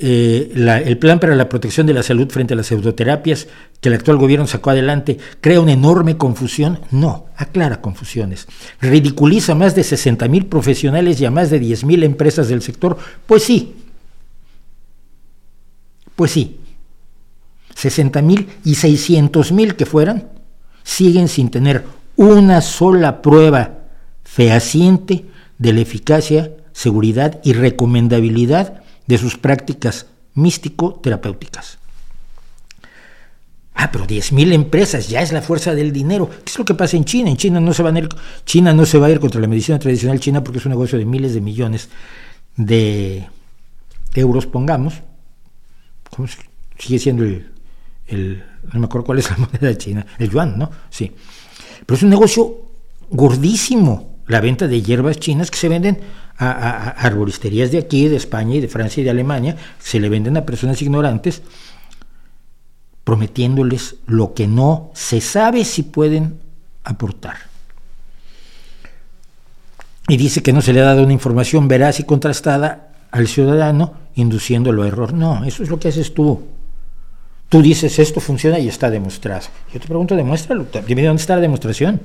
eh, 0.00 0.52
el 0.86 0.96
plan 0.98 1.18
para 1.18 1.34
la 1.34 1.48
protección 1.48 1.84
de 1.84 1.92
la 1.92 2.04
salud 2.04 2.30
frente 2.30 2.54
a 2.54 2.56
las 2.56 2.66
pseudoterapias 2.66 3.48
que 3.80 3.88
el 3.88 3.96
actual 3.96 4.16
gobierno 4.16 4.46
sacó 4.46 4.70
adelante 4.70 5.18
crea 5.40 5.60
una 5.60 5.72
enorme 5.72 6.16
confusión? 6.16 6.80
No, 6.92 7.26
aclara 7.36 7.80
confusiones. 7.80 8.46
¿Ridiculiza 8.80 9.56
más 9.56 9.74
de 9.74 9.82
60 9.82 10.28
mil 10.28 10.46
profesionales 10.46 11.20
y 11.20 11.24
a 11.24 11.32
más 11.32 11.50
de 11.50 11.58
10 11.58 11.84
mil 11.84 12.04
empresas 12.04 12.48
del 12.48 12.62
sector? 12.62 12.96
Pues 13.26 13.42
sí. 13.42 13.74
Pues 16.14 16.30
sí. 16.30 16.60
60 17.74 18.22
mil 18.22 18.48
y 18.64 18.76
600 18.76 19.52
mil 19.52 19.74
que 19.74 19.86
fueran 19.86 20.28
siguen 20.84 21.28
sin 21.28 21.50
tener 21.50 21.84
una 22.18 22.60
sola 22.60 23.22
prueba 23.22 23.78
fehaciente 24.24 25.26
de 25.56 25.72
la 25.72 25.80
eficacia, 25.80 26.50
seguridad 26.72 27.40
y 27.44 27.52
recomendabilidad 27.52 28.82
de 29.06 29.18
sus 29.18 29.38
prácticas 29.38 30.06
místico-terapéuticas. 30.34 31.78
Ah, 33.72 33.90
pero 33.92 34.04
10.000 34.04 34.52
empresas, 34.52 35.08
ya 35.08 35.22
es 35.22 35.30
la 35.30 35.42
fuerza 35.42 35.72
del 35.76 35.92
dinero. 35.92 36.28
¿Qué 36.28 36.50
es 36.50 36.58
lo 36.58 36.64
que 36.64 36.74
pasa 36.74 36.96
en 36.96 37.04
China? 37.04 37.30
En 37.30 37.36
China 37.36 37.60
no, 37.60 37.72
se 37.72 37.84
va 37.84 37.90
a 37.90 37.98
ir, 37.98 38.08
China 38.44 38.74
no 38.74 38.84
se 38.84 38.98
va 38.98 39.06
a 39.06 39.10
ir 39.10 39.20
contra 39.20 39.40
la 39.40 39.46
medicina 39.46 39.78
tradicional 39.78 40.18
china 40.18 40.42
porque 40.42 40.58
es 40.58 40.66
un 40.66 40.70
negocio 40.70 40.98
de 40.98 41.04
miles 41.04 41.34
de 41.34 41.40
millones 41.40 41.88
de 42.56 43.28
euros, 44.16 44.46
pongamos. 44.46 44.94
¿Cómo 46.10 46.26
sigue 46.76 46.98
siendo 46.98 47.22
el, 47.24 48.44
no 48.72 48.80
me 48.80 48.86
acuerdo 48.86 49.06
cuál 49.06 49.20
es 49.20 49.30
la 49.30 49.36
moneda 49.52 49.78
china, 49.78 50.04
el 50.18 50.28
yuan, 50.28 50.58
¿no? 50.58 50.68
Sí. 50.90 51.12
Pero 51.88 51.96
es 51.96 52.02
un 52.02 52.10
negocio 52.10 52.54
gordísimo 53.08 54.18
la 54.26 54.42
venta 54.42 54.68
de 54.68 54.82
hierbas 54.82 55.18
chinas 55.18 55.50
que 55.50 55.56
se 55.56 55.70
venden 55.70 55.98
a, 56.36 56.90
arboristerías 56.90 57.70
de 57.70 57.78
aquí, 57.78 58.08
de 58.08 58.16
España 58.16 58.56
y 58.56 58.60
de 58.60 58.68
Francia 58.68 59.00
y 59.00 59.04
de 59.04 59.10
Alemania, 59.10 59.56
se 59.78 59.98
le 59.98 60.10
venden 60.10 60.36
a 60.36 60.44
personas 60.44 60.82
ignorantes, 60.82 61.40
prometiéndoles 63.04 63.96
lo 64.04 64.34
que 64.34 64.46
no 64.46 64.90
se 64.92 65.22
sabe 65.22 65.64
si 65.64 65.82
pueden 65.82 66.38
aportar. 66.84 67.36
Y 70.08 70.18
dice 70.18 70.42
que 70.42 70.52
no 70.52 70.60
se 70.60 70.74
le 70.74 70.82
ha 70.82 70.84
dado 70.84 71.04
una 71.04 71.14
información 71.14 71.68
veraz 71.68 72.00
y 72.00 72.04
contrastada 72.04 72.92
al 73.10 73.28
ciudadano, 73.28 73.94
induciéndolo 74.14 74.82
a 74.82 74.88
error. 74.88 75.14
No, 75.14 75.42
eso 75.46 75.62
es 75.62 75.70
lo 75.70 75.80
que 75.80 75.88
haces 75.88 76.12
tú. 76.12 76.57
Tú 77.48 77.62
dices 77.62 77.98
esto 77.98 78.20
funciona 78.20 78.58
y 78.58 78.68
está 78.68 78.90
demostrado. 78.90 79.46
Yo 79.72 79.80
te 79.80 79.86
pregunto, 79.86 80.14
demuéstralo. 80.14 80.66
Dime 80.86 81.04
dónde 81.04 81.20
está 81.20 81.34
la 81.36 81.40
demostración. 81.40 82.00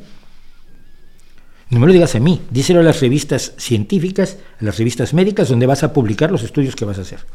No 1.70 1.80
me 1.80 1.88
lo 1.88 1.94
digas 1.94 2.16
a 2.16 2.20
mí, 2.20 2.42
díselo 2.52 2.82
a 2.82 2.84
las 2.84 3.02
revistas 3.02 3.54
científicas, 3.58 4.38
a 4.62 4.64
las 4.64 4.78
revistas 4.78 5.14
médicas, 5.14 5.50
donde 5.50 5.66
vas 5.66 5.84
a 5.84 5.92
publicar 5.92 6.32
los 6.32 6.44
estudios 6.44 6.76
que 6.76 6.86
vas 6.86 7.00
a 7.00 7.02
hacer. 7.02 7.26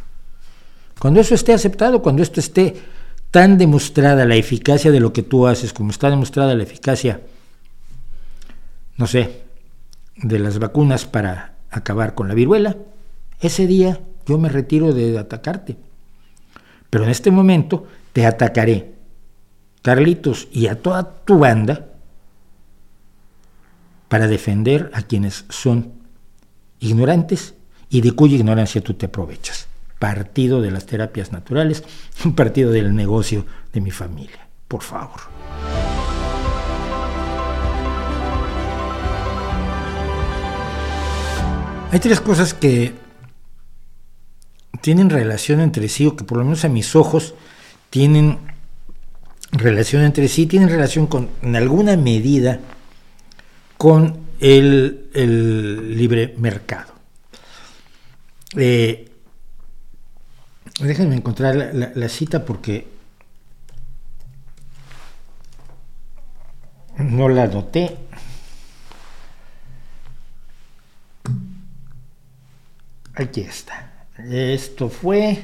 Cuando 0.98 1.20
eso 1.20 1.34
esté 1.34 1.52
aceptado, 1.52 2.02
cuando 2.02 2.22
esto 2.22 2.40
esté 2.40 2.76
tan 3.30 3.58
demostrada 3.58 4.24
la 4.24 4.36
eficacia 4.36 4.90
de 4.90 5.00
lo 5.00 5.12
que 5.12 5.22
tú 5.22 5.46
haces, 5.46 5.72
como 5.72 5.90
está 5.90 6.08
demostrada 6.08 6.54
la 6.54 6.62
eficacia, 6.62 7.20
no 8.96 9.06
sé, 9.06 9.42
de 10.16 10.38
las 10.38 10.58
vacunas 10.58 11.04
para 11.04 11.54
acabar 11.70 12.14
con 12.14 12.28
la 12.28 12.34
viruela, 12.34 12.76
ese 13.40 13.66
día 13.66 14.00
yo 14.26 14.38
me 14.38 14.48
retiro 14.48 14.92
de 14.92 15.18
atacarte. 15.18 15.76
Pero 16.90 17.04
en 17.04 17.10
este 17.10 17.30
momento 17.30 17.86
te 18.12 18.26
atacaré, 18.26 18.92
Carlitos, 19.82 20.48
y 20.52 20.66
a 20.66 20.80
toda 20.80 21.24
tu 21.24 21.38
banda, 21.38 21.86
para 24.08 24.26
defender 24.26 24.90
a 24.94 25.02
quienes 25.02 25.44
son 25.50 25.92
ignorantes 26.80 27.54
y 27.90 28.00
de 28.00 28.12
cuya 28.12 28.36
ignorancia 28.36 28.80
tú 28.80 28.94
te 28.94 29.06
aprovechas. 29.06 29.68
Partido 29.98 30.62
de 30.62 30.70
las 30.70 30.86
terapias 30.86 31.32
naturales, 31.32 31.84
un 32.24 32.34
partido 32.34 32.70
del 32.70 32.94
negocio 32.94 33.44
de 33.72 33.80
mi 33.80 33.90
familia. 33.90 34.48
Por 34.66 34.82
favor. 34.82 35.20
Hay 41.90 42.00
tres 42.00 42.20
cosas 42.20 42.52
que 42.52 42.92
tienen 44.80 45.10
relación 45.10 45.60
entre 45.60 45.88
sí, 45.88 46.06
o 46.06 46.16
que 46.16 46.24
por 46.24 46.38
lo 46.38 46.44
menos 46.44 46.64
a 46.64 46.68
mis 46.68 46.94
ojos 46.96 47.34
tienen 47.90 48.38
relación 49.52 50.02
entre 50.02 50.28
sí, 50.28 50.46
tienen 50.46 50.68
relación 50.68 51.06
con, 51.06 51.30
en 51.42 51.56
alguna 51.56 51.96
medida, 51.96 52.60
con 53.76 54.26
el, 54.40 55.10
libre 55.96 56.34
mercado. 56.38 56.92
Eh, 58.56 59.10
déjenme 60.80 61.16
encontrar 61.16 61.54
la, 61.74 62.08
cita 62.08 62.44
porque 62.44 62.88
no 66.98 67.28
la 67.28 67.46
noté. 67.46 67.96
Aquí 73.14 73.40
está. 73.40 73.87
Esto 74.26 74.88
fue 74.88 75.38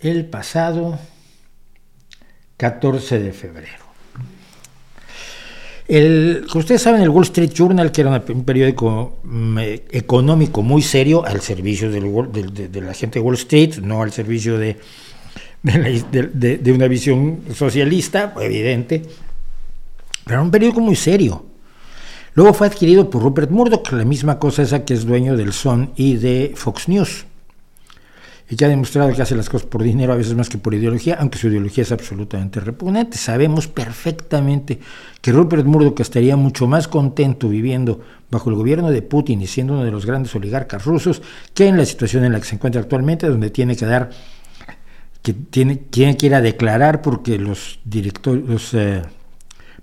el 0.00 0.24
pasado 0.26 0.98
14 2.56 3.18
de 3.18 3.32
febrero. 3.32 3.90
El, 5.88 6.46
ustedes 6.54 6.82
saben, 6.82 7.02
el 7.02 7.08
Wall 7.08 7.24
Street 7.24 7.50
Journal, 7.52 7.90
que 7.90 8.02
era 8.02 8.22
un 8.28 8.44
periódico 8.44 9.18
mm, 9.24 9.58
eh, 9.58 9.84
económico 9.90 10.62
muy 10.62 10.82
serio, 10.82 11.26
al 11.26 11.40
servicio 11.40 11.90
de, 11.90 12.80
la 12.80 12.94
gente 12.94 13.18
de 13.18 13.24
Wall 13.24 13.34
Street, 13.34 13.78
no 13.78 14.00
al 14.00 14.12
servicio 14.12 14.56
de, 14.56 14.76
de, 15.62 16.72
una 16.72 16.86
visión 16.86 17.40
socialista, 17.52 18.32
evidente, 18.40 19.02
pero 20.24 20.36
era 20.36 20.42
un 20.42 20.52
periódico 20.52 20.80
muy 20.80 20.94
serio. 20.94 21.49
Luego 22.34 22.54
fue 22.54 22.66
adquirido 22.66 23.10
por 23.10 23.22
Rupert 23.22 23.50
Murdoch, 23.50 23.92
la 23.92 24.04
misma 24.04 24.38
cosa 24.38 24.62
esa 24.62 24.84
que 24.84 24.94
es 24.94 25.04
dueño 25.04 25.36
del 25.36 25.52
Sun 25.52 25.92
y 25.96 26.16
de 26.16 26.52
Fox 26.54 26.88
News 26.88 27.26
y 28.50 28.56
que 28.56 28.64
ha 28.64 28.68
demostrado 28.68 29.14
que 29.14 29.22
hace 29.22 29.36
las 29.36 29.48
cosas 29.48 29.68
por 29.68 29.82
dinero 29.82 30.12
a 30.12 30.16
veces 30.16 30.34
más 30.34 30.48
que 30.48 30.58
por 30.58 30.74
ideología, 30.74 31.16
aunque 31.20 31.38
su 31.38 31.46
ideología 31.46 31.82
es 31.82 31.92
absolutamente 31.92 32.58
repugnante. 32.58 33.16
Sabemos 33.16 33.68
perfectamente 33.68 34.80
que 35.20 35.30
Rupert 35.30 35.64
Murdoch 35.64 36.00
estaría 36.00 36.34
mucho 36.34 36.66
más 36.66 36.88
contento 36.88 37.48
viviendo 37.48 38.00
bajo 38.28 38.50
el 38.50 38.56
gobierno 38.56 38.90
de 38.90 39.02
Putin 39.02 39.40
y 39.40 39.46
siendo 39.46 39.74
uno 39.74 39.84
de 39.84 39.92
los 39.92 40.04
grandes 40.04 40.34
oligarcas 40.34 40.84
rusos 40.84 41.22
que 41.54 41.68
en 41.68 41.76
la 41.76 41.86
situación 41.86 42.24
en 42.24 42.32
la 42.32 42.40
que 42.40 42.46
se 42.46 42.56
encuentra 42.56 42.80
actualmente, 42.80 43.28
donde 43.28 43.50
tiene 43.50 43.76
que 43.76 43.86
dar 43.86 44.10
que 45.22 45.32
tiene, 45.32 45.76
tiene 45.76 46.16
que 46.16 46.26
ir 46.26 46.34
a 46.34 46.40
declarar 46.40 47.02
porque 47.02 47.38
los 47.38 47.78
directores, 47.84 48.44
los 48.48 48.74
eh, 48.74 49.02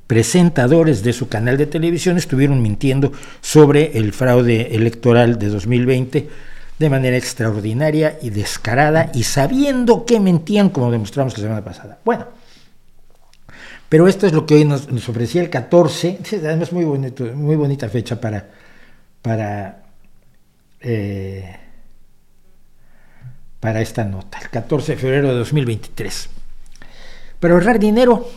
presentadores 0.07 1.03
de 1.03 1.13
su 1.13 1.27
canal 1.27 1.57
de 1.57 1.67
televisión 1.67 2.17
estuvieron 2.17 2.61
mintiendo 2.61 3.11
sobre 3.41 3.97
el 3.97 4.13
fraude 4.13 4.75
electoral 4.75 5.37
de 5.37 5.49
2020 5.49 6.29
de 6.79 6.89
manera 6.89 7.17
extraordinaria 7.17 8.17
y 8.21 8.29
descarada 8.29 9.11
y 9.13 9.23
sabiendo 9.23 10.05
que 10.05 10.19
mentían 10.19 10.69
como 10.69 10.91
demostramos 10.91 11.37
la 11.37 11.43
semana 11.43 11.63
pasada. 11.63 11.99
Bueno, 12.05 12.27
pero 13.89 14.07
esto 14.07 14.27
es 14.27 14.33
lo 14.33 14.45
que 14.45 14.55
hoy 14.55 14.65
nos, 14.65 14.87
ofrecía 15.09 15.41
el 15.41 15.49
14, 15.49 16.19
además 16.43 16.71
muy, 16.71 16.85
bonito, 16.85 17.23
muy 17.35 17.55
bonita 17.55 17.89
fecha 17.89 18.19
para, 18.19 18.49
para, 19.21 19.83
eh, 20.81 21.55
para 23.59 23.81
esta 23.81 24.03
nota, 24.05 24.39
el 24.39 24.49
14 24.49 24.93
de 24.93 24.97
febrero 24.97 25.29
de 25.29 25.35
2023. 25.35 26.29
Para 27.39 27.53
ahorrar 27.53 27.79
dinero, 27.79 28.27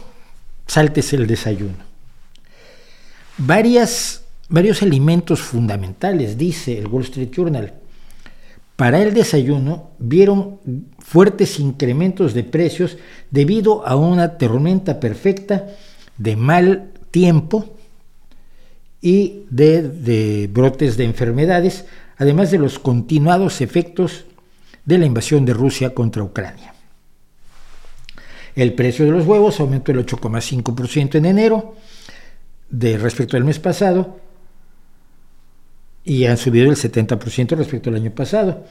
sáltese 0.70 1.16
el 1.16 1.26
desayuno. 1.26 1.82
Varios 3.38 4.22
alimentos 4.82 5.40
fundamentales, 5.40 6.38
dice 6.38 6.78
el 6.78 6.86
Wall 6.86 7.02
Street 7.02 7.30
Journal, 7.32 7.74
para 8.76 9.02
el 9.02 9.12
desayuno 9.12 9.90
vieron 9.98 10.60
fuertes 11.00 11.58
incrementos 11.58 12.34
de 12.34 12.44
precios 12.44 12.98
debido 13.32 13.84
a 13.84 13.96
una 13.96 14.38
tormenta 14.38 15.00
perfecta 15.00 15.66
de 16.16 16.36
mal 16.36 16.92
tiempo 17.10 17.76
y 19.02 19.42
de, 19.50 20.48
brotes 20.52 20.96
de 20.96 21.04
enfermedades, 21.04 21.84
además 22.16 22.52
de 22.52 22.58
los 22.58 22.78
continuados 22.78 23.60
efectos 23.60 24.24
de 24.84 24.98
la 24.98 25.06
invasión 25.06 25.44
de 25.44 25.52
Rusia 25.52 25.94
contra 25.94 26.22
Ucrania. 26.22 26.74
El 28.54 28.74
precio 28.74 29.04
de 29.04 29.12
los 29.12 29.26
huevos 29.26 29.60
aumentó 29.60 29.92
el 29.92 30.04
8,5% 30.04 31.16
en 31.16 31.24
enero 31.26 31.74
de 32.68 32.98
respecto 32.98 33.36
al 33.36 33.44
mes 33.44 33.58
pasado 33.58 34.18
y 36.04 36.26
han 36.26 36.36
subido 36.36 36.70
el 36.70 36.76
70% 36.76 37.56
respecto 37.56 37.90
al 37.90 37.96
año 37.96 38.10
pasado. 38.10 38.64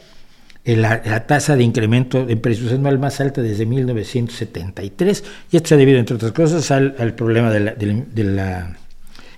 La, 0.65 1.25
tasa 1.25 1.55
de 1.55 1.63
incremento 1.63 2.25
de 2.25 2.37
precios 2.37 2.73
anual 2.73 2.99
más 2.99 3.21
alta 3.21 3.41
desde 3.41 3.65
1973 3.65 5.23
y 5.51 5.57
esto 5.57 5.69
se 5.69 5.75
ha 5.75 5.77
debido, 5.77 5.99
entre 5.99 6.15
otras 6.15 6.33
cosas, 6.33 6.69
al, 6.69 7.15
problema 7.15 7.49
de 7.49 8.23
la 8.23 8.77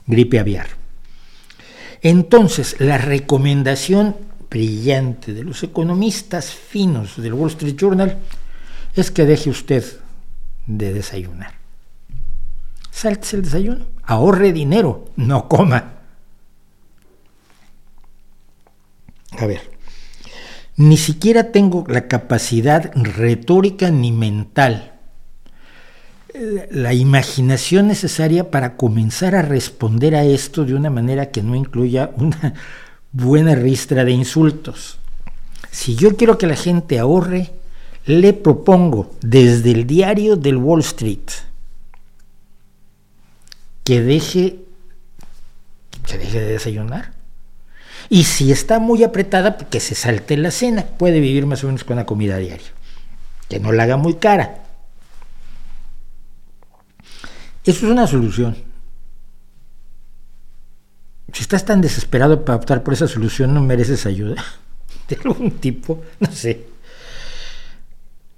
gripe 0.07 0.39
aviar. 0.39 0.67
Entonces, 2.01 2.75
la 2.79 2.97
recomendación 2.97 4.15
brillante 4.49 5.33
de 5.33 5.43
los 5.43 5.63
economistas 5.63 6.51
finos 6.51 7.21
del 7.21 7.33
Wall 7.33 7.51
Street 7.51 7.75
Journal 7.77 8.17
es 8.95 9.11
que 9.11 9.25
deje 9.25 9.49
usted 9.49 9.83
de 10.67 10.93
desayunar. 10.93 11.53
Salte 12.91 13.35
el 13.35 13.43
desayuno, 13.43 13.85
ahorre 14.03 14.53
dinero, 14.53 15.05
no 15.15 15.47
coma. 15.47 15.93
A 19.39 19.45
ver, 19.45 19.71
ni 20.75 20.97
siquiera 20.97 21.51
tengo 21.51 21.85
la 21.87 22.07
capacidad 22.07 22.91
retórica 22.95 23.89
ni 23.91 24.11
mental, 24.11 24.93
la 26.69 26.93
imaginación 26.93 27.87
necesaria 27.87 28.51
para 28.51 28.77
comenzar 28.77 29.35
a 29.35 29.41
responder 29.41 30.15
a 30.15 30.23
esto 30.23 30.65
de 30.65 30.75
una 30.75 30.89
manera 30.89 31.29
que 31.31 31.43
no 31.43 31.55
incluya 31.55 32.11
una 32.17 32.53
buena 33.11 33.55
ristra 33.55 34.05
de 34.05 34.11
insultos. 34.11 34.97
Si 35.71 35.95
yo 35.95 36.15
quiero 36.15 36.37
que 36.37 36.47
la 36.47 36.55
gente 36.55 36.99
ahorre, 36.99 37.51
le 38.05 38.33
propongo 38.33 39.15
desde 39.21 39.71
el 39.71 39.87
diario 39.87 40.35
del 40.35 40.57
Wall 40.57 40.81
Street 40.81 41.29
que 43.83 44.01
deje, 44.01 44.59
que 46.07 46.17
deje 46.17 46.39
de 46.39 46.51
desayunar 46.53 47.21
y 48.11 48.25
si 48.25 48.51
está 48.51 48.79
muy 48.79 49.05
apretada, 49.05 49.57
que 49.57 49.79
se 49.79 49.95
salte 49.95 50.35
la 50.35 50.51
cena. 50.51 50.83
Puede 50.83 51.21
vivir 51.21 51.45
más 51.45 51.63
o 51.63 51.67
menos 51.67 51.85
con 51.85 51.95
la 51.95 52.05
comida 52.05 52.35
diaria. 52.35 52.67
Que 53.47 53.57
no 53.57 53.71
la 53.71 53.83
haga 53.83 53.95
muy 53.95 54.15
cara. 54.15 54.65
Eso 57.63 57.85
es 57.85 57.91
una 57.91 58.07
solución. 58.07 58.57
Si 61.31 61.41
estás 61.41 61.63
tan 61.63 61.79
desesperado 61.79 62.43
para 62.43 62.57
optar 62.57 62.83
por 62.83 62.93
esa 62.93 63.07
solución, 63.07 63.53
no 63.53 63.61
mereces 63.61 64.05
ayuda 64.05 64.43
de 65.07 65.15
algún 65.23 65.51
tipo, 65.51 66.03
no 66.19 66.29
sé. 66.33 66.67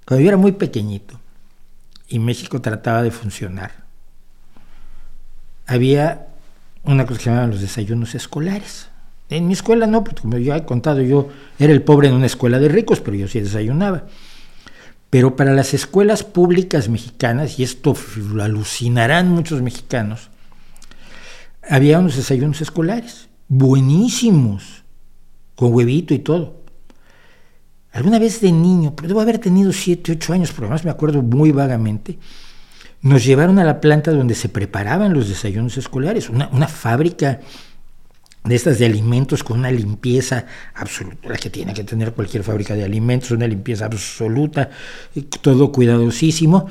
Cuando 0.04 0.22
yo 0.22 0.28
era 0.28 0.36
muy 0.36 0.52
pequeñito 0.52 1.18
y 2.08 2.18
México 2.18 2.60
trataba 2.60 3.02
de 3.02 3.10
funcionar, 3.10 3.84
había 5.66 6.26
una 6.84 7.06
cosa 7.06 7.18
que 7.18 7.24
se 7.24 7.30
llamaban 7.30 7.50
los 7.50 7.60
desayunos 7.60 8.14
escolares. 8.14 8.88
En 9.30 9.46
mi 9.46 9.54
escuela 9.54 9.86
no, 9.86 10.04
porque 10.04 10.22
como 10.22 10.36
ya 10.36 10.56
he 10.56 10.64
contado, 10.64 11.00
yo 11.00 11.30
era 11.58 11.72
el 11.72 11.82
pobre 11.82 12.08
en 12.08 12.14
una 12.14 12.26
escuela 12.26 12.58
de 12.58 12.68
ricos, 12.68 13.00
pero 13.00 13.16
yo 13.16 13.26
sí 13.26 13.40
desayunaba. 13.40 14.04
Pero 15.08 15.36
para 15.36 15.54
las 15.54 15.72
escuelas 15.72 16.24
públicas 16.24 16.88
mexicanas, 16.88 17.58
y 17.58 17.62
esto 17.62 17.96
lo 18.32 18.42
alucinarán 18.42 19.30
muchos 19.30 19.62
mexicanos, 19.62 20.28
había 21.68 21.98
unos 21.98 22.16
desayunos 22.16 22.60
escolares, 22.60 23.28
buenísimos, 23.48 24.84
con 25.54 25.72
huevito 25.72 26.12
y 26.12 26.18
todo. 26.18 26.63
Alguna 27.94 28.18
vez 28.18 28.40
de 28.40 28.50
niño, 28.50 28.94
pero 28.96 29.06
debo 29.06 29.20
haber 29.20 29.38
tenido 29.38 29.72
7, 29.72 30.12
8 30.12 30.32
años, 30.32 30.50
pero 30.50 30.66
además 30.66 30.84
me 30.84 30.90
acuerdo 30.90 31.22
muy 31.22 31.52
vagamente, 31.52 32.18
nos 33.02 33.24
llevaron 33.24 33.60
a 33.60 33.64
la 33.64 33.80
planta 33.80 34.10
donde 34.10 34.34
se 34.34 34.48
preparaban 34.48 35.14
los 35.14 35.28
desayunos 35.28 35.78
escolares, 35.78 36.28
una, 36.28 36.66
fábrica 36.66 37.38
de 38.42 38.54
estas 38.56 38.80
de 38.80 38.86
alimentos 38.86 39.44
con 39.44 39.60
una 39.60 39.70
limpieza 39.70 40.44
absoluta, 40.74 41.28
la 41.28 41.36
que 41.36 41.50
tiene 41.50 41.72
que 41.72 41.84
tener 41.84 42.12
cualquier 42.14 42.42
fábrica 42.42 42.74
de 42.74 42.82
alimentos, 42.82 43.30
una 43.30 43.46
limpieza 43.46 43.84
absoluta, 43.84 44.70
todo 45.40 45.70
cuidadosísimo, 45.70 46.66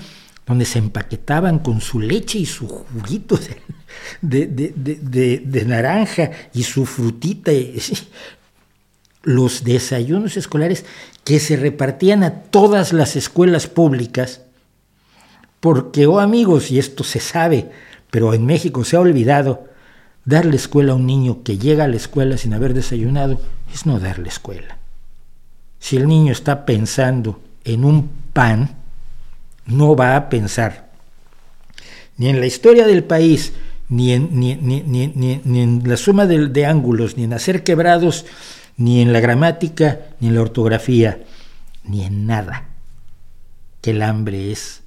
donde 0.45 0.65
se 0.65 0.79
empaquetaban 0.79 1.59
con 1.59 1.79
su 1.79 2.01
leche 2.01 2.37
y 2.39 2.45
su 2.45 2.67
juguito 2.67 3.39
de, 4.21 4.45
de 4.45 5.65
naranja 5.65 6.31
y 6.53 6.63
su 6.63 6.85
frutita, 6.85 7.53
los 9.23 9.63
desayunos 9.63 10.37
escolares 10.37 10.85
que 11.23 11.39
se 11.39 11.55
repartían 11.55 12.23
a 12.23 12.41
todas 12.43 12.93
las 12.93 13.15
escuelas 13.15 13.67
públicas, 13.67 14.41
porque, 15.59 16.05
oh 16.05 16.19
amigos, 16.19 16.71
y 16.71 16.79
esto 16.79 17.03
se 17.03 17.19
sabe, 17.19 17.71
pero 18.11 18.33
en 18.33 18.45
México 18.45 18.83
se 18.83 18.97
ha 18.97 18.99
olvidado, 18.99 19.73
Darle 20.25 20.55
escuela 20.55 20.93
a 20.93 20.95
un 20.95 21.05
niño 21.05 21.43
que 21.43 21.57
llega 21.57 21.83
a 21.83 21.87
la 21.87 21.97
escuela 21.97 22.37
sin 22.37 22.53
haber 22.53 22.73
desayunado 22.73 23.41
es 23.73 23.85
no 23.85 23.99
darle 23.99 24.29
escuela. 24.29 24.77
Si 25.79 25.97
el 25.97 26.07
niño 26.07 26.31
está 26.31 26.65
pensando 26.65 27.41
en 27.65 27.83
un 27.83 28.09
pan, 28.31 28.77
no 29.65 29.95
va 29.95 30.15
a 30.15 30.29
pensar 30.29 30.91
ni 32.17 32.29
en 32.29 32.39
la 32.39 32.45
historia 32.45 32.85
del 32.87 33.03
país, 33.03 33.53
ni 33.89 34.13
en, 34.13 35.81
la 35.83 35.97
suma 35.97 36.25
de 36.25 36.65
ángulos, 36.65 37.17
ni 37.17 37.23
en 37.23 37.33
hacer 37.33 37.63
quebrados, 37.63 38.25
ni 38.77 39.01
en 39.01 39.13
la 39.13 39.19
gramática, 39.19 39.99
ni 40.19 40.29
en 40.29 40.35
la 40.35 40.41
ortografía, 40.41 41.23
ni 41.83 42.03
en 42.03 42.25
nada. 42.25 42.69
Que 43.81 43.91
el 43.91 44.01
hambre 44.01 44.51
es 44.51 44.83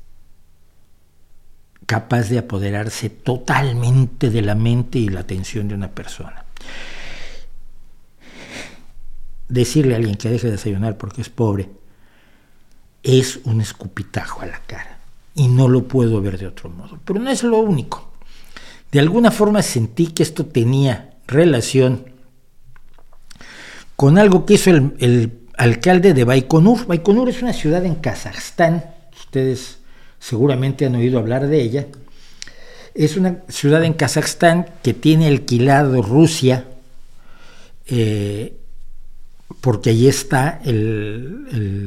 capaz 1.87 2.29
de 2.29 2.39
apoderarse 2.39 3.11
totalmente 3.11 4.31
de 4.31 4.43
la 4.43 4.55
mente 4.55 4.99
y 4.99 5.09
la 5.09 5.21
atención 5.21 5.69
de 5.69 5.75
una 5.75 5.91
persona. 5.91 6.45
Decirle 9.49 9.95
a 9.95 9.97
alguien 9.99 10.17
que 10.17 10.29
deje 10.29 10.47
de 10.47 10.53
desayunar 10.53 10.99
porque 10.99 11.23
es 11.23 11.29
pobre 11.29 11.71
es 13.05 13.39
un 13.45 13.61
escupitajo 13.61 14.43
a 14.43 14.47
la 14.47 14.59
cara 14.67 14.99
y 15.37 15.47
no 15.47 15.69
lo 15.69 15.87
puedo 15.87 16.21
ver 16.21 16.39
de 16.39 16.49
otro 16.49 16.69
modo. 16.71 16.99
Pero 17.05 17.21
no 17.21 17.31
es 17.31 17.45
lo 17.45 17.59
único. 17.59 18.11
De 18.91 18.99
alguna 18.99 19.31
forma 19.31 19.63
sentí 19.63 20.09
que 20.09 20.25
esto 20.25 20.47
tenía 20.47 21.15
relación 21.29 22.15
con 23.97 24.18
algo 24.18 24.44
que 24.44 24.55
hizo 24.55 24.70
el, 24.70 25.32
alcalde 25.56 26.12
de 26.12 26.24
Baikonur. 26.24 26.86
Baikonur 26.86 27.31
es 27.31 27.43
una 27.43 27.55
ciudad 27.55 27.85
en 27.85 27.97
Kazajstán. 27.97 28.85
Ustedes 29.18 29.78
seguramente 30.18 30.85
han 30.85 30.94
oído 30.94 31.18
hablar 31.18 31.47
de 31.47 31.62
ella. 31.62 31.86
Es 32.94 33.16
una 33.16 33.39
ciudad 33.48 33.82
en 33.85 33.94
Kazajstán 33.94 34.66
que 34.82 34.93
tiene 34.94 35.28
alquilado 35.28 36.02
Rusia, 36.02 36.64
eh, 37.86 38.56
porque 39.60 39.90
allí 39.90 40.09
está 40.09 40.60
la, 40.64 41.85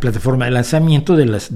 plataforma 0.00 0.46
de 0.46 0.50
lanzamiento 0.50 1.14
de 1.16 1.26
las, 1.26 1.52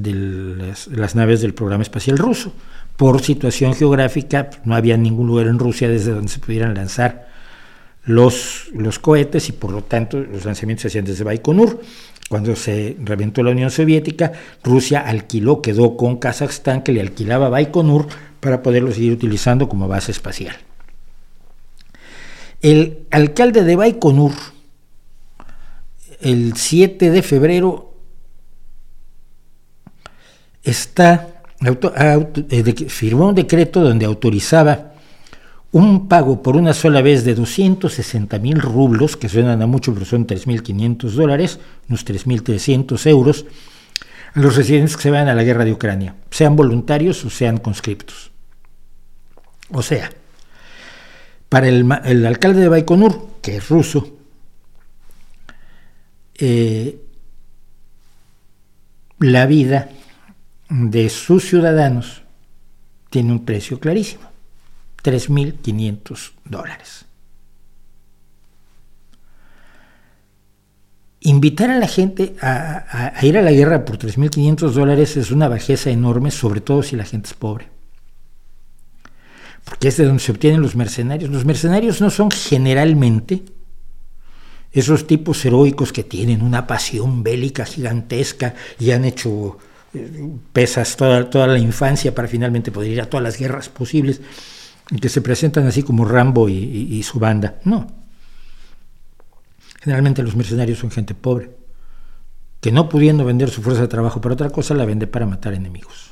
naves 1.15 1.41
del 1.43 1.55
programa 1.55 1.83
espacial 1.83 2.19
ruso. 2.19 2.53
Por 2.97 3.23
situación 3.23 3.75
geográfica, 3.75 4.51
no 4.65 4.75
había 4.75 4.97
ningún 4.97 5.27
lugar 5.27 5.49
en 5.49 5.59
Rusia 5.59 5.89
desde 5.89 6.13
donde 6.13 6.29
se 6.29 6.39
pudieran 6.39 6.75
lanzar 6.75 7.27
los, 8.07 8.71
cohetes 9.01 9.49
y 9.49 9.53
por 9.53 9.73
lo 9.73 9.83
tanto 9.83 10.19
los 10.19 10.45
lanzamientos 10.45 10.83
se 10.83 10.89
hacían 10.89 11.05
desde 11.05 11.25
Baikonur. 11.25 11.81
Cuando 12.29 12.57
se 12.57 12.97
reventó 13.05 13.43
la 13.43 13.53
Unión 13.53 13.71
Soviética, 13.71 14.33
Rusia 14.65 15.01
alquiló, 15.01 15.63
quedó 15.63 15.97
con 15.97 16.17
Kazajstán 16.17 16.83
que 16.83 16.93
le 16.93 17.01
alquilaba 17.01 17.49
Baikonur 17.49 18.09
para 18.41 18.63
poderlo 18.63 18.93
seguir 18.93 19.13
utilizando 19.13 19.69
como 19.69 19.87
base 19.87 20.11
espacial. 20.13 20.57
El 22.63 23.07
alcalde 23.11 23.63
de 23.63 23.77
Baikonur, 23.77 24.33
el 26.21 26.55
7 26.57 27.11
de 27.11 27.23
febrero, 27.23 27.95
está, 30.65 31.43
eh, 31.61 32.89
firmó 32.89 33.29
un 33.29 33.35
decreto 33.37 33.81
donde 33.81 34.05
autorizaba 34.05 34.96
un 35.77 36.09
pago 36.09 36.43
por 36.43 36.57
una 36.57 36.73
sola 36.73 37.03
vez 37.03 37.23
de 37.25 37.35
260 37.35 38.39
mil 38.39 38.63
rublos, 38.63 39.15
que 39.15 39.29
suenan 39.29 39.61
a 39.61 39.67
mucho, 39.67 39.93
pero 39.93 40.07
son 40.07 40.27
3.500 40.27 41.11
dólares, 41.11 41.61
unos 41.91 42.07
3.300 42.07 43.07
euros, 43.11 43.45
a 44.35 44.41
los 44.41 44.57
residentes 44.57 44.97
que 44.97 45.03
se 45.03 45.11
vayan 45.11 45.29
a 45.29 45.35
la 45.35 45.45
guerra 45.45 45.67
de 45.67 45.73
Ucrania, 45.73 46.15
sean 46.31 46.57
voluntarios 46.57 47.23
o 47.27 47.29
sean 47.29 47.59
conscriptos. 47.59 48.31
O 49.71 49.83
sea, 49.83 50.11
para 51.51 51.69
el, 51.69 52.25
alcalde 52.25 52.61
de 52.61 52.69
Baikonur, 52.69 53.29
que 53.43 53.57
es 53.57 53.69
ruso, 53.69 54.17
eh, 56.39 56.99
la 59.19 59.45
vida 59.45 59.91
de 60.71 61.11
sus 61.11 61.45
ciudadanos 61.45 62.23
tiene 63.11 63.33
un 63.33 63.45
precio 63.45 63.79
clarísimo, 63.79 64.36
3.500 65.07 66.33
dólares. 66.45 67.05
Invitar 71.21 71.71
a 71.71 71.79
la 71.79 71.89
gente 71.89 72.37
a, 72.41 73.13
ir 73.23 73.39
a 73.39 73.43
la 73.43 73.53
guerra 73.53 73.85
por 73.85 73.99
3.500 73.99 74.71
dólares 74.73 75.17
es 75.17 75.31
una 75.31 75.49
bajeza 75.49 75.91
enorme, 75.91 76.31
sobre 76.31 76.61
todo 76.61 76.83
si 76.83 76.97
la 76.97 77.05
gente 77.05 77.29
es 77.29 77.35
pobre 77.35 77.77
porque 79.67 79.89
es 79.89 79.97
de 79.97 80.05
donde 80.05 80.23
se 80.23 80.31
obtienen 80.31 80.63
los 80.63 80.77
mercenarios. 80.77 81.29
Los 81.29 81.45
mercenarios 81.45 82.01
no 82.01 82.09
son 82.09 82.31
generalmente 82.31 83.43
esos 84.73 85.09
tipos 85.09 85.45
heroicos 85.45 85.93
que 85.93 86.05
tienen 86.05 86.41
una 86.43 86.69
pasión 86.69 87.25
bélica 87.25 87.65
gigantesca 87.65 88.55
y 88.79 88.93
han 88.93 89.05
hecho 89.05 89.59
eh, 89.93 90.29
pesas 90.53 90.97
toda, 90.97 91.29
toda 91.29 91.49
la 91.49 91.59
infancia 91.59 92.15
para 92.15 92.29
finalmente 92.29 92.71
poder 92.71 92.93
ir 92.93 93.01
a 93.01 93.11
todas 93.11 93.25
las 93.25 93.39
guerras 93.39 93.69
posibles, 93.69 94.21
que 95.01 95.09
se 95.09 95.21
presentan 95.21 95.67
así 95.67 95.83
como 95.83 96.05
Rambo 96.05 96.49
y 96.49 97.03
su 97.03 97.19
banda. 97.19 97.61
No. 97.65 97.87
Generalmente 99.87 100.25
los 100.25 100.35
mercenarios 100.35 100.81
son 100.81 100.91
gente 100.91 101.15
pobre, 101.15 101.51
que 102.61 102.73
no 102.73 102.89
pudiendo 102.89 103.25
vender 103.25 103.51
su 103.51 103.63
fuerza 103.63 103.83
de 103.83 103.87
trabajo 103.87 104.21
para 104.21 104.35
otra 104.35 104.51
cosa, 104.51 104.75
la 104.75 104.85
vende 104.85 105.07
para 105.07 105.27
matar 105.27 105.55
enemigos. 105.55 106.11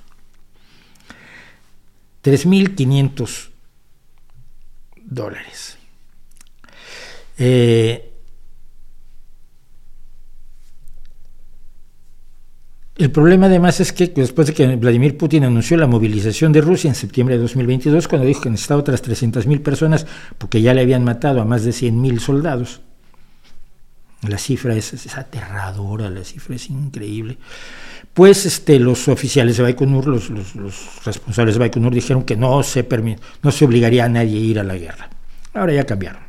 3.500 2.23 3.51
dólares. 5.03 5.77
Eh, 7.37 8.14
el 12.97 13.11
problema 13.11 13.47
además 13.47 13.81
es 13.81 13.93
que 13.93 14.07
después 14.09 14.47
de 14.47 14.55
que 14.55 14.77
Vladimir 14.77 15.17
Putin 15.17 15.45
anunció 15.45 15.77
la 15.77 15.87
movilización 15.87 16.53
de 16.53 16.61
Rusia 16.61 16.89
en 16.89 16.95
septiembre 16.95 17.37
de 17.37 17.43
2022, 17.43 18.07
cuando 18.07 18.27
dijo 18.27 18.43
que 18.43 18.51
necesitaba 18.51 18.81
otras 18.81 19.03
300.000 19.03 19.63
personas 19.63 20.07
porque 20.39 20.63
ya 20.63 20.75
le 20.75 20.83
habían 20.83 21.05
matado 21.05 21.41
a 21.41 21.45
más 21.45 21.65
de 21.65 21.73
100.000 21.73 22.19
soldados, 22.21 22.81
la 24.29 24.39
cifra 24.39 24.75
es, 24.75 25.17
aterradora, 25.17 26.09
la 26.09 26.25
cifra 26.25 26.57
es 26.57 26.71
increíble 26.71 27.39
pues 28.15 28.47
este, 28.47 28.79
los 28.79 29.09
oficiales 29.09 29.57
de 29.57 29.65
Baikonur, 29.65 30.07
los, 30.07 30.31
responsables 31.05 31.57
de 31.57 31.59
Baikonur 31.59 31.93
dijeron 31.93 32.23
que 32.23 32.37
no 32.37 32.63
se, 32.63 32.87
no 33.43 33.51
se 33.51 33.65
obligaría 33.65 34.05
a 34.05 34.09
nadie 34.09 34.39
a 34.39 34.41
ir 34.41 34.59
a 34.61 34.63
la 34.63 34.77
guerra. 34.77 35.11
Ahora 35.53 35.73
ya 35.73 35.85
cambiaron. 35.85 36.23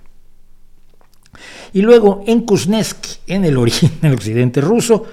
Y 1.74 1.84
luego 1.84 2.24
en 2.26 2.42
Kuznetsk, 2.42 3.20
en 3.28 3.46
el, 3.46 3.58
origen, 3.58 3.92
en 4.02 4.10
el 4.10 4.16
occidente 4.16 4.62
ruso, 4.62 5.06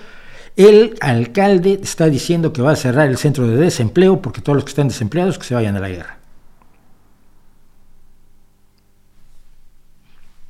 el 0.57 0.95
alcalde 1.01 1.81
está 1.83 2.09
diciendo 2.09 2.53
que 2.53 2.63
va 2.63 2.73
a 2.73 2.77
cerrar 2.77 3.09
el 3.09 3.17
centro 3.17 3.47
de 3.47 3.57
desempleo 3.57 4.21
porque 4.21 4.41
todos 4.41 4.57
los 4.57 4.65
que 4.65 4.71
están 4.71 4.89
desempleados 4.89 5.39
que 5.39 5.45
se 5.45 5.55
vayan 5.55 5.77
a 5.77 5.81
la 5.81 5.89
guerra. 5.89 6.19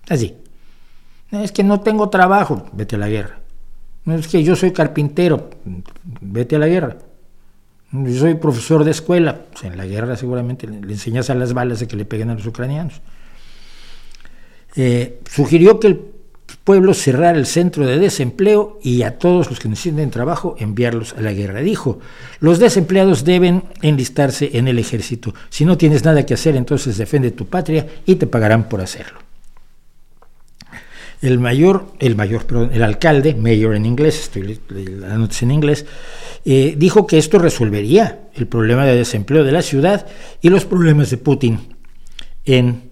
Así. 0.09 0.35
Es 1.31 1.53
que 1.53 1.63
no 1.63 1.81
tengo 1.81 2.11
trabajo, 2.11 2.69
vete 2.73 2.97
a 2.97 2.99
la 2.99 3.09
guerra. 3.09 3.41
No 4.05 4.15
es 4.15 4.29
que 4.29 4.43
yo 4.43 4.57
soy 4.57 4.73
carpintero, 4.73 5.51
vete 6.21 6.57
a 6.57 6.59
la 6.59 6.67
guerra. 6.67 6.97
Yo 7.93 8.21
soy 8.21 8.35
profesor 8.35 8.85
de 8.85 8.91
escuela, 8.91 9.47
pues 9.53 9.65
en 9.65 9.77
la 9.77 9.87
guerra 9.87 10.17
seguramente 10.17 10.67
le, 10.67 10.79
enseñas 10.93 11.31
a 11.31 11.35
las 11.35 11.53
balas 11.53 11.81
de 11.81 11.87
que 11.87 11.97
le 11.97 12.05
peguen 12.05 12.31
a 12.31 12.35
los 12.35 12.47
ucranianos. 12.47 13.01
Eh, 14.77 15.21
sugirió 15.31 15.79
que 15.79 15.87
el 15.89 16.12
pueblo 16.65 16.95
cerrara 16.95 17.39
el 17.39 17.47
centro 17.47 17.87
de 17.87 17.99
desempleo 17.99 18.79
y 18.83 19.03
a 19.03 19.19
todos 19.19 19.51
los 19.51 19.59
que 19.59 19.69
necesiten 19.69 20.11
trabajo 20.11 20.55
enviarlos 20.59 21.15
a 21.15 21.21
la 21.21 21.33
guerra. 21.33 21.61
Dijo, 21.61 21.99
los 22.41 22.59
desempleados 22.59 23.25
deben 23.25 23.65
enlistarse 23.83 24.51
en 24.55 24.69
el 24.69 24.79
ejército. 24.79 25.35
Si 25.51 25.65
no 25.65 25.77
tienes 25.77 26.05
nada 26.05 26.25
que 26.25 26.35
hacer, 26.35 26.57
entonces 26.57 26.97
defiende 26.97 27.33
tu 27.33 27.47
patria 27.47 27.87
y 28.07 28.17
te 28.17 28.27
pagarán 28.27 28.69
por 28.69 28.81
hacerlo. 28.81 29.19
El 31.21 31.39
mayor, 31.39 31.87
el 32.01 32.17
mayor, 32.17 32.47
perdón, 32.47 32.71
el 32.73 32.83
alcalde, 32.83 33.35
mayor 33.35 33.77
en 33.77 33.87
inglés, 33.87 34.19
estoy 34.21 34.61
la 34.69 35.17
noticia 35.17 35.45
en 35.45 35.53
inglés, 35.53 35.87
eh, 36.45 36.75
dijo 36.77 37.07
que 37.07 37.19
esto 37.19 37.39
resolvería 37.39 38.29
el 38.35 38.49
problema 38.49 38.85
de 38.85 38.97
desempleo 38.97 39.45
de 39.45 39.53
la 39.53 39.63
ciudad 39.63 40.07
y 40.41 40.49
los 40.49 40.65
problemas 40.65 41.11
de 41.11 41.19
Putin 41.19 41.77
en 42.45 42.91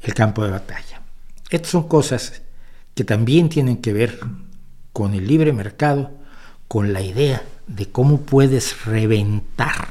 el 0.00 0.14
campo 0.14 0.44
de 0.44 0.50
batalla. 0.50 1.02
Estas 1.48 1.70
son 1.70 1.86
cosas 1.86 2.42
que 2.94 3.04
también 3.04 3.48
tienen 3.48 3.78
que 3.78 3.92
ver 3.92 4.20
con 4.92 5.14
el 5.14 5.26
libre 5.26 5.52
mercado, 5.52 6.10
con 6.68 6.92
la 6.92 7.02
idea 7.02 7.42
de 7.66 7.86
cómo 7.86 8.20
puedes 8.22 8.84
reventar, 8.84 9.88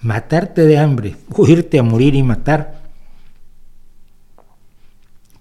matarte 0.00 0.62
de 0.62 0.78
hambre, 0.78 1.16
o 1.30 1.46
irte 1.48 1.78
a 1.78 1.82
morir 1.82 2.14
y 2.14 2.22
matar 2.22 2.82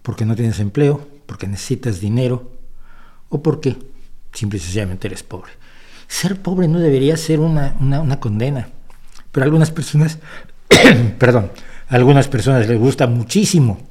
porque 0.01 0.25
no 0.25 0.35
tienes 0.35 0.59
empleo, 0.59 1.07
porque 1.25 1.47
necesitas 1.47 1.99
dinero 1.99 2.51
o 3.29 3.41
porque 3.41 3.77
simple 4.33 4.57
y 4.57 4.61
sencillamente 4.61 5.07
eres 5.07 5.23
pobre. 5.23 5.51
Ser 6.07 6.41
pobre 6.41 6.67
no 6.67 6.79
debería 6.79 7.15
ser 7.15 7.39
una, 7.39 8.19
condena, 8.19 8.67
pero 9.31 9.45
algunas 9.45 9.71
personas, 9.71 10.19
perdón, 11.19 11.51
a 11.87 11.95
algunas 11.95 12.27
personas 12.27 12.67
les 12.67 12.79
gusta 12.79 13.07
muchísimo 13.07 13.90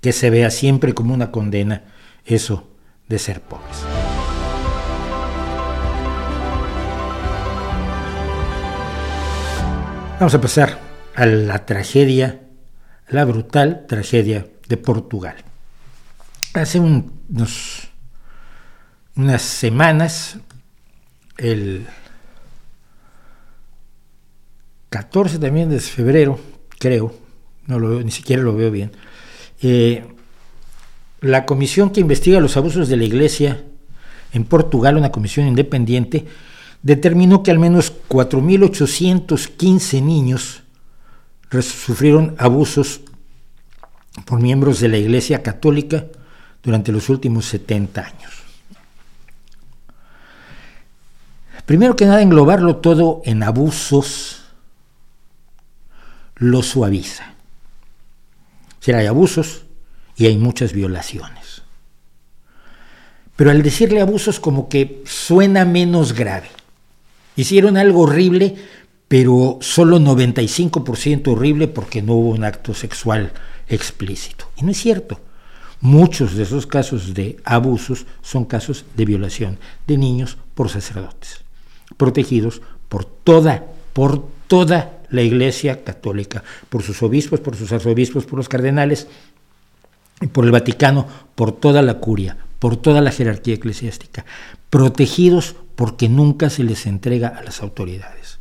que 0.00 0.12
se 0.12 0.30
vea 0.30 0.50
siempre 0.50 0.94
como 0.94 1.14
una 1.14 1.30
condena 1.30 1.84
eso 2.24 2.68
de 3.08 3.18
ser 3.18 3.40
pobres. 3.40 3.84
Vamos 10.18 10.34
a 10.34 10.40
pasar 10.40 10.78
a 11.14 11.26
la 11.26 11.64
tragedia, 11.64 12.42
la 13.08 13.24
brutal 13.24 13.86
tragedia 13.88 14.46
de 14.68 14.76
Portugal. 14.76 15.36
Hace 16.52 16.78
unos, 16.78 17.88
unas 19.16 19.42
semanas, 19.42 20.38
el 21.38 21.86
14 24.90 25.38
también 25.38 25.70
de 25.70 25.80
febrero, 25.80 26.38
creo, 26.78 27.14
no 27.66 27.78
lo 27.78 28.02
ni 28.02 28.10
siquiera 28.10 28.42
lo 28.42 28.54
veo 28.54 28.70
bien, 28.70 28.92
eh, 29.62 30.04
la 31.20 31.44
comisión 31.46 31.90
que 31.90 32.00
investiga 32.00 32.40
los 32.40 32.56
abusos 32.56 32.88
de 32.88 32.96
la 32.96 33.04
Iglesia 33.04 33.62
en 34.32 34.44
Portugal, 34.44 34.96
una 34.96 35.12
comisión 35.12 35.46
independiente, 35.46 36.26
determinó 36.82 37.42
que 37.42 37.50
al 37.50 37.58
menos 37.58 37.92
4.815 38.08 40.02
niños 40.02 40.62
sufrieron 41.60 42.36
abusos 42.38 43.00
por 44.24 44.40
miembros 44.40 44.80
de 44.80 44.88
la 44.88 44.96
Iglesia 44.96 45.42
Católica 45.42 46.06
durante 46.62 46.92
los 46.92 47.08
últimos 47.08 47.46
70 47.46 48.00
años. 48.00 48.32
Primero 51.66 51.96
que 51.96 52.06
nada, 52.06 52.22
englobarlo 52.22 52.76
todo 52.76 53.22
en 53.24 53.42
abusos 53.42 54.42
lo 56.36 56.62
suaviza. 56.62 57.34
Si 58.80 58.92
hay 58.92 59.06
abusos 59.06 59.62
y 60.16 60.26
hay 60.26 60.36
muchas 60.36 60.72
violaciones. 60.72 61.62
Pero 63.36 63.50
al 63.50 63.62
decirle 63.62 64.00
abusos 64.00 64.40
como 64.40 64.68
que 64.68 65.02
suena 65.06 65.64
menos 65.64 66.12
grave. 66.12 66.48
Hicieron 67.36 67.76
algo 67.76 68.00
horrible, 68.02 68.56
pero 69.08 69.58
solo 69.62 69.98
95% 69.98 71.28
horrible 71.28 71.68
porque 71.68 72.02
no 72.02 72.14
hubo 72.14 72.30
un 72.30 72.44
acto 72.44 72.74
sexual 72.74 73.32
explícito. 73.68 74.50
Y 74.56 74.64
no 74.64 74.72
es 74.72 74.78
cierto. 74.78 75.20
Muchos 75.80 76.34
de 76.34 76.42
esos 76.42 76.66
casos 76.66 77.14
de 77.14 77.38
abusos 77.44 78.04
son 78.20 78.44
casos 78.44 78.84
de 78.96 79.06
violación 79.06 79.58
de 79.86 79.96
niños 79.96 80.36
por 80.54 80.68
sacerdotes, 80.68 81.40
protegidos 81.96 82.60
por 82.90 83.06
toda, 83.06 83.64
por 83.94 84.28
toda 84.46 84.99
la 85.10 85.22
Iglesia 85.22 85.84
Católica, 85.84 86.42
por 86.68 86.82
sus 86.82 87.02
obispos, 87.02 87.40
por 87.40 87.56
sus 87.56 87.72
arzobispos, 87.72 88.24
por 88.24 88.38
los 88.38 88.48
cardenales, 88.48 89.08
por 90.32 90.44
el 90.44 90.50
Vaticano, 90.50 91.06
por 91.34 91.52
toda 91.52 91.82
la 91.82 91.94
curia, 91.94 92.36
por 92.58 92.76
toda 92.76 93.00
la 93.00 93.10
jerarquía 93.10 93.54
eclesiástica, 93.54 94.24
protegidos 94.68 95.56
porque 95.74 96.08
nunca 96.08 96.50
se 96.50 96.62
les 96.62 96.86
entrega 96.86 97.28
a 97.28 97.42
las 97.42 97.62
autoridades. 97.62 98.38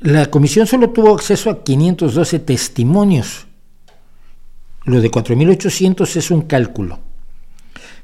La 0.00 0.26
comisión 0.26 0.66
solo 0.66 0.90
tuvo 0.90 1.14
acceso 1.14 1.48
a 1.48 1.62
512 1.62 2.40
testimonios. 2.40 3.46
Lo 4.84 5.00
de 5.00 5.10
4.800 5.10 6.16
es 6.16 6.30
un 6.32 6.42
cálculo. 6.42 6.98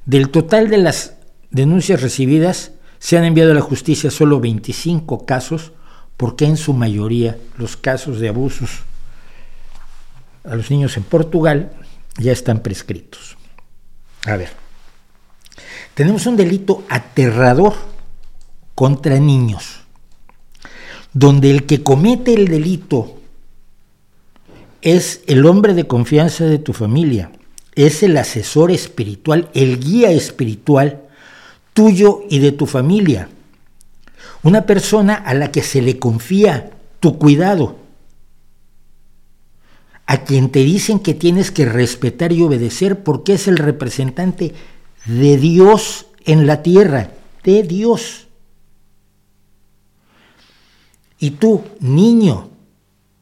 Del 0.04 0.30
total 0.30 0.68
de 0.68 0.78
las 0.78 1.16
denuncias 1.50 2.00
recibidas, 2.00 2.72
se 3.00 3.18
han 3.18 3.24
enviado 3.24 3.52
a 3.52 3.54
la 3.54 3.60
justicia 3.62 4.10
solo 4.10 4.38
25 4.38 5.26
casos, 5.26 5.72
porque 6.18 6.44
en 6.44 6.58
su 6.58 6.74
mayoría 6.74 7.38
los 7.56 7.78
casos 7.78 8.20
de 8.20 8.28
abusos 8.28 8.82
a 10.44 10.54
los 10.54 10.70
niños 10.70 10.96
en 10.98 11.04
Portugal 11.04 11.72
ya 12.18 12.32
están 12.32 12.60
prescritos. 12.60 13.38
A 14.26 14.36
ver, 14.36 14.50
tenemos 15.94 16.26
un 16.26 16.36
delito 16.36 16.84
aterrador 16.90 17.74
contra 18.74 19.18
niños 19.18 19.80
donde 21.12 21.50
el 21.50 21.64
que 21.66 21.82
comete 21.82 22.34
el 22.34 22.48
delito 22.48 23.20
es 24.82 25.22
el 25.26 25.46
hombre 25.46 25.74
de 25.74 25.86
confianza 25.86 26.44
de 26.44 26.58
tu 26.58 26.72
familia, 26.72 27.30
es 27.76 28.02
el 28.02 28.16
asesor 28.16 28.70
espiritual, 28.72 29.48
el 29.54 29.78
guía 29.78 30.10
espiritual 30.10 31.02
tuyo 31.74 32.22
y 32.28 32.40
de 32.40 32.50
tu 32.50 32.66
familia. 32.66 33.28
Una 34.42 34.66
persona 34.66 35.14
a 35.14 35.34
la 35.34 35.50
que 35.50 35.62
se 35.62 35.82
le 35.82 35.98
confía 35.98 36.70
tu 37.00 37.18
cuidado, 37.18 37.76
a 40.06 40.24
quien 40.24 40.50
te 40.50 40.60
dicen 40.60 41.00
que 41.00 41.14
tienes 41.14 41.50
que 41.50 41.66
respetar 41.66 42.32
y 42.32 42.42
obedecer 42.42 43.02
porque 43.02 43.34
es 43.34 43.46
el 43.46 43.58
representante 43.58 44.54
de 45.04 45.36
Dios 45.36 46.06
en 46.24 46.46
la 46.46 46.62
tierra, 46.62 47.10
de 47.44 47.62
Dios. 47.62 48.28
Y 51.18 51.32
tú, 51.32 51.62
niño, 51.80 52.48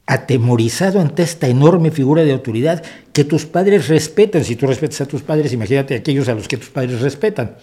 atemorizado 0.06 1.01
ante 1.01 1.22
esta 1.22 1.48
enorme 1.48 1.90
figura 1.90 2.22
de 2.22 2.32
autoridad 2.32 2.84
que 3.12 3.24
tus 3.24 3.47
padres 3.47 3.88
respetan, 3.88 4.44
si 4.44 4.55
tú 4.55 4.66
respetas 4.66 5.01
a 5.01 5.06
tus 5.06 5.22
padres, 5.22 5.52
imagínate 5.52 5.97
aquellos 5.97 6.28
a 6.28 6.34
los 6.34 6.47
que 6.47 6.59
tus 6.59 6.68
padres 6.68 7.01
respetan. 7.01 7.56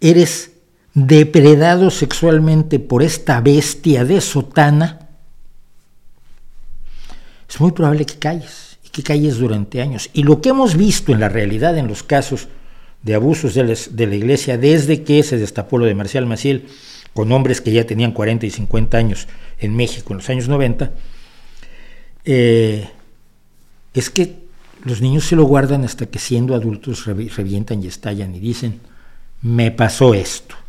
Eres 0.00 0.51
depredado 0.94 1.90
sexualmente 1.90 2.78
por 2.78 3.02
esta 3.02 3.40
bestia 3.40 4.04
de 4.04 4.20
sotana, 4.20 5.08
es 7.48 7.60
muy 7.60 7.72
probable 7.72 8.06
que 8.06 8.18
calles 8.18 8.78
y 8.84 8.88
que 8.88 9.02
calles 9.02 9.38
durante 9.38 9.82
años. 9.82 10.10
Y 10.12 10.22
lo 10.22 10.40
que 10.40 10.50
hemos 10.50 10.76
visto 10.76 11.12
en 11.12 11.20
la 11.20 11.28
realidad 11.28 11.76
en 11.76 11.86
los 11.86 12.02
casos 12.02 12.48
de 13.02 13.14
abusos 13.14 13.54
de 13.54 14.06
la, 14.06 14.14
iglesia 14.14 14.56
desde 14.56 15.02
que 15.02 15.22
se 15.22 15.36
destapó 15.36 15.78
lo 15.78 15.86
de 15.86 15.94
Marcial 15.94 16.24
Maciel, 16.26 16.66
con 17.12 17.30
hombres 17.32 17.60
que 17.60 17.72
ya 17.72 17.84
tenían 17.84 18.12
40 18.12 18.46
y 18.46 18.50
50 18.50 18.96
años 18.96 19.28
en 19.58 19.76
México 19.76 20.12
en 20.12 20.18
los 20.18 20.30
años 20.30 20.48
90, 20.48 20.92
eh, 22.24 22.88
es 23.92 24.08
que 24.08 24.36
los 24.84 25.00
niños 25.00 25.24
se 25.24 25.36
lo 25.36 25.44
guardan 25.44 25.84
hasta 25.84 26.06
que 26.06 26.18
siendo 26.18 26.54
adultos 26.54 27.04
revientan 27.04 27.82
y 27.82 27.86
estallan 27.88 28.34
y 28.34 28.40
dicen, 28.40 28.80
me 29.42 29.70
pasó 29.70 30.14
esto. 30.14 30.61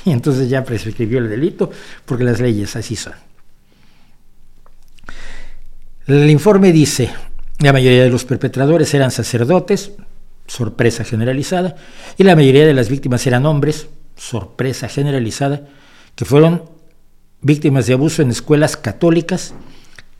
Y 0.04 0.12
entonces 0.12 0.48
ya 0.48 0.64
prescribió 0.64 1.18
el 1.18 1.28
delito 1.28 1.70
porque 2.04 2.24
las 2.24 2.40
leyes 2.40 2.76
así 2.76 2.96
son. 2.96 3.14
El 6.06 6.28
informe 6.28 6.72
dice, 6.72 7.10
la 7.58 7.72
mayoría 7.72 8.02
de 8.02 8.10
los 8.10 8.24
perpetradores 8.24 8.92
eran 8.94 9.10
sacerdotes, 9.10 9.92
sorpresa 10.46 11.04
generalizada, 11.04 11.76
y 12.18 12.24
la 12.24 12.34
mayoría 12.34 12.66
de 12.66 12.74
las 12.74 12.88
víctimas 12.88 13.26
eran 13.26 13.46
hombres, 13.46 13.86
sorpresa 14.16 14.88
generalizada, 14.88 15.68
que 16.16 16.24
fueron 16.24 16.64
víctimas 17.42 17.86
de 17.86 17.92
abuso 17.92 18.22
en 18.22 18.30
escuelas 18.30 18.76
católicas, 18.76 19.54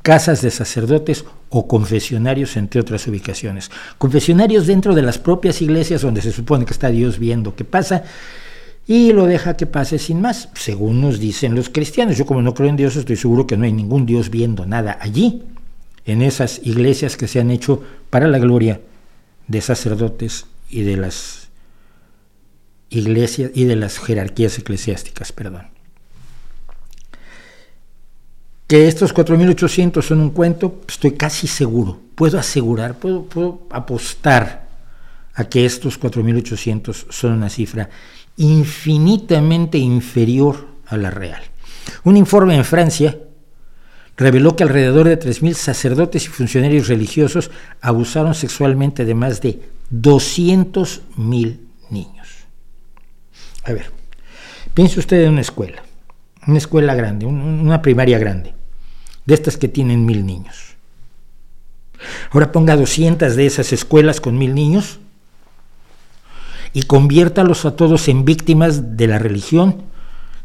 casas 0.02 0.42
de 0.42 0.50
sacerdotes 0.50 1.24
o 1.48 1.66
confesionarios, 1.66 2.56
entre 2.56 2.80
otras 2.80 3.06
ubicaciones. 3.08 3.70
Confesionarios 3.98 4.66
dentro 4.66 4.94
de 4.94 5.02
las 5.02 5.18
propias 5.18 5.60
iglesias 5.60 6.02
donde 6.02 6.22
se 6.22 6.30
supone 6.30 6.64
que 6.64 6.72
está 6.72 6.88
Dios 6.88 7.18
viendo 7.18 7.56
qué 7.56 7.64
pasa 7.64 8.04
y 8.86 9.12
lo 9.12 9.26
deja 9.26 9.56
que 9.56 9.66
pase 9.66 9.98
sin 9.98 10.20
más, 10.20 10.48
según 10.54 11.00
nos 11.00 11.20
dicen 11.20 11.54
los 11.54 11.68
cristianos. 11.68 12.16
Yo 12.16 12.26
como 12.26 12.42
no 12.42 12.54
creo 12.54 12.68
en 12.68 12.76
Dios 12.76 12.96
estoy 12.96 13.16
seguro 13.16 13.46
que 13.46 13.56
no 13.56 13.64
hay 13.64 13.72
ningún 13.72 14.06
Dios 14.06 14.30
viendo 14.30 14.66
nada 14.66 14.98
allí, 15.00 15.44
en 16.04 16.22
esas 16.22 16.60
iglesias 16.64 17.16
que 17.16 17.28
se 17.28 17.40
han 17.40 17.50
hecho 17.50 17.82
para 18.08 18.26
la 18.26 18.38
gloria 18.38 18.80
de 19.46 19.60
sacerdotes 19.60 20.46
y 20.68 20.82
de 20.82 20.96
las 20.96 21.48
iglesias 22.88 23.52
y 23.54 23.64
de 23.64 23.76
las 23.76 23.98
jerarquías 23.98 24.58
eclesiásticas, 24.58 25.32
perdón. 25.32 25.68
Que 28.66 28.86
estos 28.86 29.14
4.800 29.14 30.02
son 30.02 30.20
un 30.20 30.30
cuento, 30.30 30.80
estoy 30.88 31.12
casi 31.12 31.46
seguro, 31.46 32.00
puedo 32.14 32.38
asegurar, 32.38 32.98
puedo, 32.98 33.24
puedo 33.24 33.66
apostar 33.70 34.68
a 35.34 35.44
que 35.48 35.64
estos 35.64 36.00
4.800 36.00 37.06
son 37.10 37.32
una 37.32 37.50
cifra 37.50 37.88
infinitamente 38.40 39.76
inferior 39.76 40.66
a 40.86 40.96
la 40.96 41.10
real. 41.10 41.42
Un 42.04 42.16
informe 42.16 42.56
en 42.56 42.64
Francia 42.64 43.18
reveló 44.16 44.56
que 44.56 44.62
alrededor 44.62 45.08
de 45.08 45.18
3.000 45.18 45.52
sacerdotes 45.52 46.24
y 46.24 46.28
funcionarios 46.28 46.88
religiosos 46.88 47.50
abusaron 47.82 48.34
sexualmente 48.34 49.04
de 49.04 49.14
más 49.14 49.42
de 49.42 49.60
200.000 49.92 51.58
niños. 51.90 52.28
A 53.64 53.72
ver, 53.72 53.90
piense 54.72 54.98
usted 54.98 55.22
en 55.22 55.32
una 55.32 55.42
escuela, 55.42 55.82
una 56.46 56.58
escuela 56.58 56.94
grande, 56.94 57.26
una 57.26 57.82
primaria 57.82 58.18
grande, 58.18 58.54
de 59.26 59.34
estas 59.34 59.58
que 59.58 59.68
tienen 59.68 60.06
mil 60.06 60.24
niños. 60.24 60.76
Ahora 62.30 62.52
ponga 62.52 62.76
200 62.76 63.36
de 63.36 63.44
esas 63.44 63.74
escuelas 63.74 64.18
con 64.18 64.38
mil 64.38 64.54
niños 64.54 64.98
y 66.72 66.82
conviértalos 66.82 67.64
a 67.64 67.76
todos 67.76 68.08
en 68.08 68.24
víctimas 68.24 68.96
de 68.96 69.06
la 69.06 69.18
religión 69.18 69.90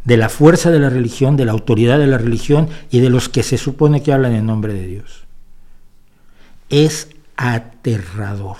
de 0.05 0.17
la 0.17 0.29
fuerza 0.29 0.71
de 0.71 0.79
la 0.79 0.89
religión, 0.89 1.35
de 1.35 1.45
la 1.45 1.51
autoridad 1.51 1.99
de 1.99 2.07
la 2.07 2.19
religión 2.19 2.69
y 2.91 2.99
de 2.99 3.09
los 3.09 3.27
que 3.27 3.43
se 3.43 3.57
supone 3.57 4.01
que 4.01 4.13
hablan 4.13 4.33
en 4.33 4.45
nombre 4.45 4.73
de 4.73 4.87
Dios. 4.87 5.25
Es 6.69 7.09
aterrador. 7.35 8.57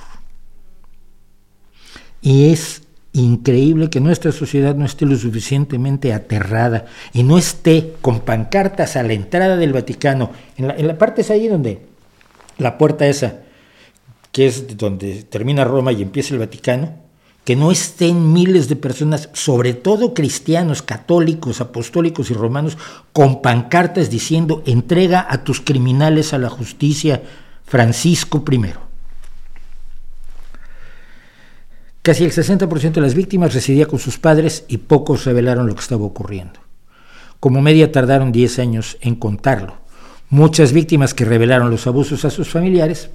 Y 2.22 2.52
es 2.52 2.82
increíble 3.14 3.92
que 3.92 4.00
nuestra 4.00 4.32
sociedad 4.32 4.76
no 4.76 4.86
esté 4.86 5.06
lo 5.06 5.16
suficientemente 5.16 6.12
aterrada 6.12 6.86
y 7.14 7.22
no 7.22 7.38
esté 7.38 7.94
con 8.02 8.22
pancartas 8.22 8.96
a 8.96 9.04
la 9.04 9.14
entrada 9.14 9.56
del 9.56 9.72
Vaticano. 9.72 10.32
En 10.58 10.88
la, 10.88 10.98
parte 10.98 11.22
es 11.22 11.30
ahí 11.30 11.48
donde 11.48 11.82
la 12.58 12.80
puerta 12.80 13.06
esa, 13.06 13.42
que 14.32 14.48
es 14.48 14.76
donde 14.76 15.24
termina 15.24 15.64
Roma 15.64 15.92
y 15.92 16.02
empieza 16.02 16.34
el 16.34 16.40
Vaticano, 16.40 17.05
que 17.46 17.56
no 17.56 17.72
estén 17.72 18.34
miles 18.34 18.68
de 18.68 18.76
personas, 18.76 19.30
sobre 19.34 19.76
todo 19.76 20.16
cristianos, 20.16 20.82
católicos, 20.82 21.62
apostólicos 21.62 22.32
y 22.32 22.34
romanos, 22.34 22.76
con 23.14 23.44
pancartas 23.44 24.10
diciendo 24.10 24.64
entrega 24.66 25.26
a 25.30 25.44
tus 25.44 25.62
criminales 25.62 26.34
a 26.34 26.40
la 26.40 26.50
justicia, 26.50 27.22
Francisco 27.64 28.44
I. 28.52 28.74
Casi 32.02 32.24
el 32.24 32.32
60% 32.32 32.94
de 32.94 33.02
las 33.02 33.14
víctimas 33.14 33.54
residía 33.54 33.86
con 33.86 34.00
sus 34.00 34.18
padres 34.18 34.66
y 34.68 34.78
pocos 34.78 35.26
revelaron 35.26 35.68
lo 35.68 35.76
que 35.76 35.82
estaba 35.82 36.04
ocurriendo. 36.04 36.60
Como 37.40 37.62
media 37.62 37.92
tardaron 37.92 38.32
10 38.32 38.60
años 38.60 38.98
en 39.02 39.16
contarlo. 39.16 39.78
Muchas 40.30 40.74
víctimas 40.74 41.14
que 41.14 41.26
revelaron 41.26 41.70
los 41.70 41.86
abusos 41.86 42.26
a 42.26 42.32
sus 42.32 42.50
familiares 42.50 43.12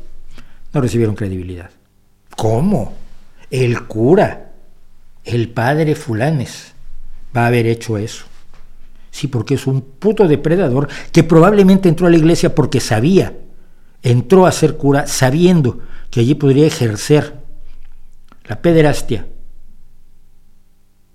no 0.73 0.81
recibieron 0.81 1.17
credibilidad. 1.17 1.71
¿Cómo? 2.37 2.95
El 3.51 3.87
cura, 3.87 4.53
el 5.25 5.49
padre 5.51 5.95
fulanes, 5.95 6.75
va 7.37 7.45
a 7.45 7.47
haber 7.49 7.67
hecho 7.67 7.99
eso. 7.99 8.25
Sí, 9.11 9.27
porque 9.27 9.55
es 9.55 9.67
un 9.67 9.81
puto 9.83 10.29
depredador 10.29 10.89
que 11.13 11.25
probablemente 11.25 11.89
entró 11.89 12.07
a 12.07 12.11
la 12.11 12.17
iglesia 12.17 12.55
porque 12.55 12.81
sabía, 12.81 13.37
entró 14.03 14.47
a 14.47 14.53
ser 14.53 14.77
cura 14.77 15.07
sabiendo 15.07 15.81
que 16.11 16.21
allí 16.21 16.35
podría 16.35 16.67
ejercer 16.67 17.41
la 18.45 18.63
pederastia 18.63 19.27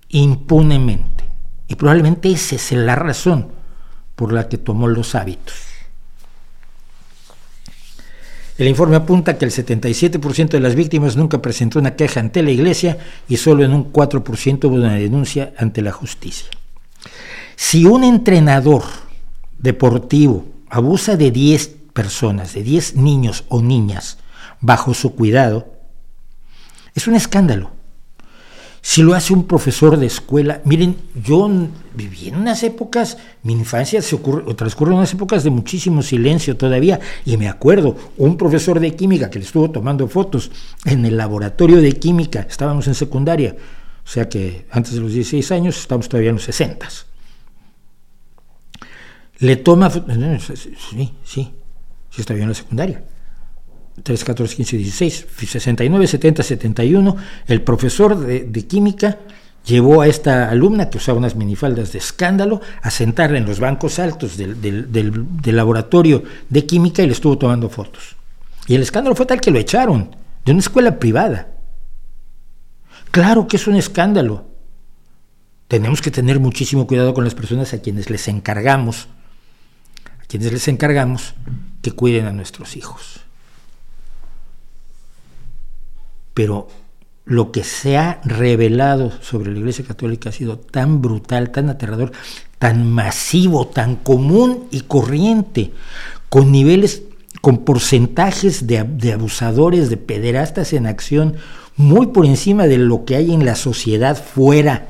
impunemente. 0.08 1.24
Y 1.68 1.74
probablemente 1.74 2.30
esa 2.30 2.54
es 2.54 2.72
la 2.72 2.94
razón 2.94 3.48
por 4.14 4.32
la 4.32 4.48
que 4.48 4.58
tomó 4.58 4.88
los 4.88 5.14
hábitos. 5.14 5.54
El 8.58 8.68
informe 8.68 8.96
apunta 8.96 9.36
que 9.36 9.44
el 9.44 9.50
77% 9.50 10.48
de 10.48 10.60
las 10.60 10.74
víctimas 10.74 11.16
nunca 11.16 11.42
presentó 11.42 11.78
una 11.78 11.94
queja 11.94 12.20
ante 12.20 12.42
la 12.42 12.50
iglesia 12.50 12.96
y 13.28 13.36
solo 13.36 13.64
en 13.64 13.74
un 13.74 13.92
4% 13.92 14.64
hubo 14.64 14.76
una 14.76 14.94
denuncia 14.94 15.52
ante 15.58 15.82
la 15.82 15.92
justicia. 15.92 16.48
Si 17.54 17.84
un 17.84 18.02
entrenador 18.02 18.82
deportivo 19.58 20.46
abusa 20.70 21.16
de 21.16 21.30
10 21.30 21.68
personas, 21.92 22.54
de 22.54 22.62
10 22.62 22.96
niños 22.96 23.44
o 23.48 23.60
niñas 23.60 24.18
bajo 24.60 24.94
su 24.94 25.14
cuidado, 25.14 25.68
es 26.94 27.06
un 27.06 27.14
escándalo. 27.14 27.75
Si 28.88 29.02
lo 29.02 29.14
hace 29.14 29.32
un 29.32 29.48
profesor 29.48 29.96
de 29.96 30.06
escuela, 30.06 30.62
miren, 30.64 30.96
yo 31.12 31.50
viví 31.94 32.28
en 32.28 32.36
unas 32.36 32.62
épocas, 32.62 33.18
mi 33.42 33.52
infancia 33.52 34.00
se 34.00 34.14
ocurre, 34.14 34.54
transcurre 34.54 34.92
en 34.92 34.98
unas 34.98 35.12
épocas 35.12 35.42
de 35.42 35.50
muchísimo 35.50 36.02
silencio 36.02 36.56
todavía, 36.56 37.00
y 37.24 37.36
me 37.36 37.48
acuerdo, 37.48 37.96
un 38.16 38.36
profesor 38.36 38.78
de 38.78 38.94
química 38.94 39.28
que 39.28 39.40
le 39.40 39.44
estuvo 39.44 39.68
tomando 39.72 40.06
fotos 40.06 40.52
en 40.84 41.04
el 41.04 41.16
laboratorio 41.16 41.78
de 41.78 41.94
química, 41.94 42.46
estábamos 42.48 42.86
en 42.86 42.94
secundaria, 42.94 43.56
o 44.04 44.08
sea 44.08 44.28
que 44.28 44.66
antes 44.70 44.92
de 44.94 45.00
los 45.00 45.12
16 45.12 45.50
años 45.50 45.76
estamos 45.80 46.08
todavía 46.08 46.30
en 46.30 46.36
los 46.36 46.44
60. 46.44 46.88
Le 49.40 49.56
toma, 49.56 49.90
sí, 49.90 51.12
sí, 51.24 51.52
sí 52.08 52.20
está 52.20 52.34
bien 52.34 52.44
en 52.44 52.50
la 52.50 52.54
secundaria 52.54 53.02
3, 54.02 54.24
14, 54.24 54.56
15, 54.56 54.76
16, 54.76 55.26
69, 55.46 56.06
70, 56.06 56.42
71, 56.42 57.16
el 57.46 57.62
profesor 57.62 58.18
de, 58.18 58.66
química 58.66 59.18
llevó 59.64 60.02
a 60.02 60.06
esta 60.06 60.50
alumna 60.50 60.90
que 60.90 60.98
usaba 60.98 61.18
unas 61.18 61.34
minifaldas 61.34 61.92
de 61.92 61.98
escándalo 61.98 62.60
a 62.82 62.90
sentarla 62.90 63.38
en 63.38 63.46
los 63.46 63.58
bancos 63.58 63.98
altos 63.98 64.36
del, 64.36 64.60
del, 64.60 65.56
laboratorio 65.56 66.22
de 66.48 66.66
química 66.66 67.02
y 67.02 67.06
le 67.06 67.12
estuvo 67.12 67.38
tomando 67.38 67.68
fotos. 67.68 68.16
Y 68.66 68.74
el 68.74 68.82
escándalo 68.82 69.16
fue 69.16 69.26
tal 69.26 69.40
que 69.40 69.50
lo 69.50 69.58
echaron 69.58 70.14
de 70.44 70.52
una 70.52 70.60
escuela 70.60 70.98
privada. 70.98 71.48
Claro 73.10 73.48
que 73.48 73.56
es 73.56 73.66
un 73.66 73.76
escándalo. 73.76 74.44
Tenemos 75.68 76.00
que 76.00 76.10
tener 76.10 76.38
muchísimo 76.38 76.86
cuidado 76.86 77.14
con 77.14 77.24
las 77.24 77.34
personas 77.34 77.72
a 77.72 77.80
quienes 77.80 78.10
les 78.10 78.28
encargamos, 78.28 79.08
a 80.22 80.26
quienes 80.26 80.52
les 80.52 80.68
encargamos 80.68 81.34
que 81.82 81.92
cuiden 81.92 82.26
a 82.26 82.32
nuestros 82.32 82.76
hijos 82.76 83.25
pero 86.36 86.68
lo 87.24 87.50
que 87.50 87.64
se 87.64 87.96
ha 87.96 88.20
revelado 88.22 89.10
sobre 89.22 89.50
la 89.50 89.58
Iglesia 89.58 89.86
Católica 89.86 90.28
ha 90.28 90.32
sido 90.32 90.58
tan 90.58 91.00
brutal, 91.00 91.50
tan 91.50 91.70
aterrador, 91.70 92.12
tan 92.58 92.86
masivo, 92.92 93.68
tan 93.68 93.96
común 93.96 94.64
y 94.70 94.82
corriente, 94.82 95.72
con 96.28 96.52
niveles, 96.52 97.04
con 97.40 97.64
porcentajes 97.64 98.66
de, 98.66 99.12
abusadores, 99.14 99.88
de 99.88 99.96
pederastas 99.96 100.74
en 100.74 100.84
acción, 100.84 101.36
muy 101.74 102.08
por 102.08 102.26
encima 102.26 102.66
de 102.66 102.76
lo 102.76 103.06
que 103.06 103.16
hay 103.16 103.32
en 103.32 103.46
la 103.46 103.54
sociedad 103.56 104.14
fuera 104.14 104.88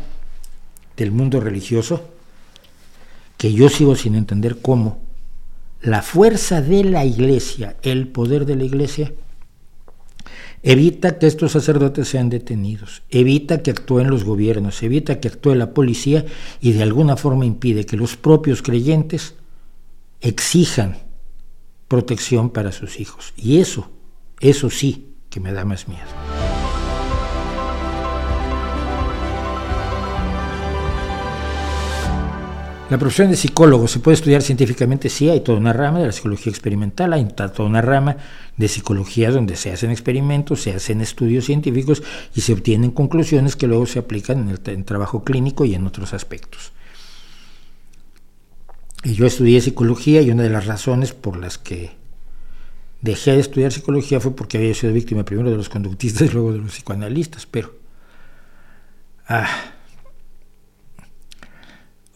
del 0.96 1.12
mundo 1.12 1.38
religioso, 1.38 2.08
que 3.36 3.52
yo 3.52 3.68
sigo 3.68 3.94
sin 3.94 4.16
entender 4.16 4.58
cómo 4.60 4.98
la 5.80 6.02
fuerza 6.02 6.60
de 6.60 6.82
la 6.82 7.04
iglesia, 7.04 7.76
el 7.82 8.08
poder 8.08 8.46
de 8.46 8.56
la 8.56 8.64
iglesia, 8.64 9.12
Evita 10.68 11.16
que 11.20 11.28
estos 11.28 11.52
sacerdotes 11.52 12.08
sean 12.08 12.28
detenidos, 12.28 13.04
evita 13.08 13.62
que 13.62 13.70
actúen 13.70 14.10
los 14.10 14.24
gobiernos, 14.24 14.82
evita 14.82 15.20
que 15.20 15.28
actúe 15.28 15.54
la 15.54 15.72
policía 15.72 16.26
y 16.60 16.72
de 16.72 16.82
alguna 16.82 17.16
forma 17.16 17.46
impide 17.46 17.86
que 17.86 17.96
los 17.96 18.16
propios 18.16 18.62
creyentes 18.62 19.36
exijan 20.20 20.96
protección 21.86 22.50
para 22.50 22.72
sus 22.72 22.98
hijos. 22.98 23.32
Y 23.36 23.58
eso, 23.58 23.92
eso 24.40 24.68
sí 24.68 25.14
que 25.30 25.38
me 25.38 25.52
da 25.52 25.64
más 25.64 25.86
miedo. 25.86 26.55
La 32.88 32.98
profesión 32.98 33.30
de 33.30 33.36
psicólogo 33.36 33.88
se 33.88 33.98
puede 33.98 34.14
estudiar 34.14 34.42
científicamente, 34.42 35.08
sí, 35.08 35.28
hay 35.28 35.40
toda 35.40 35.58
una 35.58 35.72
rama 35.72 35.98
de 35.98 36.06
la 36.06 36.12
psicología 36.12 36.52
experimental, 36.52 37.12
hay 37.14 37.24
toda 37.24 37.68
una 37.68 37.82
rama 37.82 38.16
de 38.56 38.68
psicología 38.68 39.32
donde 39.32 39.56
se 39.56 39.72
hacen 39.72 39.90
experimentos, 39.90 40.62
se 40.62 40.72
hacen 40.72 41.00
estudios 41.00 41.46
científicos 41.46 42.04
y 42.32 42.42
se 42.42 42.52
obtienen 42.52 42.92
conclusiones 42.92 43.56
que 43.56 43.66
luego 43.66 43.86
se 43.86 43.98
aplican 43.98 44.48
en 44.48 44.50
el 44.50 44.84
trabajo 44.84 45.24
clínico 45.24 45.64
y 45.64 45.74
en 45.74 45.84
otros 45.84 46.14
aspectos. 46.14 46.70
Y 49.02 49.14
yo 49.14 49.26
estudié 49.26 49.60
psicología 49.60 50.22
y 50.22 50.30
una 50.30 50.44
de 50.44 50.50
las 50.50 50.66
razones 50.66 51.12
por 51.12 51.38
las 51.38 51.58
que 51.58 51.90
dejé 53.00 53.32
de 53.32 53.40
estudiar 53.40 53.72
psicología 53.72 54.20
fue 54.20 54.36
porque 54.36 54.58
había 54.58 54.74
sido 54.74 54.92
víctima 54.92 55.24
primero 55.24 55.50
de 55.50 55.56
los 55.56 55.68
conductistas 55.68 56.22
y 56.30 56.32
luego 56.32 56.52
de 56.52 56.58
los 56.58 56.70
psicoanalistas, 56.70 57.46
pero... 57.46 57.74
Ah, 59.28 59.75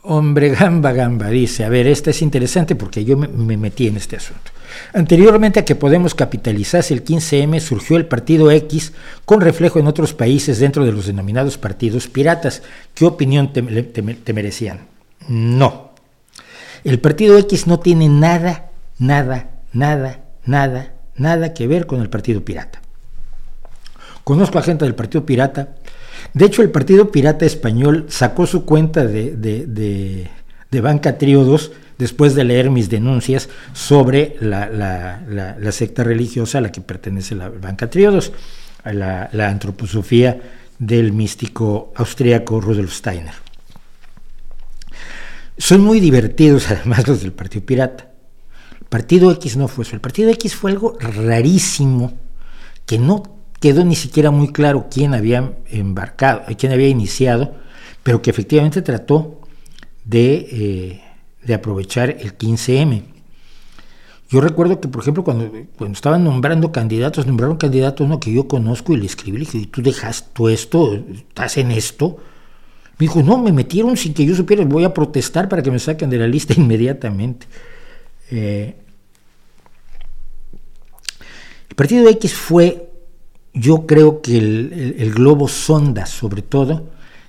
Hombre, 0.02 0.48
gamba, 0.48 0.93
gamba, 0.93 1.28
dice, 1.28 1.64
a 1.64 1.68
ver, 1.68 1.86
esta 1.86 2.09
es 2.09 2.22
interesante 2.22 2.74
porque 2.74 3.05
yo 3.05 3.18
me, 3.18 3.56
metí 3.59 3.86
en 3.86 3.98
este 3.98 4.16
asunto. 4.16 4.51
Anteriormente 4.94 5.60
a 5.60 5.64
que 5.64 5.74
Podemos 5.74 6.14
capitalizase 6.14 6.94
el 6.94 7.05
15M, 7.05 7.60
surgió 7.60 7.98
el 7.98 8.06
Partido 8.06 8.51
X 8.51 8.94
con 9.27 9.43
reflejo 9.43 9.78
en 9.78 9.89
otros 9.89 10.14
países 10.14 10.59
dentro 10.59 10.86
de 10.86 10.93
los 10.93 11.06
denominados 11.06 11.59
partidos 11.59 12.09
piratas. 12.09 12.62
¿Qué 12.94 13.05
opinión 13.05 13.52
te, 13.52 13.62
te 13.62 14.32
merecían? 14.32 14.86
No. 15.28 15.90
El 16.82 16.98
Partido 16.98 17.36
X 17.36 17.66
no 17.66 17.81
tiene 17.81 18.09
nada, 18.09 18.70
nada, 18.98 19.51
nada, 19.74 20.20
nada, 20.47 20.94
nada 21.16 21.52
que 21.52 21.66
ver 21.66 21.86
con 21.86 22.01
el 22.01 22.09
Partido 22.09 22.43
Pirata. 22.43 22.81
Conozco 24.24 24.59
a 24.59 24.62
gente 24.62 24.86
del 24.86 24.94
Partido 24.94 25.27
Pirata 25.27 25.77
de 26.32 26.44
hecho, 26.44 26.62
el 26.62 26.70
Partido 26.70 27.10
Pirata 27.10 27.44
Español 27.44 28.06
sacó 28.09 28.47
su 28.47 28.64
cuenta 28.64 29.05
de, 29.06 29.36
de, 29.36 30.80
Banca 30.80 31.18
Tríodos 31.18 31.72
después 31.98 32.34
de 32.34 32.44
leer 32.44 32.70
mis 32.70 32.88
denuncias 32.88 33.48
sobre 33.72 34.36
la, 34.40 35.72
secta 35.72 36.05
religiosa 36.05 36.59
a 36.59 36.60
la 36.60 36.72
que 36.72 36.80
pertenece 36.80 37.34
la 37.34 37.48
Banca 37.48 37.90
Tríodos, 37.90 38.32
a 38.84 38.92
la, 38.92 39.48
antroposofía 39.48 40.40
del 40.78 41.12
místico 41.12 41.92
austríaco 41.97 42.60
Rudolf 42.60 42.92
Steiner. 42.92 43.34
Son 45.59 45.80
muy 45.82 46.01
divertidos 46.01 46.70
además 46.70 47.06
los 47.06 47.22
del 47.22 47.32
Partido 47.32 47.66
Pirata. 47.66 48.10
El 48.80 48.86
Partido 48.86 49.30
X 49.32 49.56
no 49.56 49.68
fue 49.68 49.84
eso. 49.84 49.94
El 49.94 50.01
Partido 50.01 50.30
X 50.30 50.55
fue 50.55 50.70
algo 50.70 50.97
rarísimo 50.98 52.14
que 52.86 52.98
no 52.98 53.40
quedó 53.61 53.85
ni 53.85 53.95
siquiera 53.95 54.31
muy 54.31 54.49
claro 54.49 54.89
quién 54.91 55.15
había 55.15 55.53
embarcado, 55.70 56.43
quién 56.59 56.73
había 56.73 56.89
iniciado, 56.89 57.55
pero 58.03 58.23
que 58.23 58.31
efectivamente 58.31 58.82
trató 58.82 59.41
de, 60.05 61.01
eh, 61.47 61.55
aprovechar 61.55 62.11
el 62.11 62.37
15M. 62.37 63.05
Yo 64.31 64.41
recuerdo 64.41 64.81
que, 64.81 64.89
por 64.89 65.03
ejemplo, 65.03 65.24
cuando, 65.24 65.51
cuando 65.77 65.95
estaban 65.95 66.24
nombrando 66.24 66.73
candidatos, 66.73 67.27
nombraron 67.27 67.57
candidatos 67.57 68.07
uno 68.07 68.20
que 68.20 68.32
yo 68.32 68.49
conozco 68.49 68.93
y 68.93 68.97
le 68.97 69.07
escribí, 69.07 69.39
le 69.39 69.45
dije, 69.45 69.59
¿y 69.59 69.66
tú 69.66 69.82
dejas 69.82 70.32
tú 70.32 70.49
esto? 70.49 70.95
¿Estás 70.95 71.57
en 71.59 71.73
esto? 71.73 72.19
Me 72.99 73.07
dijo, 73.07 73.23
no, 73.23 73.39
me 73.39 73.53
metieron 73.53 73.97
sin 73.97 74.15
que 74.15 74.24
yo 74.24 74.35
supiera, 74.35 74.65
voy 74.65 74.85
a 74.85 74.95
protestar 74.95 75.49
para 75.49 75.62
que 75.62 75.70
me 75.70 75.78
saquen 75.78 76.09
de 76.09 76.19
la 76.19 76.27
lista 76.28 76.55
inmediatamente. 76.57 77.47
Eh, 78.31 78.77
el 81.69 81.74
partido 81.74 82.09
X 82.09 82.32
fue 82.32 82.90
yo 83.52 83.86
creo 83.86 84.22
que 84.22 84.39
el, 84.39 85.12
globo 85.14 85.48
sonda, 85.48 86.06
sobre 86.06 86.43
todo, 86.43 86.89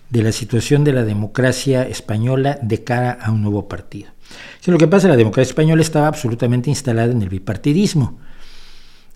de 0.10 0.22
la 0.22 0.31
situación 0.31 0.84
de 0.84 0.93
la 0.93 1.03
democracia 1.03 1.88
española 1.88 2.60
de 2.61 2.84
cara 2.84 3.11
a 3.11 3.31
un 3.31 3.41
nuevo 3.41 3.68
partido. 3.68 4.11
lo 4.65 4.77
que 4.77 4.88
pasa, 4.88 5.07
la 5.07 5.15
democracia 5.15 5.49
española 5.49 5.81
estaba 5.81 6.07
absolutamente 6.07 6.69
instalada 6.69 7.11
en 7.11 7.22
el 7.22 7.30
bipartidismo. 7.30 8.19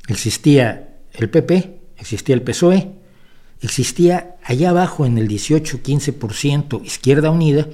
Existía 0.08 0.96
el 1.14 1.30
PP, 1.30 1.80
existía 1.98 2.36
el 2.36 2.42
PSOE, 2.42 2.92
existía 3.62 4.36
allá 4.44 4.70
abajo 4.70 5.06
en 5.06 5.18
el 5.18 5.28
18-15% 5.28 6.84
Izquierda 6.84 7.30
Unida, 7.30 7.68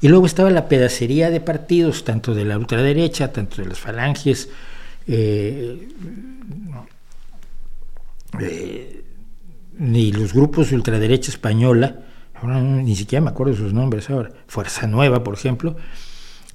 y 0.00 0.08
luego 0.08 0.26
estaba 0.26 0.50
la 0.50 0.68
pedacería 0.68 1.30
de 1.30 1.40
partidos, 1.40 2.04
tanto 2.04 2.34
de 2.34 2.44
la 2.44 2.58
ultraderecha, 2.58 3.32
tanto 3.32 3.62
de 3.62 3.68
las 3.68 3.78
falanges, 3.78 4.50
eh, 5.06 5.88
eh, 8.40 9.04
ni 9.78 10.12
los 10.12 10.32
grupos 10.32 10.70
de 10.70 10.76
ultraderecha 10.76 11.30
española, 11.30 12.00
ni 12.42 12.94
siquiera 12.94 13.24
me 13.24 13.30
acuerdo 13.30 13.54
sus 13.54 13.72
nombres 13.72 14.10
ahora, 14.10 14.30
Fuerza 14.46 14.86
Nueva, 14.86 15.24
por 15.24 15.34
ejemplo, 15.34 15.76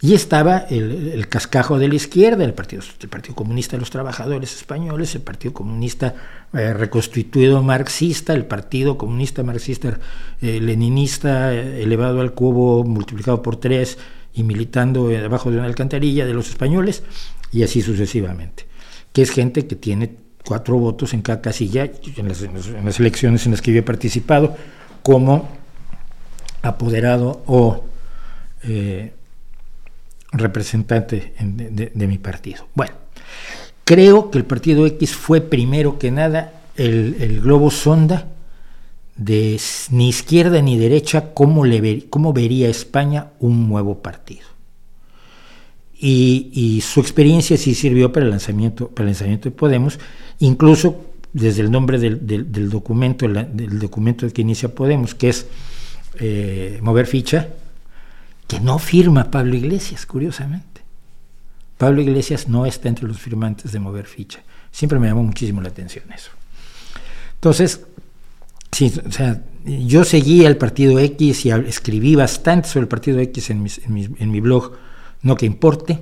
y 0.01 0.13
estaba 0.13 0.59
el, 0.59 1.27
cascajo 1.27 1.77
de 1.77 1.89
la 1.89 1.95
izquierda, 1.95 2.45
el 2.45 2.53
Partido, 2.53 2.81
el 3.01 3.09
partido 3.09 3.35
Comunista 3.35 3.75
de 3.75 3.81
los 3.81 3.89
Trabajadores 3.89 4.55
Españoles, 4.55 5.13
el 5.15 5.21
Partido 5.21 5.53
Comunista 5.53 6.15
eh, 6.53 6.73
reconstituido 6.73 7.61
marxista, 7.61 8.33
el 8.33 8.45
Partido 8.45 8.97
Comunista 8.97 9.43
Marxista 9.43 9.99
eh, 10.41 10.61
Leninista 10.61 11.53
elevado 11.53 12.21
al 12.21 12.33
cubo, 12.33 12.85
multiplicado 12.85 13.41
por 13.41 13.57
tres, 13.57 13.97
y 14.33 14.43
militando 14.43 15.07
debajo 15.07 15.51
de 15.51 15.57
una 15.57 15.65
alcantarilla 15.65 16.25
de 16.25 16.33
los 16.33 16.49
españoles 16.49 17.03
y 17.51 17.63
así 17.63 17.81
sucesivamente. 17.81 18.67
Que 19.11 19.23
es 19.23 19.31
gente 19.31 19.67
que 19.67 19.75
tiene 19.75 20.15
cuatro 20.45 20.77
votos 20.77 21.13
en 21.13 21.21
cada 21.21 21.41
casilla 21.41 21.89
en 22.17 22.27
las, 22.27 22.99
elecciones 22.99 23.45
en 23.45 23.51
las 23.51 23.61
que 23.61 23.71
yo 23.71 23.79
he 23.79 23.83
participado 23.83 24.55
como 25.03 25.49
apoderado 26.61 27.41
o 27.45 27.85
eh, 28.63 29.13
representante 30.31 31.33
de, 31.39 32.07
mi 32.07 32.17
partido. 32.17 32.67
Bueno, 32.75 32.93
creo 33.83 34.29
que 34.29 34.37
el 34.37 34.45
partido 34.45 34.85
X 34.85 35.15
fue 35.15 35.41
primero 35.41 35.97
que 35.97 36.11
nada 36.11 36.53
el, 36.75 37.41
globo 37.41 37.71
sonda 37.71 38.27
de 39.15 39.59
ni 39.91 40.09
izquierda 40.09 40.61
ni 40.61 40.77
derecha 40.77 41.33
cómo, 41.33 41.63
cómo 42.09 42.33
vería 42.33 42.69
España 42.69 43.29
un 43.39 43.67
nuevo 43.67 43.99
partido. 43.99 44.47
Y, 46.01 46.81
su 46.81 47.01
experiencia 47.01 47.57
sí 47.57 47.75
sirvió 47.75 48.13
para 48.13 48.25
el 48.25 48.31
lanzamiento, 48.31 48.87
para 48.87 49.03
el 49.03 49.13
lanzamiento 49.13 49.49
de 49.49 49.55
Podemos, 49.55 49.99
incluso 50.39 51.05
desde 51.33 51.61
el 51.61 51.71
nombre 51.71 51.99
del, 51.99 52.69
documento, 52.69 53.27
del 53.27 53.79
documento 53.79 54.27
que 54.31 54.41
inicia 54.41 54.73
Podemos, 54.73 55.13
que 55.13 55.29
es 55.29 55.45
eh, 56.19 56.79
Mover 56.81 57.05
Ficha, 57.05 57.49
que 58.47 58.61
no 58.61 58.79
firma 58.79 59.29
Pablo 59.29 59.55
Iglesias, 59.55 60.05
curiosamente. 60.05 60.81
Pablo 61.77 62.01
Iglesias 62.01 62.47
no 62.47 62.65
está 62.65 62.87
entre 62.87 63.05
los 63.05 63.19
firmantes 63.19 63.71
de 63.71 63.79
Mover 63.79 64.05
Ficha. 64.05 64.39
Siempre 64.71 64.99
me 64.99 65.07
llamó 65.07 65.23
muchísimo 65.23 65.61
la 65.61 65.69
atención 65.69 66.05
eso. 66.13 66.31
Entonces, 67.35 67.81
sí, 68.71 68.91
o 69.05 69.11
sea, 69.11 69.43
yo 69.65 70.05
seguía 70.05 70.47
el 70.47 70.57
partido 70.57 70.97
X 70.97 71.45
y 71.45 71.51
escribí 71.51 72.15
bastante 72.15 72.69
sobre 72.69 72.83
el 72.83 72.87
partido 72.87 73.19
X 73.19 73.49
en, 73.49 73.67
en 74.17 74.31
mi 74.31 74.39
blog 74.39 74.73
no 75.21 75.35
que 75.35 75.45
importe. 75.45 75.99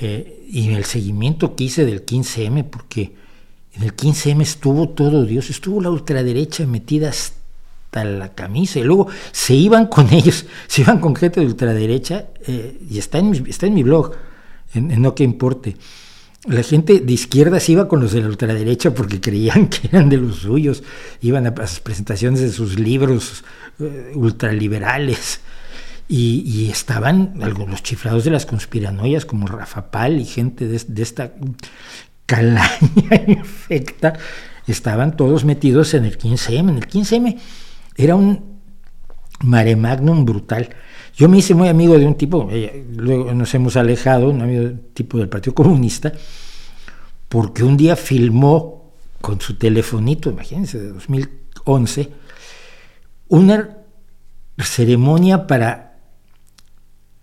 Eh, 0.00 0.46
y 0.50 0.70
el 0.70 0.84
seguimiento 0.84 1.54
que 1.54 1.64
hice 1.64 1.84
del 1.84 2.04
15M, 2.04 2.64
porque 2.64 3.12
en 3.74 3.82
el 3.82 3.94
15M 3.94 4.42
estuvo 4.42 4.88
todo 4.88 5.24
Dios, 5.24 5.50
estuvo 5.50 5.80
la 5.80 5.90
ultraderecha 5.90 6.66
metida 6.66 7.10
hasta 7.10 8.04
la 8.04 8.34
camisa, 8.34 8.78
y 8.78 8.84
luego 8.84 9.08
se 9.32 9.54
iban 9.54 9.86
con 9.86 10.12
ellos, 10.12 10.46
se 10.66 10.82
iban 10.82 11.00
con 11.00 11.14
gente 11.14 11.40
de 11.40 11.46
ultraderecha, 11.46 12.28
eh, 12.46 12.78
y 12.90 12.98
está 12.98 13.18
en, 13.18 13.30
mi, 13.30 13.42
está 13.48 13.66
en 13.66 13.74
mi 13.74 13.82
blog, 13.82 14.12
en, 14.74 15.00
No 15.00 15.14
que 15.14 15.24
importe. 15.24 15.76
La 16.46 16.64
gente 16.64 16.98
de 16.98 17.12
izquierda 17.12 17.60
se 17.60 17.70
iba 17.70 17.86
con 17.86 18.00
los 18.00 18.12
de 18.12 18.20
la 18.20 18.26
ultraderecha 18.26 18.92
porque 18.92 19.20
creían 19.22 19.68
que 19.68 19.88
eran 19.88 20.08
de 20.08 20.16
los 20.16 20.38
suyos, 20.38 20.82
iban 21.20 21.46
a 21.46 21.54
las 21.56 21.80
presentaciones 21.80 22.40
de 22.40 22.50
sus 22.50 22.78
libros 22.78 23.44
eh, 23.78 24.12
ultraliberales 24.14 25.40
y, 26.08 26.68
estaban 26.70 27.34
los 27.36 27.82
chiflados 27.82 28.24
de 28.24 28.30
las 28.30 28.46
conspiranoias 28.46 29.24
como 29.24 29.46
Rafa 29.46 29.90
Pal 29.90 30.20
y 30.20 30.24
gente 30.24 30.66
de, 30.66 31.02
esta 31.02 31.32
calaña 32.26 32.70
infecta, 33.26 34.14
estaban 34.66 35.16
todos 35.16 35.44
metidos 35.44 35.94
en 35.94 36.04
el 36.04 36.18
15M. 36.18 36.68
En 36.68 36.76
el 36.76 36.86
15M 36.86 37.38
era 37.96 38.14
un 38.14 38.60
mare 39.40 39.76
magnum 39.76 40.24
brutal. 40.24 40.68
Yo 41.14 41.28
me 41.28 41.38
hice 41.38 41.54
muy 41.54 41.68
amigo 41.68 41.98
de 41.98 42.06
un 42.06 42.14
tipo, 42.14 42.48
eh, 42.50 42.86
luego 42.96 43.32
nos 43.34 43.54
hemos 43.54 43.76
alejado, 43.76 44.30
un 44.30 44.40
amigo 44.40 44.70
tipo 44.94 45.18
del 45.18 45.28
Partido 45.28 45.54
Comunista, 45.54 46.12
porque 47.28 47.64
un 47.64 47.76
día 47.76 47.96
filmó 47.96 48.92
con 49.20 49.40
su 49.40 49.54
telefonito, 49.56 50.30
imagínense, 50.30 50.78
de 50.78 50.88
2011, 50.88 52.08
una 53.28 53.78
ceremonia 54.58 55.46
para 55.46 55.91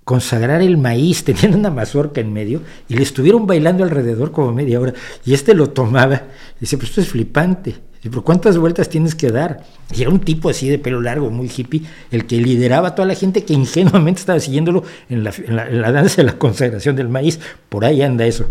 consagrar 0.10 0.64
el 0.64 0.76
maíz, 0.76 1.24
tenían 1.30 1.54
una 1.54 1.70
mazorca 1.70 2.20
en 2.20 2.34
medio 2.34 2.64
y 2.88 2.96
le 2.96 3.04
estuvieron 3.04 3.46
bailando 3.46 3.84
alrededor 3.84 4.32
como 4.32 4.52
media 4.52 4.80
hora. 4.80 4.96
Y 5.24 5.36
este 5.36 5.54
lo 5.54 5.70
tomaba 5.70 6.24
y 6.58 6.62
dice, 6.62 6.78
pues 6.78 6.90
esto 6.90 7.02
es 7.02 7.10
flipante. 7.10 7.76
¿pero 8.02 8.24
cuántas 8.24 8.58
vueltas 8.58 8.90
tienes 8.90 9.14
que 9.14 9.30
dar? 9.30 9.64
Y 9.94 10.02
era 10.02 10.10
un 10.10 10.22
tipo 10.22 10.50
así 10.50 10.68
de 10.68 10.80
pelo 10.80 11.00
largo, 11.00 11.30
muy 11.30 11.52
hippie, 11.56 11.84
el 12.10 12.26
que 12.26 12.38
lideraba 12.38 12.88
a 12.88 12.96
toda 12.96 13.08
la 13.08 13.14
gente 13.14 13.44
que 13.44 13.54
ingenuamente 13.62 14.22
estaba 14.22 14.40
siguiéndolo 14.40 14.84
en 15.10 15.24
la, 15.24 15.92
danza 15.92 16.24
de 16.24 16.24
la 16.24 16.40
consagración 16.40 16.96
del 16.96 17.10
maíz. 17.10 17.40
Por 17.68 17.86
ahí 17.86 18.02
anda 18.02 18.26
eso. 18.26 18.50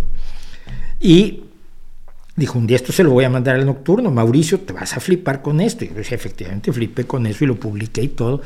Y 1.01 1.43
dijo, 2.37 2.57
un 2.57 2.69
día 2.69 2.77
esto 2.77 2.93
se 2.93 3.03
lo 3.03 3.11
voy 3.11 3.25
a 3.25 3.31
mandar 3.31 3.57
al 3.57 3.67
nocturno, 3.67 4.13
Mauricio, 4.13 4.61
te 4.61 4.73
vas 4.73 4.97
a 4.97 5.01
flipar 5.01 5.43
con 5.43 5.61
esto. 5.61 5.85
Y 5.85 5.89
yo 5.89 5.95
decía, 5.95 6.15
efectivamente, 6.15 6.73
flipé 6.73 7.05
con 7.05 7.27
eso 7.27 7.43
y 7.43 7.49
lo 7.49 7.57
publiqué 7.57 8.03
y 8.03 8.09
todo 8.09 8.43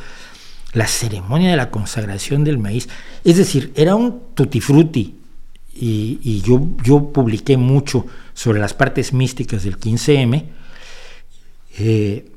la 0.73 0.87
ceremonia 0.87 1.51
de 1.51 1.57
la 1.57 1.71
consagración 1.71 2.45
del 2.45 2.59
maíz. 2.59 2.89
Es 3.25 3.37
decir, 3.37 3.73
era 3.75 3.95
un 3.95 4.21
tutti 4.35 4.61
frutti. 4.61 5.17
Y, 5.75 6.43
yo, 6.43 6.61
yo, 6.85 7.13
publiqué 7.13 7.57
mucho 7.57 8.07
sobre 8.35 8.61
las 8.61 8.75
partes 8.75 9.13
místicas 9.13 9.65
del 9.65 9.79
15M, 9.79 10.45
eh, 11.79 12.31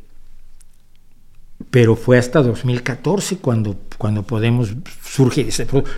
pero 1.69 1.95
fue 1.97 2.17
hasta 2.17 2.41
2014 2.41 3.37
cuando, 3.37 3.77
cuando 3.97 4.23
Podemos 4.23 4.73
surge. 5.03 5.47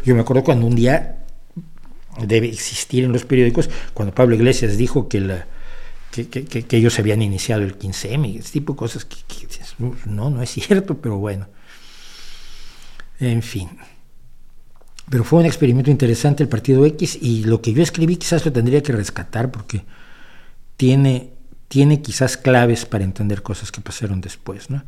Yo 0.04 0.16
me 0.16 0.22
acuerdo 0.22 0.44
cuando 0.44 0.66
un 0.66 0.76
día 0.76 1.20
debe 2.26 2.48
existir 2.48 3.04
en 3.04 3.14
los 3.14 3.24
periódicos, 3.24 3.70
cuando 3.94 4.14
Pablo 4.14 4.36
Iglesias 4.36 4.76
dijo 4.76 5.08
que, 5.08 5.44
que, 6.12 6.78
ellos 6.78 6.98
habían 6.98 7.22
iniciado 7.22 7.62
el 7.62 7.78
15M, 7.78 8.40
ese 8.40 8.52
tipo 8.52 8.74
de 8.74 8.78
cosas 8.78 9.06
que, 9.06 9.16
no, 10.08 10.30
no 10.32 10.42
es 10.42 10.50
cierto, 10.50 10.98
pero 10.98 11.18
bueno. 11.18 11.48
En 13.20 13.42
fin. 13.42 13.70
Pero 15.10 15.24
fue 15.24 15.40
un 15.40 15.46
experimento 15.46 15.90
interesante 15.90 16.44
el 16.44 16.50
partido 16.50 16.86
X 16.86 17.18
y 17.22 17.46
lo 17.46 17.62
que 17.62 17.74
yo 17.74 17.82
escribí 17.82 18.18
quizás 18.18 18.46
lo 18.46 18.52
tendría 18.52 18.84
que 18.84 18.92
rescatar 18.92 19.52
porque 19.52 19.84
tiene, 20.76 21.32
tiene 21.70 22.02
quizás 22.02 22.36
claves 22.36 22.86
para 22.86 23.06
entender 23.06 23.42
cosas 23.42 23.72
que 23.72 23.80
pasaron 23.80 24.20
después, 24.20 24.70
¿no? 24.70 24.84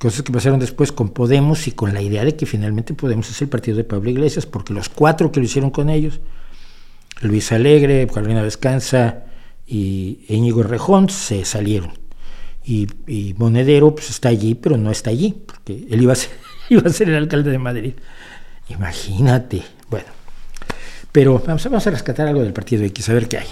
Cosas 0.00 0.22
que 0.22 0.32
pasaron 0.32 0.58
después 0.58 0.90
con 0.90 1.10
Podemos 1.10 1.68
y 1.68 1.72
con 1.72 1.94
la 1.94 2.02
idea 2.02 2.24
de 2.24 2.34
que 2.34 2.46
finalmente 2.46 2.94
Podemos 2.94 3.30
es 3.30 3.40
el 3.40 3.48
partido 3.48 3.76
de 3.76 3.84
Pablo 3.84 4.10
Iglesias, 4.10 4.44
porque 4.44 4.74
los 4.74 4.88
cuatro 4.88 5.30
que 5.30 5.38
lo 5.38 5.46
hicieron 5.46 5.70
con 5.70 5.88
ellos, 5.88 6.20
Luis 7.20 7.52
Alegre, 7.52 8.08
Carolina 8.08 8.42
Descansa 8.42 9.22
y 9.68 10.24
Íñigo 10.28 10.64
Rejón, 10.64 11.10
se 11.10 11.44
salieron. 11.44 11.92
Y, 12.64 12.88
y 13.06 13.34
Monedero 13.38 13.94
pues, 13.94 14.10
está 14.10 14.30
allí, 14.30 14.56
pero 14.56 14.76
no 14.76 14.90
está 14.90 15.10
allí, 15.10 15.32
porque 15.46 15.86
él 15.88 16.02
iba 16.02 16.12
a 16.12 16.16
ser 16.16 16.43
iba 16.68 16.82
a 16.84 16.92
ser 16.92 17.08
el 17.08 17.16
alcalde 17.16 17.50
de 17.50 17.58
Madrid. 17.58 17.94
Imagínate. 18.68 19.62
Bueno, 19.90 20.06
pero 21.12 21.42
vamos, 21.46 21.86
a 21.86 21.90
rescatar 21.90 22.26
algo 22.28 22.42
del 22.42 22.52
partido 22.52 22.84
X, 22.84 23.08
a 23.08 23.14
ver 23.14 23.28
qué 23.28 23.38
hay. 23.38 23.46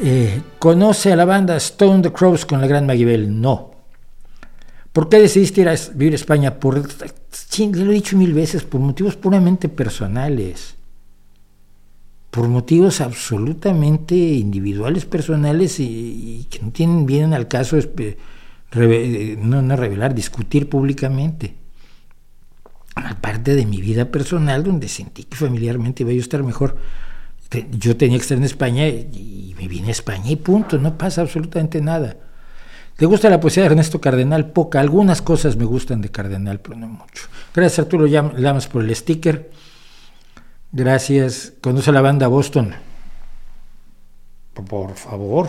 Eh, 0.00 0.40
¿Conoce 0.58 1.12
a 1.12 1.16
la 1.16 1.24
banda 1.24 1.56
Stone 1.56 2.02
the 2.02 2.12
Crows 2.12 2.46
con 2.46 2.60
la 2.60 2.66
gran 2.66 2.86
Magibel? 2.86 3.40
No. 3.40 3.72
¿Por 4.92 5.08
qué 5.08 5.20
decidiste 5.20 5.60
ir 5.60 5.68
a 5.68 5.74
vivir 5.94 6.14
a 6.14 6.16
España? 6.16 6.58
Por, 6.58 6.76
lo 6.76 6.82
he 6.82 7.94
dicho 7.94 8.16
mil 8.16 8.32
veces, 8.32 8.64
por 8.64 8.80
motivos 8.80 9.16
puramente 9.16 9.68
personales 9.68 10.77
por 12.30 12.48
motivos 12.48 13.00
absolutamente 13.00 14.14
individuales, 14.14 15.06
personales 15.06 15.80
y, 15.80 16.46
que 16.50 16.60
no 16.60 16.70
tienen 16.70 17.06
bien 17.06 17.32
al 17.32 17.48
caso 17.48 17.76
no, 19.40 19.62
no, 19.62 19.76
revelar, 19.76 20.14
discutir 20.14 20.68
públicamente. 20.68 21.54
Aparte 22.94 23.54
de 23.54 23.64
mi 23.64 23.80
vida 23.80 24.10
personal, 24.10 24.64
donde 24.64 24.88
sentí 24.88 25.24
que 25.24 25.36
familiarmente 25.36 26.02
iba 26.02 26.12
a 26.12 26.14
estar 26.14 26.42
mejor. 26.42 26.76
Yo 27.70 27.96
tenía 27.96 28.18
que 28.18 28.22
estar 28.22 28.36
en 28.36 28.44
España 28.44 28.86
y 28.88 29.54
me 29.56 29.68
vine 29.68 29.88
a 29.88 29.92
España 29.92 30.30
y 30.30 30.36
punto, 30.36 30.78
no 30.78 30.98
pasa 30.98 31.22
absolutamente 31.22 31.80
nada. 31.80 32.16
¿Te 32.98 33.06
gusta 33.06 33.30
la 33.30 33.38
poesía 33.38 33.62
de 33.62 33.68
Ernesto 33.68 34.00
Cardenal? 34.00 34.50
Poca. 34.50 34.80
Algunas 34.80 35.22
cosas 35.22 35.56
me 35.56 35.64
gustan 35.64 36.02
de 36.02 36.08
Cardenal, 36.08 36.58
pero 36.58 36.76
no 36.76 36.88
mucho. 36.88 37.28
Gracias 37.54 37.78
Arturo 37.78 38.08
Llamas 38.08 38.66
por 38.66 38.82
el 38.82 38.94
sticker. 38.94 39.52
Gracias. 40.72 41.52
¿Conoce 41.60 41.92
la 41.92 42.00
banda 42.00 42.26
Boston? 42.28 42.74
Por 44.52 44.94
favor. 44.96 45.48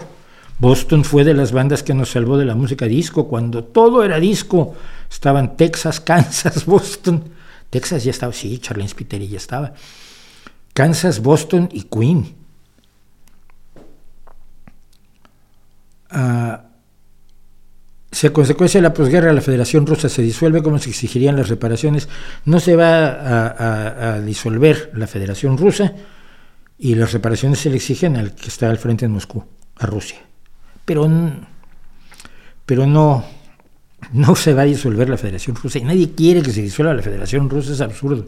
Boston 0.60 1.04
fue 1.06 1.24
de 1.24 1.34
las 1.34 1.52
bandas 1.52 1.84
que 1.84 1.94
nos 1.94 2.12
salvó 2.12 2.38
de 2.38 2.46
la 2.46 2.56
música 2.56 2.86
disco 2.86 3.28
cuando 3.28 3.64
todo 3.64 4.04
era 4.04 4.20
disco. 4.20 4.76
Estaban 5.10 5.56
Texas, 5.58 6.00
Kansas, 6.02 6.66
Boston. 6.66 7.24
Texas 7.70 8.04
ya 8.04 8.12
estaba, 8.12 8.34
sí, 8.34 8.60
Charlene 8.60 8.90
Spiteri 8.90 9.28
ya 9.28 9.38
estaba. 9.38 9.74
Kansas, 10.74 11.22
Boston 11.22 11.70
y 11.72 11.84
Queen. 11.84 12.36
Ah, 16.10 16.69
si 18.12 18.28
a 18.28 18.34
consecuencia 18.34 18.80
de 18.80 18.88
la 18.88 18.94
posguerra 18.94 19.34
la 19.34 19.42
Federación 19.42 19.86
Rusa 19.86 20.10
se 20.10 20.22
disuelve, 20.22 20.64
¿cómo 20.64 20.80
se 20.80 20.90
exigirían 20.90 21.36
las 21.36 21.50
reparaciones? 21.50 22.10
No 22.46 22.60
se 22.60 22.76
va 22.76 24.14
a, 24.14 24.20
disolver 24.22 24.92
la 24.96 25.06
Federación 25.06 25.58
Rusa 25.58 25.94
y 26.78 26.96
las 26.96 27.12
reparaciones 27.14 27.60
se 27.60 27.70
le 27.70 27.76
exigen 27.76 28.16
al 28.16 28.34
que 28.34 28.48
está 28.48 28.70
al 28.70 28.78
frente 28.78 29.06
en 29.06 29.12
Moscú, 29.12 29.44
a 29.78 29.86
Rusia. 29.86 30.18
Pero 30.86 31.08
pero 32.66 32.86
no, 32.86 33.26
no 34.14 34.36
se 34.36 34.54
va 34.54 34.64
a 34.64 34.66
disolver 34.66 35.10
la 35.10 35.18
Federación 35.18 35.56
Rusa 35.56 35.80
y 35.80 35.84
nadie 35.84 36.12
quiere 36.14 36.42
que 36.42 36.52
se 36.52 36.62
disuelva 36.62 36.94
la 36.94 37.02
Federación 37.02 37.50
Rusa, 37.50 37.74
es 37.74 37.82
absurdo. 37.82 38.26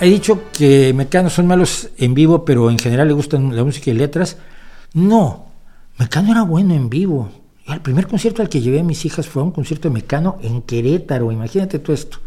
He 0.00 0.08
dicho 0.08 0.44
que 0.52 0.92
Mecano 0.94 1.28
son 1.28 1.48
malos 1.48 1.90
en 1.98 2.14
vivo, 2.14 2.44
pero 2.44 2.70
en 2.70 2.78
general 2.78 3.08
le 3.08 3.14
gustan 3.14 3.54
la 3.56 3.64
música 3.64 3.90
y 3.90 3.94
letras. 3.94 4.36
No, 4.94 5.46
Mecano 5.98 6.30
era 6.30 6.42
bueno 6.42 6.74
en 6.74 6.88
vivo. 6.88 7.28
El 7.66 7.80
primer 7.80 8.06
concierto 8.06 8.40
al 8.40 8.48
que 8.48 8.60
llevé 8.60 8.78
a 8.78 8.84
mis 8.84 9.04
hijas 9.04 9.26
fue 9.26 9.42
un 9.42 9.50
concierto 9.50 9.88
de 9.88 9.94
Mecano 9.94 10.38
en 10.40 10.62
Querétaro, 10.62 11.32
imagínate 11.32 11.80
todo 11.80 11.94
esto. 11.94 12.18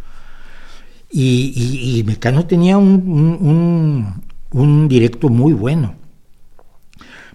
Y, 1.10 2.04
Mecano 2.06 2.46
tenía 2.46 2.78
un, 2.78 4.22
un 4.52 4.88
directo 4.90 5.30
muy 5.30 5.54
bueno. 5.54 5.96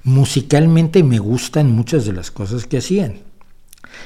Musicalmente 0.04 1.02
me 1.02 1.18
gustan 1.18 1.72
muchas 1.72 2.04
de 2.04 2.12
las 2.12 2.30
cosas 2.30 2.66
que 2.66 2.78
hacían. 2.78 3.20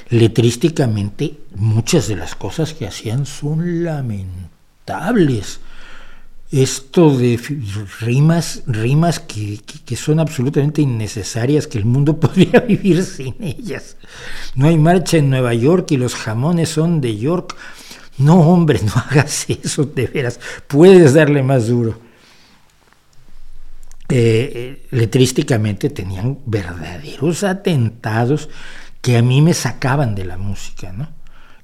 Letrísticamente, 0.09 1.37
muchas 1.55 2.07
de 2.07 2.15
las 2.15 2.35
cosas 2.35 2.73
que 2.73 2.87
hacían 2.87 3.25
son 3.25 3.83
lamentables 3.83 5.59
esto 6.51 7.17
de 7.17 7.39
rimas, 8.01 8.63
rimas 8.67 9.19
que, 9.19 9.61
son 9.95 10.19
absolutamente 10.19 10.81
innecesarias, 10.81 11.65
que 11.65 11.77
el 11.77 11.85
mundo 11.85 12.19
podría 12.19 12.59
vivir 12.59 13.03
sin 13.03 13.35
ellas. 13.41 13.95
No 14.55 14.67
hay 14.67 14.77
marcha 14.77 15.17
en 15.17 15.29
Nueva 15.29 15.53
York 15.53 15.91
y 15.91 15.97
los 15.97 16.13
jamones 16.13 16.69
son 16.69 16.99
de 16.99 17.17
York. 17.17 17.55
No, 18.17 18.39
hombre, 18.41 18.81
no 18.83 18.91
hagas 19.09 19.45
eso, 19.49 19.85
de 19.85 20.07
veras. 20.07 20.39
Puedes 20.67 21.13
darle 21.13 21.41
más 21.41 21.67
duro. 21.67 21.99
Eh, 24.09 24.51
eh, 24.53 24.87
letrísticamente 24.91 25.89
tenían 25.89 26.39
verdaderos 26.45 27.45
atentados 27.45 28.49
que 29.01 29.15
a 29.15 29.21
mí 29.21 29.41
me 29.41 29.53
sacaban 29.53 30.15
de 30.15 30.25
la 30.25 30.37
música, 30.37 30.91
¿no? 30.91 31.07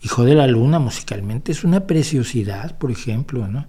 Hijo 0.01 0.23
de 0.23 0.33
la 0.33 0.47
Luna 0.47 0.79
musicalmente 0.79 1.51
es 1.51 1.65
una 1.65 1.85
preciosidad, 1.85 2.77
por 2.77 2.89
ejemplo, 2.89 3.49
¿no? 3.49 3.67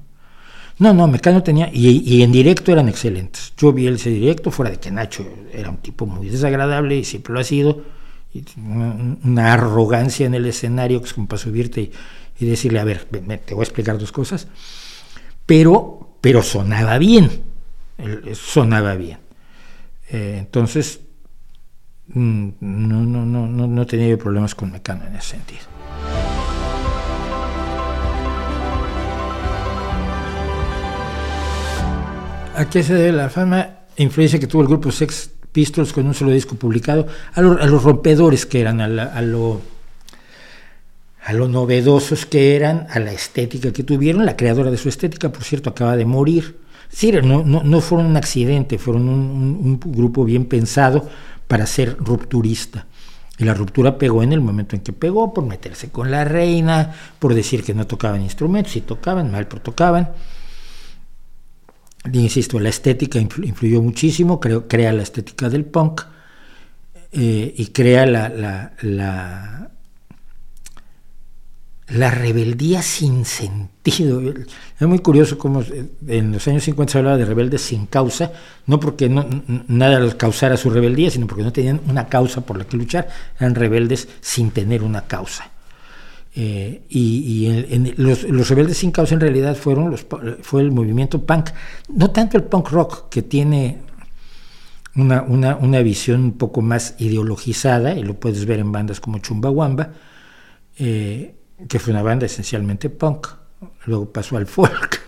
No, 0.79 0.95
no, 0.95 1.09
Mecano 1.09 1.43
tenía, 1.43 1.71
y, 1.73 2.23
en 2.23 2.31
directo 2.31 2.71
eran 2.71 2.89
excelentes. 2.89 3.53
Yo 3.57 3.73
vi 3.73 3.89
ese 3.89 4.11
directo, 4.11 4.53
fuera 4.53 4.71
de 4.71 4.79
que 4.79 4.91
Nacho 4.93 5.27
era 5.53 5.71
un 5.71 5.79
tipo 5.79 6.07
muy 6.07 6.29
desagradable 6.29 6.97
y 6.97 7.05
siempre 7.05 7.35
lo 7.35 7.41
ha 7.41 7.45
sido, 7.45 7.83
una, 8.57 9.53
arrogancia 9.53 10.27
en 10.27 10.35
el 10.35 10.47
escenario 10.47 11.01
que 11.01 11.07
es 11.07 11.15
como 11.15 11.27
para 11.27 11.43
subirte 11.43 11.91
y, 12.39 12.47
decirle, 12.47 12.79
a 12.79 12.85
ver, 12.85 13.05
te 13.05 13.55
voy 13.55 13.63
a 13.63 13.65
explicar 13.65 13.99
dos 13.99 14.13
cosas, 14.13 14.47
pero, 15.47 16.17
pero 16.21 16.43
sonaba 16.45 16.97
bien, 16.99 17.43
sonaba 18.35 18.95
bien. 18.95 19.19
Eh, 20.11 20.37
entonces, 20.39 21.01
mm, 22.09 22.49
no, 22.61 23.05
no, 23.05 23.27
no, 23.27 23.47
no, 23.49 23.67
no 23.67 23.87
tenía 23.87 24.17
problemas 24.17 24.55
con 24.55 24.71
Mecano 24.71 25.07
en 25.07 25.17
ese 25.17 25.31
sentido. 25.31 25.63
¿A 32.59 32.69
qué 32.69 32.83
se 32.83 32.93
debe 32.93 33.13
la 33.13 33.31
fama? 33.31 33.69
Influencia 33.99 34.41
que 34.41 34.49
tuvo 34.49 34.63
el 34.63 34.69
grupo 34.69 34.91
Sex 34.91 35.31
Pistols 35.53 35.93
con 35.93 36.09
un 36.09 36.15
solo 36.15 36.33
disco 36.33 36.57
publicado, 36.57 37.07
a, 37.33 37.41
los 37.41 37.85
rompedores 37.85 38.47
que 38.47 38.61
eran, 38.61 38.81
a, 38.81 39.23
lo, 39.23 39.61
novedosos 41.33 42.27
que 42.27 42.57
eran, 42.57 42.89
a 42.91 42.99
la 42.99 43.13
estética 43.13 43.73
que 43.73 43.85
tuvieron. 43.85 44.27
La 44.27 44.37
creadora 44.37 44.73
de 44.73 44.77
su 44.77 44.89
estética, 44.89 45.31
por 45.31 45.45
cierto, 45.45 45.71
acaba 45.71 45.95
de 45.95 46.05
morir. 46.05 46.59
Sí, 46.89 47.13
no, 47.13 47.45
no, 47.45 47.81
fueron 47.81 48.07
un 48.07 48.17
accidente, 48.17 48.77
fueron 48.77 49.09
un, 49.09 49.79
grupo 49.79 50.25
bien 50.25 50.47
pensado 50.47 51.09
para 51.47 51.65
ser 51.65 51.97
rupturista. 52.01 52.87
Y 53.39 53.45
la 53.45 53.55
ruptura 53.55 53.99
pegó 53.99 54.25
en 54.25 54.33
el 54.33 54.41
momento 54.41 54.75
en 54.75 54.83
que 54.83 54.93
pegó, 54.93 55.33
por 55.33 55.47
meterse 55.47 55.91
con 55.91 56.11
la 56.11 56.25
reina, 56.25 56.93
por 57.21 57.35
decir 57.35 57.63
que 57.63 57.73
no 57.73 57.87
tocaban 57.87 58.21
instrumentos, 58.21 58.75
y 58.75 58.81
tocaban 58.81 59.31
mal, 59.31 59.47
pero 59.47 59.63
tocaban 59.63 60.09
insisto, 62.13 62.59
la 62.61 62.69
estética 62.69 63.19
influyó 63.19 63.83
muchísimo, 63.83 64.41
creo, 64.41 64.69
crea 64.69 64.93
la 64.93 65.03
estética 65.03 65.49
del 65.49 65.65
punk 65.65 66.03
eh, 67.13 67.55
y 67.57 67.67
crea 67.67 68.05
la, 68.07 68.29
la, 68.29 69.71
la, 71.89 72.11
rebeldía 72.11 72.83
sin 72.83 73.25
sentido. 73.25 74.21
Es 74.79 74.87
muy 74.87 74.99
curioso 74.99 75.39
cómo 75.39 75.65
en 76.07 76.33
los 76.33 76.47
años 76.49 76.65
50 76.65 76.93
se 76.93 76.99
hablaba 76.99 77.17
de 77.17 77.25
rebeldes 77.25 77.63
sin 77.63 77.87
causa, 77.87 78.33
no 78.67 78.79
porque 78.79 79.09
no, 79.09 79.27
nada 79.69 80.01
les 80.01 80.15
causara 80.15 80.57
su 80.57 80.71
rebeldía, 80.71 81.11
sino 81.11 81.27
porque 81.27 81.45
no 81.45 81.53
tenían 81.53 81.81
una 81.89 82.09
causa 82.09 82.43
por 82.43 82.59
la 82.59 82.65
que 82.65 82.77
luchar, 82.77 83.09
eran 83.41 83.55
rebeldes 83.55 84.09
sin 84.21 84.51
tener 84.51 84.83
una 84.83 85.07
causa. 85.07 85.51
Eh, 86.35 86.83
y, 86.89 87.49
los, 87.97 88.49
rebeldes 88.49 88.79
sin 88.79 88.93
causa 88.93 89.15
en 89.15 89.21
realidad 89.21 89.57
fueron 89.57 89.91
los, 89.91 90.07
fue 90.43 90.61
el 90.61 90.71
movimiento 90.71 91.25
punk, 91.25 91.51
no 91.89 92.11
tanto 92.11 92.37
el 92.37 92.45
punk 92.45 92.69
rock 92.71 93.09
que 93.09 93.23
tiene 93.23 93.79
una, 94.95 95.23
una, 95.23 95.83
visión 95.83 96.23
un 96.23 96.33
poco 96.39 96.61
más 96.61 96.95
ideologizada, 96.99 97.95
y 97.95 98.03
lo 98.03 98.15
puedes 98.15 98.47
ver 98.47 98.61
en 98.61 98.73
bandas 98.73 99.01
como 99.01 99.19
Chumbawamba, 99.19 99.93
eh, 100.79 101.35
que 101.69 101.79
fue 101.79 101.93
una 101.93 102.03
banda 102.03 102.27
esencialmente 102.27 102.91
punk, 102.91 103.29
luego 103.87 104.13
pasó 104.13 104.37
al 104.37 104.47
folk, 104.47 105.01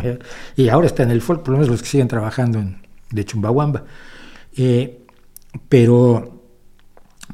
y 0.56 0.68
ahora 0.68 0.86
está 0.86 1.02
en 1.02 1.10
el 1.10 1.20
folk, 1.20 1.42
por 1.42 1.50
lo 1.50 1.58
menos 1.58 1.70
los 1.70 1.82
que 1.82 1.88
siguen 1.88 2.08
trabajando 2.08 2.64
de 3.10 3.24
Chumbawamba. 3.24 3.84
Eh, 4.56 5.02
pero 5.68 6.35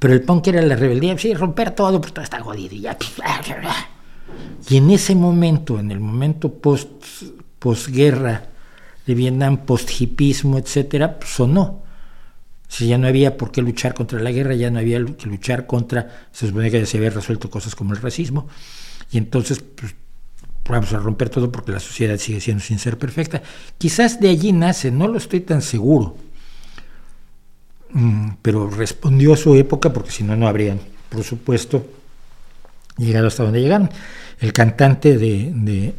pero 0.02 0.14
el 0.14 0.22
punk 0.22 0.48
era 0.48 0.60
la 0.62 0.74
rebeldía, 0.74 1.16
sí, 1.16 1.32
romper 1.32 1.76
todo, 1.76 2.00
pues 2.00 2.12
todo 2.12 2.24
está 2.24 2.40
jodido 2.40 2.74
y 2.74 2.80
ya. 2.80 2.98
Pues, 2.98 3.12
y 4.68 4.76
en 4.76 4.90
ese 4.90 5.14
momento, 5.14 5.78
en 5.78 5.92
el 5.92 6.00
momento 6.00 6.52
post 6.52 6.90
posguerra 7.60 8.48
de 9.06 9.14
Vietnam, 9.14 9.58
post-hipismo, 9.58 10.58
etcétera, 10.58 11.20
pues, 11.20 11.30
sonó. 11.30 11.84
Si 12.66 12.88
ya 12.88 12.98
no 12.98 13.06
había 13.06 13.36
por 13.36 13.52
qué 13.52 13.62
luchar 13.62 13.94
contra 13.94 14.18
la 14.18 14.32
guerra, 14.32 14.56
ya 14.56 14.72
no 14.72 14.80
había 14.80 14.98
que 15.04 15.28
luchar 15.28 15.68
contra, 15.68 16.26
se 16.32 16.48
supone 16.48 16.68
que 16.68 16.80
ya 16.80 16.86
se 16.86 16.96
había 16.96 17.10
resuelto 17.10 17.48
cosas 17.48 17.76
como 17.76 17.94
el 17.94 18.02
racismo, 18.02 18.48
y 19.12 19.18
entonces 19.18 19.60
pues, 19.60 19.94
vamos 20.68 20.92
a 20.94 20.98
romper 20.98 21.28
todo 21.28 21.52
porque 21.52 21.70
la 21.70 21.78
sociedad 21.78 22.18
sigue 22.18 22.40
siendo 22.40 22.64
sin 22.64 22.80
ser 22.80 22.98
perfecta. 22.98 23.40
Quizás 23.78 24.18
de 24.18 24.30
allí 24.30 24.50
nace, 24.50 24.90
no 24.90 25.06
lo 25.06 25.18
estoy 25.18 25.42
tan 25.42 25.62
seguro, 25.62 26.16
pero 28.40 28.70
respondió 28.70 29.34
a 29.34 29.36
su 29.36 29.54
época 29.54 29.92
porque 29.92 30.10
si 30.10 30.24
no, 30.24 30.36
no 30.36 30.48
habrían, 30.48 30.80
por 31.08 31.22
supuesto, 31.24 31.86
llegado 32.96 33.26
hasta 33.26 33.44
donde 33.44 33.60
llegaron. 33.60 33.90
El 34.40 34.52
cantante 34.52 35.18
de, 35.18 35.94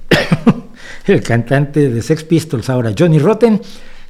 el 1.06 1.24
cantante 1.24 1.90
de 1.90 2.02
Sex 2.02 2.24
Pistols, 2.24 2.70
ahora 2.70 2.94
Johnny 2.98 3.20
Rotten, 3.20 3.61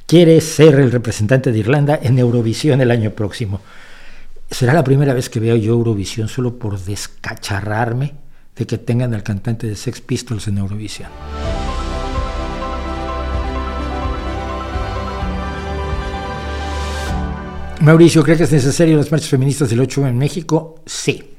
quiere 0.06 0.40
ser 0.40 0.76
el 0.76 0.90
representante 0.90 1.52
de 1.52 1.58
Irlanda 1.58 1.98
en 2.02 2.18
Eurovisión 2.18 2.80
el 2.80 2.90
año 2.90 3.10
próximo. 3.10 3.60
Será 4.50 4.72
la 4.72 4.84
primera 4.84 5.14
vez 5.14 5.30
que 5.30 5.40
veo 5.40 5.56
yo 5.56 5.72
Eurovisión 5.72 6.28
solo 6.28 6.58
por 6.58 6.78
descacharrarme 6.78 8.14
de 8.56 8.66
que 8.66 8.78
tengan 8.78 9.14
al 9.14 9.22
cantante 9.22 9.66
de 9.66 9.76
Sex 9.76 10.00
Pistols 10.00 10.48
en 10.48 10.58
Eurovisión. 10.58 11.08
Mauricio, 17.80 18.22
¿cree 18.22 18.36
que 18.36 18.44
es 18.44 18.52
necesario 18.52 18.96
las 18.96 19.10
marchas 19.10 19.30
feministas 19.30 19.68
del 19.68 19.80
8 19.80 20.06
en 20.06 20.16
México? 20.16 20.80
Sí. 20.86 21.30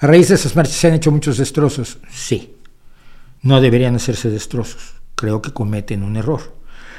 A 0.00 0.06
raíz 0.06 0.28
de 0.28 0.34
esas 0.34 0.56
marchas 0.56 0.74
se 0.74 0.88
han 0.88 0.94
hecho 0.94 1.12
muchos 1.12 1.38
destrozos. 1.38 1.98
Sí. 2.10 2.56
No 3.42 3.60
deberían 3.60 3.94
hacerse 3.94 4.30
destrozos. 4.30 4.94
Creo 5.14 5.40
que 5.42 5.52
cometen 5.52 6.02
un 6.02 6.16
error. 6.16 6.54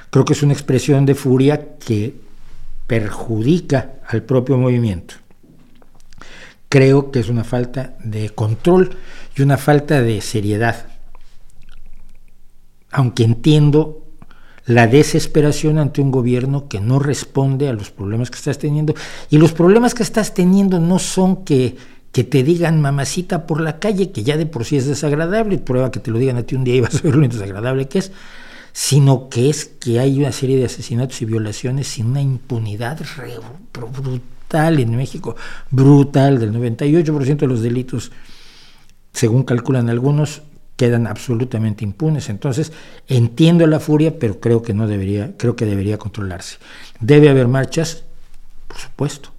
Creo 0.09 0.23
que 0.23 0.33
es 0.33 0.43
una 0.43 0.53
expresión 0.53 1.05
de 1.05 1.15
furia 1.15 1.75
que 1.77 2.15
perjudica 2.87 3.95
al 4.07 4.23
propio 4.23 4.57
movimiento. 4.57 5.15
Creo 6.69 7.11
que 7.11 7.19
es 7.19 7.29
una 7.29 7.43
falta 7.43 7.95
de 8.03 8.29
control 8.29 8.97
y 9.35 9.41
una 9.41 9.57
falta 9.57 10.01
de 10.01 10.21
seriedad. 10.21 10.87
Aunque 12.91 13.23
entiendo 13.23 14.02
la 14.65 14.87
desesperación 14.87 15.77
ante 15.77 16.01
un 16.01 16.11
gobierno 16.11 16.67
que 16.67 16.79
no 16.79 16.99
responde 16.99 17.67
a 17.67 17.73
los 17.73 17.91
problemas 17.91 18.31
que 18.31 18.37
estás 18.37 18.57
teniendo. 18.57 18.93
Y 19.29 19.37
los 19.37 19.51
problemas 19.51 19.93
que 19.93 20.03
estás 20.03 20.33
teniendo 20.33 20.79
no 20.79 20.99
son 20.99 21.43
que, 21.43 21.75
que 22.11 22.23
te 22.23 22.43
digan 22.43 22.79
mamacita 22.79 23.45
por 23.45 23.59
la 23.59 23.79
calle, 23.79 24.11
que 24.11 24.23
ya 24.23 24.37
de 24.37 24.45
por 24.45 24.65
sí 24.65 24.77
es 24.77 24.85
desagradable, 24.85 25.57
prueba 25.57 25.91
que 25.91 25.99
te 25.99 26.11
lo 26.11 26.19
digan 26.19 26.37
a 26.37 26.43
ti 26.43 26.55
un 26.55 26.63
día 26.63 26.75
y 26.75 26.81
vas 26.81 26.95
a 26.95 27.01
ver 27.01 27.15
lo 27.15 27.27
desagradable 27.27 27.87
que 27.87 27.99
es, 27.99 28.11
sino 28.71 29.29
que 29.29 29.49
es 29.49 29.65
que 29.65 29.99
hay 29.99 30.17
una 30.17 30.31
serie 30.31 30.57
de 30.57 30.65
asesinatos 30.65 31.21
y 31.21 31.25
violaciones 31.25 31.87
sin 31.87 32.07
una 32.07 32.21
impunidad 32.21 32.99
brutal 33.71 34.79
en 34.79 34.95
México, 34.95 35.35
brutal, 35.71 36.39
del 36.39 36.53
98% 36.53 37.37
de 37.37 37.47
los 37.47 37.61
delitos, 37.61 38.11
según 39.11 39.43
calculan 39.43 39.89
algunos, 39.89 40.41
quedan 40.75 41.07
absolutamente 41.07 41.83
impunes. 41.83 42.29
Entonces, 42.29 42.71
entiendo 43.07 43.67
la 43.67 43.79
furia, 43.79 44.17
pero 44.17 44.39
creo 44.39 44.61
que 44.61 44.73
no 44.73 44.87
debería, 44.87 45.33
creo 45.37 45.55
que 45.55 45.65
debería 45.65 45.97
controlarse. 45.97 46.57
Debe 46.99 47.29
haber 47.29 47.47
marchas, 47.47 48.03
por 48.67 48.77
supuesto. 48.77 49.29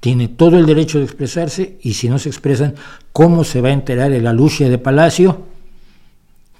Tiene 0.00 0.28
todo 0.28 0.58
el 0.58 0.66
derecho 0.66 0.98
de 0.98 1.04
expresarse 1.04 1.76
y 1.82 1.94
si 1.94 2.08
no 2.08 2.18
se 2.18 2.28
expresan, 2.28 2.74
¿cómo 3.12 3.44
se 3.44 3.60
va 3.60 3.68
a 3.68 3.72
enterar 3.72 4.12
el 4.12 4.26
aluche 4.26 4.68
de 4.68 4.78
Palacio 4.78 5.42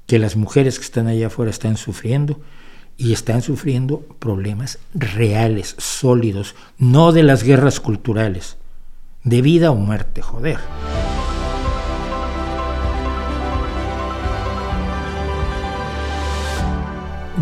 que 0.07 0.19
las 0.19 0.37
mujeres 0.37 0.79
que 0.79 0.85
están 0.85 1.07
allá 1.07 1.29
afuera 1.29 1.51
están 1.51 1.77
sufriendo? 1.77 2.41
Y 3.01 3.13
están 3.13 3.43
sufriendo 3.43 4.01
problemas 4.19 4.81
reales, 4.93 5.77
sólidos, 5.79 6.57
no 6.79 7.13
de 7.13 7.23
las 7.23 7.45
guerras 7.45 7.79
culturales, 7.79 8.57
de 9.23 9.41
vida 9.41 9.71
o 9.71 9.77
muerte, 9.77 10.21
joder. 10.21 10.59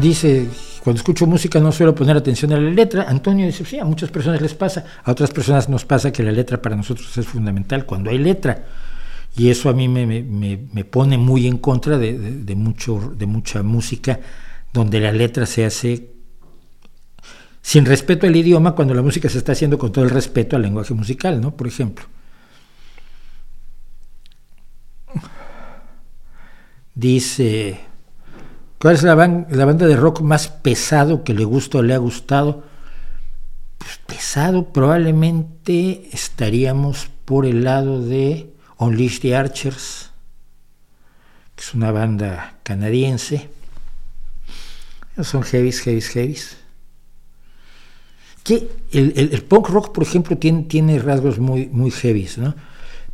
Dice, 0.01 0.49
cuando 0.83 0.99
escucho 0.99 1.27
música 1.27 1.59
no 1.61 1.73
suelo 1.73 1.95
poner 1.95 2.17
atención 2.17 2.53
a 2.53 2.61
la 2.61 2.71
letra. 2.71 3.07
Antonio 3.09 3.47
dice, 3.47 3.65
sí, 3.65 3.79
a 3.79 3.85
muchas 3.85 4.11
personas 4.11 4.41
les 4.41 4.55
pasa, 4.55 4.85
a 5.03 5.11
otras 5.11 5.31
personas 5.31 5.69
nos 5.69 5.85
pasa 5.85 6.13
que 6.13 6.23
la 6.23 6.33
letra 6.33 6.61
para 6.61 6.77
nosotros 6.77 7.17
es 7.17 7.27
fundamental 7.27 7.87
cuando 7.87 8.11
hay 8.11 8.19
letra. 8.19 8.65
Y 9.37 9.51
eso 9.51 9.69
a 9.69 9.75
mí 9.75 9.89
me, 9.89 10.07
me, 10.07 10.85
pone 10.85 11.19
muy 11.19 11.47
en 11.47 11.59
contra 11.59 11.99
de, 11.99 12.19
de, 12.19 12.55
mucho, 12.55 13.13
de 13.17 13.27
mucha 13.27 13.63
música 13.63 14.19
donde 14.73 15.01
la 15.01 15.13
letra 15.13 15.45
se 15.45 15.65
hace 15.65 16.11
sin 17.61 17.85
respeto 17.85 18.27
al 18.27 18.37
idioma 18.37 18.75
cuando 18.75 18.95
la 18.95 19.03
música 19.03 19.29
se 19.29 19.39
está 19.39 19.53
haciendo 19.53 19.77
con 19.77 19.93
todo 19.93 20.05
el 20.05 20.11
respeto 20.11 20.57
al 20.57 20.63
lenguaje 20.63 20.95
musical, 20.95 21.41
¿no? 21.41 21.55
Por 21.55 21.67
ejemplo. 21.67 22.07
Dice 26.95 27.81
¿Cuál 28.87 28.95
es 28.95 29.03
la, 29.03 29.17
banda 29.17 29.85
de 29.85 29.97
rock 29.97 30.21
más 30.21 30.47
pesado 30.47 31.25
que 31.25 31.35
le 31.35 31.45
gusta 31.45 31.79
o 31.79 31.83
le 31.83 31.93
ha 31.93 31.99
gustado? 31.99 32.63
Pues 33.79 33.99
pesado, 34.07 34.73
probablemente 34.73 36.09
estaríamos 36.13 37.09
por 37.25 37.47
el 37.47 37.65
lado 37.65 38.01
de 38.01 38.55
Unleash 38.79 39.19
the 39.19 39.35
Archers, 39.35 40.13
que 41.57 41.65
es 41.65 41.75
una 41.75 41.91
banda 41.91 42.59
canadiense. 42.63 43.49
Son 45.21 45.43
heavies, 45.43 45.81
heavies, 45.81 46.09
heavies. 46.11 46.57
Que 48.45 48.71
el, 48.93 49.43
punk 49.49 49.69
rock, 49.69 49.93
por 49.93 50.05
ejemplo, 50.05 50.39
tiene, 50.39 51.01
rasgos 51.01 51.41
muy, 51.41 51.91
heavies, 51.91 52.39
¿no? 52.39 52.55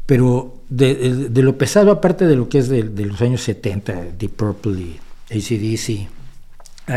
Pero 0.04 0.64
de, 0.68 1.30
lo 1.32 1.56
pesado, 1.56 1.90
aparte 1.90 2.26
de 2.26 2.36
lo 2.36 2.50
que 2.50 2.58
es 2.58 2.68
de, 2.68 2.82
de 2.82 3.06
los 3.06 3.22
años 3.22 3.40
70, 3.40 4.08
Deep 4.18 4.32
Purple 4.32 4.78
y 4.78 5.00
ACDC, 5.32 6.08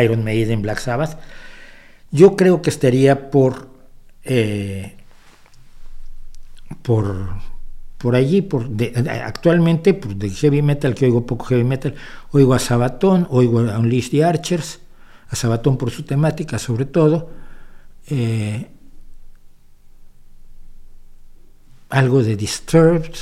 Iron 0.03 0.23
Maiden, 0.23 0.61
Black 0.61 0.79
Sabbath, 0.79 1.17
yo 2.11 2.35
creo 2.35 2.61
que 2.61 2.69
estaría 2.69 3.29
por, 3.29 3.69
eh, 4.23 4.95
por, 6.81 7.29
por 7.97 8.15
allí, 8.15 8.41
por 8.41 8.69
actualmente 9.23 9.93
pues, 9.93 10.17
de 10.17 10.29
heavy 10.29 10.61
metal, 10.61 10.95
que 10.95 11.05
oigo 11.05 11.25
poco 11.25 11.45
heavy 11.45 11.63
metal, 11.63 11.95
oigo 12.31 12.53
a 12.53 12.59
Sabaton, 12.59 13.27
oigo 13.29 13.59
a 13.59 13.79
Unleash 13.79 14.11
the 14.11 14.23
Archers, 14.23 14.79
a 15.29 15.35
Sabaton 15.35 15.77
por 15.77 15.91
su 15.91 16.03
temática 16.03 16.59
sobre 16.59 16.85
todo, 16.85 17.29
eh, 18.07 18.69
algo 21.89 22.23
de 22.23 22.35
Disturbed, 22.35 23.15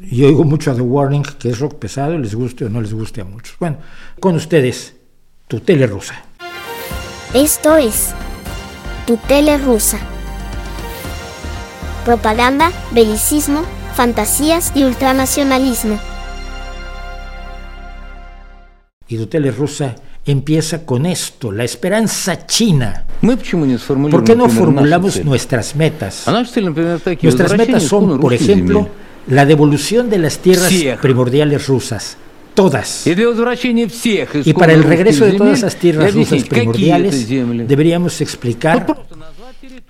yo 0.00 0.26
oigo 0.26 0.44
mucho 0.44 0.70
a 0.70 0.74
The 0.74 0.82
Warning, 0.82 1.22
que 1.38 1.50
es 1.50 1.58
rock 1.58 1.76
pesado, 1.76 2.18
les 2.18 2.34
guste 2.34 2.64
o 2.64 2.68
no 2.68 2.80
les 2.80 2.92
guste 2.92 3.20
a 3.20 3.24
muchos. 3.24 3.56
Bueno, 3.58 3.78
con 4.20 4.34
ustedes, 4.34 4.94
tu 5.48 5.60
tele 5.60 5.86
rusa. 5.86 6.22
Esto 7.34 7.76
es 7.76 8.14
tu 9.06 9.16
tele 9.16 9.58
rusa. 9.58 9.98
Propaganda, 12.04 12.70
belicismo, 12.92 13.62
fantasías 13.94 14.72
y 14.74 14.84
ultranacionalismo. 14.84 15.98
Y 19.08 19.16
tu 19.16 19.26
tele 19.26 19.50
rusa 19.50 19.94
empieza 20.24 20.84
con 20.84 21.06
esto, 21.06 21.52
la 21.52 21.64
esperanza 21.64 22.46
china. 22.46 23.06
¿Por 23.20 24.24
qué 24.24 24.36
no 24.36 24.48
formulamos 24.48 25.24
nuestras 25.24 25.74
metas? 25.76 26.26
Nuestras 26.26 27.56
metas 27.56 27.82
son, 27.84 28.20
por 28.20 28.34
ejemplo, 28.34 28.88
la 29.28 29.46
devolución 29.46 30.10
de 30.10 30.18
las 30.18 30.38
tierras 30.38 30.72
primordiales 31.00 31.66
rusas, 31.66 32.16
todas. 32.54 33.06
Y 33.06 34.52
para 34.52 34.72
el 34.72 34.84
regreso 34.84 35.24
de 35.24 35.32
todas 35.32 35.58
esas 35.58 35.76
tierras 35.76 36.14
rusas 36.14 36.44
primordiales 36.44 37.28
deberíamos 37.28 38.20
explicar 38.20 38.86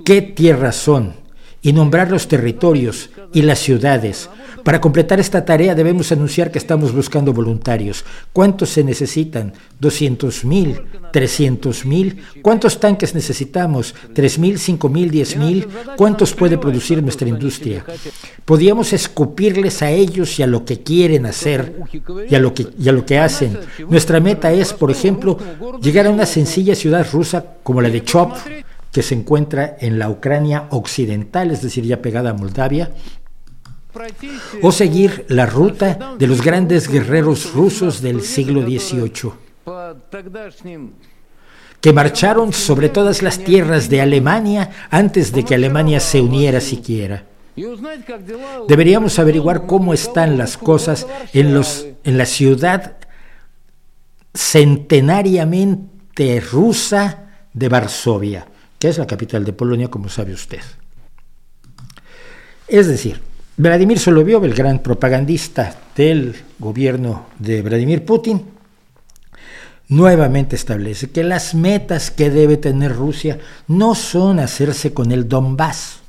qué 0.04 0.22
tierras 0.22 0.76
son 0.76 1.14
y 1.62 1.72
nombrar 1.72 2.10
los 2.10 2.28
territorios 2.28 3.10
y 3.32 3.42
las 3.42 3.58
ciudades 3.58 4.30
para 4.66 4.80
completar 4.80 5.20
esta 5.20 5.44
tarea 5.44 5.76
debemos 5.76 6.10
anunciar 6.10 6.50
que 6.50 6.58
estamos 6.58 6.92
buscando 6.92 7.32
voluntarios. 7.32 8.04
¿Cuántos 8.32 8.70
se 8.70 8.82
necesitan? 8.82 9.52
¿200 9.80 10.42
mil? 10.42 10.82
¿300 11.12 11.84
mil? 11.84 12.20
¿Cuántos 12.42 12.80
tanques 12.80 13.14
necesitamos? 13.14 13.94
¿3 14.12 14.38
mil? 14.40 14.58
¿5 14.58 14.90
mil? 14.90 15.12
¿10 15.12 15.36
mil? 15.36 15.68
¿Cuántos 15.96 16.34
puede 16.34 16.58
producir 16.58 17.00
nuestra 17.00 17.28
industria? 17.28 17.84
Podríamos 18.44 18.92
escupirles 18.92 19.82
a 19.82 19.90
ellos 19.92 20.36
y 20.40 20.42
a 20.42 20.48
lo 20.48 20.64
que 20.64 20.82
quieren 20.82 21.26
hacer 21.26 21.76
y 22.28 22.34
a 22.34 22.40
lo 22.40 22.52
que, 22.52 22.66
y 22.76 22.88
a 22.88 22.92
lo 22.92 23.06
que 23.06 23.20
hacen. 23.20 23.56
Nuestra 23.88 24.18
meta 24.18 24.50
es, 24.50 24.72
por 24.72 24.90
ejemplo, 24.90 25.38
llegar 25.80 26.06
a 26.06 26.10
una 26.10 26.26
sencilla 26.26 26.74
ciudad 26.74 27.06
rusa 27.12 27.54
como 27.62 27.80
la 27.80 27.88
de 27.88 28.02
Chop, 28.02 28.32
que 28.90 29.04
se 29.04 29.14
encuentra 29.14 29.76
en 29.78 30.00
la 30.00 30.10
Ucrania 30.10 30.64
occidental, 30.70 31.52
es 31.52 31.62
decir, 31.62 31.84
ya 31.84 32.02
pegada 32.02 32.30
a 32.30 32.34
Moldavia, 32.34 32.90
o 34.62 34.72
seguir 34.72 35.26
la 35.28 35.46
ruta 35.46 36.14
de 36.18 36.26
los 36.26 36.42
grandes 36.42 36.88
guerreros 36.88 37.52
rusos 37.52 38.00
del 38.00 38.22
siglo 38.22 38.62
XVIII, 38.62 39.32
que 41.80 41.92
marcharon 41.92 42.52
sobre 42.52 42.88
todas 42.88 43.22
las 43.22 43.38
tierras 43.38 43.88
de 43.88 44.00
Alemania 44.00 44.70
antes 44.90 45.32
de 45.32 45.44
que 45.44 45.54
Alemania 45.54 46.00
se 46.00 46.20
uniera 46.20 46.60
siquiera. 46.60 47.24
Deberíamos 48.68 49.18
averiguar 49.18 49.66
cómo 49.66 49.94
están 49.94 50.36
las 50.36 50.58
cosas 50.58 51.06
en, 51.32 51.54
los, 51.54 51.86
en 52.04 52.18
la 52.18 52.26
ciudad 52.26 52.98
centenariamente 54.34 56.40
rusa 56.40 57.30
de 57.54 57.70
Varsovia, 57.70 58.46
que 58.78 58.88
es 58.88 58.98
la 58.98 59.06
capital 59.06 59.42
de 59.44 59.54
Polonia, 59.54 59.88
como 59.88 60.10
sabe 60.10 60.34
usted. 60.34 60.60
Es 62.68 62.88
decir, 62.88 63.22
Vladimir 63.58 63.98
Solovyov, 63.98 64.44
el 64.44 64.52
gran 64.52 64.80
propagandista 64.80 65.74
del 65.96 66.36
gobierno 66.58 67.28
de 67.38 67.62
Vladimir 67.62 68.04
Putin, 68.04 68.42
nuevamente 69.88 70.56
establece 70.56 71.08
que 71.08 71.24
las 71.24 71.54
metas 71.54 72.10
que 72.10 72.28
debe 72.28 72.58
tener 72.58 72.94
Rusia 72.94 73.38
no 73.66 73.94
son 73.94 74.40
hacerse 74.40 74.92
con 74.92 75.10
el 75.10 75.26
Donbass, 75.26 76.00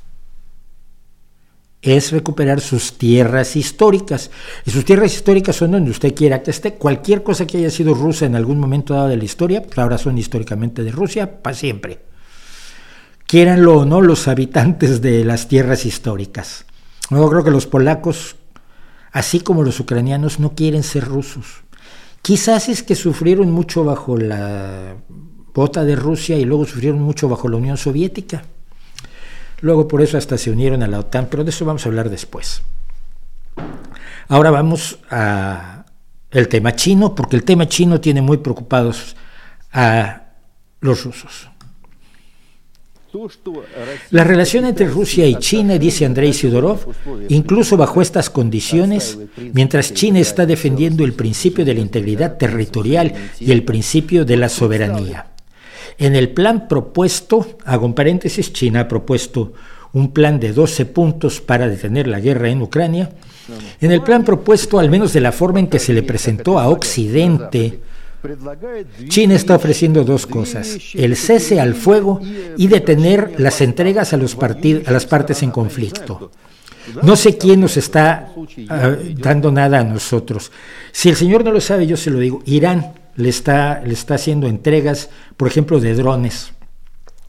es 1.80 2.12
recuperar 2.12 2.60
sus 2.60 2.98
tierras 2.98 3.56
históricas. 3.56 4.30
Y 4.66 4.70
sus 4.70 4.84
tierras 4.84 5.14
históricas 5.14 5.56
son 5.56 5.70
donde 5.70 5.90
usted 5.90 6.14
quiera 6.14 6.42
que 6.42 6.50
esté. 6.50 6.74
Cualquier 6.74 7.22
cosa 7.22 7.46
que 7.46 7.58
haya 7.58 7.70
sido 7.70 7.94
rusa 7.94 8.26
en 8.26 8.34
algún 8.34 8.58
momento 8.58 8.94
dado 8.94 9.08
de 9.08 9.16
la 9.16 9.24
historia, 9.24 9.62
pues 9.62 9.78
ahora 9.78 9.96
son 9.96 10.18
históricamente 10.18 10.82
de 10.82 10.90
Rusia 10.90 11.40
para 11.40 11.56
siempre. 11.56 12.00
Quieranlo 13.26 13.78
o 13.78 13.84
no 13.84 14.02
los 14.02 14.26
habitantes 14.28 15.00
de 15.00 15.24
las 15.24 15.48
tierras 15.48 15.86
históricas. 15.86 16.66
Yo 17.10 17.28
creo 17.28 17.44
que 17.44 17.50
los 17.50 17.66
polacos, 17.66 18.36
así 19.12 19.40
como 19.40 19.62
los 19.62 19.80
ucranianos, 19.80 20.40
no 20.40 20.54
quieren 20.54 20.82
ser 20.82 21.04
rusos. 21.04 21.62
Quizás 22.22 22.68
es 22.68 22.82
que 22.82 22.94
sufrieron 22.94 23.50
mucho 23.50 23.84
bajo 23.84 24.16
la 24.16 24.96
bota 25.54 25.84
de 25.84 25.96
Rusia 25.96 26.36
y 26.36 26.44
luego 26.44 26.66
sufrieron 26.66 27.00
mucho 27.00 27.28
bajo 27.28 27.48
la 27.48 27.56
Unión 27.56 27.76
Soviética. 27.76 28.44
Luego 29.60 29.88
por 29.88 30.02
eso 30.02 30.18
hasta 30.18 30.38
se 30.38 30.50
unieron 30.50 30.82
a 30.82 30.86
la 30.86 31.00
OTAN, 31.00 31.28
pero 31.30 31.44
de 31.44 31.50
eso 31.50 31.64
vamos 31.64 31.84
a 31.84 31.88
hablar 31.88 32.10
después. 32.10 32.62
Ahora 34.28 34.50
vamos 34.50 34.98
a 35.10 35.86
el 36.30 36.48
tema 36.48 36.76
chino, 36.76 37.14
porque 37.14 37.36
el 37.36 37.44
tema 37.44 37.66
chino 37.66 38.00
tiene 38.00 38.20
muy 38.20 38.36
preocupados 38.38 39.16
a 39.72 40.22
los 40.80 41.04
rusos. 41.04 41.48
La 44.10 44.24
relación 44.24 44.64
entre 44.64 44.86
Rusia 44.86 45.26
y 45.26 45.36
China, 45.36 45.78
dice 45.78 46.04
Andrei 46.04 46.32
Sidorov, 46.32 46.86
incluso 47.28 47.76
bajo 47.76 48.02
estas 48.02 48.30
condiciones, 48.30 49.18
mientras 49.52 49.94
China 49.94 50.20
está 50.20 50.46
defendiendo 50.46 51.04
el 51.04 51.12
principio 51.12 51.64
de 51.64 51.74
la 51.74 51.80
integridad 51.80 52.36
territorial 52.36 53.12
y 53.40 53.52
el 53.52 53.64
principio 53.64 54.24
de 54.24 54.36
la 54.36 54.48
soberanía. 54.48 55.26
En 55.98 56.14
el 56.14 56.30
plan 56.30 56.68
propuesto, 56.68 57.58
hago 57.64 57.86
un 57.86 57.94
paréntesis, 57.94 58.52
China 58.52 58.80
ha 58.80 58.88
propuesto 58.88 59.52
un 59.92 60.12
plan 60.12 60.38
de 60.38 60.52
12 60.52 60.86
puntos 60.86 61.40
para 61.40 61.68
detener 61.68 62.06
la 62.06 62.20
guerra 62.20 62.48
en 62.50 62.62
Ucrania. 62.62 63.10
En 63.80 63.90
el 63.90 64.02
plan 64.02 64.24
propuesto, 64.24 64.78
al 64.78 64.90
menos 64.90 65.12
de 65.12 65.20
la 65.20 65.32
forma 65.32 65.60
en 65.60 65.68
que 65.68 65.78
se 65.78 65.92
le 65.92 66.02
presentó 66.02 66.58
a 66.58 66.68
Occidente, 66.68 67.80
China 69.08 69.34
está 69.34 69.56
ofreciendo 69.56 70.04
dos 70.04 70.26
cosas, 70.26 70.78
el 70.94 71.16
cese 71.16 71.60
al 71.60 71.74
fuego 71.74 72.20
y 72.56 72.66
detener 72.66 73.34
las 73.38 73.60
entregas 73.60 74.12
a, 74.12 74.16
los 74.16 74.36
a 74.36 74.92
las 74.92 75.06
partes 75.06 75.42
en 75.42 75.50
conflicto. 75.50 76.30
No 77.02 77.16
sé 77.16 77.36
quién 77.36 77.60
nos 77.60 77.76
está 77.76 78.32
ah, 78.70 78.96
dando 79.16 79.52
nada 79.52 79.80
a 79.80 79.84
nosotros. 79.84 80.50
Si 80.90 81.08
el 81.08 81.16
señor 81.16 81.44
no 81.44 81.52
lo 81.52 81.60
sabe, 81.60 81.86
yo 81.86 81.96
se 81.96 82.10
lo 82.10 82.18
digo. 82.18 82.42
Irán 82.46 82.94
le 83.16 83.28
está, 83.28 83.82
le 83.84 83.92
está 83.92 84.14
haciendo 84.14 84.46
entregas, 84.46 85.10
por 85.36 85.48
ejemplo, 85.48 85.80
de 85.80 85.94
drones 85.94 86.52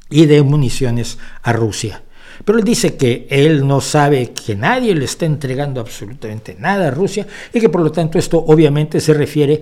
y 0.09 0.25
de 0.25 0.41
municiones 0.43 1.17
a 1.41 1.53
Rusia. 1.53 2.03
Pero 2.45 2.57
él 2.57 2.63
dice 2.63 2.95
que 2.95 3.27
él 3.29 3.67
no 3.67 3.81
sabe 3.81 4.31
que 4.31 4.55
nadie 4.55 4.95
le 4.95 5.05
está 5.05 5.25
entregando 5.25 5.81
absolutamente 5.81 6.55
nada 6.57 6.87
a 6.87 6.91
Rusia 6.91 7.27
y 7.53 7.59
que 7.59 7.67
por 7.67 7.81
lo 7.81 7.91
tanto 7.91 8.17
esto 8.17 8.37
obviamente 8.37 9.01
se 9.01 9.13
refiere 9.13 9.61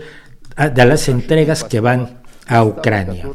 a, 0.58 0.68
las 0.86 1.08
entregas 1.08 1.64
que 1.64 1.80
van 1.80 2.20
a 2.48 2.64
Ucrania. 2.64 3.30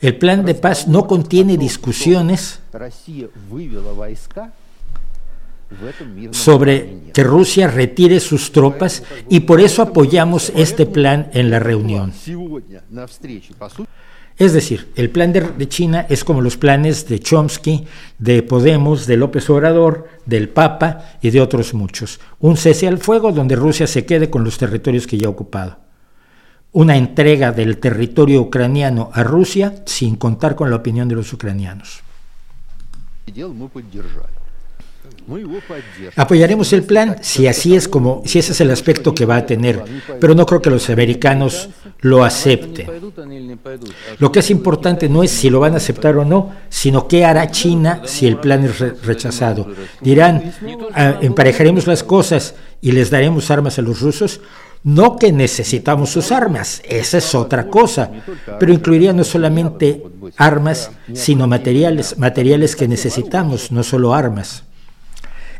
El 0.00 0.18
plan 0.18 0.44
de 0.44 0.54
paz 0.54 0.86
no 0.86 1.06
contiene 1.06 1.56
discusiones 1.56 2.60
sobre 6.30 6.98
que 7.12 7.24
Rusia 7.24 7.66
retire 7.66 8.20
sus 8.20 8.52
tropas 8.52 9.02
y 9.28 9.40
por 9.40 9.60
eso 9.60 9.82
apoyamos 9.82 10.52
este 10.54 10.86
plan 10.86 11.28
en 11.32 11.50
la 11.50 11.58
reunión. 11.58 12.12
Es 14.38 14.52
decir, 14.52 14.92
el 14.96 15.08
plan 15.08 15.32
de, 15.32 15.68
China 15.68 16.04
es 16.10 16.22
como 16.22 16.42
los 16.42 16.58
planes 16.58 17.08
de 17.08 17.18
Chomsky, 17.20 17.86
de 18.18 18.42
Podemos, 18.42 19.06
de 19.06 19.16
López 19.16 19.48
Obrador, 19.48 20.08
del 20.26 20.50
Papa 20.50 21.04
y 21.22 21.30
de 21.30 21.40
otros 21.40 21.72
muchos. 21.72 22.20
Un 22.38 22.58
cese 22.58 22.86
al 22.86 22.98
fuego 22.98 23.32
donde 23.32 23.56
Rusia 23.56 23.86
se 23.86 24.04
quede 24.04 24.28
con 24.28 24.44
los 24.44 24.58
territorios 24.58 25.06
que 25.06 25.16
ya 25.16 25.28
ha 25.28 25.30
ocupado. 25.30 25.78
Una 26.72 26.98
entrega 26.98 27.52
del 27.52 27.78
territorio 27.78 28.42
ucraniano 28.42 29.10
a 29.14 29.22
Rusia 29.22 29.74
sin 29.86 30.16
contar 30.16 30.54
con 30.54 30.68
la 30.68 30.76
opinión 30.76 31.08
de 31.08 31.14
los 31.14 31.32
ucranianos. 31.32 32.02
Apoyaremos 36.14 36.72
el 36.72 36.84
plan 36.84 37.16
si 37.20 37.48
así 37.48 37.74
es 37.74 37.88
como, 37.88 38.22
si 38.24 38.38
ese 38.38 38.52
es 38.52 38.60
el 38.60 38.70
aspecto 38.70 39.14
que 39.14 39.26
va 39.26 39.36
a 39.36 39.46
tener, 39.46 39.82
pero 40.20 40.34
no 40.34 40.46
creo 40.46 40.62
que 40.62 40.70
los 40.70 40.88
americanos 40.88 41.68
lo 42.00 42.24
acepten. 42.24 42.88
Lo 44.18 44.30
que 44.30 44.38
es 44.38 44.50
importante 44.50 45.08
no 45.08 45.22
es 45.22 45.30
si 45.30 45.50
lo 45.50 45.60
van 45.60 45.74
a 45.74 45.78
aceptar 45.78 46.16
o 46.16 46.24
no, 46.24 46.52
sino 46.68 47.08
qué 47.08 47.24
hará 47.24 47.50
China 47.50 48.02
si 48.04 48.26
el 48.26 48.38
plan 48.38 48.64
es 48.64 48.78
rechazado. 49.04 49.66
Dirán, 50.00 50.52
ah, 50.94 51.18
emparejaremos 51.20 51.86
las 51.86 52.04
cosas 52.04 52.54
y 52.80 52.92
les 52.92 53.10
daremos 53.10 53.50
armas 53.50 53.78
a 53.78 53.82
los 53.82 54.00
rusos. 54.00 54.40
No 54.84 55.16
que 55.16 55.32
necesitamos 55.32 56.10
sus 56.10 56.30
armas, 56.30 56.80
esa 56.84 57.18
es 57.18 57.34
otra 57.34 57.66
cosa, 57.66 58.08
pero 58.60 58.72
incluiría 58.72 59.12
no 59.12 59.24
solamente 59.24 60.04
armas, 60.36 60.92
sino 61.12 61.48
materiales, 61.48 62.16
materiales 62.18 62.76
que 62.76 62.86
necesitamos, 62.86 63.72
no 63.72 63.82
solo 63.82 64.14
armas. 64.14 64.65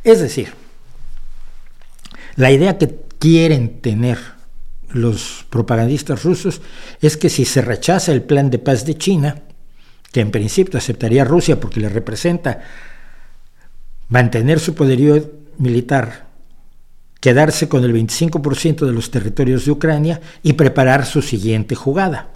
Es 0.06 0.20
decir, 0.20 0.54
la 2.36 2.52
idea 2.52 2.78
que 2.78 2.94
quieren 3.18 3.80
tener 3.80 4.18
los 4.90 5.44
propagandistas 5.50 6.22
rusos 6.22 6.62
es 7.00 7.16
que 7.16 7.28
si 7.28 7.44
se 7.44 7.60
rechaza 7.60 8.12
el 8.12 8.22
plan 8.22 8.48
de 8.48 8.60
paz 8.60 8.86
de 8.86 8.96
China, 8.96 9.42
que 10.12 10.20
en 10.20 10.30
principio 10.30 10.78
aceptaría 10.78 11.24
Rusia 11.24 11.58
porque 11.58 11.80
le 11.80 11.88
representa 11.88 12.60
mantener 14.08 14.60
su 14.60 14.76
poderío 14.76 15.28
militar, 15.58 16.28
quedarse 17.18 17.68
con 17.68 17.82
el 17.82 17.92
25% 17.92 18.86
de 18.86 18.92
los 18.92 19.10
territorios 19.10 19.64
de 19.64 19.72
Ucrania 19.72 20.20
y 20.44 20.52
preparar 20.52 21.04
su 21.04 21.20
siguiente 21.20 21.74
jugada. 21.74 22.28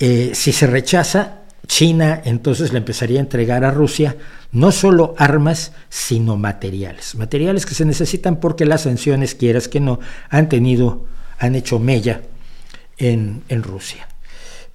Eh, 0.00 0.30
si 0.32 0.52
se 0.52 0.66
rechaza, 0.66 1.41
China 1.66 2.20
entonces 2.24 2.72
le 2.72 2.78
empezaría 2.78 3.18
a 3.18 3.22
entregar 3.22 3.64
a 3.64 3.70
Rusia 3.70 4.16
no 4.50 4.72
solo 4.72 5.14
armas, 5.16 5.72
sino 5.88 6.36
materiales. 6.36 7.14
Materiales 7.14 7.66
que 7.66 7.74
se 7.74 7.84
necesitan 7.84 8.36
porque 8.36 8.66
las 8.66 8.82
sanciones, 8.82 9.34
quieras 9.34 9.68
que 9.68 9.80
no, 9.80 10.00
han 10.28 10.48
tenido, 10.48 11.06
han 11.38 11.54
hecho 11.54 11.78
mella 11.78 12.22
en, 12.98 13.42
en 13.48 13.62
Rusia. 13.62 14.08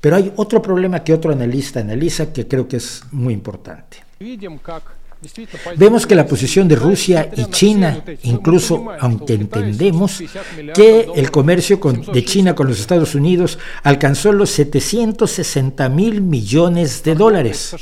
Pero 0.02 0.16
hay 0.16 0.32
otro 0.36 0.62
problema 0.62 1.04
que 1.04 1.14
otro 1.14 1.32
analista 1.32 1.80
analiza 1.80 2.32
que 2.32 2.48
creo 2.48 2.68
que 2.68 2.78
es 2.78 3.04
muy 3.12 3.34
importante. 3.34 3.98
Vemos 5.78 6.06
que 6.06 6.16
la 6.16 6.28
posición 6.28 6.68
de 6.68 6.76
Rusia 6.76 7.30
y 7.36 7.46
China, 7.46 8.04
incluso 8.24 8.86
aunque 9.00 9.34
entendemos 9.34 10.22
que 10.76 11.10
el 11.16 11.32
comercio 11.32 11.80
de 12.14 12.24
China 12.24 12.54
con 12.54 12.68
los 12.68 12.80
Estados 12.80 13.16
Unidos 13.16 13.58
alcanzó 13.84 14.32
los 14.32 14.52
760 14.52 15.90
mil 15.90 16.22
millones 16.22 17.04
de 17.04 17.16
dólares. 17.16 17.76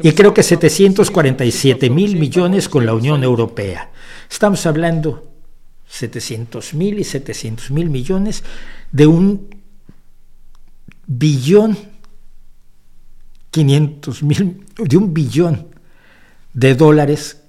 Y 0.00 0.12
creo 0.12 0.32
que 0.32 0.42
747 0.42 1.90
mil 1.90 2.16
millones 2.16 2.68
con 2.68 2.86
la 2.86 2.94
Unión 2.94 3.22
Europea. 3.22 3.90
Estamos 4.30 4.64
hablando 4.64 5.30
700 5.88 6.74
mil 6.74 6.98
y 6.98 7.04
700 7.04 7.70
mil 7.70 7.90
millones 7.90 8.44
de 8.92 9.06
un 9.06 9.48
billón 11.06 11.76
500 13.50 14.22
mil, 14.22 14.64
de 14.76 14.96
un 14.96 15.14
billón 15.14 15.68
de 16.52 16.74
dólares 16.74 17.42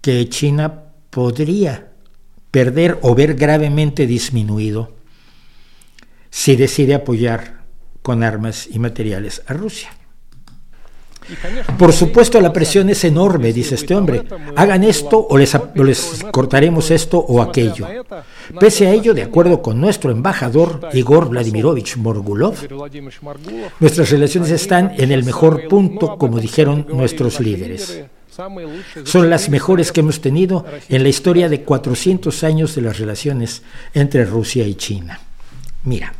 que 0.00 0.28
China 0.28 0.84
podría 1.10 1.92
perder 2.50 2.98
o 3.02 3.14
ver 3.14 3.34
gravemente 3.34 4.06
disminuido 4.06 4.94
si 6.30 6.56
decide 6.56 6.94
apoyar 6.94 7.62
con 8.02 8.22
armas 8.22 8.68
y 8.70 8.78
materiales 8.78 9.42
a 9.46 9.52
Rusia. 9.52 9.90
Por 11.78 11.92
supuesto, 11.92 12.40
la 12.40 12.52
presión 12.52 12.90
es 12.90 13.04
enorme, 13.04 13.52
dice 13.52 13.74
este 13.74 13.94
hombre. 13.94 14.24
Hagan 14.56 14.84
esto 14.84 15.26
o 15.28 15.36
les, 15.36 16.24
cortaremos 16.30 16.90
esto 16.90 17.18
o 17.18 17.40
aquello. 17.42 17.86
Pese 18.58 18.86
a 18.86 18.92
ello, 18.92 19.14
de 19.14 19.22
acuerdo 19.22 19.62
con 19.62 19.80
nuestro 19.80 20.10
embajador 20.10 20.88
Igor 20.92 21.28
Vladimirovich 21.28 21.96
Morgulov, 21.96 22.56
nuestras 23.80 24.10
relaciones 24.10 24.50
están 24.50 24.92
en 24.98 25.12
el 25.12 25.24
mejor 25.24 25.68
punto, 25.68 26.16
como 26.18 26.38
dijeron 26.38 26.86
nuestros 26.88 27.40
líderes. 27.40 28.04
Son 29.04 29.28
las 29.28 29.48
mejores 29.50 29.92
que 29.92 30.00
hemos 30.00 30.20
tenido 30.20 30.64
en 30.88 31.02
la 31.02 31.08
historia 31.08 31.48
de 31.48 31.62
400 31.62 32.44
años 32.44 32.74
de 32.74 32.82
las 32.82 32.98
relaciones 32.98 33.62
entre 33.92 34.24
Rusia 34.24 34.66
y 34.66 34.74
China. 34.74 35.20
Mira, 35.84 36.14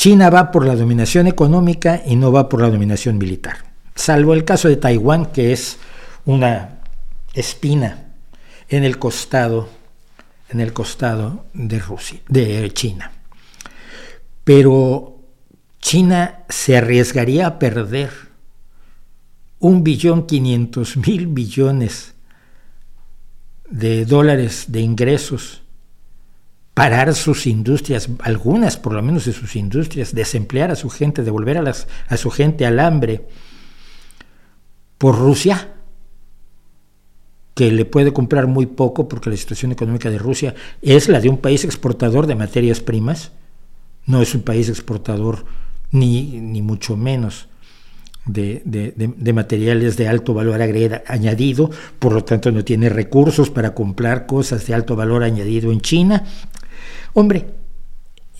China 0.00 0.30
va 0.30 0.50
por 0.50 0.64
la 0.64 0.76
dominación 0.76 1.26
económica 1.26 2.02
y 2.06 2.16
no 2.16 2.32
va 2.32 2.48
por 2.48 2.62
la 2.62 2.70
dominación 2.70 3.18
militar, 3.18 3.56
salvo 3.94 4.32
el 4.32 4.46
caso 4.46 4.66
de 4.66 4.78
Taiwán, 4.78 5.26
que 5.26 5.52
es 5.52 5.76
una 6.24 6.80
espina 7.34 8.14
en 8.70 8.84
el 8.84 8.98
costado, 8.98 9.68
en 10.48 10.60
el 10.60 10.72
costado 10.72 11.44
de 11.52 11.80
Rusia, 11.80 12.18
de 12.28 12.72
China. 12.72 13.12
Pero 14.42 15.18
China 15.80 16.44
se 16.48 16.78
arriesgaría 16.78 17.46
a 17.46 17.58
perder 17.58 18.08
un 19.58 19.84
billón 19.84 20.26
quinientos 20.26 20.96
mil 20.96 21.26
billones 21.26 22.14
de 23.68 24.06
dólares 24.06 24.64
de 24.68 24.80
ingresos 24.80 25.60
parar 26.74 27.14
sus 27.14 27.46
industrias, 27.46 28.08
algunas 28.20 28.76
por 28.76 28.92
lo 28.92 29.02
menos 29.02 29.24
de 29.24 29.32
sus 29.32 29.56
industrias, 29.56 30.14
desemplear 30.14 30.70
a 30.70 30.76
su 30.76 30.88
gente, 30.88 31.22
devolver 31.22 31.58
a, 31.58 31.62
las, 31.62 31.88
a 32.08 32.16
su 32.16 32.30
gente 32.30 32.66
al 32.66 32.80
hambre 32.80 33.26
por 34.98 35.18
Rusia, 35.18 35.74
que 37.54 37.70
le 37.70 37.84
puede 37.84 38.12
comprar 38.12 38.46
muy 38.46 38.66
poco 38.66 39.08
porque 39.08 39.30
la 39.30 39.36
situación 39.36 39.72
económica 39.72 40.10
de 40.10 40.18
Rusia 40.18 40.54
es 40.80 41.08
la 41.08 41.20
de 41.20 41.28
un 41.28 41.38
país 41.38 41.64
exportador 41.64 42.26
de 42.26 42.34
materias 42.34 42.80
primas, 42.80 43.32
no 44.06 44.22
es 44.22 44.34
un 44.34 44.42
país 44.42 44.68
exportador 44.68 45.44
ni, 45.90 46.40
ni 46.40 46.62
mucho 46.62 46.96
menos 46.96 47.48
de, 48.26 48.62
de, 48.64 49.32
materiales 49.32 49.96
de 49.96 50.08
alto 50.08 50.34
valor 50.34 50.60
añadido, 51.06 51.70
por 51.98 52.12
lo 52.12 52.24
tanto 52.24 52.52
no 52.52 52.64
tiene 52.64 52.88
recursos 52.88 53.50
para 53.50 53.74
comprar 53.74 54.26
cosas 54.26 54.66
de 54.66 54.74
alto 54.74 54.96
valor 54.96 55.22
añadido 55.24 55.72
en 55.72 55.80
China, 55.80 56.24
Hombre, 57.14 57.46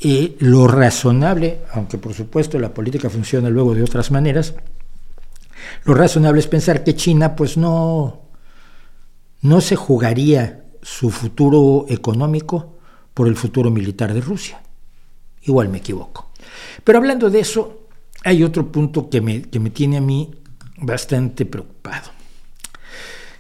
eh, 0.01 0.37
lo 0.39 0.67
razonable, 0.67 1.61
aunque 1.73 1.99
por 1.99 2.15
supuesto 2.15 2.59
la 2.59 2.73
política 2.73 3.11
funciona 3.11 3.51
luego 3.51 3.75
de 3.75 3.83
otras 3.83 4.11
maneras, 4.11 4.55
lo 5.85 5.95
razonable 5.95 6.41
es 6.41 6.47
pensar 6.47 6.85
que 6.85 6.95
China 6.95 7.37
pues 7.37 7.57
no, 7.57 8.23
no 9.43 9.61
se 9.61 9.77
jugaría 9.77 10.65
su 10.83 11.11
futuro 11.11 11.87
económico 11.89 12.79
por 13.13 13.29
el 13.29 13.37
futuro 13.37 13.71
militar 13.71 14.15
de 14.15 14.21
Rusia. 14.21 14.63
Igual 15.43 15.69
me 15.69 15.79
equivoco. 15.79 16.31
Pero 16.85 16.99
hablando 16.99 17.29
de 17.29 17.41
eso, 17.41 17.89
hay 18.25 18.43
otro 18.43 18.71
punto 18.71 19.11
que 19.11 19.21
me, 19.21 19.43
que 19.43 19.61
me 19.61 19.71
tiene 19.71 19.99
a 19.99 20.01
mí 20.01 20.31
bastante 20.79 21.45
preocupado. 21.45 22.11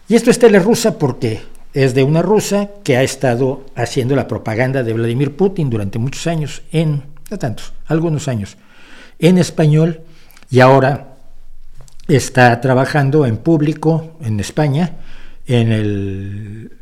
Y 0.08 0.14
esto 0.14 0.30
es 0.30 0.38
telerusa 0.38 0.98
porque 0.98 1.40
es 1.72 1.94
de 1.94 2.02
una 2.02 2.22
rusa 2.22 2.70
que 2.82 2.96
ha 2.96 3.02
estado 3.02 3.64
haciendo 3.74 4.16
la 4.16 4.26
propaganda 4.26 4.82
de 4.82 4.92
Vladimir 4.92 5.36
Putin 5.36 5.70
durante 5.70 5.98
muchos 5.98 6.26
años, 6.26 6.62
en, 6.72 7.04
no 7.30 7.38
tantos, 7.38 7.72
algunos 7.86 8.28
años, 8.28 8.56
en 9.18 9.38
español, 9.38 10.00
y 10.50 10.60
ahora 10.60 11.16
está 12.08 12.60
trabajando 12.60 13.24
en 13.24 13.36
público 13.36 14.16
en 14.20 14.40
España, 14.40 14.96
en 15.46 15.72
el, 15.72 16.72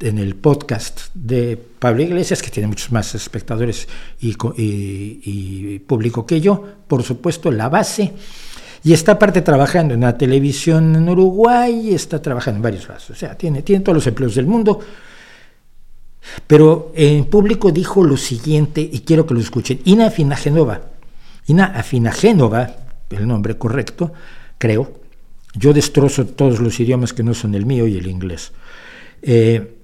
en 0.00 0.18
el 0.18 0.34
podcast 0.36 1.08
de 1.14 1.56
Pablo 1.78 2.02
Iglesias, 2.02 2.42
que 2.42 2.50
tiene 2.50 2.68
muchos 2.68 2.92
más 2.92 3.14
espectadores 3.14 3.88
y, 4.20 4.36
y 4.56 5.78
público 5.80 6.26
que 6.26 6.40
yo, 6.40 6.64
por 6.86 7.02
supuesto, 7.02 7.50
la 7.50 7.68
base 7.68 8.12
y 8.84 8.92
está 8.92 9.12
aparte 9.12 9.42
trabajando 9.42 9.94
en 9.94 10.00
la 10.00 10.16
televisión 10.16 10.94
en 10.94 11.08
Uruguay, 11.08 11.94
está 11.94 12.20
trabajando 12.22 12.58
en 12.58 12.62
varios 12.62 12.88
lados, 12.88 13.10
o 13.10 13.14
sea, 13.14 13.36
tiene, 13.36 13.62
tiene 13.62 13.82
todos 13.82 13.96
los 13.96 14.06
empleos 14.06 14.34
del 14.34 14.46
mundo. 14.46 14.80
Pero 16.46 16.92
en 16.94 17.24
público 17.24 17.72
dijo 17.72 18.04
lo 18.04 18.16
siguiente, 18.16 18.80
y 18.80 19.00
quiero 19.00 19.26
que 19.26 19.34
lo 19.34 19.40
escuchen, 19.40 19.80
Ina 19.84 20.06
Afinagenova, 20.06 20.82
Ina 21.46 21.66
Afinagenova, 21.66 22.70
el 23.10 23.26
nombre 23.26 23.56
correcto, 23.56 24.12
creo, 24.58 25.00
yo 25.54 25.72
destrozo 25.72 26.26
todos 26.26 26.60
los 26.60 26.78
idiomas 26.78 27.12
que 27.12 27.22
no 27.22 27.34
son 27.34 27.54
el 27.54 27.66
mío 27.66 27.86
y 27.86 27.96
el 27.96 28.06
inglés. 28.06 28.52
Eh, 29.22 29.76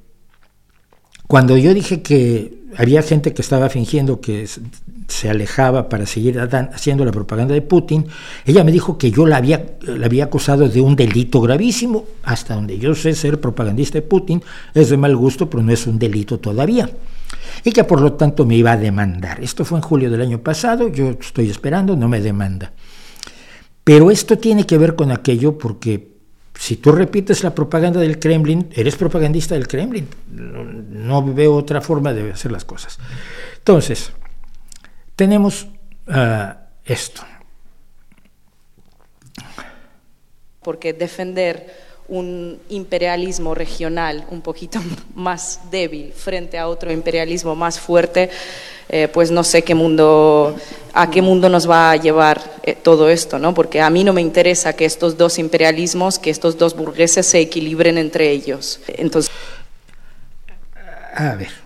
cuando 1.26 1.56
yo 1.56 1.72
dije 1.72 2.02
que 2.02 2.63
había 2.76 3.02
gente 3.02 3.32
que 3.32 3.42
estaba 3.42 3.68
fingiendo 3.68 4.20
que 4.20 4.46
se 5.08 5.30
alejaba 5.30 5.88
para 5.88 6.06
seguir 6.06 6.40
haciendo 6.40 7.04
la 7.04 7.12
propaganda 7.12 7.54
de 7.54 7.62
Putin, 7.62 8.06
ella 8.44 8.64
me 8.64 8.72
dijo 8.72 8.98
que 8.98 9.10
yo 9.10 9.26
la 9.26 9.36
había, 9.36 9.76
la 9.82 10.24
acusado 10.24 10.68
de 10.68 10.80
un 10.80 10.96
delito 10.96 11.40
gravísimo, 11.40 12.04
hasta 12.22 12.54
donde 12.54 12.78
yo 12.78 12.94
sé 12.94 13.14
ser 13.14 13.40
propagandista 13.40 13.98
de 13.98 14.02
Putin, 14.02 14.42
es 14.74 14.90
de 14.90 14.96
mal 14.96 15.16
gusto, 15.16 15.50
pero 15.50 15.62
no 15.62 15.72
es 15.72 15.86
un 15.86 15.98
delito 15.98 16.38
todavía. 16.38 16.90
Y 17.62 17.72
que 17.72 17.84
por 17.84 18.00
lo 18.00 18.14
tanto 18.14 18.44
me 18.46 18.56
iba 18.56 18.72
a 18.72 18.76
demandar. 18.76 19.42
Esto 19.42 19.64
fue 19.64 19.78
en 19.78 19.82
julio 19.82 20.10
del 20.10 20.20
año 20.20 20.38
pasado, 20.38 20.88
yo 20.88 21.10
estoy 21.10 21.50
esperando, 21.50 21.96
no 21.96 22.08
me 22.08 22.20
demanda. 22.20 22.72
Pero 23.84 24.10
esto 24.10 24.38
tiene 24.38 24.64
que 24.64 24.78
ver 24.78 24.94
con 24.94 25.10
aquello 25.12 25.58
porque 25.58 26.13
si 26.54 26.76
tú 26.76 26.92
repites 26.92 27.42
la 27.42 27.54
propaganda 27.54 28.00
del 28.00 28.18
Kremlin, 28.18 28.70
eres 28.74 28.96
propagandista 28.96 29.54
del 29.54 29.68
Kremlin. 29.68 30.08
No, 30.30 31.22
veo 31.34 31.54
otra 31.54 31.80
forma 31.80 32.12
de 32.12 32.32
hacer 32.32 32.52
las 32.52 32.64
cosas. 32.64 32.98
Entonces, 33.58 34.12
tenemos 35.16 35.66
uh, 36.06 36.54
esto. 36.84 37.22
Porque 40.62 40.92
defender 40.92 41.83
un 42.08 42.60
imperialismo 42.68 43.54
regional 43.54 44.26
un 44.30 44.42
poquito 44.42 44.80
más 45.14 45.60
débil 45.70 46.12
frente 46.12 46.58
a 46.58 46.68
otro 46.68 46.92
imperialismo 46.92 47.54
más 47.54 47.80
fuerte, 47.80 48.30
eh, 48.88 49.08
pues 49.08 49.30
no 49.30 49.42
sé 49.42 49.62
qué 49.62 49.74
mundo, 49.74 50.54
a 50.92 51.10
qué 51.10 51.22
mundo 51.22 51.48
nos 51.48 51.68
va 51.68 51.90
a 51.90 51.96
llevar 51.96 52.42
eh, 52.62 52.74
todo 52.74 53.08
esto, 53.08 53.38
¿no? 53.38 53.54
Porque 53.54 53.80
a 53.80 53.88
mí 53.88 54.04
no 54.04 54.12
me 54.12 54.20
interesa 54.20 54.74
que 54.74 54.84
estos 54.84 55.16
dos 55.16 55.38
imperialismos, 55.38 56.18
que 56.18 56.30
estos 56.30 56.58
dos 56.58 56.76
burgueses 56.76 57.26
se 57.26 57.40
equilibren 57.40 57.96
entre 57.96 58.30
ellos. 58.30 58.80
Entonces. 58.88 59.32
A 61.14 61.34
ver. 61.36 61.63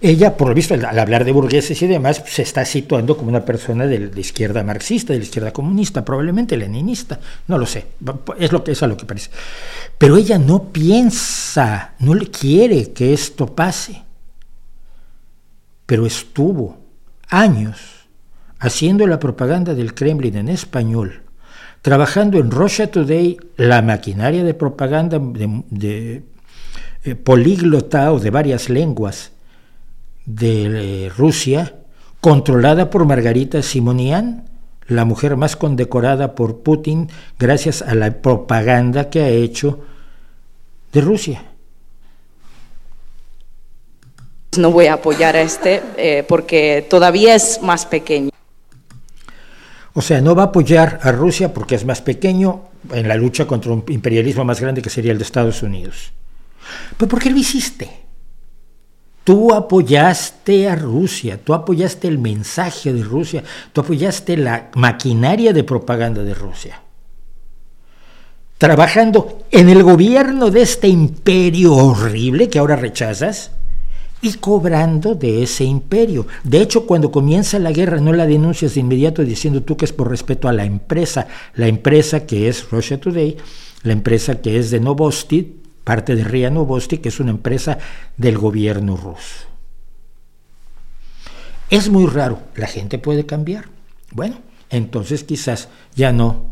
Ella, 0.00 0.36
por 0.36 0.48
lo 0.48 0.54
visto, 0.54 0.74
al 0.74 0.98
hablar 0.98 1.24
de 1.24 1.32
burgueses 1.32 1.80
y 1.80 1.86
demás, 1.86 2.22
se 2.26 2.42
está 2.42 2.64
situando 2.66 3.16
como 3.16 3.30
una 3.30 3.46
persona 3.46 3.86
de 3.86 4.20
izquierda 4.20 4.62
marxista, 4.62 5.14
de 5.14 5.20
izquierda 5.20 5.52
comunista, 5.52 6.04
probablemente 6.04 6.56
leninista, 6.56 7.18
no 7.48 7.56
lo 7.56 7.64
sé, 7.64 7.86
es, 8.38 8.52
lo 8.52 8.62
que, 8.62 8.72
es 8.72 8.82
a 8.82 8.86
lo 8.86 8.96
que 8.96 9.06
parece. 9.06 9.30
Pero 9.96 10.18
ella 10.18 10.38
no 10.38 10.64
piensa, 10.64 11.94
no 12.00 12.14
le 12.14 12.26
quiere 12.30 12.92
que 12.92 13.14
esto 13.14 13.46
pase. 13.46 14.02
Pero 15.86 16.04
estuvo 16.04 16.78
años 17.28 17.78
haciendo 18.58 19.06
la 19.06 19.18
propaganda 19.18 19.74
del 19.74 19.94
Kremlin 19.94 20.36
en 20.36 20.48
español, 20.50 21.22
trabajando 21.80 22.38
en 22.38 22.50
Russia 22.50 22.90
Today, 22.90 23.38
la 23.56 23.80
maquinaria 23.80 24.44
de 24.44 24.52
propaganda 24.52 25.18
de, 25.20 26.22
eh, 27.04 27.14
políglota 27.14 28.12
o 28.12 28.20
de 28.20 28.30
varias 28.30 28.68
lenguas, 28.68 29.32
de 30.26 31.10
Rusia, 31.16 31.76
controlada 32.20 32.90
por 32.90 33.04
Margarita 33.06 33.62
Simonian, 33.62 34.44
la 34.88 35.04
mujer 35.04 35.36
más 35.36 35.56
condecorada 35.56 36.34
por 36.34 36.60
Putin 36.60 37.08
gracias 37.38 37.82
a 37.82 37.94
la 37.94 38.10
propaganda 38.20 39.10
que 39.10 39.20
ha 39.20 39.28
hecho 39.28 39.80
de 40.92 41.00
Rusia. 41.00 41.42
No 44.58 44.70
voy 44.70 44.86
a 44.86 44.94
apoyar 44.94 45.36
a 45.36 45.42
este 45.42 45.82
eh, 45.96 46.24
porque 46.26 46.86
todavía 46.88 47.34
es 47.34 47.60
más 47.62 47.84
pequeño. 47.84 48.30
O 49.92 50.02
sea, 50.02 50.20
no 50.20 50.34
va 50.34 50.44
a 50.44 50.46
apoyar 50.46 51.00
a 51.02 51.12
Rusia 51.12 51.52
porque 51.52 51.74
es 51.74 51.84
más 51.84 52.00
pequeño 52.00 52.62
en 52.92 53.08
la 53.08 53.16
lucha 53.16 53.46
contra 53.46 53.72
un 53.72 53.84
imperialismo 53.88 54.44
más 54.44 54.60
grande 54.60 54.82
que 54.82 54.90
sería 54.90 55.12
el 55.12 55.18
de 55.18 55.24
Estados 55.24 55.62
Unidos. 55.62 56.12
¿Pero 56.96 57.08
por 57.08 57.20
qué 57.20 57.30
lo 57.30 57.38
hiciste? 57.38 58.05
Tú 59.26 59.52
apoyaste 59.52 60.68
a 60.68 60.76
Rusia, 60.76 61.40
tú 61.42 61.52
apoyaste 61.52 62.06
el 62.06 62.16
mensaje 62.16 62.92
de 62.92 63.02
Rusia, 63.02 63.42
tú 63.72 63.80
apoyaste 63.80 64.36
la 64.36 64.70
maquinaria 64.76 65.52
de 65.52 65.64
propaganda 65.64 66.22
de 66.22 66.32
Rusia. 66.32 66.80
Trabajando 68.56 69.40
en 69.50 69.68
el 69.68 69.82
gobierno 69.82 70.52
de 70.52 70.62
este 70.62 70.86
imperio 70.86 71.74
horrible 71.74 72.48
que 72.48 72.60
ahora 72.60 72.76
rechazas 72.76 73.50
y 74.22 74.34
cobrando 74.34 75.16
de 75.16 75.42
ese 75.42 75.64
imperio. 75.64 76.28
De 76.44 76.60
hecho, 76.62 76.86
cuando 76.86 77.10
comienza 77.10 77.58
la 77.58 77.72
guerra 77.72 78.00
no 78.00 78.12
la 78.12 78.26
denuncias 78.26 78.74
de 78.74 78.80
inmediato 78.80 79.24
diciendo 79.24 79.64
tú 79.64 79.76
que 79.76 79.86
es 79.86 79.92
por 79.92 80.08
respeto 80.08 80.46
a 80.46 80.52
la 80.52 80.64
empresa, 80.64 81.26
la 81.56 81.66
empresa 81.66 82.26
que 82.26 82.46
es 82.46 82.70
Russia 82.70 83.00
Today, 83.00 83.36
la 83.82 83.92
empresa 83.92 84.36
que 84.36 84.56
es 84.56 84.70
de 84.70 84.78
Novosti, 84.78 85.65
parte 85.86 86.16
de 86.16 86.24
RIA 86.24 86.50
Novosti, 86.50 86.98
que 86.98 87.10
es 87.10 87.20
una 87.20 87.30
empresa 87.30 87.78
del 88.16 88.36
gobierno 88.36 88.96
ruso. 88.96 89.46
Es 91.70 91.88
muy 91.88 92.06
raro, 92.06 92.40
la 92.56 92.66
gente 92.66 92.98
puede 92.98 93.24
cambiar. 93.24 93.66
Bueno, 94.10 94.40
entonces 94.68 95.22
quizás 95.22 95.68
ya 95.94 96.10
no, 96.10 96.50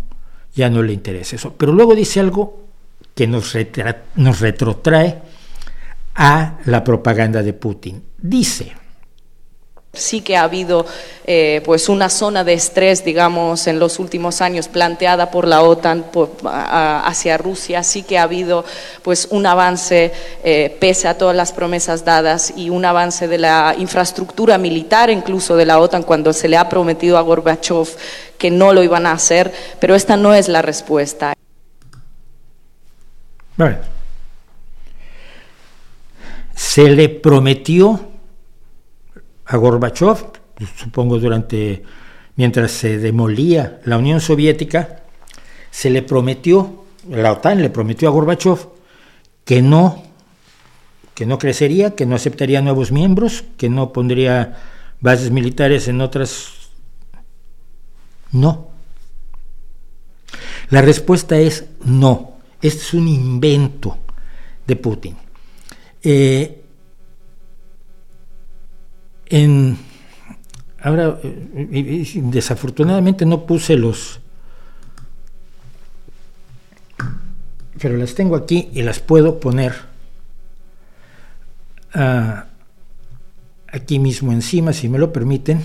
ya 0.54 0.70
no 0.70 0.84
le 0.84 0.92
interesa 0.92 1.34
eso. 1.34 1.52
Pero 1.58 1.72
luego 1.72 1.96
dice 1.96 2.20
algo 2.20 2.62
que 3.16 3.26
nos, 3.26 3.56
nos 4.14 4.38
retrotrae 4.38 5.20
a 6.14 6.60
la 6.66 6.84
propaganda 6.84 7.42
de 7.42 7.54
Putin. 7.54 8.04
Dice, 8.16 8.72
Sí 9.94 10.20
que 10.20 10.36
ha 10.36 10.42
habido 10.42 10.86
eh, 11.26 11.62
pues 11.64 11.88
una 11.88 12.08
zona 12.08 12.44
de 12.44 12.52
estrés, 12.52 13.04
digamos, 13.04 13.66
en 13.66 13.78
los 13.78 13.98
últimos 13.98 14.40
años 14.40 14.68
planteada 14.68 15.30
por 15.30 15.46
la 15.46 15.62
OTAN 15.62 16.04
hacia 16.44 17.38
Rusia. 17.38 17.82
Sí 17.82 18.02
que 18.02 18.18
ha 18.18 18.24
habido 18.24 18.64
pues 19.02 19.28
un 19.30 19.46
avance, 19.46 20.12
eh, 20.42 20.76
pese 20.80 21.08
a 21.08 21.16
todas 21.16 21.34
las 21.34 21.52
promesas 21.52 22.04
dadas, 22.04 22.52
y 22.56 22.70
un 22.70 22.84
avance 22.84 23.28
de 23.28 23.38
la 23.38 23.74
infraestructura 23.78 24.58
militar, 24.58 25.10
incluso 25.10 25.56
de 25.56 25.66
la 25.66 25.78
OTAN, 25.78 26.02
cuando 26.02 26.32
se 26.32 26.48
le 26.48 26.56
ha 26.56 26.68
prometido 26.68 27.18
a 27.18 27.22
Gorbachev 27.22 27.88
que 28.38 28.50
no 28.50 28.72
lo 28.72 28.82
iban 28.82 29.06
a 29.06 29.12
hacer. 29.12 29.52
Pero 29.80 29.94
esta 29.94 30.16
no 30.16 30.34
es 30.34 30.48
la 30.48 30.62
respuesta. 30.62 31.34
Se 36.54 36.88
le 36.88 37.08
prometió 37.08 38.13
a 39.46 39.56
Gorbachev, 39.56 40.18
supongo 40.76 41.18
durante 41.18 41.82
mientras 42.36 42.70
se 42.70 42.98
demolía 42.98 43.80
la 43.84 43.98
Unión 43.98 44.20
Soviética, 44.20 45.02
se 45.70 45.90
le 45.90 46.02
prometió, 46.02 46.84
la 47.10 47.32
OTAN 47.32 47.60
le 47.62 47.70
prometió 47.70 48.08
a 48.08 48.12
Gorbachev 48.12 48.68
que 49.44 49.62
no, 49.62 50.02
que 51.14 51.26
no 51.26 51.38
crecería, 51.38 51.94
que 51.94 52.06
no 52.06 52.16
aceptaría 52.16 52.62
nuevos 52.62 52.92
miembros, 52.92 53.44
que 53.56 53.68
no 53.68 53.92
pondría 53.92 54.56
bases 55.00 55.30
militares 55.30 55.86
en 55.88 56.00
otras. 56.00 56.48
No. 58.32 58.68
La 60.70 60.80
respuesta 60.82 61.38
es 61.38 61.66
no. 61.84 62.38
Este 62.62 62.80
es 62.80 62.94
un 62.94 63.06
invento 63.06 63.98
de 64.66 64.76
Putin. 64.76 65.16
Eh, 66.02 66.63
en, 69.34 69.76
ahora, 70.80 71.18
eh, 71.24 72.08
desafortunadamente 72.14 73.26
no 73.26 73.46
puse 73.46 73.76
los... 73.76 74.20
Pero 77.80 77.96
las 77.96 78.14
tengo 78.14 78.36
aquí 78.36 78.70
y 78.72 78.82
las 78.82 79.00
puedo 79.00 79.40
poner 79.40 79.74
ah, 81.94 82.46
aquí 83.66 83.98
mismo 83.98 84.30
encima, 84.30 84.72
si 84.72 84.88
me 84.88 85.00
lo 85.00 85.12
permiten. 85.12 85.60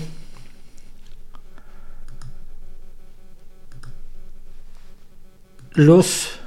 Los 5.74 6.40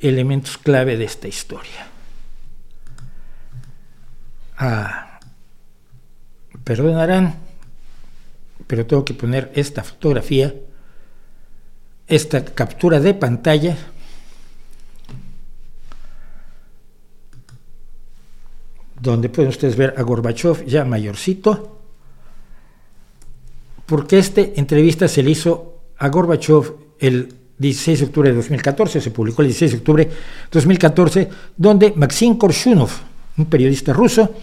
elementos 0.00 0.58
clave 0.58 0.96
de 0.96 1.04
esta 1.04 1.28
historia. 1.28 1.95
Perdonarán, 6.64 7.36
pero 8.66 8.86
tengo 8.86 9.04
que 9.04 9.14
poner 9.14 9.52
esta 9.54 9.82
fotografía, 9.84 10.54
esta 12.06 12.44
captura 12.44 13.00
de 13.00 13.14
pantalla. 13.14 13.76
donde 18.98 19.28
pueden 19.28 19.50
ustedes 19.50 19.76
ver 19.76 19.94
a 19.96 20.02
Gorbachev 20.02 20.64
ya 20.64 20.84
mayorcito, 20.84 21.78
porque 23.84 24.18
esta 24.18 24.40
entrevista 24.40 25.06
se 25.06 25.22
le 25.22 25.30
hizo 25.30 25.80
a 25.98 26.08
Gorbachev 26.08 26.74
el 26.98 27.32
16 27.58 28.00
de 28.00 28.06
octubre 28.06 28.30
de 28.30 28.36
2014, 28.36 29.00
se 29.00 29.10
publicó 29.10 29.42
el 29.42 29.48
16 29.48 29.72
de 29.72 29.78
octubre 29.78 30.04
de 30.06 30.12
2014, 30.50 31.28
donde 31.56 31.92
Maxim 31.94 32.36
Korshunov, 32.36 32.90
un 33.38 33.46
periodista 33.46 33.92
ruso, 33.92 34.34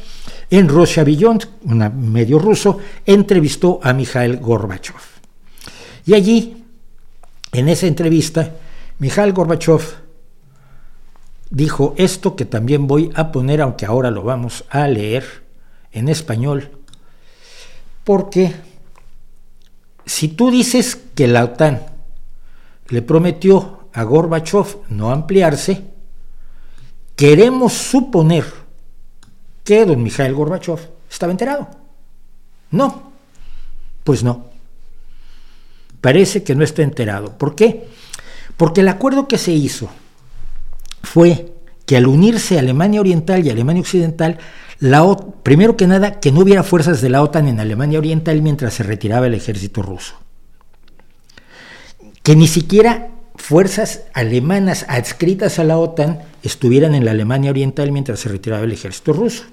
en 0.50 0.68
Russia 0.68 1.04
Beyond, 1.04 1.48
un 1.66 2.12
medio 2.12 2.38
ruso, 2.38 2.78
entrevistó 3.06 3.80
a 3.82 3.94
Mikhail 3.94 4.38
Gorbachev. 4.38 5.02
Y 6.06 6.14
allí, 6.14 6.66
en 7.52 7.70
esa 7.70 7.88
entrevista, 7.88 8.52
Mikhail 9.00 9.34
Gorbachev 9.34 9.82
dijo 11.50 11.94
esto 11.98 12.36
que 12.36 12.46
también 12.46 12.88
voy 12.88 13.12
a 13.16 13.32
poner, 13.32 13.62
aunque 13.62 13.86
ahora 13.86 14.12
lo 14.12 14.24
vamos 14.24 14.66
a 14.70 14.88
leer 14.88 15.24
en 15.92 16.10
español, 16.10 16.72
porque 18.04 18.54
si 20.06 20.28
tú 20.28 20.52
dices 20.52 20.96
que 21.16 21.28
la 21.28 21.46
OTAN 21.46 21.82
le 22.90 23.02
prometió 23.02 23.88
a 23.94 24.04
Gorbachev 24.04 24.78
no 24.90 25.12
ampliarse, 25.12 25.84
queremos 27.16 27.74
suponer 27.74 28.63
que 29.64 29.86
don 29.86 30.04
Mikhail 30.04 30.34
Gorbachev 30.34 30.80
estaba 31.10 31.32
enterado. 31.32 31.70
No, 32.72 33.12
pues 34.04 34.24
no. 34.24 34.48
Parece 36.02 36.44
que 36.44 36.56
no 36.56 36.64
está 36.64 36.82
enterado. 36.82 37.38
¿Por 37.38 37.56
qué? 37.56 37.88
Porque 38.58 38.82
el 38.82 38.90
acuerdo 38.90 39.28
que 39.28 39.38
se 39.38 39.52
hizo 39.52 39.90
fue 41.02 41.54
que 41.86 41.98
al 41.98 42.08
unirse 42.08 42.60
Alemania 42.60 43.00
Oriental 43.00 43.46
y 43.46 43.50
Alemania 43.50 43.82
Occidental, 43.82 44.38
primero 45.44 45.78
que 45.78 45.88
nada, 45.88 46.20
que 46.20 46.32
no 46.32 46.42
hubiera 46.42 46.64
fuerzas 46.64 47.02
de 47.02 47.10
la 47.10 47.22
OTAN 47.22 47.48
en 47.48 47.60
Alemania 47.60 48.00
Oriental 48.00 48.42
mientras 48.42 48.74
se 48.74 48.84
retiraba 48.84 49.28
el 49.28 49.34
ejército 49.34 49.82
ruso. 49.82 50.16
Que 52.22 52.36
ni 52.36 52.48
siquiera 52.48 53.10
fuerzas 53.36 54.04
alemanas 54.14 54.86
adscritas 54.88 55.60
a 55.60 55.64
la 55.64 55.78
OTAN 55.78 56.20
estuvieran 56.44 56.96
en 56.96 57.06
la 57.06 57.12
Alemania 57.12 57.52
Oriental 57.52 57.92
mientras 57.92 58.20
se 58.22 58.30
retiraba 58.30 58.64
el 58.64 58.72
ejército 58.72 59.14
ruso. 59.14 59.44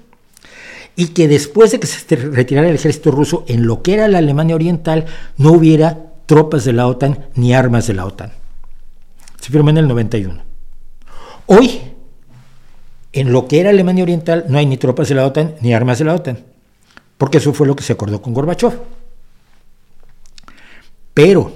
Y 0.95 1.07
que 1.07 1.27
después 1.27 1.71
de 1.71 1.79
que 1.79 1.87
se 1.87 2.15
retirara 2.15 2.69
el 2.69 2.75
ejército 2.75 3.11
ruso, 3.11 3.45
en 3.47 3.65
lo 3.65 3.81
que 3.81 3.93
era 3.93 4.07
la 4.07 4.17
Alemania 4.17 4.55
Oriental, 4.55 5.05
no 5.37 5.51
hubiera 5.51 6.11
tropas 6.25 6.65
de 6.65 6.73
la 6.73 6.87
OTAN 6.87 7.27
ni 7.35 7.53
armas 7.53 7.87
de 7.87 7.93
la 7.93 8.05
OTAN. 8.05 8.31
Se 9.39 9.51
firmó 9.51 9.69
en 9.69 9.77
el 9.77 9.87
91. 9.87 10.41
Hoy, 11.47 11.81
en 13.13 13.31
lo 13.31 13.47
que 13.47 13.59
era 13.59 13.71
Alemania 13.71 14.03
Oriental, 14.03 14.45
no 14.47 14.57
hay 14.57 14.65
ni 14.65 14.77
tropas 14.77 15.09
de 15.09 15.15
la 15.15 15.25
OTAN 15.25 15.55
ni 15.61 15.73
armas 15.73 15.99
de 15.99 16.05
la 16.05 16.15
OTAN, 16.15 16.39
porque 17.17 17.39
eso 17.39 17.53
fue 17.53 17.67
lo 17.67 17.75
que 17.75 17.83
se 17.83 17.93
acordó 17.93 18.21
con 18.21 18.33
Gorbachev. 18.33 18.79
Pero, 21.13 21.51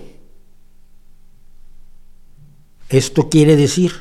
esto 2.90 3.30
quiere 3.30 3.56
decir 3.56 3.94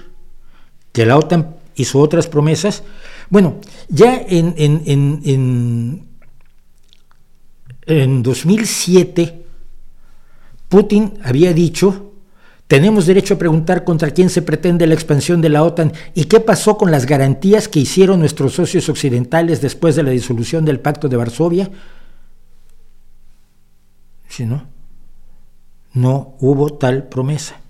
que 0.92 1.06
la 1.06 1.16
OTAN 1.16 1.56
hizo 1.76 1.98
otras 2.00 2.26
promesas. 2.26 2.82
Bueno, 3.30 3.60
ya 3.88 4.16
en, 4.28 4.54
en, 4.56 6.08
en 7.86 8.22
2007, 8.22 9.44
Putin 10.68 11.14
había 11.22 11.52
dicho 11.52 12.14
tenemos 12.66 13.04
derecho 13.04 13.34
a 13.34 13.38
preguntar 13.38 13.84
contra 13.84 14.10
quién 14.10 14.30
se 14.30 14.40
pretende 14.40 14.86
la 14.86 14.94
expansión 14.94 15.42
de 15.42 15.50
la 15.50 15.62
OTAN 15.62 15.92
y 16.14 16.24
qué 16.24 16.40
pasó 16.40 16.78
con 16.78 16.90
las 16.90 17.04
garantías 17.04 17.68
que 17.68 17.80
hicieron 17.80 18.20
nuestros 18.20 18.54
socios 18.54 18.88
occidentales 18.88 19.60
después 19.60 19.96
de 19.96 20.02
la 20.02 20.10
disolución 20.10 20.64
del 20.64 20.80
Pacto 20.80 21.08
de 21.08 21.16
Varsovia. 21.16 21.70
Si 24.28 24.46
no, 24.46 24.66
no 25.92 26.36
hubo 26.40 26.72
tal 26.72 27.08
promesa. 27.08 27.60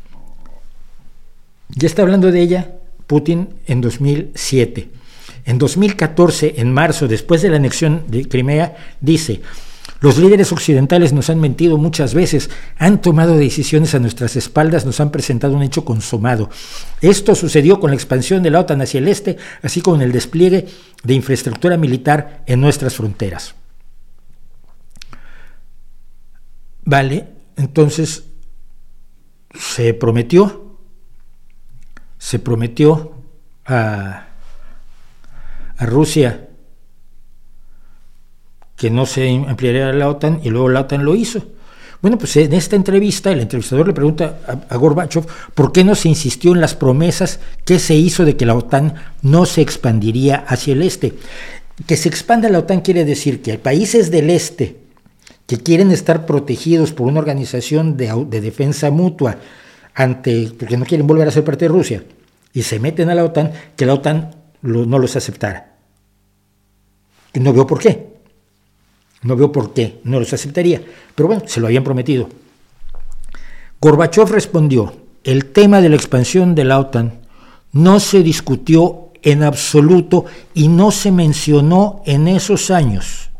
Ya 1.70 1.86
está 1.86 2.02
hablando 2.02 2.30
de 2.30 2.40
ella 2.40 2.76
Putin 3.08 3.48
en 3.66 3.80
2007. 3.80 4.90
En 5.44 5.58
2014, 5.58 6.54
en 6.58 6.72
marzo, 6.72 7.06
después 7.06 7.42
de 7.42 7.50
la 7.50 7.56
anexión 7.56 8.04
de 8.08 8.26
Crimea, 8.26 8.76
dice, 9.00 9.42
los 10.00 10.18
líderes 10.18 10.52
occidentales 10.52 11.12
nos 11.12 11.30
han 11.30 11.40
mentido 11.40 11.78
muchas 11.78 12.14
veces, 12.14 12.50
han 12.76 13.00
tomado 13.00 13.36
decisiones 13.36 13.94
a 13.94 13.98
nuestras 13.98 14.36
espaldas, 14.36 14.84
nos 14.84 15.00
han 15.00 15.10
presentado 15.10 15.54
un 15.54 15.62
hecho 15.62 15.84
consumado. 15.84 16.50
Esto 17.00 17.34
sucedió 17.34 17.80
con 17.80 17.90
la 17.90 17.96
expansión 17.96 18.42
de 18.42 18.50
la 18.50 18.60
OTAN 18.60 18.82
hacia 18.82 18.98
el 18.98 19.08
este, 19.08 19.36
así 19.62 19.80
como 19.80 19.96
en 19.96 20.02
el 20.02 20.12
despliegue 20.12 20.66
de 21.02 21.14
infraestructura 21.14 21.76
militar 21.76 22.42
en 22.46 22.60
nuestras 22.60 22.94
fronteras. 22.94 23.54
Vale, 26.84 27.28
entonces 27.56 28.24
se 29.58 29.94
prometió, 29.94 30.76
se 32.18 32.38
prometió 32.38 33.14
a, 33.64 34.26
a 35.84 35.86
Rusia 35.86 36.48
que 38.76 38.90
no 38.90 39.06
se 39.06 39.28
ampliaría 39.30 39.92
la 39.92 40.08
OTAN 40.08 40.40
y 40.42 40.50
luego 40.50 40.68
la 40.68 40.80
OTAN 40.80 41.04
lo 41.04 41.14
hizo. 41.14 41.42
Bueno, 42.02 42.18
pues 42.18 42.36
en 42.36 42.52
esta 42.52 42.76
entrevista 42.76 43.32
el 43.32 43.40
entrevistador 43.40 43.86
le 43.86 43.94
pregunta 43.94 44.40
a, 44.68 44.76
Gorbachev 44.76 45.24
por 45.54 45.72
qué 45.72 45.84
no 45.84 45.94
se 45.94 46.08
insistió 46.08 46.52
en 46.52 46.60
las 46.60 46.74
promesas 46.74 47.40
que 47.64 47.78
se 47.78 47.94
hizo 47.94 48.24
de 48.24 48.36
que 48.36 48.44
la 48.44 48.54
OTAN 48.54 48.94
no 49.22 49.46
se 49.46 49.62
expandiría 49.62 50.44
hacia 50.46 50.74
el 50.74 50.82
este. 50.82 51.14
Que 51.86 51.96
se 51.96 52.08
expanda 52.08 52.50
la 52.50 52.58
OTAN 52.58 52.82
quiere 52.82 53.04
decir 53.04 53.40
que 53.40 53.58
países 53.58 54.10
del 54.10 54.28
este 54.28 54.76
que 55.46 55.58
quieren 55.58 55.90
estar 55.90 56.26
protegidos 56.26 56.92
por 56.92 57.06
una 57.06 57.20
organización 57.20 57.96
de, 57.96 58.26
defensa 58.40 58.90
mutua 58.90 59.36
ante 59.94 60.52
porque 60.58 60.76
no 60.76 60.84
quieren 60.84 61.06
volver 61.06 61.28
a 61.28 61.30
ser 61.30 61.44
parte 61.44 61.66
de 61.66 61.68
Rusia 61.68 62.02
y 62.52 62.62
se 62.62 62.80
meten 62.80 63.10
a 63.10 63.14
la 63.14 63.24
OTAN, 63.24 63.52
que 63.76 63.86
la 63.86 63.94
OTAN 63.94 64.36
no 64.62 64.98
los 64.98 65.16
aceptara. 65.16 65.73
No 67.34 67.52
veo 67.52 67.66
por 67.66 67.78
qué. 67.78 68.14
No 69.22 69.36
veo 69.36 69.50
por 69.50 69.72
qué 69.72 70.00
no 70.04 70.20
los 70.20 70.32
aceptaría, 70.32 70.82
pero 71.14 71.28
bueno, 71.28 71.42
se 71.46 71.58
lo 71.58 71.66
habían 71.66 71.82
prometido. 71.82 72.28
Gorbachev 73.80 74.30
respondió, 74.30 74.92
el 75.24 75.46
tema 75.46 75.80
de 75.80 75.88
la 75.88 75.96
expansión 75.96 76.54
de 76.54 76.64
la 76.64 76.78
OTAN 76.78 77.20
no 77.72 78.00
se 78.00 78.22
discutió 78.22 79.08
en 79.22 79.42
absoluto 79.42 80.26
y 80.52 80.68
no 80.68 80.90
se 80.90 81.10
mencionó 81.10 82.02
en 82.04 82.28
esos 82.28 82.70
años. 82.70 83.30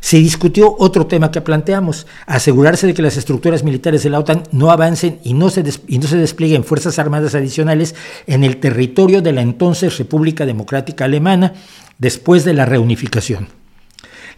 Se 0.00 0.18
discutió 0.18 0.76
otro 0.78 1.06
tema 1.06 1.30
que 1.30 1.40
planteamos, 1.40 2.06
asegurarse 2.26 2.86
de 2.86 2.94
que 2.94 3.02
las 3.02 3.16
estructuras 3.16 3.64
militares 3.64 4.02
de 4.02 4.10
la 4.10 4.20
OTAN 4.20 4.42
no 4.52 4.70
avancen 4.70 5.18
y 5.24 5.32
no, 5.34 5.50
se 5.50 5.64
y 5.88 5.98
no 5.98 6.06
se 6.06 6.18
desplieguen 6.18 6.62
fuerzas 6.62 6.98
armadas 6.98 7.34
adicionales 7.34 7.94
en 8.26 8.44
el 8.44 8.58
territorio 8.58 9.22
de 9.22 9.32
la 9.32 9.40
entonces 9.40 9.96
República 9.98 10.46
Democrática 10.46 11.06
Alemana 11.06 11.54
después 11.98 12.44
de 12.44 12.54
la 12.54 12.66
reunificación. 12.66 13.48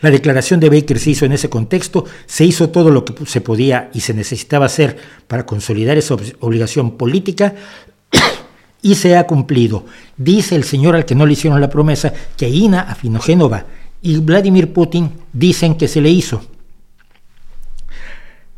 La 0.01 0.11
declaración 0.11 0.61
de 0.61 0.69
Baker 0.69 0.99
se 0.99 1.11
hizo 1.11 1.25
en 1.25 1.33
ese 1.33 1.49
contexto, 1.49 2.05
se 2.27 2.45
hizo 2.45 2.69
todo 2.71 2.91
lo 2.91 3.05
que 3.05 3.27
se 3.27 3.41
podía 3.41 3.91
y 3.95 4.01
se 4.01 4.13
necesitaba 4.13 4.67
hacer 4.67 4.97
para 5.27 5.47
consolidar 5.47 5.97
esa 5.97 6.17
obligación 6.41 6.97
política 6.99 7.55
y 8.83 8.97
se 8.97 9.17
ha 9.17 9.27
cumplido. 9.27 9.87
Dice 10.17 10.55
el 10.55 10.65
señor 10.65 10.97
al 10.97 11.07
que 11.07 11.15
no 11.15 11.25
le 11.25 11.33
hicieron 11.33 11.61
la 11.61 11.71
promesa 11.71 12.13
que 12.37 12.49
Ina 12.49 12.83
Afinogénova 12.83 13.65
y 14.03 14.19
Vladimir 14.19 14.73
Putin 14.73 15.13
dicen 15.33 15.77
que 15.77 15.89
se 15.89 16.01
le 16.01 16.11
hizo. 16.11 16.43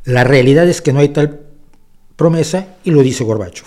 La 0.04 0.24
realidad 0.24 0.68
es 0.68 0.82
que 0.82 0.92
no 0.92 1.00
hay 1.00 1.10
tal 1.10 1.40
promesa 2.16 2.66
y 2.82 2.90
lo 2.90 3.02
dice 3.02 3.24
Gorbachev. 3.24 3.66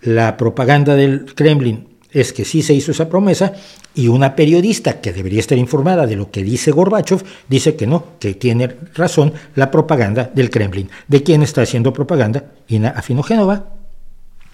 La 0.00 0.36
propaganda 0.36 0.94
del 0.94 1.34
Kremlin 1.34 1.91
es 2.12 2.32
que 2.32 2.44
sí 2.44 2.62
se 2.62 2.74
hizo 2.74 2.92
esa 2.92 3.08
promesa 3.08 3.54
y 3.94 4.08
una 4.08 4.36
periodista 4.36 5.00
que 5.00 5.12
debería 5.12 5.40
estar 5.40 5.56
informada 5.58 6.06
de 6.06 6.16
lo 6.16 6.30
que 6.30 6.42
dice 6.42 6.70
Gorbachev 6.70 7.24
dice 7.48 7.74
que 7.74 7.86
no, 7.86 8.18
que 8.18 8.34
tiene 8.34 8.76
razón 8.94 9.32
la 9.54 9.70
propaganda 9.70 10.30
del 10.34 10.50
Kremlin. 10.50 10.90
¿De 11.08 11.22
quién 11.22 11.42
está 11.42 11.62
haciendo 11.62 11.92
propaganda? 11.92 12.52
Ina 12.68 12.90
Afinogénova. 12.90 13.66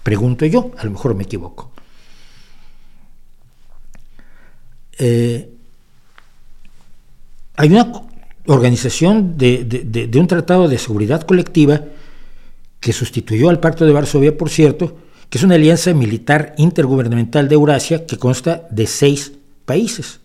Pregunto 0.03 0.45
yo, 0.45 0.71
a 0.77 0.85
lo 0.85 0.91
mejor 0.91 1.15
me 1.15 1.23
equivoco. 1.23 1.71
Eh, 4.97 5.49
hay 7.57 7.69
una 7.69 7.91
organización 8.47 9.37
de, 9.37 9.63
de 9.65 10.19
un 10.19 10.27
tratado 10.27 10.67
de 10.67 10.77
seguridad 10.77 11.23
colectiva 11.23 11.81
que 12.79 12.93
sustituyó 12.93 13.49
al 13.49 13.59
Pacto 13.59 13.85
de 13.85 13.91
Varsovia, 13.91 14.37
por 14.37 14.49
cierto, 14.49 14.97
que 15.29 15.37
es 15.37 15.43
una 15.43 15.55
alianza 15.55 15.93
militar 15.93 16.53
intergubernamental 16.57 17.47
de 17.47 17.55
Eurasia 17.55 18.05
que 18.05 18.17
consta 18.17 18.67
de 18.71 18.87
seis 18.87 19.33
países. 19.65 20.21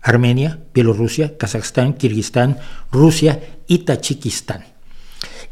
Armenia, 0.00 0.60
Bielorrusia, 0.72 1.36
Kazajstán, 1.36 1.94
Kirguistán, 1.94 2.58
Rusia 2.92 3.40
y 3.66 3.78
Tachikistán. 3.78 4.64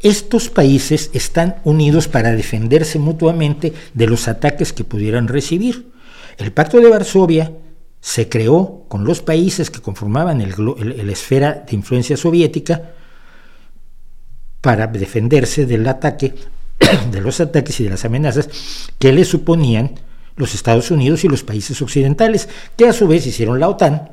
Estos 0.01 0.49
países 0.49 1.09
están 1.13 1.57
unidos 1.63 2.07
para 2.07 2.31
defenderse 2.31 2.99
mutuamente 2.99 3.73
de 3.93 4.07
los 4.07 4.27
ataques 4.27 4.71
que 4.71 4.83
pudieran 4.83 5.27
recibir. 5.27 5.91
El 6.37 6.51
Pacto 6.51 6.79
de 6.79 6.89
Varsovia 6.89 7.51
se 7.99 8.29
creó 8.29 8.85
con 8.87 9.03
los 9.03 9.21
países 9.21 9.71
que 9.71 9.81
conformaban 9.81 10.39
la 10.39 11.11
esfera 11.11 11.65
de 11.67 11.75
influencia 11.75 12.15
soviética 12.15 12.91
para 14.61 14.87
defenderse 14.87 15.65
del 15.65 15.87
ataque, 15.87 16.35
de 17.11 17.21
los 17.21 17.39
ataques 17.39 17.79
y 17.79 17.83
de 17.85 17.89
las 17.89 18.05
amenazas 18.05 18.49
que 18.99 19.11
le 19.11 19.25
suponían 19.25 19.95
los 20.35 20.53
Estados 20.53 20.91
Unidos 20.91 21.23
y 21.23 21.29
los 21.29 21.43
países 21.43 21.81
occidentales, 21.81 22.49
que 22.75 22.87
a 22.87 22.93
su 22.93 23.07
vez 23.07 23.25
hicieron 23.25 23.59
la 23.59 23.69
OTAN 23.69 24.09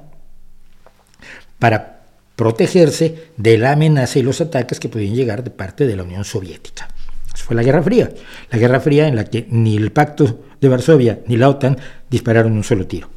para 1.59 2.03
protegerse 2.37 3.31
de 3.37 3.59
la 3.59 3.73
amenaza 3.73 4.19
y 4.19 4.23
los 4.23 4.41
ataques 4.41 4.81
que 4.81 4.89
podían 4.89 5.15
llegar 5.15 5.45
de 5.45 5.51
parte 5.51 5.87
de 5.87 5.97
la 5.97 6.05
Unión 6.05 6.25
Soviética. 6.25 6.89
Eso 7.35 7.45
fue 7.45 7.57
la 7.57 7.63
Guerra 7.63 7.83
Fría. 7.83 8.11
La 8.51 8.59
Guerra 8.59 8.81
Fría 8.81 9.09
en 9.09 9.17
la 9.17 9.25
que 9.25 9.47
ni 9.49 9.77
el 9.77 9.93
Pacto 9.93 10.41
de 10.61 10.69
Varsovia 10.69 11.21
ni 11.27 11.37
la 11.37 11.49
OTAN 11.49 11.79
dispararon 12.11 12.53
un 12.53 12.65
solo 12.65 12.87
tiro. 12.87 13.09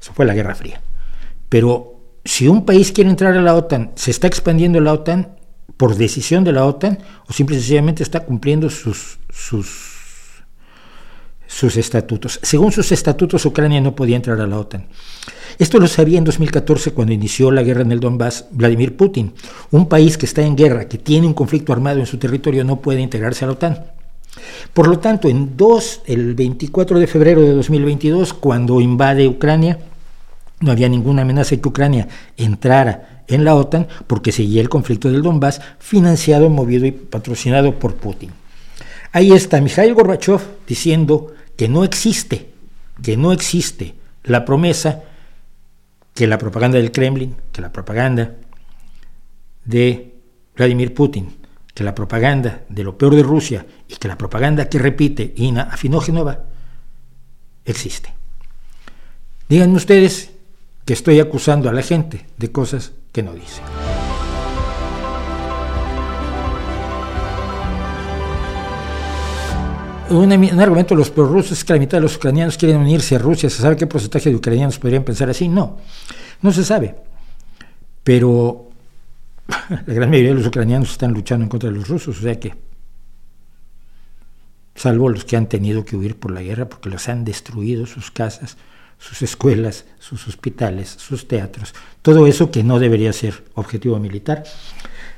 Eso 0.00 0.12
fue 0.12 0.26
la 0.26 0.34
Guerra 0.34 0.54
Fría. 0.54 0.80
Pero 1.48 2.00
si 2.24 2.48
un 2.48 2.64
país 2.64 2.92
quiere 2.92 3.10
entrar 3.10 3.36
a 3.36 3.42
la 3.42 3.54
OTAN, 3.54 3.92
¿se 3.94 4.10
está 4.10 4.26
expandiendo 4.26 4.80
la 4.80 4.92
OTAN 4.92 5.36
por 5.76 5.96
decisión 5.96 6.44
de 6.44 6.52
la 6.52 6.64
OTAN 6.64 6.98
o 7.28 7.32
simple 7.32 7.56
y 7.56 7.60
sencillamente 7.60 8.02
está 8.02 8.20
cumpliendo 8.20 8.70
sus, 8.70 9.18
sus 9.30 9.94
sus 11.54 11.76
estatutos. 11.76 12.40
Según 12.42 12.72
sus 12.72 12.90
estatutos, 12.90 13.46
Ucrania 13.46 13.80
no 13.80 13.94
podía 13.94 14.16
entrar 14.16 14.40
a 14.40 14.46
la 14.46 14.58
OTAN. 14.58 14.86
Esto 15.58 15.78
lo 15.78 15.86
sabía 15.86 16.18
en 16.18 16.24
2014 16.24 16.92
cuando 16.92 17.12
inició 17.12 17.52
la 17.52 17.62
guerra 17.62 17.82
en 17.82 17.92
el 17.92 18.00
Donbass 18.00 18.46
Vladimir 18.50 18.96
Putin. 18.96 19.32
Un 19.70 19.88
país 19.88 20.18
que 20.18 20.26
está 20.26 20.42
en 20.42 20.56
guerra, 20.56 20.88
que 20.88 20.98
tiene 20.98 21.28
un 21.28 21.34
conflicto 21.34 21.72
armado 21.72 22.00
en 22.00 22.06
su 22.06 22.18
territorio, 22.18 22.64
no 22.64 22.80
puede 22.80 23.00
integrarse 23.00 23.44
a 23.44 23.48
la 23.48 23.52
OTAN. 23.52 23.84
Por 24.72 24.88
lo 24.88 24.98
tanto, 24.98 25.28
en 25.28 25.56
dos, 25.56 26.00
el 26.06 26.34
24 26.34 26.98
de 26.98 27.06
febrero 27.06 27.40
de 27.40 27.52
2022, 27.52 28.34
cuando 28.34 28.80
invade 28.80 29.28
Ucrania, 29.28 29.78
no 30.60 30.72
había 30.72 30.88
ninguna 30.88 31.22
amenaza 31.22 31.50
de 31.50 31.60
que 31.60 31.68
Ucrania 31.68 32.08
entrara 32.36 33.13
en 33.28 33.44
la 33.44 33.54
OTAN 33.54 33.88
porque 34.06 34.32
seguía 34.32 34.60
el 34.60 34.68
conflicto 34.68 35.10
del 35.10 35.22
Donbass, 35.22 35.60
financiado, 35.78 36.50
movido 36.50 36.86
y 36.86 36.92
patrocinado 36.92 37.78
por 37.78 37.94
Putin. 37.94 38.30
Ahí 39.12 39.32
está 39.32 39.60
Mikhail 39.60 39.94
Gorbachev 39.94 40.40
diciendo 40.66 41.34
que 41.56 41.68
no 41.68 41.84
existe, 41.84 42.50
que 43.02 43.16
no 43.16 43.32
existe 43.32 43.94
la 44.24 44.44
promesa 44.44 45.04
que 46.14 46.26
la 46.26 46.38
propaganda 46.38 46.78
del 46.78 46.92
Kremlin, 46.92 47.36
que 47.52 47.60
la 47.60 47.72
propaganda 47.72 48.36
de 49.64 50.14
Vladimir 50.56 50.94
Putin, 50.94 51.36
que 51.74 51.84
la 51.84 51.94
propaganda 51.94 52.62
de 52.68 52.84
lo 52.84 52.96
peor 52.96 53.16
de 53.16 53.22
Rusia 53.22 53.66
y 53.88 53.96
que 53.96 54.08
la 54.08 54.16
propaganda 54.16 54.68
que 54.68 54.78
repite 54.78 55.34
Ina 55.36 55.62
Afinógenova 55.62 56.44
existe. 57.64 58.14
Díganme 59.48 59.76
ustedes 59.76 60.30
que 60.84 60.92
estoy 60.92 61.18
acusando 61.18 61.68
a 61.68 61.72
la 61.72 61.82
gente 61.82 62.26
de 62.36 62.52
cosas 62.52 62.92
que 63.14 63.22
no 63.22 63.32
dice. 63.32 63.62
un, 70.10 70.60
argumento 70.60 70.94
de 70.94 70.98
los 70.98 71.10
prorrusos 71.10 71.52
es 71.52 71.64
que 71.64 71.72
la 71.74 71.78
mitad 71.78 71.98
de 71.98 72.02
los 72.02 72.16
ucranianos 72.16 72.58
quieren 72.58 72.78
unirse 72.78 73.14
a 73.14 73.18
Rusia. 73.18 73.48
¿Se 73.48 73.62
sabe 73.62 73.76
qué 73.76 73.86
porcentaje 73.86 74.30
de 74.30 74.36
ucranianos 74.36 74.80
podrían 74.80 75.04
pensar 75.04 75.30
así? 75.30 75.48
No, 75.48 75.78
no 76.42 76.52
se 76.52 76.64
sabe. 76.64 76.96
Pero 78.02 78.70
la 79.86 79.94
gran 79.94 80.10
mayoría 80.10 80.30
de 80.30 80.38
los 80.38 80.46
ucranianos 80.48 80.90
están 80.90 81.12
luchando 81.12 81.44
en 81.44 81.48
contra 81.48 81.70
de 81.70 81.76
los 81.76 81.86
rusos, 81.86 82.18
o 82.18 82.20
sea 82.20 82.38
que, 82.40 82.52
salvo 84.74 85.08
los 85.08 85.24
que 85.24 85.36
han 85.36 85.48
tenido 85.48 85.84
que 85.84 85.96
huir 85.96 86.18
por 86.18 86.32
la 86.32 86.42
guerra 86.42 86.68
porque 86.68 86.90
los 86.90 87.08
han 87.08 87.24
destruido 87.24 87.86
sus 87.86 88.10
casas, 88.10 88.56
sus 88.98 89.22
escuelas, 89.22 89.84
sus 89.98 90.26
hospitales, 90.28 90.88
sus 90.88 91.28
teatros, 91.28 91.74
todo 92.02 92.26
eso 92.26 92.50
que 92.50 92.62
no 92.62 92.78
debería 92.78 93.12
ser 93.12 93.44
objetivo 93.54 93.98
militar, 93.98 94.44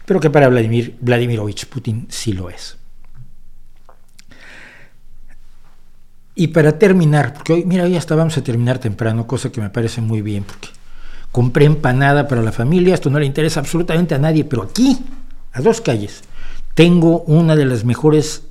pero 0.05 0.21
que 0.21 0.31
para 0.31 0.49
Vladimir 0.49 0.97
Vladimirovich 1.01 1.67
Putin 1.67 2.07
sí 2.09 2.33
lo 2.33 2.51
es. 2.51 2.77
Y 6.35 6.49
para 6.49 6.79
terminar, 6.79 7.33
porque 7.33 7.55
hoy, 7.55 7.65
mira, 7.65 7.85
hoy 7.85 7.97
hasta 7.97 8.15
vamos 8.15 8.37
a 8.37 8.45
terminar 8.45 8.79
temprano, 8.79 9.27
cosa 9.27 9.51
que 9.51 9.61
me 9.61 9.71
parece 9.71 10.03
muy 10.03 10.21
bien, 10.21 10.45
porque 10.45 10.69
compré 11.33 11.65
empanada 11.65 12.29
para 12.29 12.43
la 12.43 12.53
familia, 12.53 12.95
esto 12.95 13.09
no 13.09 13.19
le 13.19 13.27
interesa 13.27 13.61
absolutamente 13.61 14.15
a 14.15 14.19
nadie, 14.19 14.45
pero 14.45 14.63
aquí, 14.63 14.99
a 15.53 15.63
dos 15.63 15.81
calles, 15.81 16.23
tengo 16.75 17.23
una 17.23 17.57
de 17.57 17.65
las 17.65 17.85
mejores 17.85 18.46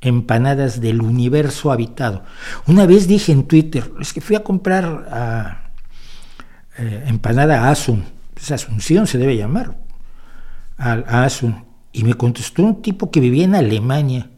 empanadas 0.00 0.80
del 0.80 1.02
universo 1.02 1.72
habitado. 1.72 2.24
Una 2.66 2.86
vez 2.86 3.08
dije 3.08 3.32
en 3.32 3.44
Twitter, 3.44 3.90
es 4.00 4.12
que 4.12 4.20
fui 4.20 4.36
a 4.36 4.44
comprar 4.44 5.08
a, 5.10 5.70
eh, 6.78 7.04
empanada 7.06 7.64
a 7.64 7.70
Asun, 7.70 8.04
es 8.36 8.50
Asunción 8.52 9.06
se 9.06 9.18
debe 9.18 9.36
llamar, 9.36 9.76
a 10.76 11.24
Asun, 11.24 11.64
y 11.92 12.04
me 12.04 12.14
contestó 12.14 12.62
un 12.62 12.82
tipo 12.82 13.10
que 13.10 13.20
vivía 13.20 13.44
en 13.44 13.56
Alemania 13.56 14.30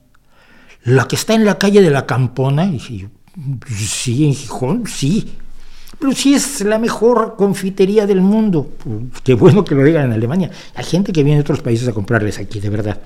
la 0.84 1.06
que 1.06 1.16
está 1.16 1.34
en 1.34 1.44
la 1.44 1.58
calle 1.58 1.82
de 1.82 1.90
la 1.90 2.06
Campona, 2.06 2.64
y 2.66 2.78
sí, 2.78 4.24
en 4.24 4.34
Gijón, 4.34 4.86
sí, 4.86 5.32
pero 5.98 6.12
sí 6.12 6.34
es 6.34 6.62
la 6.62 6.78
mejor 6.78 7.36
confitería 7.36 8.06
del 8.06 8.22
mundo. 8.22 8.72
Qué 9.22 9.34
bueno 9.34 9.64
que 9.64 9.74
lo 9.74 9.84
digan 9.84 10.06
en 10.06 10.12
Alemania. 10.12 10.50
Hay 10.74 10.84
gente 10.84 11.12
que 11.12 11.22
viene 11.22 11.38
de 11.38 11.42
otros 11.42 11.60
países 11.60 11.86
a 11.88 11.92
comprarles 11.92 12.38
aquí, 12.38 12.60
de 12.60 12.70
verdad. 12.70 13.00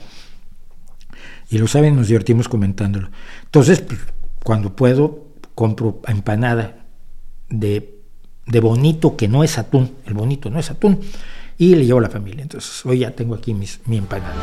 Y 1.50 1.58
lo 1.58 1.66
saben, 1.66 1.96
nos 1.96 2.08
divertimos 2.08 2.48
comentándolo. 2.48 3.10
Entonces, 3.44 3.80
pues, 3.80 4.00
cuando 4.42 4.74
puedo, 4.74 5.28
compro 5.54 6.00
empanada 6.06 6.86
de, 7.48 8.00
de 8.46 8.60
bonito 8.60 9.16
que 9.16 9.28
no 9.28 9.44
es 9.44 9.58
atún. 9.58 9.92
El 10.06 10.14
bonito 10.14 10.50
no 10.50 10.58
es 10.58 10.70
atún. 10.70 11.00
Y 11.58 11.74
le 11.76 11.86
llevo 11.86 12.00
a 12.00 12.02
la 12.02 12.10
familia. 12.10 12.42
Entonces, 12.42 12.84
hoy 12.84 13.00
ya 13.00 13.10
tengo 13.12 13.34
aquí 13.34 13.54
mi 13.54 13.96
empanada. 13.96 14.34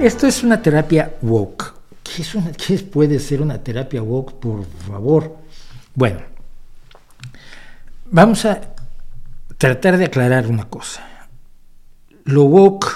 Esto 0.00 0.26
es 0.26 0.42
una 0.42 0.62
terapia 0.62 1.12
woke. 1.20 1.74
¿Qué, 2.02 2.22
es 2.22 2.34
una, 2.34 2.52
¿Qué 2.52 2.78
puede 2.78 3.18
ser 3.18 3.42
una 3.42 3.62
terapia 3.62 4.02
woke, 4.02 4.32
por 4.32 4.64
favor? 4.64 5.36
Bueno, 5.94 6.20
vamos 8.10 8.46
a 8.46 8.69
tratar 9.60 9.98
de 9.98 10.06
aclarar 10.06 10.46
una 10.46 10.70
cosa. 10.70 11.06
Lo 12.24 12.44
woke 12.44 12.86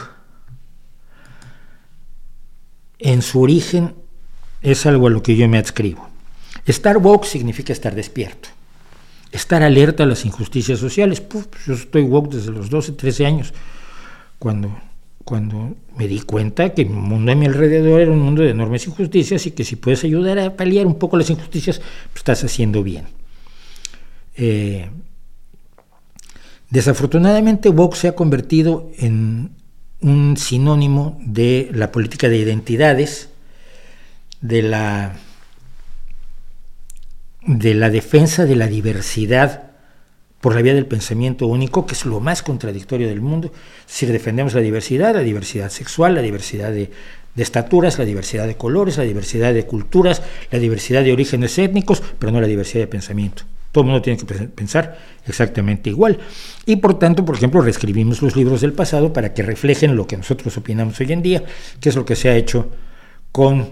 en 2.99 3.20
su 3.20 3.43
origen 3.43 3.94
es 4.62 4.86
algo 4.86 5.09
a 5.09 5.10
lo 5.10 5.23
que 5.23 5.36
yo 5.36 5.47
me 5.47 5.59
adscribo. 5.59 6.09
Estar 6.65 6.97
woke 6.97 7.26
significa 7.26 7.75
estar 7.75 7.94
despierto, 7.94 8.49
estar 9.31 9.62
alerta 9.62 10.05
a 10.05 10.07
las 10.07 10.25
injusticias 10.25 10.78
sociales. 10.78 11.23
yo 11.67 11.75
estoy 11.75 12.02
woke 12.02 12.34
desde 12.34 12.51
los 12.51 12.70
12, 12.70 12.93
13 12.93 13.26
años, 13.26 13.52
cuando 14.39 14.75
cuando 15.23 15.75
me 15.97 16.07
di 16.07 16.20
cuenta 16.20 16.75
que 16.75 16.83
el 16.83 16.91
mundo 16.91 17.33
a 17.33 17.34
mi 17.34 17.47
alrededor 17.47 18.01
era 18.01 18.10
un 18.10 18.20
mundo 18.20 18.43
de 18.43 18.51
enormes 18.51 18.86
injusticias 18.86 19.47
y 19.47 19.52
que 19.52 19.65
si 19.65 19.76
puedes 19.76 20.05
ayudar 20.05 20.39
a 20.39 20.55
paliar 20.55 20.86
un 20.86 20.99
poco 20.99 21.17
las 21.17 21.31
injusticias, 21.31 21.78
pues 21.78 22.17
estás 22.17 22.44
haciendo 22.44 22.83
bien. 22.83 23.07
Eh, 24.36 24.91
desafortunadamente, 26.75 27.69
Vox 27.69 28.01
se 28.01 28.09
ha 28.09 28.17
convertido 28.17 28.91
en 28.99 29.53
un 30.01 30.36
sinónimo 30.36 31.17
de 31.25 31.70
la 31.73 31.93
política 31.93 32.28
de 32.28 32.36
identidades, 32.36 33.31
de 34.41 34.62
la, 34.62 35.15
de 37.47 37.75
la 37.75 37.91
defensa 37.91 38.44
de 38.44 38.57
la 38.57 38.67
diversidad 38.67 39.70
por 40.41 40.57
la 40.57 40.62
vía 40.62 40.75
del 40.75 40.86
pensamiento 40.86 41.47
único, 41.47 41.86
que 41.86 41.94
es 41.94 42.05
lo 42.05 42.19
más 42.19 42.43
contradictorio 42.43 43.07
del 43.07 43.20
mundo. 43.20 43.53
Si 43.86 44.05
defendemos 44.05 44.53
la 44.53 44.61
diversidad, 44.61 45.15
la 45.15 45.20
diversidad 45.20 45.70
sexual, 45.70 46.17
la 46.17 46.23
diversidad 46.23 46.73
de, 46.73 46.91
estaturas, 47.36 48.01
la 48.01 48.05
diversidad 48.05 48.49
de 48.49 48.57
colores, 48.57 48.99
la 48.99 49.05
diversidad 49.05 49.55
de 49.55 49.65
culturas, 49.65 50.23
la 50.51 50.59
diversidad 50.59 51.05
de 51.05 51.12
orígenes 51.12 51.57
étnicos, 51.57 52.03
pero 52.19 52.33
no 52.33 52.41
la 52.41 52.49
diversidad 52.49 52.83
de 52.83 52.89
pensamiento. 52.89 53.44
Todo 53.75 53.83
el 53.83 53.86
mundo 53.91 54.03
tiene 54.03 54.17
que 54.17 54.25
pensar 54.25 54.97
exactamente 55.27 55.91
igual. 55.91 56.17
Y 56.65 56.77
por 56.77 56.97
tanto, 56.97 57.25
por 57.25 57.35
ejemplo, 57.35 57.61
reescribimos 57.61 58.23
los 58.23 58.36
libros 58.36 58.61
del 58.61 58.73
pasado 58.73 59.12
para 59.12 59.35
que 59.35 59.43
reflejen 59.43 59.97
lo 59.97 60.07
que 60.07 60.17
nosotros 60.17 60.57
opinamos 60.57 61.01
hoy 61.01 61.12
en 61.12 61.23
día, 61.23 61.43
que 61.81 61.89
es 61.89 61.97
lo 61.97 62.05
que 62.05 62.15
se 62.15 62.28
ha 62.28 62.36
hecho 62.36 62.70
con 63.33 63.69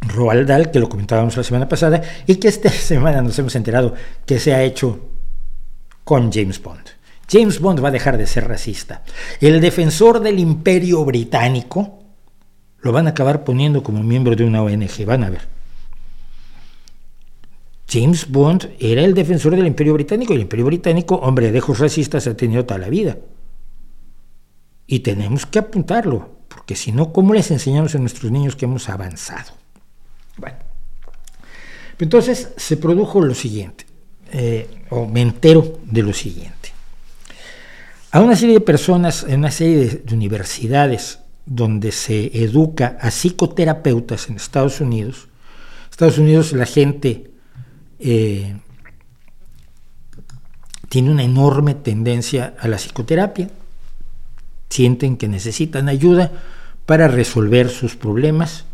Roald 0.00 0.48
Dahl, 0.48 0.72
que 0.72 0.80
lo 0.80 0.88
comentábamos 0.88 1.36
la 1.36 1.44
semana 1.44 1.68
pasada, 1.68 2.02
y 2.26 2.34
que 2.34 2.48
esta 2.48 2.68
semana 2.68 3.22
nos 3.22 3.38
hemos 3.38 3.54
enterado 3.54 3.94
que 4.26 4.40
se 4.40 4.54
ha 4.54 4.64
hecho 4.64 5.10
con 6.02 6.32
James 6.32 6.60
Bond. 6.60 6.88
James 7.30 7.60
Bond 7.60 7.84
va 7.84 7.90
a 7.90 7.92
dejar 7.92 8.18
de 8.18 8.26
ser 8.26 8.48
racista. 8.48 9.04
El 9.40 9.60
defensor 9.60 10.18
del 10.18 10.40
imperio 10.40 11.04
británico 11.04 12.00
lo 12.80 12.90
van 12.90 13.06
a 13.06 13.10
acabar 13.10 13.44
poniendo 13.44 13.84
como 13.84 14.02
miembro 14.02 14.34
de 14.34 14.42
una 14.42 14.62
ONG, 14.64 15.04
van 15.06 15.22
a 15.22 15.30
ver. 15.30 15.59
James 17.90 18.28
Bond 18.28 18.70
era 18.78 19.02
el 19.02 19.14
defensor 19.14 19.56
del 19.56 19.66
imperio 19.66 19.94
británico 19.94 20.32
y 20.32 20.36
el 20.36 20.42
imperio 20.42 20.66
británico, 20.66 21.16
hombre, 21.16 21.50
de 21.50 21.60
racistas 21.60 22.26
ha 22.26 22.36
tenido 22.36 22.64
toda 22.64 22.78
la 22.78 22.88
vida. 22.88 23.18
Y 24.86 25.00
tenemos 25.00 25.46
que 25.46 25.58
apuntarlo, 25.58 26.30
porque 26.48 26.76
si 26.76 26.92
no, 26.92 27.12
¿cómo 27.12 27.34
les 27.34 27.50
enseñamos 27.50 27.94
a 27.94 27.98
nuestros 27.98 28.30
niños 28.30 28.54
que 28.54 28.66
hemos 28.66 28.88
avanzado? 28.88 29.52
Bueno, 30.36 30.56
entonces 31.98 32.52
se 32.56 32.76
produjo 32.76 33.20
lo 33.20 33.34
siguiente, 33.34 33.86
eh, 34.32 34.68
o 34.90 35.06
me 35.06 35.22
entero 35.22 35.80
de 35.84 36.02
lo 36.02 36.12
siguiente. 36.12 36.70
A 38.12 38.20
una 38.20 38.36
serie 38.36 38.54
de 38.54 38.60
personas 38.60 39.24
en 39.24 39.40
una 39.40 39.50
serie 39.50 40.02
de 40.04 40.14
universidades 40.14 41.20
donde 41.46 41.92
se 41.92 42.42
educa 42.42 42.98
a 43.00 43.10
psicoterapeutas 43.10 44.28
en 44.28 44.36
Estados 44.36 44.80
Unidos, 44.80 45.28
Estados 45.90 46.18
Unidos 46.18 46.52
la 46.52 46.66
gente 46.66 47.29
eh, 48.00 48.56
tiene 50.88 51.10
una 51.10 51.22
enorme 51.22 51.74
tendencia 51.74 52.54
a 52.58 52.66
la 52.66 52.76
psicoterapia, 52.76 53.48
sienten 54.68 55.16
que 55.16 55.28
necesitan 55.28 55.88
ayuda 55.88 56.32
para 56.86 57.08
resolver 57.08 57.68
sus 57.68 57.94
problemas 57.96 58.64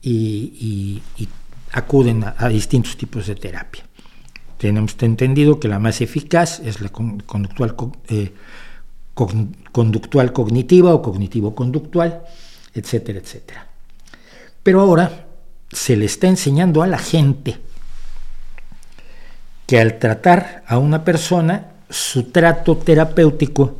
y, 0.00 1.02
acuden 1.72 2.24
a, 2.24 2.48
distintos 2.48 2.96
tipos 2.96 3.26
de 3.26 3.34
terapia. 3.34 3.84
Tenemos 4.58 4.94
entendido 5.00 5.58
que 5.58 5.68
la 5.68 5.80
más 5.80 6.00
eficaz 6.00 6.60
es 6.60 6.80
la 6.80 6.88
conductual, 6.88 7.74
eh, 8.08 8.32
conductual 9.72 10.32
cognitiva 10.32 10.94
o 10.94 11.02
cognitivo-conductual, 11.02 12.22
etcétera, 12.72 13.18
etcétera. 13.18 13.68
Pero 14.62 14.80
ahora 14.80 15.26
se 15.70 15.96
le 15.96 16.06
está 16.06 16.28
enseñando 16.28 16.82
a 16.82 16.86
la 16.86 16.98
gente 16.98 17.58
que 19.66 19.80
al 19.80 19.98
tratar 19.98 20.62
a 20.66 20.78
una 20.78 21.04
persona, 21.04 21.72
su 21.88 22.24
trato 22.24 22.76
terapéutico 22.76 23.78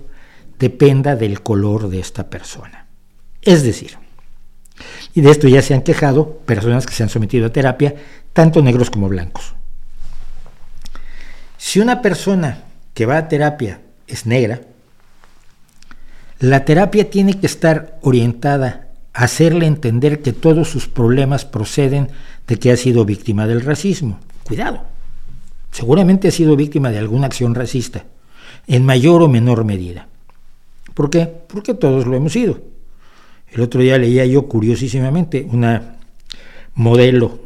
dependa 0.58 1.16
del 1.16 1.42
color 1.42 1.88
de 1.88 2.00
esta 2.00 2.30
persona. 2.30 2.86
Es 3.42 3.62
decir, 3.62 3.98
y 5.14 5.20
de 5.20 5.30
esto 5.30 5.48
ya 5.48 5.62
se 5.62 5.74
han 5.74 5.82
quejado 5.82 6.38
personas 6.38 6.86
que 6.86 6.94
se 6.94 7.02
han 7.02 7.08
sometido 7.08 7.46
a 7.46 7.52
terapia, 7.52 7.94
tanto 8.32 8.62
negros 8.62 8.90
como 8.90 9.08
blancos. 9.08 9.54
Si 11.58 11.80
una 11.80 12.02
persona 12.02 12.64
que 12.94 13.06
va 13.06 13.18
a 13.18 13.28
terapia 13.28 13.80
es 14.06 14.26
negra, 14.26 14.60
la 16.40 16.64
terapia 16.64 17.10
tiene 17.10 17.38
que 17.38 17.46
estar 17.46 17.98
orientada 18.02 18.88
a 19.12 19.24
hacerle 19.24 19.66
entender 19.66 20.20
que 20.20 20.32
todos 20.32 20.68
sus 20.68 20.88
problemas 20.88 21.44
proceden 21.44 22.10
de 22.46 22.56
que 22.56 22.72
ha 22.72 22.76
sido 22.76 23.04
víctima 23.04 23.46
del 23.46 23.60
racismo. 23.60 24.18
Cuidado, 24.42 24.84
seguramente 25.74 26.28
ha 26.28 26.30
sido 26.30 26.54
víctima 26.54 26.92
de 26.92 26.98
alguna 26.98 27.26
acción 27.26 27.52
racista, 27.52 28.04
en 28.68 28.84
mayor 28.84 29.22
o 29.22 29.28
menor 29.28 29.64
medida. 29.64 30.06
¿Por 30.94 31.10
qué? 31.10 31.26
Porque 31.26 31.74
todos 31.74 32.06
lo 32.06 32.14
hemos 32.14 32.32
sido. 32.32 32.60
El 33.50 33.60
otro 33.60 33.80
día 33.80 33.98
leía 33.98 34.24
yo 34.24 34.46
curiosísimamente 34.46 35.44
una 35.50 35.96
modelo 36.74 37.40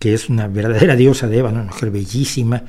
que 0.00 0.12
es 0.12 0.28
una 0.28 0.48
verdadera 0.48 0.96
diosa 0.96 1.28
de 1.28 1.38
Eva, 1.38 1.50
una 1.50 1.62
mujer 1.64 1.92
bellísima, 1.92 2.64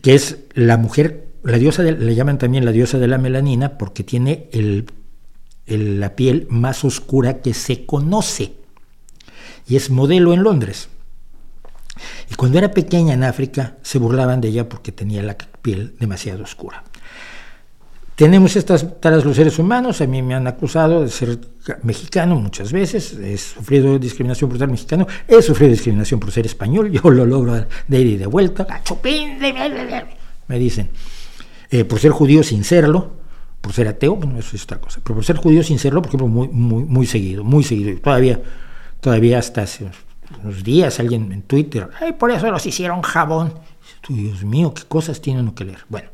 que 0.00 0.14
es 0.14 0.38
la 0.54 0.78
mujer, 0.78 1.28
la 1.42 1.58
diosa 1.58 1.82
de, 1.82 1.92
le 1.92 2.14
llaman 2.14 2.38
también 2.38 2.64
la 2.64 2.72
diosa 2.72 2.98
de 2.98 3.08
la 3.08 3.18
melanina 3.18 3.76
porque 3.76 4.04
tiene 4.04 4.48
la 5.66 6.16
piel 6.16 6.46
más 6.48 6.82
oscura 6.82 7.42
que 7.42 7.52
se 7.52 7.84
conoce 7.84 8.54
y 9.66 9.76
es 9.76 9.90
modelo 9.90 10.32
en 10.32 10.42
Londres. 10.42 10.88
Y 12.30 12.34
cuando 12.34 12.58
era 12.58 12.70
pequeña 12.70 13.14
en 13.14 13.24
África 13.24 13.76
se 13.82 13.98
burlaban 13.98 14.40
de 14.40 14.48
ella 14.48 14.68
porque 14.68 14.92
tenía 14.92 15.22
la 15.22 15.36
piel 15.36 15.94
demasiado 15.98 16.44
oscura. 16.44 16.84
Tenemos 18.18 18.56
estas 18.56 18.98
taras 18.98 19.24
los 19.24 19.36
seres 19.36 19.60
humanos, 19.60 20.00
a 20.00 20.06
mí 20.08 20.22
me 20.22 20.34
han 20.34 20.48
acusado 20.48 21.02
de 21.02 21.08
ser 21.08 21.38
mexicano 21.84 22.34
muchas 22.34 22.72
veces, 22.72 23.12
he 23.12 23.38
sufrido 23.38 23.96
discriminación 23.96 24.50
por 24.50 24.58
ser 24.58 24.66
mexicano, 24.66 25.06
he 25.28 25.40
sufrido 25.40 25.70
discriminación 25.70 26.18
por 26.18 26.32
ser 26.32 26.44
español, 26.44 26.90
yo 26.92 27.10
lo 27.10 27.24
logro 27.24 27.64
de 27.86 28.00
ir 28.00 28.06
y 28.08 28.16
de 28.16 28.26
vuelta, 28.26 28.66
me 30.48 30.58
dicen, 30.58 30.90
eh, 31.70 31.84
por 31.84 32.00
ser 32.00 32.10
judío 32.10 32.42
sin 32.42 32.64
serlo, 32.64 33.12
por 33.60 33.72
ser 33.72 33.86
ateo, 33.86 34.16
bueno, 34.16 34.36
eso 34.36 34.56
es 34.56 34.64
otra 34.64 34.80
cosa, 34.80 35.00
pero 35.04 35.14
por 35.14 35.24
ser 35.24 35.36
judío 35.36 35.62
sin 35.62 35.78
serlo, 35.78 36.02
por 36.02 36.08
ejemplo, 36.08 36.26
muy, 36.26 36.48
muy, 36.48 36.82
muy 36.82 37.06
seguido, 37.06 37.44
muy 37.44 37.62
seguido, 37.62 38.00
todavía, 38.00 38.40
todavía 39.00 39.38
hasta 39.38 39.62
hace 39.62 39.86
unos 40.42 40.62
días 40.62 41.00
alguien 41.00 41.32
en 41.32 41.42
Twitter, 41.42 41.88
Ay, 42.00 42.12
por 42.12 42.30
eso 42.30 42.50
los 42.50 42.64
hicieron 42.66 43.02
jabón, 43.02 43.54
Dios 44.08 44.44
mío, 44.44 44.74
qué 44.74 44.82
cosas 44.84 45.20
tienen 45.20 45.50
que 45.52 45.64
leer, 45.64 45.80
bueno. 45.88 46.08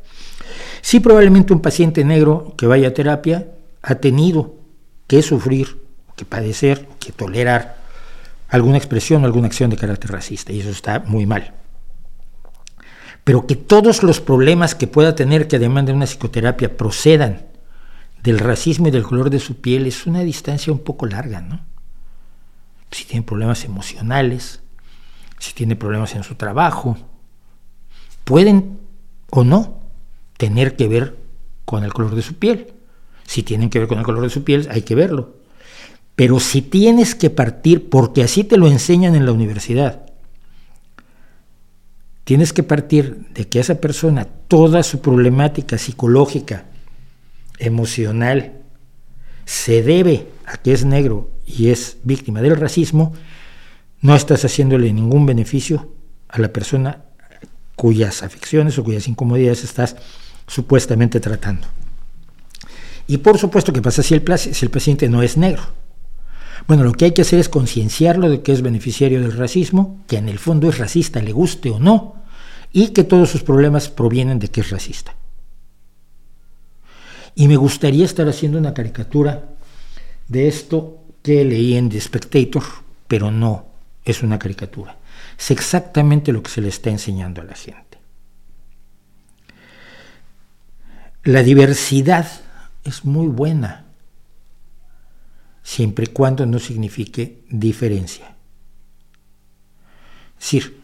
Sí, 0.81 0.99
probablemente 0.99 1.53
un 1.53 1.61
paciente 1.61 2.03
negro 2.03 2.53
que 2.57 2.67
vaya 2.67 2.89
a 2.89 2.93
terapia 2.93 3.47
ha 3.81 3.95
tenido 3.95 4.55
que 5.07 5.21
sufrir, 5.21 5.81
que 6.15 6.25
padecer, 6.25 6.87
que 6.99 7.11
tolerar 7.11 7.77
alguna 8.49 8.77
expresión 8.77 9.23
o 9.23 9.25
alguna 9.25 9.47
acción 9.47 9.69
de 9.69 9.77
carácter 9.77 10.11
racista, 10.11 10.51
y 10.51 10.59
eso 10.59 10.69
está 10.69 10.99
muy 10.99 11.25
mal. 11.25 11.53
Pero 13.23 13.47
que 13.47 13.55
todos 13.55 14.03
los 14.03 14.21
problemas 14.21 14.75
que 14.75 14.87
pueda 14.87 15.15
tener 15.15 15.47
que 15.47 15.59
demanden 15.59 15.95
una 15.95 16.05
psicoterapia 16.05 16.77
procedan 16.77 17.47
del 18.21 18.39
racismo 18.39 18.87
y 18.87 18.91
del 18.91 19.03
color 19.03 19.29
de 19.29 19.39
su 19.39 19.61
piel 19.61 19.87
es 19.87 20.05
una 20.05 20.21
distancia 20.21 20.71
un 20.71 20.79
poco 20.79 21.05
larga, 21.05 21.41
¿no? 21.41 21.74
Si 22.95 23.03
tiene 23.03 23.25
problemas 23.25 23.65
emocionales, 23.65 24.61
si 25.37 25.53
tiene 25.53 25.75
problemas 25.75 26.15
en 26.15 26.23
su 26.23 26.35
trabajo, 26.35 26.95
pueden 28.23 28.79
o 29.31 29.43
no 29.43 29.81
tener 30.37 30.77
que 30.77 30.87
ver 30.87 31.17
con 31.65 31.83
el 31.83 31.91
color 31.91 32.15
de 32.15 32.21
su 32.21 32.35
piel. 32.35 32.73
Si 33.27 33.43
tienen 33.43 33.69
que 33.69 33.79
ver 33.79 33.89
con 33.89 33.99
el 33.99 34.05
color 34.05 34.23
de 34.23 34.29
su 34.29 34.45
piel, 34.45 34.69
hay 34.71 34.83
que 34.83 34.95
verlo. 34.95 35.35
Pero 36.15 36.39
si 36.39 36.61
tienes 36.61 37.15
que 37.15 37.29
partir, 37.29 37.89
porque 37.89 38.23
así 38.23 38.45
te 38.45 38.55
lo 38.55 38.65
enseñan 38.65 39.13
en 39.13 39.25
la 39.25 39.33
universidad, 39.33 40.05
tienes 42.23 42.53
que 42.53 42.63
partir 42.63 43.27
de 43.33 43.49
que 43.49 43.59
esa 43.59 43.81
persona, 43.81 44.23
toda 44.47 44.83
su 44.83 45.01
problemática 45.01 45.77
psicológica, 45.77 46.63
emocional, 47.59 48.53
se 49.43 49.83
debe 49.83 50.29
a 50.45 50.55
que 50.55 50.71
es 50.71 50.85
negro 50.85 51.34
y 51.45 51.69
es 51.69 51.97
víctima 52.03 52.41
del 52.41 52.57
racismo, 52.57 53.13
no 54.01 54.15
estás 54.15 54.45
haciéndole 54.45 54.91
ningún 54.91 55.25
beneficio 55.25 55.91
a 56.27 56.39
la 56.39 56.51
persona 56.51 57.05
cuyas 57.75 58.23
afecciones 58.23 58.77
o 58.77 58.83
cuyas 58.83 59.07
incomodidades 59.07 59.63
estás 59.63 59.95
supuestamente 60.47 61.19
tratando. 61.19 61.67
Y 63.07 63.17
por 63.17 63.37
supuesto, 63.37 63.71
¿qué 63.71 63.81
pasa 63.81 64.01
si 64.01 64.15
el, 64.15 64.37
si 64.37 64.65
el 64.65 64.71
paciente 64.71 65.09
no 65.09 65.21
es 65.21 65.37
negro? 65.37 65.63
Bueno, 66.67 66.83
lo 66.83 66.93
que 66.93 67.05
hay 67.05 67.11
que 67.11 67.21
hacer 67.21 67.39
es 67.39 67.49
concienciarlo 67.49 68.29
de 68.29 68.41
que 68.41 68.51
es 68.51 68.61
beneficiario 68.61 69.21
del 69.21 69.33
racismo, 69.33 70.03
que 70.07 70.17
en 70.17 70.29
el 70.29 70.39
fondo 70.39 70.69
es 70.69 70.79
racista, 70.79 71.21
le 71.21 71.31
guste 71.31 71.69
o 71.69 71.79
no, 71.79 72.23
y 72.71 72.89
que 72.89 73.03
todos 73.03 73.29
sus 73.29 73.43
problemas 73.43 73.89
provienen 73.89 74.39
de 74.39 74.47
que 74.47 74.61
es 74.61 74.71
racista. 74.71 75.15
Y 77.35 77.47
me 77.47 77.57
gustaría 77.57 78.05
estar 78.05 78.27
haciendo 78.27 78.57
una 78.57 78.73
caricatura 78.73 79.49
de 80.27 80.47
esto 80.47 81.04
que 81.25 81.43
leí 81.43 81.75
en 81.75 81.89
The 81.89 81.99
Spectator, 81.99 82.61
pero 83.07 83.31
no 83.31 83.65
es 84.03 84.21
una 84.21 84.37
caricatura. 84.37 84.95
Es 85.39 85.49
exactamente 85.49 86.31
lo 86.31 86.43
que 86.43 86.51
se 86.51 86.61
le 86.61 86.67
está 86.67 86.91
enseñando 86.91 87.41
a 87.41 87.45
la 87.45 87.55
gente. 87.55 87.97
La 91.23 91.41
diversidad 91.41 92.27
es 92.83 93.05
muy 93.05 93.25
buena, 93.25 93.85
siempre 95.63 96.05
y 96.05 96.13
cuando 96.13 96.45
no 96.45 96.59
signifique 96.59 97.41
diferencia. 97.49 98.35
Es 100.37 100.41
decir, 100.41 100.79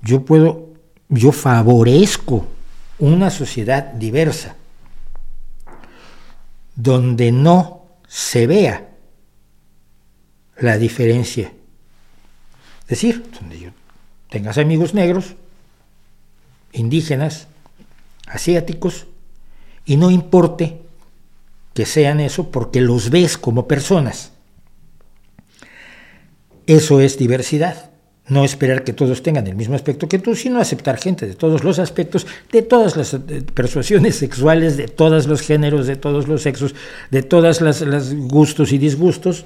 yo 0.00 0.24
puedo, 0.24 0.72
yo 1.10 1.30
favorezco 1.30 2.48
una 3.00 3.28
sociedad 3.28 3.92
diversa, 3.92 4.56
donde 6.74 7.32
no 7.32 7.82
se 8.08 8.46
vea 8.46 8.93
la 10.58 10.78
diferencia. 10.78 11.52
Es 12.82 12.88
decir, 12.88 13.24
donde 13.40 13.58
yo 13.58 13.70
tengas 14.30 14.58
amigos 14.58 14.94
negros, 14.94 15.36
indígenas, 16.72 17.46
asiáticos 18.26 19.06
y 19.84 19.96
no 19.96 20.10
importe 20.10 20.80
que 21.72 21.86
sean 21.86 22.20
eso 22.20 22.50
porque 22.50 22.80
los 22.80 23.10
ves 23.10 23.36
como 23.36 23.68
personas. 23.68 24.32
Eso 26.66 27.00
es 27.00 27.18
diversidad. 27.18 27.90
no 28.26 28.42
esperar 28.42 28.84
que 28.84 28.94
todos 28.94 29.22
tengan 29.22 29.46
el 29.46 29.54
mismo 29.54 29.74
aspecto 29.74 30.08
que 30.08 30.18
tú, 30.18 30.34
sino 30.34 30.58
aceptar 30.58 30.96
gente 30.98 31.26
de 31.26 31.34
todos 31.34 31.62
los 31.62 31.78
aspectos, 31.78 32.26
de 32.50 32.62
todas 32.62 32.96
las 32.96 33.14
persuasiones 33.52 34.16
sexuales, 34.24 34.78
de 34.78 34.88
todos 34.88 35.26
los 35.26 35.42
géneros, 35.42 35.86
de 35.86 35.96
todos 35.96 36.26
los 36.26 36.40
sexos, 36.40 36.74
de 37.10 37.22
todas 37.22 37.60
las, 37.60 38.14
gustos 38.14 38.72
y 38.72 38.78
disgustos, 38.78 39.44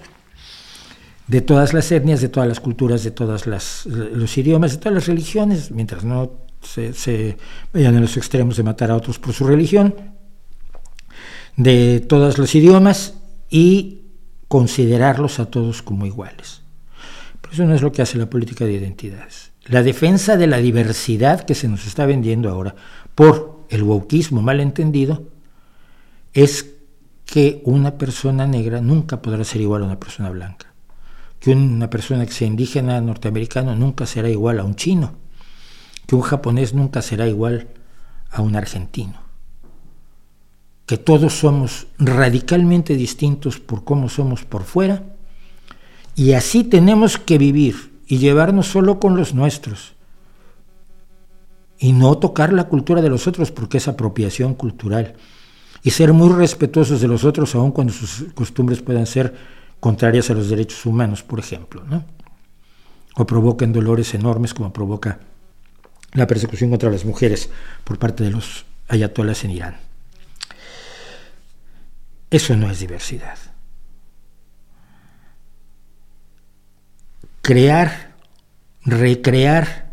de 1.28 1.40
todas 1.42 1.74
las 1.74 1.92
etnias, 1.92 2.20
de 2.20 2.28
todas 2.28 2.48
las 2.48 2.58
culturas, 2.58 3.04
de 3.04 3.10
todos 3.10 3.46
los 3.46 4.38
idiomas, 4.38 4.72
de 4.72 4.78
todas 4.78 4.94
las 4.94 5.06
religiones, 5.06 5.70
mientras 5.70 6.04
no 6.04 6.32
se, 6.62 7.36
vayan 7.72 7.96
a 7.96 8.00
los 8.00 8.16
extremos 8.16 8.56
de 8.56 8.62
matar 8.62 8.90
a 8.90 8.96
otros 8.96 9.18
por 9.18 9.34
su 9.34 9.46
religión, 9.46 9.94
de 11.56 12.00
todos 12.00 12.38
los 12.38 12.54
idiomas 12.54 13.14
y 13.50 14.02
considerarlos 14.48 15.38
a 15.38 15.46
todos 15.46 15.82
como 15.82 16.06
iguales. 16.06 16.62
Eso 17.52 17.64
no 17.64 17.74
es 17.74 17.82
lo 17.82 17.92
que 17.92 18.02
hace 18.02 18.18
la 18.18 18.28
política 18.28 18.64
de 18.64 18.72
identidades. 18.72 19.52
La 19.66 19.82
defensa 19.82 20.36
de 20.36 20.46
la 20.46 20.58
diversidad 20.58 21.42
que 21.42 21.54
se 21.54 21.68
nos 21.68 21.86
está 21.86 22.06
vendiendo 22.06 22.50
ahora 22.50 22.74
por 23.14 23.66
el 23.68 23.82
wokismo 23.82 24.42
malentendido 24.42 25.28
es 26.32 26.74
que 27.24 27.60
una 27.64 27.98
persona 27.98 28.46
negra 28.46 28.80
nunca 28.80 29.20
podrá 29.20 29.44
ser 29.44 29.60
igual 29.60 29.82
a 29.82 29.86
una 29.86 30.00
persona 30.00 30.30
blanca, 30.30 30.67
que 31.40 31.50
una 31.52 31.90
persona 31.90 32.26
que 32.26 32.32
sea 32.32 32.46
indígena 32.46 33.00
norteamericano 33.00 33.74
nunca 33.74 34.06
será 34.06 34.28
igual 34.28 34.58
a 34.58 34.64
un 34.64 34.74
chino, 34.74 35.14
que 36.06 36.16
un 36.16 36.22
japonés 36.22 36.74
nunca 36.74 37.02
será 37.02 37.28
igual 37.28 37.68
a 38.30 38.42
un 38.42 38.56
argentino, 38.56 39.14
que 40.86 40.98
todos 40.98 41.38
somos 41.38 41.86
radicalmente 41.98 42.94
distintos 42.94 43.58
por 43.58 43.84
cómo 43.84 44.08
somos 44.08 44.44
por 44.44 44.64
fuera 44.64 45.02
y 46.18 46.32
así 46.32 46.64
tenemos 46.64 47.16
que 47.16 47.38
vivir 47.38 47.92
y 48.08 48.18
llevarnos 48.18 48.66
solo 48.66 48.98
con 48.98 49.16
los 49.16 49.34
nuestros. 49.34 49.92
Y 51.78 51.92
no 51.92 52.18
tocar 52.18 52.52
la 52.52 52.64
cultura 52.64 53.02
de 53.02 53.08
los 53.08 53.28
otros 53.28 53.52
porque 53.52 53.78
es 53.78 53.86
apropiación 53.86 54.54
cultural. 54.54 55.14
Y 55.84 55.90
ser 55.90 56.12
muy 56.12 56.30
respetuosos 56.30 57.00
de 57.00 57.06
los 57.06 57.22
otros 57.22 57.54
aun 57.54 57.70
cuando 57.70 57.92
sus 57.92 58.32
costumbres 58.34 58.82
puedan 58.82 59.06
ser 59.06 59.36
contrarias 59.80 60.30
a 60.30 60.34
los 60.34 60.48
derechos 60.48 60.84
humanos, 60.86 61.22
por 61.22 61.38
ejemplo. 61.38 61.84
O 63.16 63.26
provoquen 63.26 63.72
dolores 63.72 64.14
enormes 64.14 64.54
como 64.54 64.72
provoca 64.72 65.20
la 66.12 66.26
persecución 66.26 66.70
contra 66.70 66.90
las 66.90 67.04
mujeres 67.04 67.50
por 67.84 67.98
parte 67.98 68.24
de 68.24 68.30
los 68.30 68.64
ayatolas 68.88 69.44
en 69.44 69.50
Irán. 69.50 69.76
Eso 72.30 72.56
no 72.56 72.70
es 72.70 72.80
diversidad. 72.80 73.38
crear, 77.48 78.12
recrear 78.84 79.90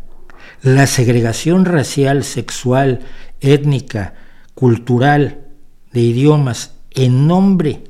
la 0.60 0.86
segregación 0.86 1.64
racial, 1.64 2.22
sexual, 2.22 3.00
étnica, 3.40 4.12
cultural, 4.54 5.46
de 5.90 6.00
idiomas, 6.02 6.74
en 6.90 7.26
nombre 7.26 7.84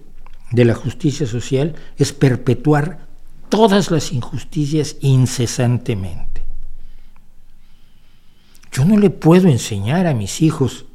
de 0.57 0.65
la 0.65 0.75
justicia 0.75 1.27
social, 1.27 1.75
es 1.99 2.15
perpetuar 2.15 3.07
todas 3.51 3.91
las 3.91 4.11
injusticias 4.11 4.97
incesantemente. 5.01 6.43
Yo 8.73 8.87
no 8.87 8.97
le 8.97 9.11
puedo 9.11 9.49
enseñar 9.49 10.07
a 10.07 10.15
mis 10.15 10.41
hijos 10.41 10.87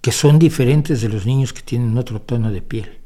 que 0.00 0.10
son 0.10 0.38
diferentes 0.38 1.00
de 1.00 1.08
los 1.08 1.24
niños 1.24 1.52
que 1.52 1.62
tienen 1.62 1.96
otro 1.96 2.20
tono 2.20 2.50
de 2.50 2.62
piel, 2.62 2.98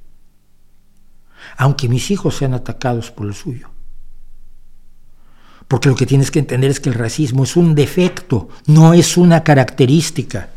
aunque 1.59 1.89
mis 1.89 2.11
hijos 2.11 2.37
sean 2.37 2.55
atacados 2.55 3.11
por 3.11 3.27
el 3.27 3.35
suyo. 3.35 3.69
Porque 5.69 5.91
lo 5.91 5.95
que 5.95 6.07
tienes 6.07 6.31
que 6.31 6.39
entender 6.39 6.71
es 6.71 6.81
que 6.81 6.89
el 6.89 6.97
racismo 6.97 7.45
es 7.45 7.57
un 7.57 7.75
defecto, 7.75 8.49
no 8.67 8.95
es 8.95 9.17
una 9.19 9.45
característica. 9.45 10.49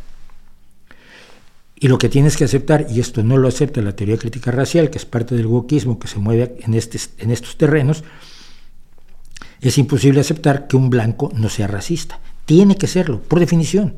Y 1.83 1.89
lo 1.89 1.97
que 1.97 2.07
tienes 2.07 2.37
que 2.37 2.45
aceptar, 2.45 2.87
y 2.89 3.01
esto 3.01 3.23
no 3.23 3.35
lo 3.35 3.49
acepta 3.49 3.81
la 3.81 3.93
teoría 3.93 4.17
crítica 4.17 4.51
racial, 4.51 4.89
que 4.89 4.97
es 4.97 5.03
parte 5.03 5.35
del 5.35 5.47
wokismo 5.47 5.99
que 5.99 6.07
se 6.07 6.17
mueve 6.17 6.55
en, 6.61 6.75
este, 6.75 6.97
en 7.17 7.29
estos 7.29 7.57
terrenos, 7.57 8.05
es 9.59 9.77
imposible 9.77 10.21
aceptar 10.21 10.67
que 10.67 10.77
un 10.77 10.89
blanco 10.89 11.29
no 11.35 11.49
sea 11.49 11.67
racista. 11.67 12.21
Tiene 12.45 12.77
que 12.77 12.87
serlo, 12.87 13.19
por 13.21 13.41
definición. 13.41 13.97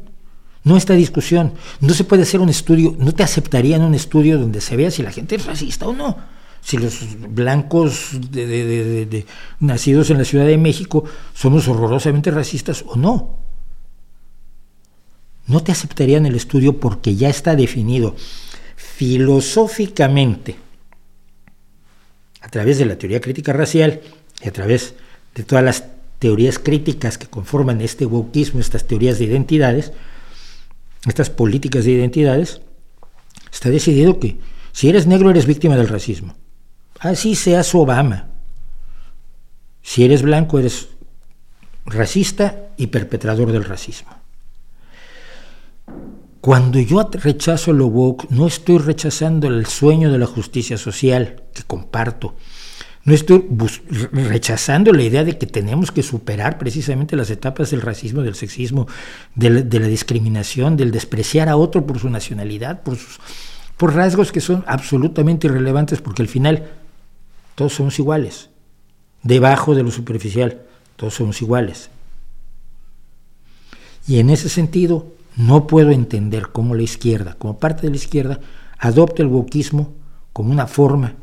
No 0.64 0.78
esta 0.78 0.96
discusión. 0.96 1.54
No 1.80 1.94
se 1.94 2.06
puede 2.06 2.24
hacer 2.24 2.40
un 2.40 2.50
estudio, 2.50 2.96
no 2.98 3.12
te 3.12 3.22
aceptarían 3.22 3.84
un 3.84 3.94
estudio 3.94 4.40
donde 4.40 4.62
se 4.62 4.76
vea 4.76 4.90
si 4.90 5.04
la 5.04 5.12
gente 5.12 5.36
es 5.36 5.46
racista 5.46 5.88
o 5.88 5.94
no 5.94 6.18
si 6.62 6.78
los 6.78 6.98
blancos 7.30 8.18
de, 8.32 9.28
nacidos 9.60 10.10
en 10.10 10.18
la 10.18 10.26
Ciudad 10.26 10.48
de 10.48 10.58
México 10.58 11.04
somos 11.36 11.68
horrorosamente 11.68 12.32
racistas 12.32 12.84
o 12.88 12.96
no. 12.96 13.45
No 15.48 15.62
te 15.62 15.72
aceptarían 15.72 16.26
el 16.26 16.36
estudio 16.36 16.80
porque 16.80 17.16
ya 17.16 17.30
está 17.30 17.56
definido 17.56 18.16
filosóficamente 18.76 20.56
a 22.42 22.50
través 22.50 22.78
de 22.78 22.86
la 22.86 22.98
teoría 22.98 23.22
crítica 23.22 23.54
racial 23.54 24.02
y 24.42 24.48
a 24.48 24.54
través 24.54 24.96
de 25.36 25.44
todas 25.44 25.64
las 25.64 25.86
teorías 26.20 26.60
críticas 26.60 27.18
que 27.18 27.28
conforman 27.28 27.82
este 27.82 28.06
wokismo, 28.06 28.60
estas 28.60 28.88
teorías 28.88 29.20
de 29.20 29.26
identidades, 29.26 29.92
estas 31.08 31.30
políticas 31.30 31.86
de 31.86 31.92
identidades, 31.92 32.62
está 33.52 33.70
decidido 33.70 34.20
que 34.20 34.40
si 34.72 34.90
eres 34.90 35.08
negro 35.08 35.30
eres 35.30 35.46
víctima 35.46 35.76
del 35.76 35.88
racismo. 35.88 36.36
Así 37.00 37.36
seas 37.36 37.74
Obama. 37.76 38.30
Si 39.82 40.04
eres 40.04 40.22
blanco, 40.22 40.58
eres 40.58 40.90
racista 41.86 42.70
y 42.78 42.88
perpetrador 42.88 43.52
del 43.52 43.64
racismo. 43.64 44.25
Cuando 46.46 46.80
yo 46.80 47.10
rechazo 47.12 47.74
lo 47.74 47.88
woke, 47.88 48.28
no 48.30 48.46
estoy 48.46 48.78
rechazando 48.78 49.48
el 49.48 49.66
sueño 49.66 50.12
de 50.12 50.20
la 50.20 50.28
justicia 50.28 50.78
social 50.78 51.42
que 51.52 51.64
comparto. 51.64 52.36
No 53.04 53.16
estoy 53.16 53.48
rechazando 54.12 54.94
la 54.94 55.02
idea 55.02 55.24
de 55.24 55.40
que 55.40 55.48
tenemos 55.48 55.90
que 55.90 56.04
superar 56.04 56.60
precisamente 56.60 57.16
las 57.16 57.32
etapas 57.32 57.72
del 57.72 57.82
racismo, 57.82 58.22
del 58.22 58.36
sexismo, 58.36 58.86
de 59.34 59.80
la, 59.80 59.88
discriminación, 59.88 60.78
del 60.78 60.92
despreciar 60.92 61.50
a 61.50 61.58
otro 61.58 61.88
por 61.88 61.98
su 61.98 62.12
nacionalidad, 62.12 62.84
por, 62.84 62.96
sus, 62.98 63.20
por 63.76 63.96
rasgos 63.96 64.32
que 64.32 64.40
son 64.40 64.64
absolutamente 64.68 65.48
irrelevantes, 65.48 66.00
porque 66.00 66.22
al 66.22 66.28
final 66.28 66.74
todos 67.56 67.74
somos 67.74 67.98
iguales. 67.98 68.52
Debajo 69.24 69.74
de 69.74 69.82
lo 69.82 69.90
superficial, 69.90 70.62
todos 70.96 71.16
somos 71.16 71.42
iguales. 71.42 71.90
Y 74.08 74.20
en 74.20 74.30
ese 74.30 74.48
sentido, 74.48 75.16
no 75.36 75.68
puedo 75.68 75.92
entender 75.92 76.50
cómo 76.52 76.76
la 76.76 76.84
izquierda, 76.84 77.36
como 77.38 77.60
parte 77.60 77.84
de 77.84 77.90
la 77.90 77.98
izquierda, 77.98 78.40
adopta 78.78 79.22
el 79.22 79.30
wokismo 79.30 79.94
como 80.34 80.52
una 80.52 80.68
forma 80.68 81.16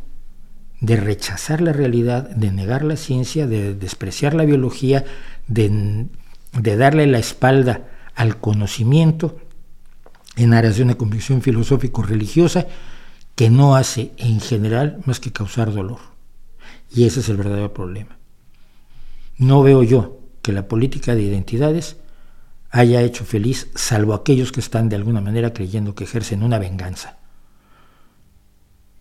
de 0.81 0.97
rechazar 0.97 1.61
la 1.61 1.73
realidad, 1.73 2.29
de 2.31 2.51
negar 2.51 2.85
la 2.85 2.97
ciencia, 2.97 3.47
de 3.47 3.75
despreciar 3.75 4.35
la 4.35 4.45
biología, 4.45 5.05
de, 5.47 6.07
de 6.53 6.77
darle 6.77 7.07
la 7.07 7.19
espalda 7.19 7.89
al 8.15 8.39
conocimiento 8.41 9.39
en 10.37 10.55
aras 10.55 10.77
de 10.77 10.83
una 10.83 10.97
convicción 10.97 11.41
filosófico-religiosa 11.41 12.67
que 13.35 13.49
no 13.49 13.77
hace 13.77 14.13
en 14.19 14.41
general 14.41 14.99
más 15.05 15.21
que 15.21 15.33
causar 15.33 15.73
dolor. 15.73 16.01
Y 16.91 17.05
ese 17.05 17.21
es 17.21 17.29
el 17.29 17.37
verdadero 17.37 17.73
problema. 17.73 18.19
No 19.39 19.63
veo 19.63 19.83
yo 19.83 20.21
que 20.43 20.53
la 20.53 20.69
política 20.69 21.15
de 21.15 21.23
identidades 21.23 21.97
haya 22.73 23.03
hecho 23.03 23.25
feliz, 23.25 23.69
salvo 23.77 24.15
aquellos 24.15 24.51
que 24.51 24.61
están 24.61 24.89
de 24.89 24.97
alguna 24.97 25.21
manera 25.21 25.53
creyendo 25.53 25.95
que 25.95 26.05
ejercen 26.05 26.43
una 26.43 26.59
venganza. 26.59 27.19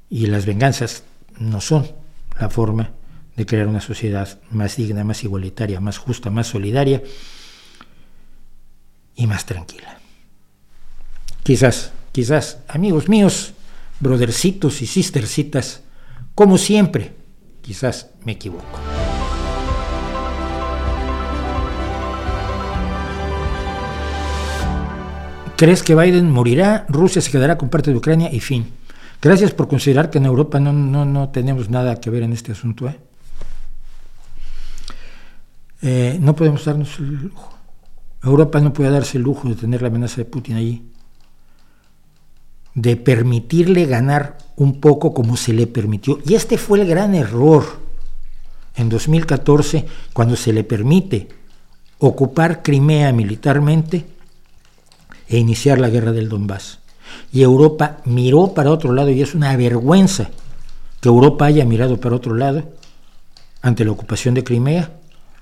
Y 0.09 0.27
las 0.27 0.45
venganzas 0.45 1.03
no 1.40 1.61
son 1.61 1.90
la 2.40 2.50
forma 2.50 2.91
de 3.35 3.45
crear 3.45 3.67
una 3.67 3.82
sociedad 3.82 4.40
más 4.51 4.75
digna, 4.75 5.03
más 5.03 5.24
igualitaria, 5.24 5.80
más 5.80 5.98
justa, 5.98 6.30
más 6.30 6.48
solidaria 6.48 7.01
y 9.16 9.25
más 9.25 9.45
tranquila. 9.45 9.98
Quizás, 11.41 11.93
quizás, 12.11 12.59
amigos 12.67 13.09
míos, 13.09 13.53
brothercitos 14.00 14.83
y 14.83 14.85
sistercitas, 14.85 15.82
como 16.35 16.58
siempre, 16.58 17.16
Quizás 17.61 18.09
me 18.25 18.33
equivoco. 18.33 19.00
¿Crees 25.61 25.83
que 25.83 25.93
Biden 25.93 26.31
morirá? 26.31 26.88
Rusia 26.90 27.22
se 27.22 27.30
quedará 27.30 27.56
con 27.56 27.69
parte 27.69 27.91
de 27.91 27.98
Ucrania 27.98 28.33
y 28.33 28.40
fin. 28.40 28.72
Gracias 29.22 29.51
por 29.51 29.67
considerar 29.67 30.09
que 30.09 30.17
en 30.17 30.25
Europa 30.25 30.59
no, 30.59 30.73
no, 30.73 31.30
tenemos 31.30 31.69
nada 31.69 32.01
que 32.01 32.09
ver 32.09 32.23
en 32.23 32.33
este 32.33 32.53
asunto. 32.53 32.90
¿eh? 32.90 32.99
Eh, 35.83 36.17
no 36.19 36.35
podemos 36.35 36.65
darnos 36.65 36.98
el 36.98 37.14
lujo. 37.25 37.59
Europa 38.23 38.59
no 38.59 38.73
puede 38.73 38.90
darse 38.90 39.19
el 39.19 39.23
lujo 39.23 39.49
de 39.49 39.53
tener 39.53 39.83
la 39.83 39.90
amenaza 39.90 40.15
de 40.15 40.25
Putin 40.25 40.56
allí 40.56 40.83
de 42.73 42.95
permitirle 42.95 43.85
ganar 43.85 44.40
un 44.56 44.81
poco 44.81 45.14
como 45.14 45.38
se 45.38 45.53
le 45.53 45.67
permitió. 45.67 46.17
Y 46.25 46.33
este 46.33 46.57
fue 46.57 46.81
el 46.81 46.88
gran 46.88 47.14
error 47.14 47.65
en 48.75 48.90
2014 48.90 49.85
cuando 50.11 50.35
se 50.35 50.53
le 50.53 50.64
permite 50.64 51.27
ocupar 51.99 52.64
Crimea 52.64 53.11
militarmente 53.11 54.20
e 55.32 55.38
iniciar 55.38 55.80
la 55.80 55.90
guerra 55.90 56.11
del 56.11 56.27
Donbass. 56.27 56.80
Y 57.32 57.42
Europa 57.42 58.01
miró 58.03 58.53
para 58.53 58.69
otro 58.69 58.92
lado 58.92 59.10
y 59.10 59.22
es 59.22 59.34
una 59.34 59.56
vergüenza 59.56 60.30
que 61.00 61.08
Europa 61.08 61.45
haya 61.45 61.64
mirado 61.64 62.00
para 62.00 62.18
otro 62.18 62.35
lado 62.35 62.64
ante 63.61 63.85
la 63.85 63.92
ocupación 63.92 64.35
de 64.35 64.43
Crimea 64.43 64.92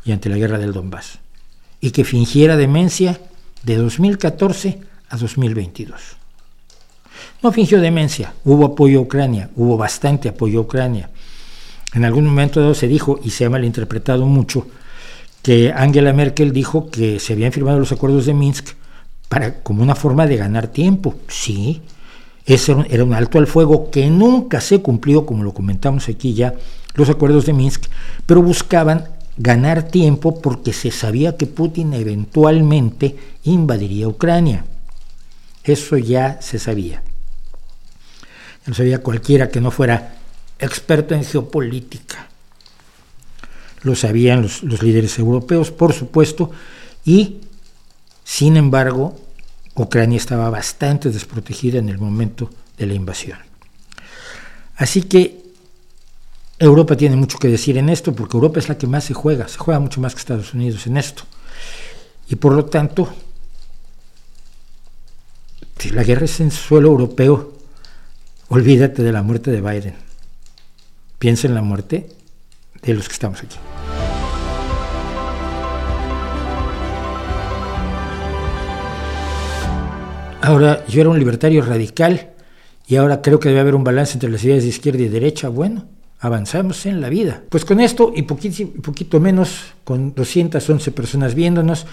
y 0.06 0.12
ante 0.12 0.30
la 0.30 0.38
guerra 0.38 0.60
del 0.60 0.74
Donbass. 0.74 1.18
Y 1.82 1.90
que 1.90 2.04
fingiera 2.04 2.56
demencia 2.56 3.20
de 3.64 3.78
2014 3.78 4.80
a 5.10 5.18
2022. 5.18 6.00
No 7.42 7.52
fingió 7.52 7.82
demencia, 7.82 8.34
hubo 8.46 8.66
apoyo 8.66 9.00
a 9.00 9.02
Ucrania, 9.02 9.50
hubo 9.56 9.76
bastante 9.76 10.30
apoyo 10.30 10.60
a 10.60 10.64
Ucrania. 10.64 11.10
En 11.94 12.06
algún 12.06 12.26
momento 12.26 12.76
se 12.76 12.88
dijo, 12.88 13.20
y 13.24 13.32
se 13.32 13.46
ha 13.46 13.50
malinterpretado 13.50 14.28
mucho, 14.28 14.68
que 15.42 15.74
Angela 15.76 16.14
Merkel 16.14 16.54
dijo 16.54 16.92
que 16.92 17.20
se 17.20 17.34
habían 17.34 17.52
firmado 17.52 17.80
los 17.80 17.92
acuerdos 17.92 18.28
de 18.28 18.36
Minsk 18.36 18.79
para, 19.30 19.62
como 19.62 19.84
una 19.84 19.96
forma 19.96 20.28
de 20.28 20.36
ganar 20.36 20.68
tiempo. 20.68 21.16
Sí, 21.28 21.82
ese 22.46 22.76
era 22.90 23.04
un 23.04 23.14
alto 23.14 23.38
al 23.38 23.48
fuego 23.48 23.92
que 23.92 24.10
nunca 24.10 24.60
se 24.60 24.82
cumplió, 24.82 25.26
como 25.26 25.44
lo 25.44 25.54
comentamos 25.54 26.10
aquí 26.10 26.34
ya, 26.34 26.56
los 26.96 27.10
acuerdos 27.10 27.46
de 27.46 27.54
Minsk, 27.54 27.86
pero 28.26 28.42
buscaban 28.42 29.08
ganar 29.38 29.84
tiempo 29.84 30.42
porque 30.42 30.74
se 30.74 30.92
sabía 30.92 31.38
que 31.38 31.46
Putin 31.46 31.94
eventualmente 31.94 33.16
invadiría 33.44 34.08
Ucrania. 34.08 34.66
Eso 35.64 35.98
ya 35.98 36.42
se 36.42 36.58
sabía. 36.58 37.04
No 38.66 38.74
sabía 38.74 39.02
cualquiera 39.02 39.50
que 39.50 39.62
no 39.62 39.72
fuera 39.72 40.16
experto 40.58 41.14
en 41.14 41.24
geopolítica. 41.24 42.28
Lo 43.84 43.96
sabían 43.96 44.42
los, 44.42 44.64
los 44.64 44.82
líderes 44.82 45.18
europeos, 45.20 45.72
por 45.72 45.94
supuesto, 45.94 46.52
y 47.06 47.38
sin 48.32 48.58
embargo, 48.58 49.20
Ucrania 49.74 50.18
estaba 50.18 50.52
bastante 50.52 51.10
desprotegida 51.10 51.80
en 51.80 51.90
el 51.90 51.98
momento 51.98 52.48
de 52.78 52.86
la 52.86 52.94
invasión. 52.94 53.40
Así 54.76 55.02
que 55.02 55.42
Europa 56.60 56.96
tiene 56.96 57.16
mucho 57.16 57.40
que 57.40 57.48
decir 57.48 57.76
en 57.80 57.90
esto, 57.90 58.14
porque 58.14 58.38
Europa 58.38 58.60
es 58.60 58.70
la 58.70 58.78
que 58.78 58.86
más 58.86 59.06
se 59.06 59.16
juega, 59.16 59.48
se 59.48 59.58
juega 59.58 59.80
mucho 59.80 60.00
más 60.00 60.14
que 60.14 60.20
Estados 60.20 60.54
Unidos 60.54 60.86
en 60.86 60.98
esto. 60.98 61.24
Y 62.30 62.36
por 62.36 62.54
lo 62.54 62.66
tanto, 62.66 63.12
si 65.80 65.90
la 65.90 66.04
guerra 66.04 66.26
es 66.26 66.40
en 66.40 66.52
suelo 66.52 66.90
europeo, 66.90 67.58
olvídate 68.50 69.02
de 69.02 69.12
la 69.12 69.24
muerte 69.24 69.50
de 69.50 69.60
Biden. 69.60 69.96
Piensa 71.18 71.48
en 71.48 71.56
la 71.56 71.64
muerte 71.64 72.08
de 72.84 72.94
los 72.94 73.08
que 73.08 73.14
estamos 73.14 73.42
aquí. 73.42 73.58
Ahora, 80.42 80.86
yo 80.88 81.02
era 81.02 81.10
un 81.10 81.20
libertario 81.20 81.62
radical 81.62 82.30
y 82.88 82.96
ahora 82.96 83.22
creo 83.22 83.40
que 83.40 83.50
debe 83.50 83.60
haber 83.62 83.76
un 83.76 83.84
balance 83.84 84.14
entre 84.14 84.30
las 84.30 84.44
ideas 84.44 84.64
de 84.64 84.70
izquierda 84.70 85.02
y 85.02 85.10
derecha. 85.10 85.50
Bueno, 85.50 85.86
avanzamos 86.20 86.86
en 86.86 87.02
la 87.02 87.10
vida. 87.10 87.44
Pues 87.50 87.66
con 87.66 87.82
esto 87.82 88.14
y 88.16 88.24
poquito, 88.24 89.20
menos, 89.20 89.74
con 89.84 90.16
211 90.16 90.92
personas 90.92 91.36
viéndonos, 91.36 91.86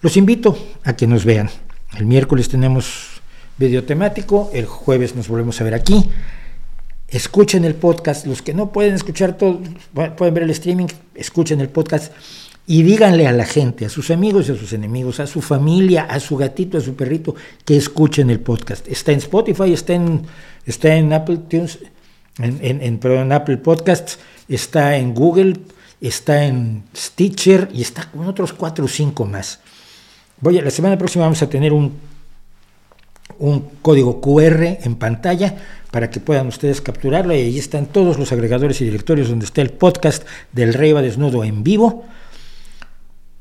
los 0.00 0.16
invito 0.16 0.58
a 0.84 0.94
que 0.94 1.06
nos 1.06 1.24
vean. 1.24 1.48
El 1.96 2.06
miércoles 2.06 2.48
tenemos 2.48 3.20
video 3.56 3.84
temático, 3.84 4.50
el 4.52 4.66
jueves 4.66 5.14
nos 5.14 5.28
volvemos 5.28 5.60
a 5.60 5.64
ver 5.64 5.74
aquí. 5.74 6.10
Escuchen 7.06 7.64
el 7.64 7.76
podcast, 7.76 8.26
los 8.26 8.42
que 8.42 8.52
no 8.52 8.72
pueden 8.72 8.94
escuchar 8.94 9.36
todo, 9.36 9.60
pueden 10.16 10.34
ver 10.34 10.42
el 10.42 10.50
streaming, 10.50 10.86
escuchen 11.14 11.60
el 11.60 11.68
podcast 11.68 12.12
y 12.66 12.82
díganle 12.82 13.26
a 13.26 13.32
la 13.32 13.44
gente, 13.44 13.86
a 13.86 13.88
sus 13.88 14.10
amigos 14.10 14.48
y 14.48 14.52
a 14.52 14.56
sus 14.56 14.72
enemigos, 14.72 15.18
a 15.20 15.26
su 15.26 15.40
familia, 15.40 16.04
a 16.04 16.20
su 16.20 16.36
gatito, 16.36 16.78
a 16.78 16.80
su 16.80 16.94
perrito, 16.94 17.34
que 17.64 17.76
escuchen 17.76 18.30
el 18.30 18.40
podcast. 18.40 18.86
Está 18.86 19.12
en 19.12 19.18
Spotify, 19.18 19.72
está 19.72 19.94
en, 19.94 20.22
está 20.64 20.94
en 20.94 21.12
Apple 21.12 21.38
Tunes, 21.48 21.80
en, 22.38 22.80
en, 22.80 23.32
Apple 23.32 23.58
Podcasts, 23.58 24.18
está 24.48 24.96
en 24.96 25.12
Google, 25.12 25.54
está 26.00 26.44
en 26.44 26.84
Stitcher 26.96 27.68
y 27.72 27.82
está 27.82 28.10
con 28.10 28.26
otros 28.26 28.52
cuatro 28.52 28.84
o 28.84 28.88
cinco 28.88 29.26
más. 29.26 29.60
Voy 30.40 30.60
la 30.60 30.70
semana 30.70 30.96
próxima 30.96 31.24
vamos 31.24 31.42
a 31.42 31.48
tener 31.48 31.72
un, 31.72 31.92
un 33.38 33.60
código 33.82 34.20
QR 34.20 34.78
en 34.82 34.94
pantalla 34.96 35.56
para 35.90 36.10
que 36.10 36.20
puedan 36.20 36.46
ustedes 36.46 36.80
capturarlo 36.80 37.34
y 37.34 37.38
ahí 37.38 37.58
están 37.58 37.86
todos 37.86 38.18
los 38.18 38.32
agregadores 38.32 38.80
y 38.80 38.84
directorios 38.84 39.28
donde 39.28 39.46
está 39.46 39.62
el 39.62 39.70
podcast 39.70 40.24
del 40.52 40.74
Rey 40.74 40.92
va 40.92 41.02
desnudo 41.02 41.44
en 41.44 41.62
vivo 41.62 42.06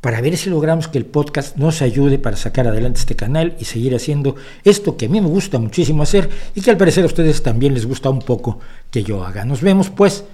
para 0.02 0.20
ver 0.20 0.36
si 0.36 0.50
logramos 0.50 0.88
que 0.88 0.98
el 0.98 1.06
podcast 1.06 1.56
nos 1.58 1.82
ayude 1.82 2.18
para 2.18 2.36
sacar 2.36 2.68
adelante 2.68 3.00
este 3.00 3.16
canal 3.16 3.56
y 3.60 3.66
seguir 3.66 3.96
haciendo 3.96 4.36
esto 4.64 4.98
que 4.98 5.06
a 5.06 5.10
mí 5.10 5.22
me 5.22 5.28
gusta 5.28 5.60
muchísimo 5.60 6.04
hacer 6.04 6.30
y 6.56 6.62
que 6.62 6.72
al 6.72 6.78
parecer 6.78 7.04
a 7.04 7.08
ustedes 7.08 7.44
también 7.44 7.76
les 7.76 7.86
gusta 7.86 8.10
un 8.10 8.20
poco 8.20 8.60
que 8.90 9.04
yo 9.04 9.24
haga. 9.24 9.46
Nos 9.46 9.62
vemos 9.62 9.92
pues 9.92 10.26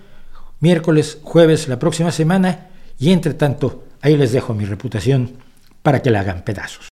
miércoles, 0.62 1.20
jueves, 1.22 1.68
la 1.68 1.80
próxima 1.80 2.12
semana 2.12 2.68
y 2.98 3.12
entre 3.12 3.34
tanto 3.34 3.84
ahí 4.02 4.16
les 4.16 4.32
dejo 4.32 4.54
mi 4.54 4.64
reputación 4.64 5.34
para 5.84 6.02
que 6.02 6.12
la 6.12 6.22
hagan 6.22 6.44
pedazos. 6.44 6.88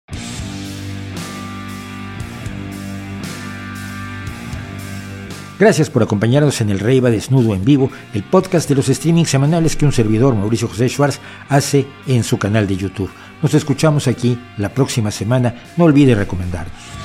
Gracias 5.58 5.90
por 5.90 6.04
acompañarnos 6.04 6.60
en 6.60 6.70
El 6.70 6.80
Rey 6.80 7.00
va 7.00 7.10
desnudo 7.10 7.56
en 7.56 7.64
vivo, 7.64 7.90
el 8.14 8.24
podcast 8.24 8.68
de 8.68 8.76
los 8.76 8.88
streamings 8.88 9.30
semanales 9.30 9.78
que 9.78 9.86
un 9.86 9.94
servidor, 9.94 10.36
Mauricio 10.36 10.68
José 10.68 10.90
Schwartz, 10.90 11.20
hace 11.48 11.88
en 12.08 12.26
su 12.26 12.38
canal 12.38 12.68
de 12.68 12.76
YouTube. 12.76 13.10
Nos 13.42 13.54
escuchamos 13.54 14.08
aquí 14.08 14.38
la 14.58 14.70
próxima 14.70 15.12
semana. 15.12 15.56
No 15.78 15.86
olvide 15.86 16.14
recomendarnos. 16.14 17.05